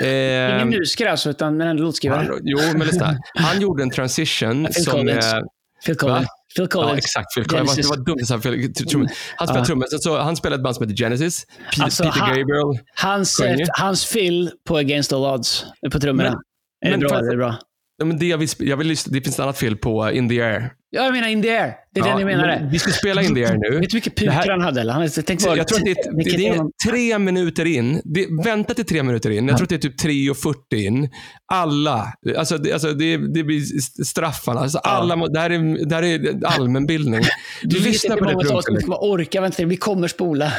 eh, 0.00 0.06
Ingen 0.54 0.68
musiker 0.68 1.06
alltså, 1.06 1.30
utan 1.30 1.60
ändå 1.60 1.82
låtskrivare. 1.82 2.18
han, 2.18 2.40
jo, 2.42 2.58
men 2.76 2.86
lyssna. 2.86 3.18
Han 3.34 3.60
gjorde 3.60 3.82
en 3.82 3.90
transition 3.90 4.64
Phil 4.74 4.84
som... 4.84 4.92
Collins. 4.92 5.32
Eh, 5.32 5.40
Phil 5.86 5.96
Collins. 5.96 6.26
Phil 6.56 6.68
Collins. 6.68 6.92
Ja, 6.92 6.98
exakt. 6.98 7.34
Phil 7.34 7.44
Collins. 7.44 7.70
Det 7.76 7.82
Genesis. 7.82 7.90
var 7.90 8.04
dumt 8.04 8.26
säga 8.26 8.38
Phil- 8.38 8.72
trum- 8.74 9.08
Han 9.36 9.46
spelade 9.48 9.58
Ja. 9.60 9.64
trummor. 9.64 9.86
Så- 9.90 9.98
Så 9.98 10.18
han 10.18 10.36
spelade 10.36 10.60
ett 10.60 10.64
band 10.64 10.76
som 10.76 10.88
heter 10.88 11.04
Genesis. 11.04 11.46
Peter, 11.70 11.84
Alltså, 11.84 12.02
Peter 12.04 12.18
han- 12.20 12.28
Gabriel. 12.38 12.78
Hans, 12.94 13.40
eh, 13.40 13.56
hans 13.78 14.04
fill 14.04 14.50
på 14.68 14.76
Against 14.76 15.12
All 15.12 15.24
Odds 15.34 15.64
på 15.92 16.00
trummorna. 16.00 16.40
Men- 16.84 16.92
är 16.92 16.96
det 16.98 17.08
bra? 17.08 17.18
Är 17.18 17.30
det 17.30 17.36
bra? 17.36 17.56
Ja, 17.98 18.04
men 18.04 18.18
det, 18.18 18.26
jag 18.26 18.38
vill, 18.38 18.48
sp- 18.48 18.64
jag 18.64 18.76
vill 18.76 18.86
lyssna, 18.86 19.12
det 19.12 19.20
finns 19.20 19.36
ett 19.36 19.40
annat 19.42 19.58
fel 19.58 19.76
på 19.76 20.10
In 20.12 20.28
the 20.28 20.42
Air. 20.42 20.70
Ja, 20.90 21.04
jag 21.04 21.12
menar 21.12 21.28
In 21.28 21.42
the 21.42 21.50
Air. 21.50 21.74
Det 21.96 22.00
är 22.00 22.10
Ja, 22.10 22.18
den 22.18 22.20
jag 22.28 22.36
menade. 22.36 22.58
men 22.60 22.70
Vi 22.70 22.78
ska 22.78 22.90
spela 22.92 23.22
In 23.22 23.34
the 23.34 23.44
Air 23.44 23.56
nu. 23.70 23.78
Vet 23.80 23.90
du 23.90 24.00
Det 24.00 24.10
pukor 24.10 24.30
här- 24.30 24.50
han 24.50 24.60
hade? 24.60 24.80
Eller? 24.80 24.92
Han 24.92 25.08
tänkt 25.10 25.42
Så 25.42 25.56
jag 25.56 25.68
tror 25.68 25.78
att 25.78 25.84
det 25.84 25.90
är, 25.90 25.94
det, 25.94 26.16
vilket 26.16 26.36
det 26.36 26.48
är 26.48 26.90
tre 26.90 27.18
minuter 27.18 27.64
in. 27.64 28.00
Det, 28.04 28.26
vänta 28.44 28.74
till 28.74 28.84
tre 28.86 29.02
minuter 29.02 29.30
in. 29.30 29.48
Jag 29.48 29.56
tror 29.56 29.64
att 29.64 29.68
det 29.68 29.74
är 29.76 29.78
typ 29.78 30.00
3.40 30.00 30.74
in. 30.74 31.08
Alla, 31.52 32.12
alltså 32.38 32.58
det, 32.58 32.72
alltså 32.72 32.92
det, 32.92 33.16
det 33.34 33.42
blir 33.44 33.60
st- 33.60 34.04
straffarna. 34.04 34.60
Alltså 34.60 34.78
alla, 34.78 35.16
må- 35.16 35.28
det, 35.28 35.40
här 35.40 35.50
är, 35.50 35.86
det 35.88 35.94
här 35.94 36.02
är 36.02 36.44
allmänbildning. 36.46 37.22
Du 37.62 37.76
vet 37.76 37.86
Lyssna 37.86 38.14
inte 38.14 38.24
på 38.24 38.42
det 38.42 38.48
trumfelet. 38.48 38.82
kommer 38.84 39.04
orka 39.04 39.40
vänta 39.40 39.56
till 39.56 39.66
vi 39.66 39.76
kommer 39.76 40.08
spola. 40.08 40.52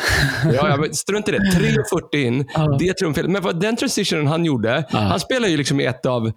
Ja, 0.46 0.70
ja, 0.70 0.78
men 0.78 0.94
strunt 0.94 1.30
i 1.30 1.32
det. 1.32 1.38
3.40 1.38 2.16
in, 2.26 2.46
Ja. 2.54 2.76
det 2.80 2.88
är 2.88 2.94
trumfelet. 2.94 3.32
Men 3.32 3.42
vad, 3.44 3.60
den 3.60 3.76
transitionen 3.76 4.28
han 4.28 4.46
gjorde, 4.46 4.86
han 4.90 5.20
spelar 5.20 5.48
ju 5.48 5.58
liksom 5.58 5.80
i 5.80 5.86
ett 5.86 6.06
av 6.06 6.32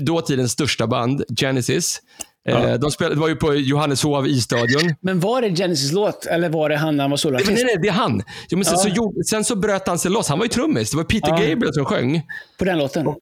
dåtidens 0.00 0.52
största 0.52 0.86
band, 0.86 1.22
Genesis. 1.40 2.00
Eh, 2.48 2.74
de 2.74 2.90
spelade, 2.90 3.14
det 3.14 3.20
var 3.20 3.28
ju 3.28 3.36
på 3.36 3.54
Johanneshov 3.54 4.26
isstadion. 4.28 4.94
Men 5.00 5.20
var 5.20 5.42
det 5.42 5.56
Genesis 5.56 5.92
låt 5.92 6.26
eller 6.26 6.48
var 6.48 6.68
det 6.68 6.76
han 6.76 6.96
när 6.96 7.04
han 7.04 7.10
var 7.10 7.16
soloartist? 7.16 7.50
nej, 7.52 7.64
nej, 7.64 7.76
det 7.82 7.88
är 7.88 7.92
han. 7.92 8.22
Jo, 8.50 8.58
men 8.58 8.64
sen, 8.64 8.74
Ja. 8.76 8.82
så 8.82 8.88
gjorde, 8.88 9.24
sen 9.24 9.44
så 9.44 9.56
bröt 9.56 9.88
han 9.88 9.98
sig 9.98 10.10
loss. 10.10 10.28
Han 10.28 10.38
var 10.38 10.44
ju 10.44 10.48
trummis. 10.48 10.90
Det 10.90 10.96
var 10.96 11.04
Peter 11.04 11.28
Ja. 11.28 11.36
Gabriel 11.48 11.74
som 11.74 11.84
sjöng. 11.84 12.22
På 12.58 12.64
den 12.64 12.78
låten? 12.78 13.04
Nej, 13.04 13.14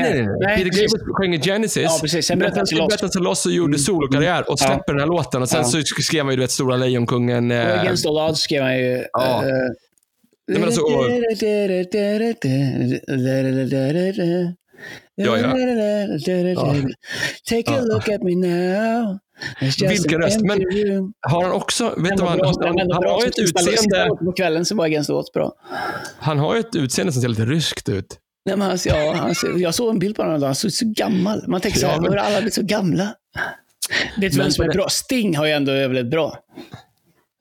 nej. 0.00 0.26
nej. 0.40 0.56
Peter. 0.56 0.70
Gabriel 0.70 0.88
sjöng 1.14 1.34
i 1.34 1.40
Genesis. 1.40 1.82
Ja, 1.82 1.98
precis. 2.02 2.26
Sen 2.26 2.38
bröt 2.38 2.56
han 2.56 2.66
sig 2.66 2.78
loss. 2.78 3.00
bröt 3.00 3.14
loss 3.14 3.46
och 3.46 3.52
gjorde 3.52 3.78
solokarriär 3.78 4.50
och 4.50 4.58
släpper 4.58 4.92
den 4.92 5.00
här 5.00 5.06
låten. 5.06 5.42
Och 5.42 5.48
sen 5.48 5.58
Ja. 5.60 5.64
så 5.64 5.82
skrev 6.02 6.24
han 6.24 6.32
ju 6.32 6.36
du 6.36 6.42
vet, 6.42 6.50
Stora 6.50 6.76
Lejonkungen. 6.76 7.50
Eh, 7.50 7.80
Against 7.80 8.06
All 8.06 8.16
Odds 8.18 8.40
skrev 8.40 8.62
han 8.62 8.78
ju. 8.78 9.04
Ja. 9.12 9.42
eh, 9.42 9.48
Nej, 10.48 10.58
men 10.58 10.64
alltså, 10.64 10.80
och- 10.80 11.04
Ja, 15.14 15.38
ja. 15.38 15.48
Take 17.50 17.78
a 17.78 17.80
look 17.84 18.08
at 18.08 18.22
me 18.22 18.34
now. 18.34 19.18
Vilken 19.80 20.20
röst, 20.22 20.40
men- 20.40 20.60
har 21.20 21.42
han 21.42 21.52
också, 21.52 21.84
vet 21.84 21.96
Den 21.96 22.04
du 22.10 22.16
bra, 22.16 22.28
han, 22.28 22.38
han, 22.40 22.78
han 22.92 23.00
bra 23.00 23.12
har 23.12 23.26
ett 23.26 23.38
utseende, 23.38 24.08
På 24.24 24.32
kvällen 24.32 24.64
så 24.64 24.74
var 24.74 24.84
All 24.84 25.10
Odds 25.10 25.32
bra. 25.32 25.52
han 26.18 26.38
har 26.38 26.54
ju 26.54 26.60
ett 26.60 26.76
utseende 26.76 27.12
som 27.12 27.22
ser 27.22 27.28
lite 27.28 27.44
ryskt 27.44 27.88
ut. 27.88 28.18
Nej, 28.46 28.56
men 28.56 28.68
han, 28.68 28.78
ja, 28.84 29.12
han, 29.12 29.34
jag 29.60 29.74
såg 29.74 29.90
en 29.90 29.98
bild 29.98 30.16
på 30.16 30.22
honom. 30.22 30.42
Han 30.42 30.54
såg 30.54 30.72
så 30.72 30.84
gammal. 30.96 31.44
Man 31.48 31.60
tänker 31.60 31.78
så 31.78 31.86
här, 31.86 31.94
Ja, 31.94 32.00
men- 32.00 32.10
har 32.10 32.16
alla 32.18 32.36
blivit 32.36 32.54
så 32.54 32.62
gamla? 32.62 33.14
Du 34.16 34.28
Men 34.28 34.38
vem 34.38 34.50
som 34.50 34.64
är 34.64 34.68
det- 34.68 34.74
bra? 34.74 34.88
Sting 34.88 35.36
har 35.36 35.46
ju 35.46 35.52
ändå 35.52 35.72
överlevt 35.72 36.10
bra. 36.10 36.38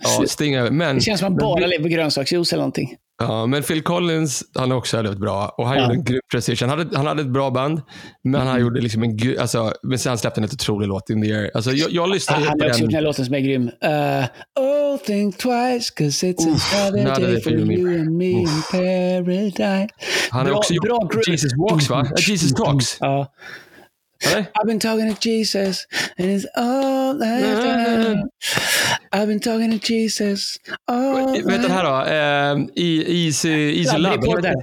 Ja, 0.03 0.23
Sting 0.27 0.53
är- 0.53 0.71
men, 0.71 0.95
Det 0.95 1.01
känns 1.01 1.19
som 1.19 1.25
att 1.25 1.29
han 1.41 1.49
men- 1.49 1.61
bara 1.61 1.67
lever 1.67 1.83
på 1.83 1.89
grönsaksjuice 1.89 2.53
eller 2.53 2.61
någonting. 2.61 2.95
Ja, 3.19 3.45
men 3.45 3.63
Phil 3.63 3.81
Collins, 3.83 4.43
han 4.55 4.71
har 4.71 4.77
också 4.77 4.97
väldigt 4.97 5.17
bra. 5.17 5.55
Och 5.57 5.67
han 5.67 5.77
Ja. 5.77 5.83
gjorde 5.83 5.93
en 5.95 6.03
grym 6.03 6.19
transition. 6.31 6.69
Han 6.69 6.77
hade, 6.79 6.97
han 6.97 7.07
hade 7.07 7.21
ett 7.21 7.27
bra 7.27 7.51
band, 7.51 7.81
men 8.23 8.47
han 8.47 8.61
gjorde 8.61 8.81
liksom 8.81 9.03
en 9.03 9.39
alltså, 9.39 9.73
men 9.83 9.99
sen 9.99 10.17
släppte 10.17 10.39
han 10.41 10.45
ett 10.45 10.53
otrolig 10.53 10.87
låt, 10.87 11.09
In 11.09 11.21
the 11.21 11.33
Air. 11.33 11.51
Alltså, 11.53 11.71
jag, 11.71 11.91
jag 11.91 12.09
lyssnade 12.09 12.45
Han 12.45 12.57
på 12.59 12.63
har 12.63 12.69
också 12.69 12.81
gjort 12.81 12.91
den 12.91 12.95
den. 12.95 12.95
här 12.95 13.01
låten 13.01 13.25
som 13.25 13.33
är 13.35 13.39
grym. 13.39 13.63
Uh, 13.67 14.25
oh, 14.65 14.97
think 14.97 15.37
twice, 15.37 15.93
cause 15.95 16.27
it's 16.27 16.43
another 16.47 17.05
another 17.07 17.27
day 17.33 17.41
for 17.41 17.51
you 17.51 17.99
and 17.99 18.17
me 18.17 18.25
in 18.31 18.47
paradise. 18.71 19.87
Han 20.29 20.39
har 20.41 20.45
bra- 20.49 20.57
också 20.57 20.73
gjort 20.73 20.85
bra 20.85 21.09
Jesus 21.27 21.51
Walks, 21.57 21.89
va? 21.89 22.07
Ja, 22.09 22.15
Jesus 22.27 22.53
Talks. 22.53 22.97
Ja. 22.99 23.33
Eller? 24.27 24.39
I've 24.39 24.67
been 24.67 24.79
talking 24.79 25.15
to 25.15 25.21
Jesus 25.29 25.87
and 26.17 26.27
it's 26.29 26.45
all 26.55 27.19
that 27.19 27.43
Mm. 28.13 28.29
I've 29.11 29.27
been 29.27 29.39
talking 29.39 29.79
to 29.79 29.93
Jesus 29.93 30.57
all 30.87 31.43
den 31.43 31.71
här 31.71 31.83
då? 31.83 32.05
E- 32.81 33.25
Easy, 33.25 33.49
easy 33.79 33.97
Love. 33.97 34.17
Det 34.35 34.41
där. 34.41 34.53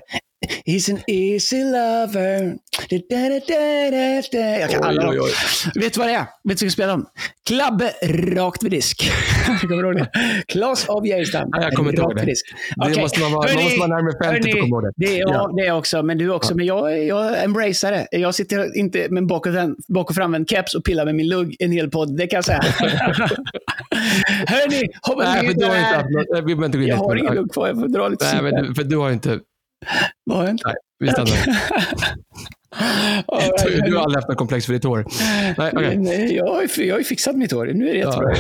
He's 0.67 0.91
an 0.93 0.99
easy 1.07 1.57
lover. 1.65 2.55
Da, 2.91 2.97
da, 3.11 3.29
da, 3.29 3.41
da, 3.49 3.91
da, 3.91 4.23
da. 4.33 4.59
Jag 4.61 4.71
kan 4.71 4.83
alla 4.85 5.11
Oj, 5.11 5.21
oj, 5.21 5.31
oj. 5.75 5.81
Vet 5.83 5.95
du 5.95 5.99
vad 6.01 6.09
det 6.09 6.15
är? 6.15 6.19
Vet 6.19 6.29
du 6.45 6.45
vad 6.45 6.53
jag 6.53 6.59
ska 6.59 6.71
spela 6.71 6.93
dem? 6.93 7.07
Klabbe 7.47 7.93
rakt 8.37 8.63
vid 8.63 8.71
disk. 8.71 9.11
kommer 9.61 9.83
du 9.83 9.89
ihåg 9.89 9.97
det? 9.97 10.11
Klas 10.49 10.89
av 10.89 11.07
Geijerstam. 11.07 11.49
Nej, 11.53 11.63
jag 11.65 11.73
kommer 11.73 11.91
inte 11.91 12.03
ihåg 12.03 12.17
det. 12.17 12.21
vid 12.21 12.29
disk. 12.29 12.47
Det 12.95 13.01
måste 13.01 13.21
man 13.21 13.33
vara- 13.33 13.41
man 13.43 13.49
Hörni, 13.49 13.63
måste 13.65 13.79
vara 13.79 13.89
närmare 13.97 14.35
50 14.35 14.51
för 14.53 14.59
att 14.59 14.63
komma 14.63 14.77
ihåg 14.77 14.83
det. 14.97 15.07
det. 15.07 15.17
Ja, 15.17 15.29
Ja. 15.33 15.51
det 15.57 15.67
är 15.67 15.73
också. 15.77 16.03
Men 16.03 16.19
du 16.19 16.31
också. 16.33 16.55
Men 16.57 16.67
jag, 16.67 17.05
jag 17.05 17.45
embracear 17.45 17.93
det. 17.93 18.07
Jag 18.19 18.35
sitter 18.35 18.79
inte 18.79 19.07
med 19.11 19.27
bak 19.27 19.47
och, 19.47 19.53
bak 19.89 20.11
och 20.11 20.17
framvänd 20.17 20.51
keps 20.51 20.75
och 20.75 20.85
pillar 20.85 21.05
med 21.05 21.15
min 21.15 21.29
lugg 21.29 21.57
en 21.59 21.73
hel 21.73 21.91
podd. 21.91 22.17
Det 22.17 22.27
kan 22.27 22.37
jag 22.37 22.45
säga. 22.45 22.61
Hörni, 24.47 24.89
hoppas 25.03 25.35
ni 25.35 25.41
vi 25.41 25.53
inte 25.53 25.67
gå 26.79 26.83
in 26.83 26.89
Jag 26.89 26.97
har 26.97 27.15
det. 27.15 27.21
ingen 27.21 27.35
lugg 27.35 27.53
kvar. 27.53 27.69
Jag 27.69 27.81
får 27.81 27.89
dra 27.89 28.09
lite 28.09 28.25
Nej, 28.43 28.53
men 28.53 28.75
för 28.75 28.85
du 28.85 28.97
har 28.97 29.11
inte... 29.11 29.39
Har 30.31 30.43
jag 30.45 30.51
inte? 30.51 30.63
Nej, 30.67 30.75
vi 30.99 31.09
stannar. 31.11 31.37
All 33.27 33.41
Du, 33.41 33.71
right. 33.71 33.85
du 33.85 33.97
har 33.97 34.03
aldrig 34.03 34.17
haft 34.17 34.29
något 34.29 34.37
komplex 34.39 34.67
för 34.67 34.73
ditt 34.73 34.85
hår. 34.85 35.05
Nej, 35.59 35.73
okej. 35.77 35.97
Nej, 35.97 36.35
jag, 36.37 36.47
har 36.47 36.69
jag 36.81 36.95
har 36.95 36.99
ju 36.99 37.05
fixat 37.05 37.37
mitt 37.37 37.53
hår. 37.53 37.67
Nu 37.67 37.89
är 37.89 37.93
det 37.93 37.99
jättebra. 37.99 38.35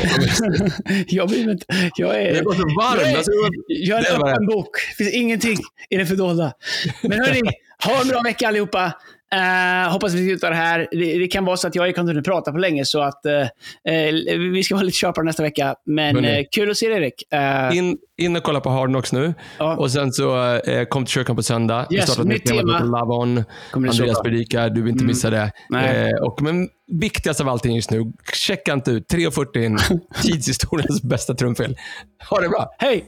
jag 1.06 1.28
blir 1.28 1.50
inte... 1.50 1.66
Jag 1.96 2.22
är... 2.22 2.34
Det 2.34 2.40
går 2.40 2.54
så 2.54 2.60
Jag 2.60 2.76
varmt. 2.76 3.02
är, 3.06 3.16
Alltså, 3.16 3.30
jag 3.68 3.98
är 3.98 4.02
det 4.02 4.08
en 4.14 4.20
var 4.20 4.30
öppen 4.30 4.46
det. 4.46 4.54
bok. 4.54 4.68
Det 4.98 5.04
finns 5.04 5.14
ingenting 5.14 5.56
i 5.90 5.96
det 5.96 6.06
fördolda. 6.06 6.52
Men 7.02 7.18
hörni, 7.20 7.40
ha 7.84 8.00
en 8.02 8.08
bra 8.08 8.20
vecka 8.22 8.48
allihopa. 8.48 8.92
Uh, 9.34 9.92
hoppas 9.92 10.14
vi 10.14 10.26
slutar 10.28 10.52
här. 10.52 10.88
Det, 10.90 11.18
det 11.18 11.28
kan 11.28 11.44
vara 11.44 11.56
så 11.56 11.66
att 11.68 11.74
jag 11.74 11.88
inte 11.88 12.00
kunde 12.00 12.22
prata 12.22 12.52
på 12.52 12.58
länge, 12.58 12.84
så 12.84 13.00
att 13.00 13.26
eh, 13.26 13.32
vi 14.52 14.62
ska 14.62 14.74
vara 14.74 14.84
lite 14.84 14.96
sharpare 14.96 15.24
nästa 15.24 15.42
vecka. 15.42 15.74
Men 15.86 16.24
eh, 16.24 16.44
kul 16.52 16.70
att 16.70 16.76
se 16.76 16.88
dig, 16.88 16.96
Erik. 16.98 17.22
In, 17.74 17.98
in 18.18 18.36
och 18.36 18.42
kolla 18.42 18.60
på 18.60 18.70
Hard 18.70 18.88
Knocks 18.88 19.12
nu. 19.12 19.34
Ja. 19.58 19.76
Och 19.76 19.90
sen 19.90 20.12
så 20.12 20.60
kom 20.88 21.04
till 21.04 21.12
kyrkan 21.12 21.36
på 21.36 21.42
söndag. 21.42 21.86
Vi 21.90 21.96
Yes, 21.96 22.04
startar 22.04 22.22
ett 22.22 22.28
nytt 22.28 22.44
tema. 22.46 22.72
heter 22.72 22.84
Love 22.86 23.14
On. 23.14 23.44
Andreas. 23.72 24.00
Mm. 24.00 24.14
predikar. 24.24 24.70
Du 24.70 24.82
vill 24.82 24.92
inte 24.92 25.04
missa 25.04 25.30
det. 25.30 25.52
Eh, 25.76 26.22
och, 26.22 26.42
men 26.42 26.68
viktigast 26.92 27.40
av 27.40 27.48
allting 27.48 27.76
just 27.76 27.90
nu, 27.90 28.12
checka 28.32 28.72
inte 28.72 28.90
ut 28.90 29.12
3.40 29.12 29.64
in, 29.64 29.78
tidshistoriens 30.22 31.02
bästa 31.02 31.34
trumfel. 31.34 31.76
Ha 32.30 32.40
det 32.40 32.48
bra. 32.48 32.74
Hej! 32.78 33.04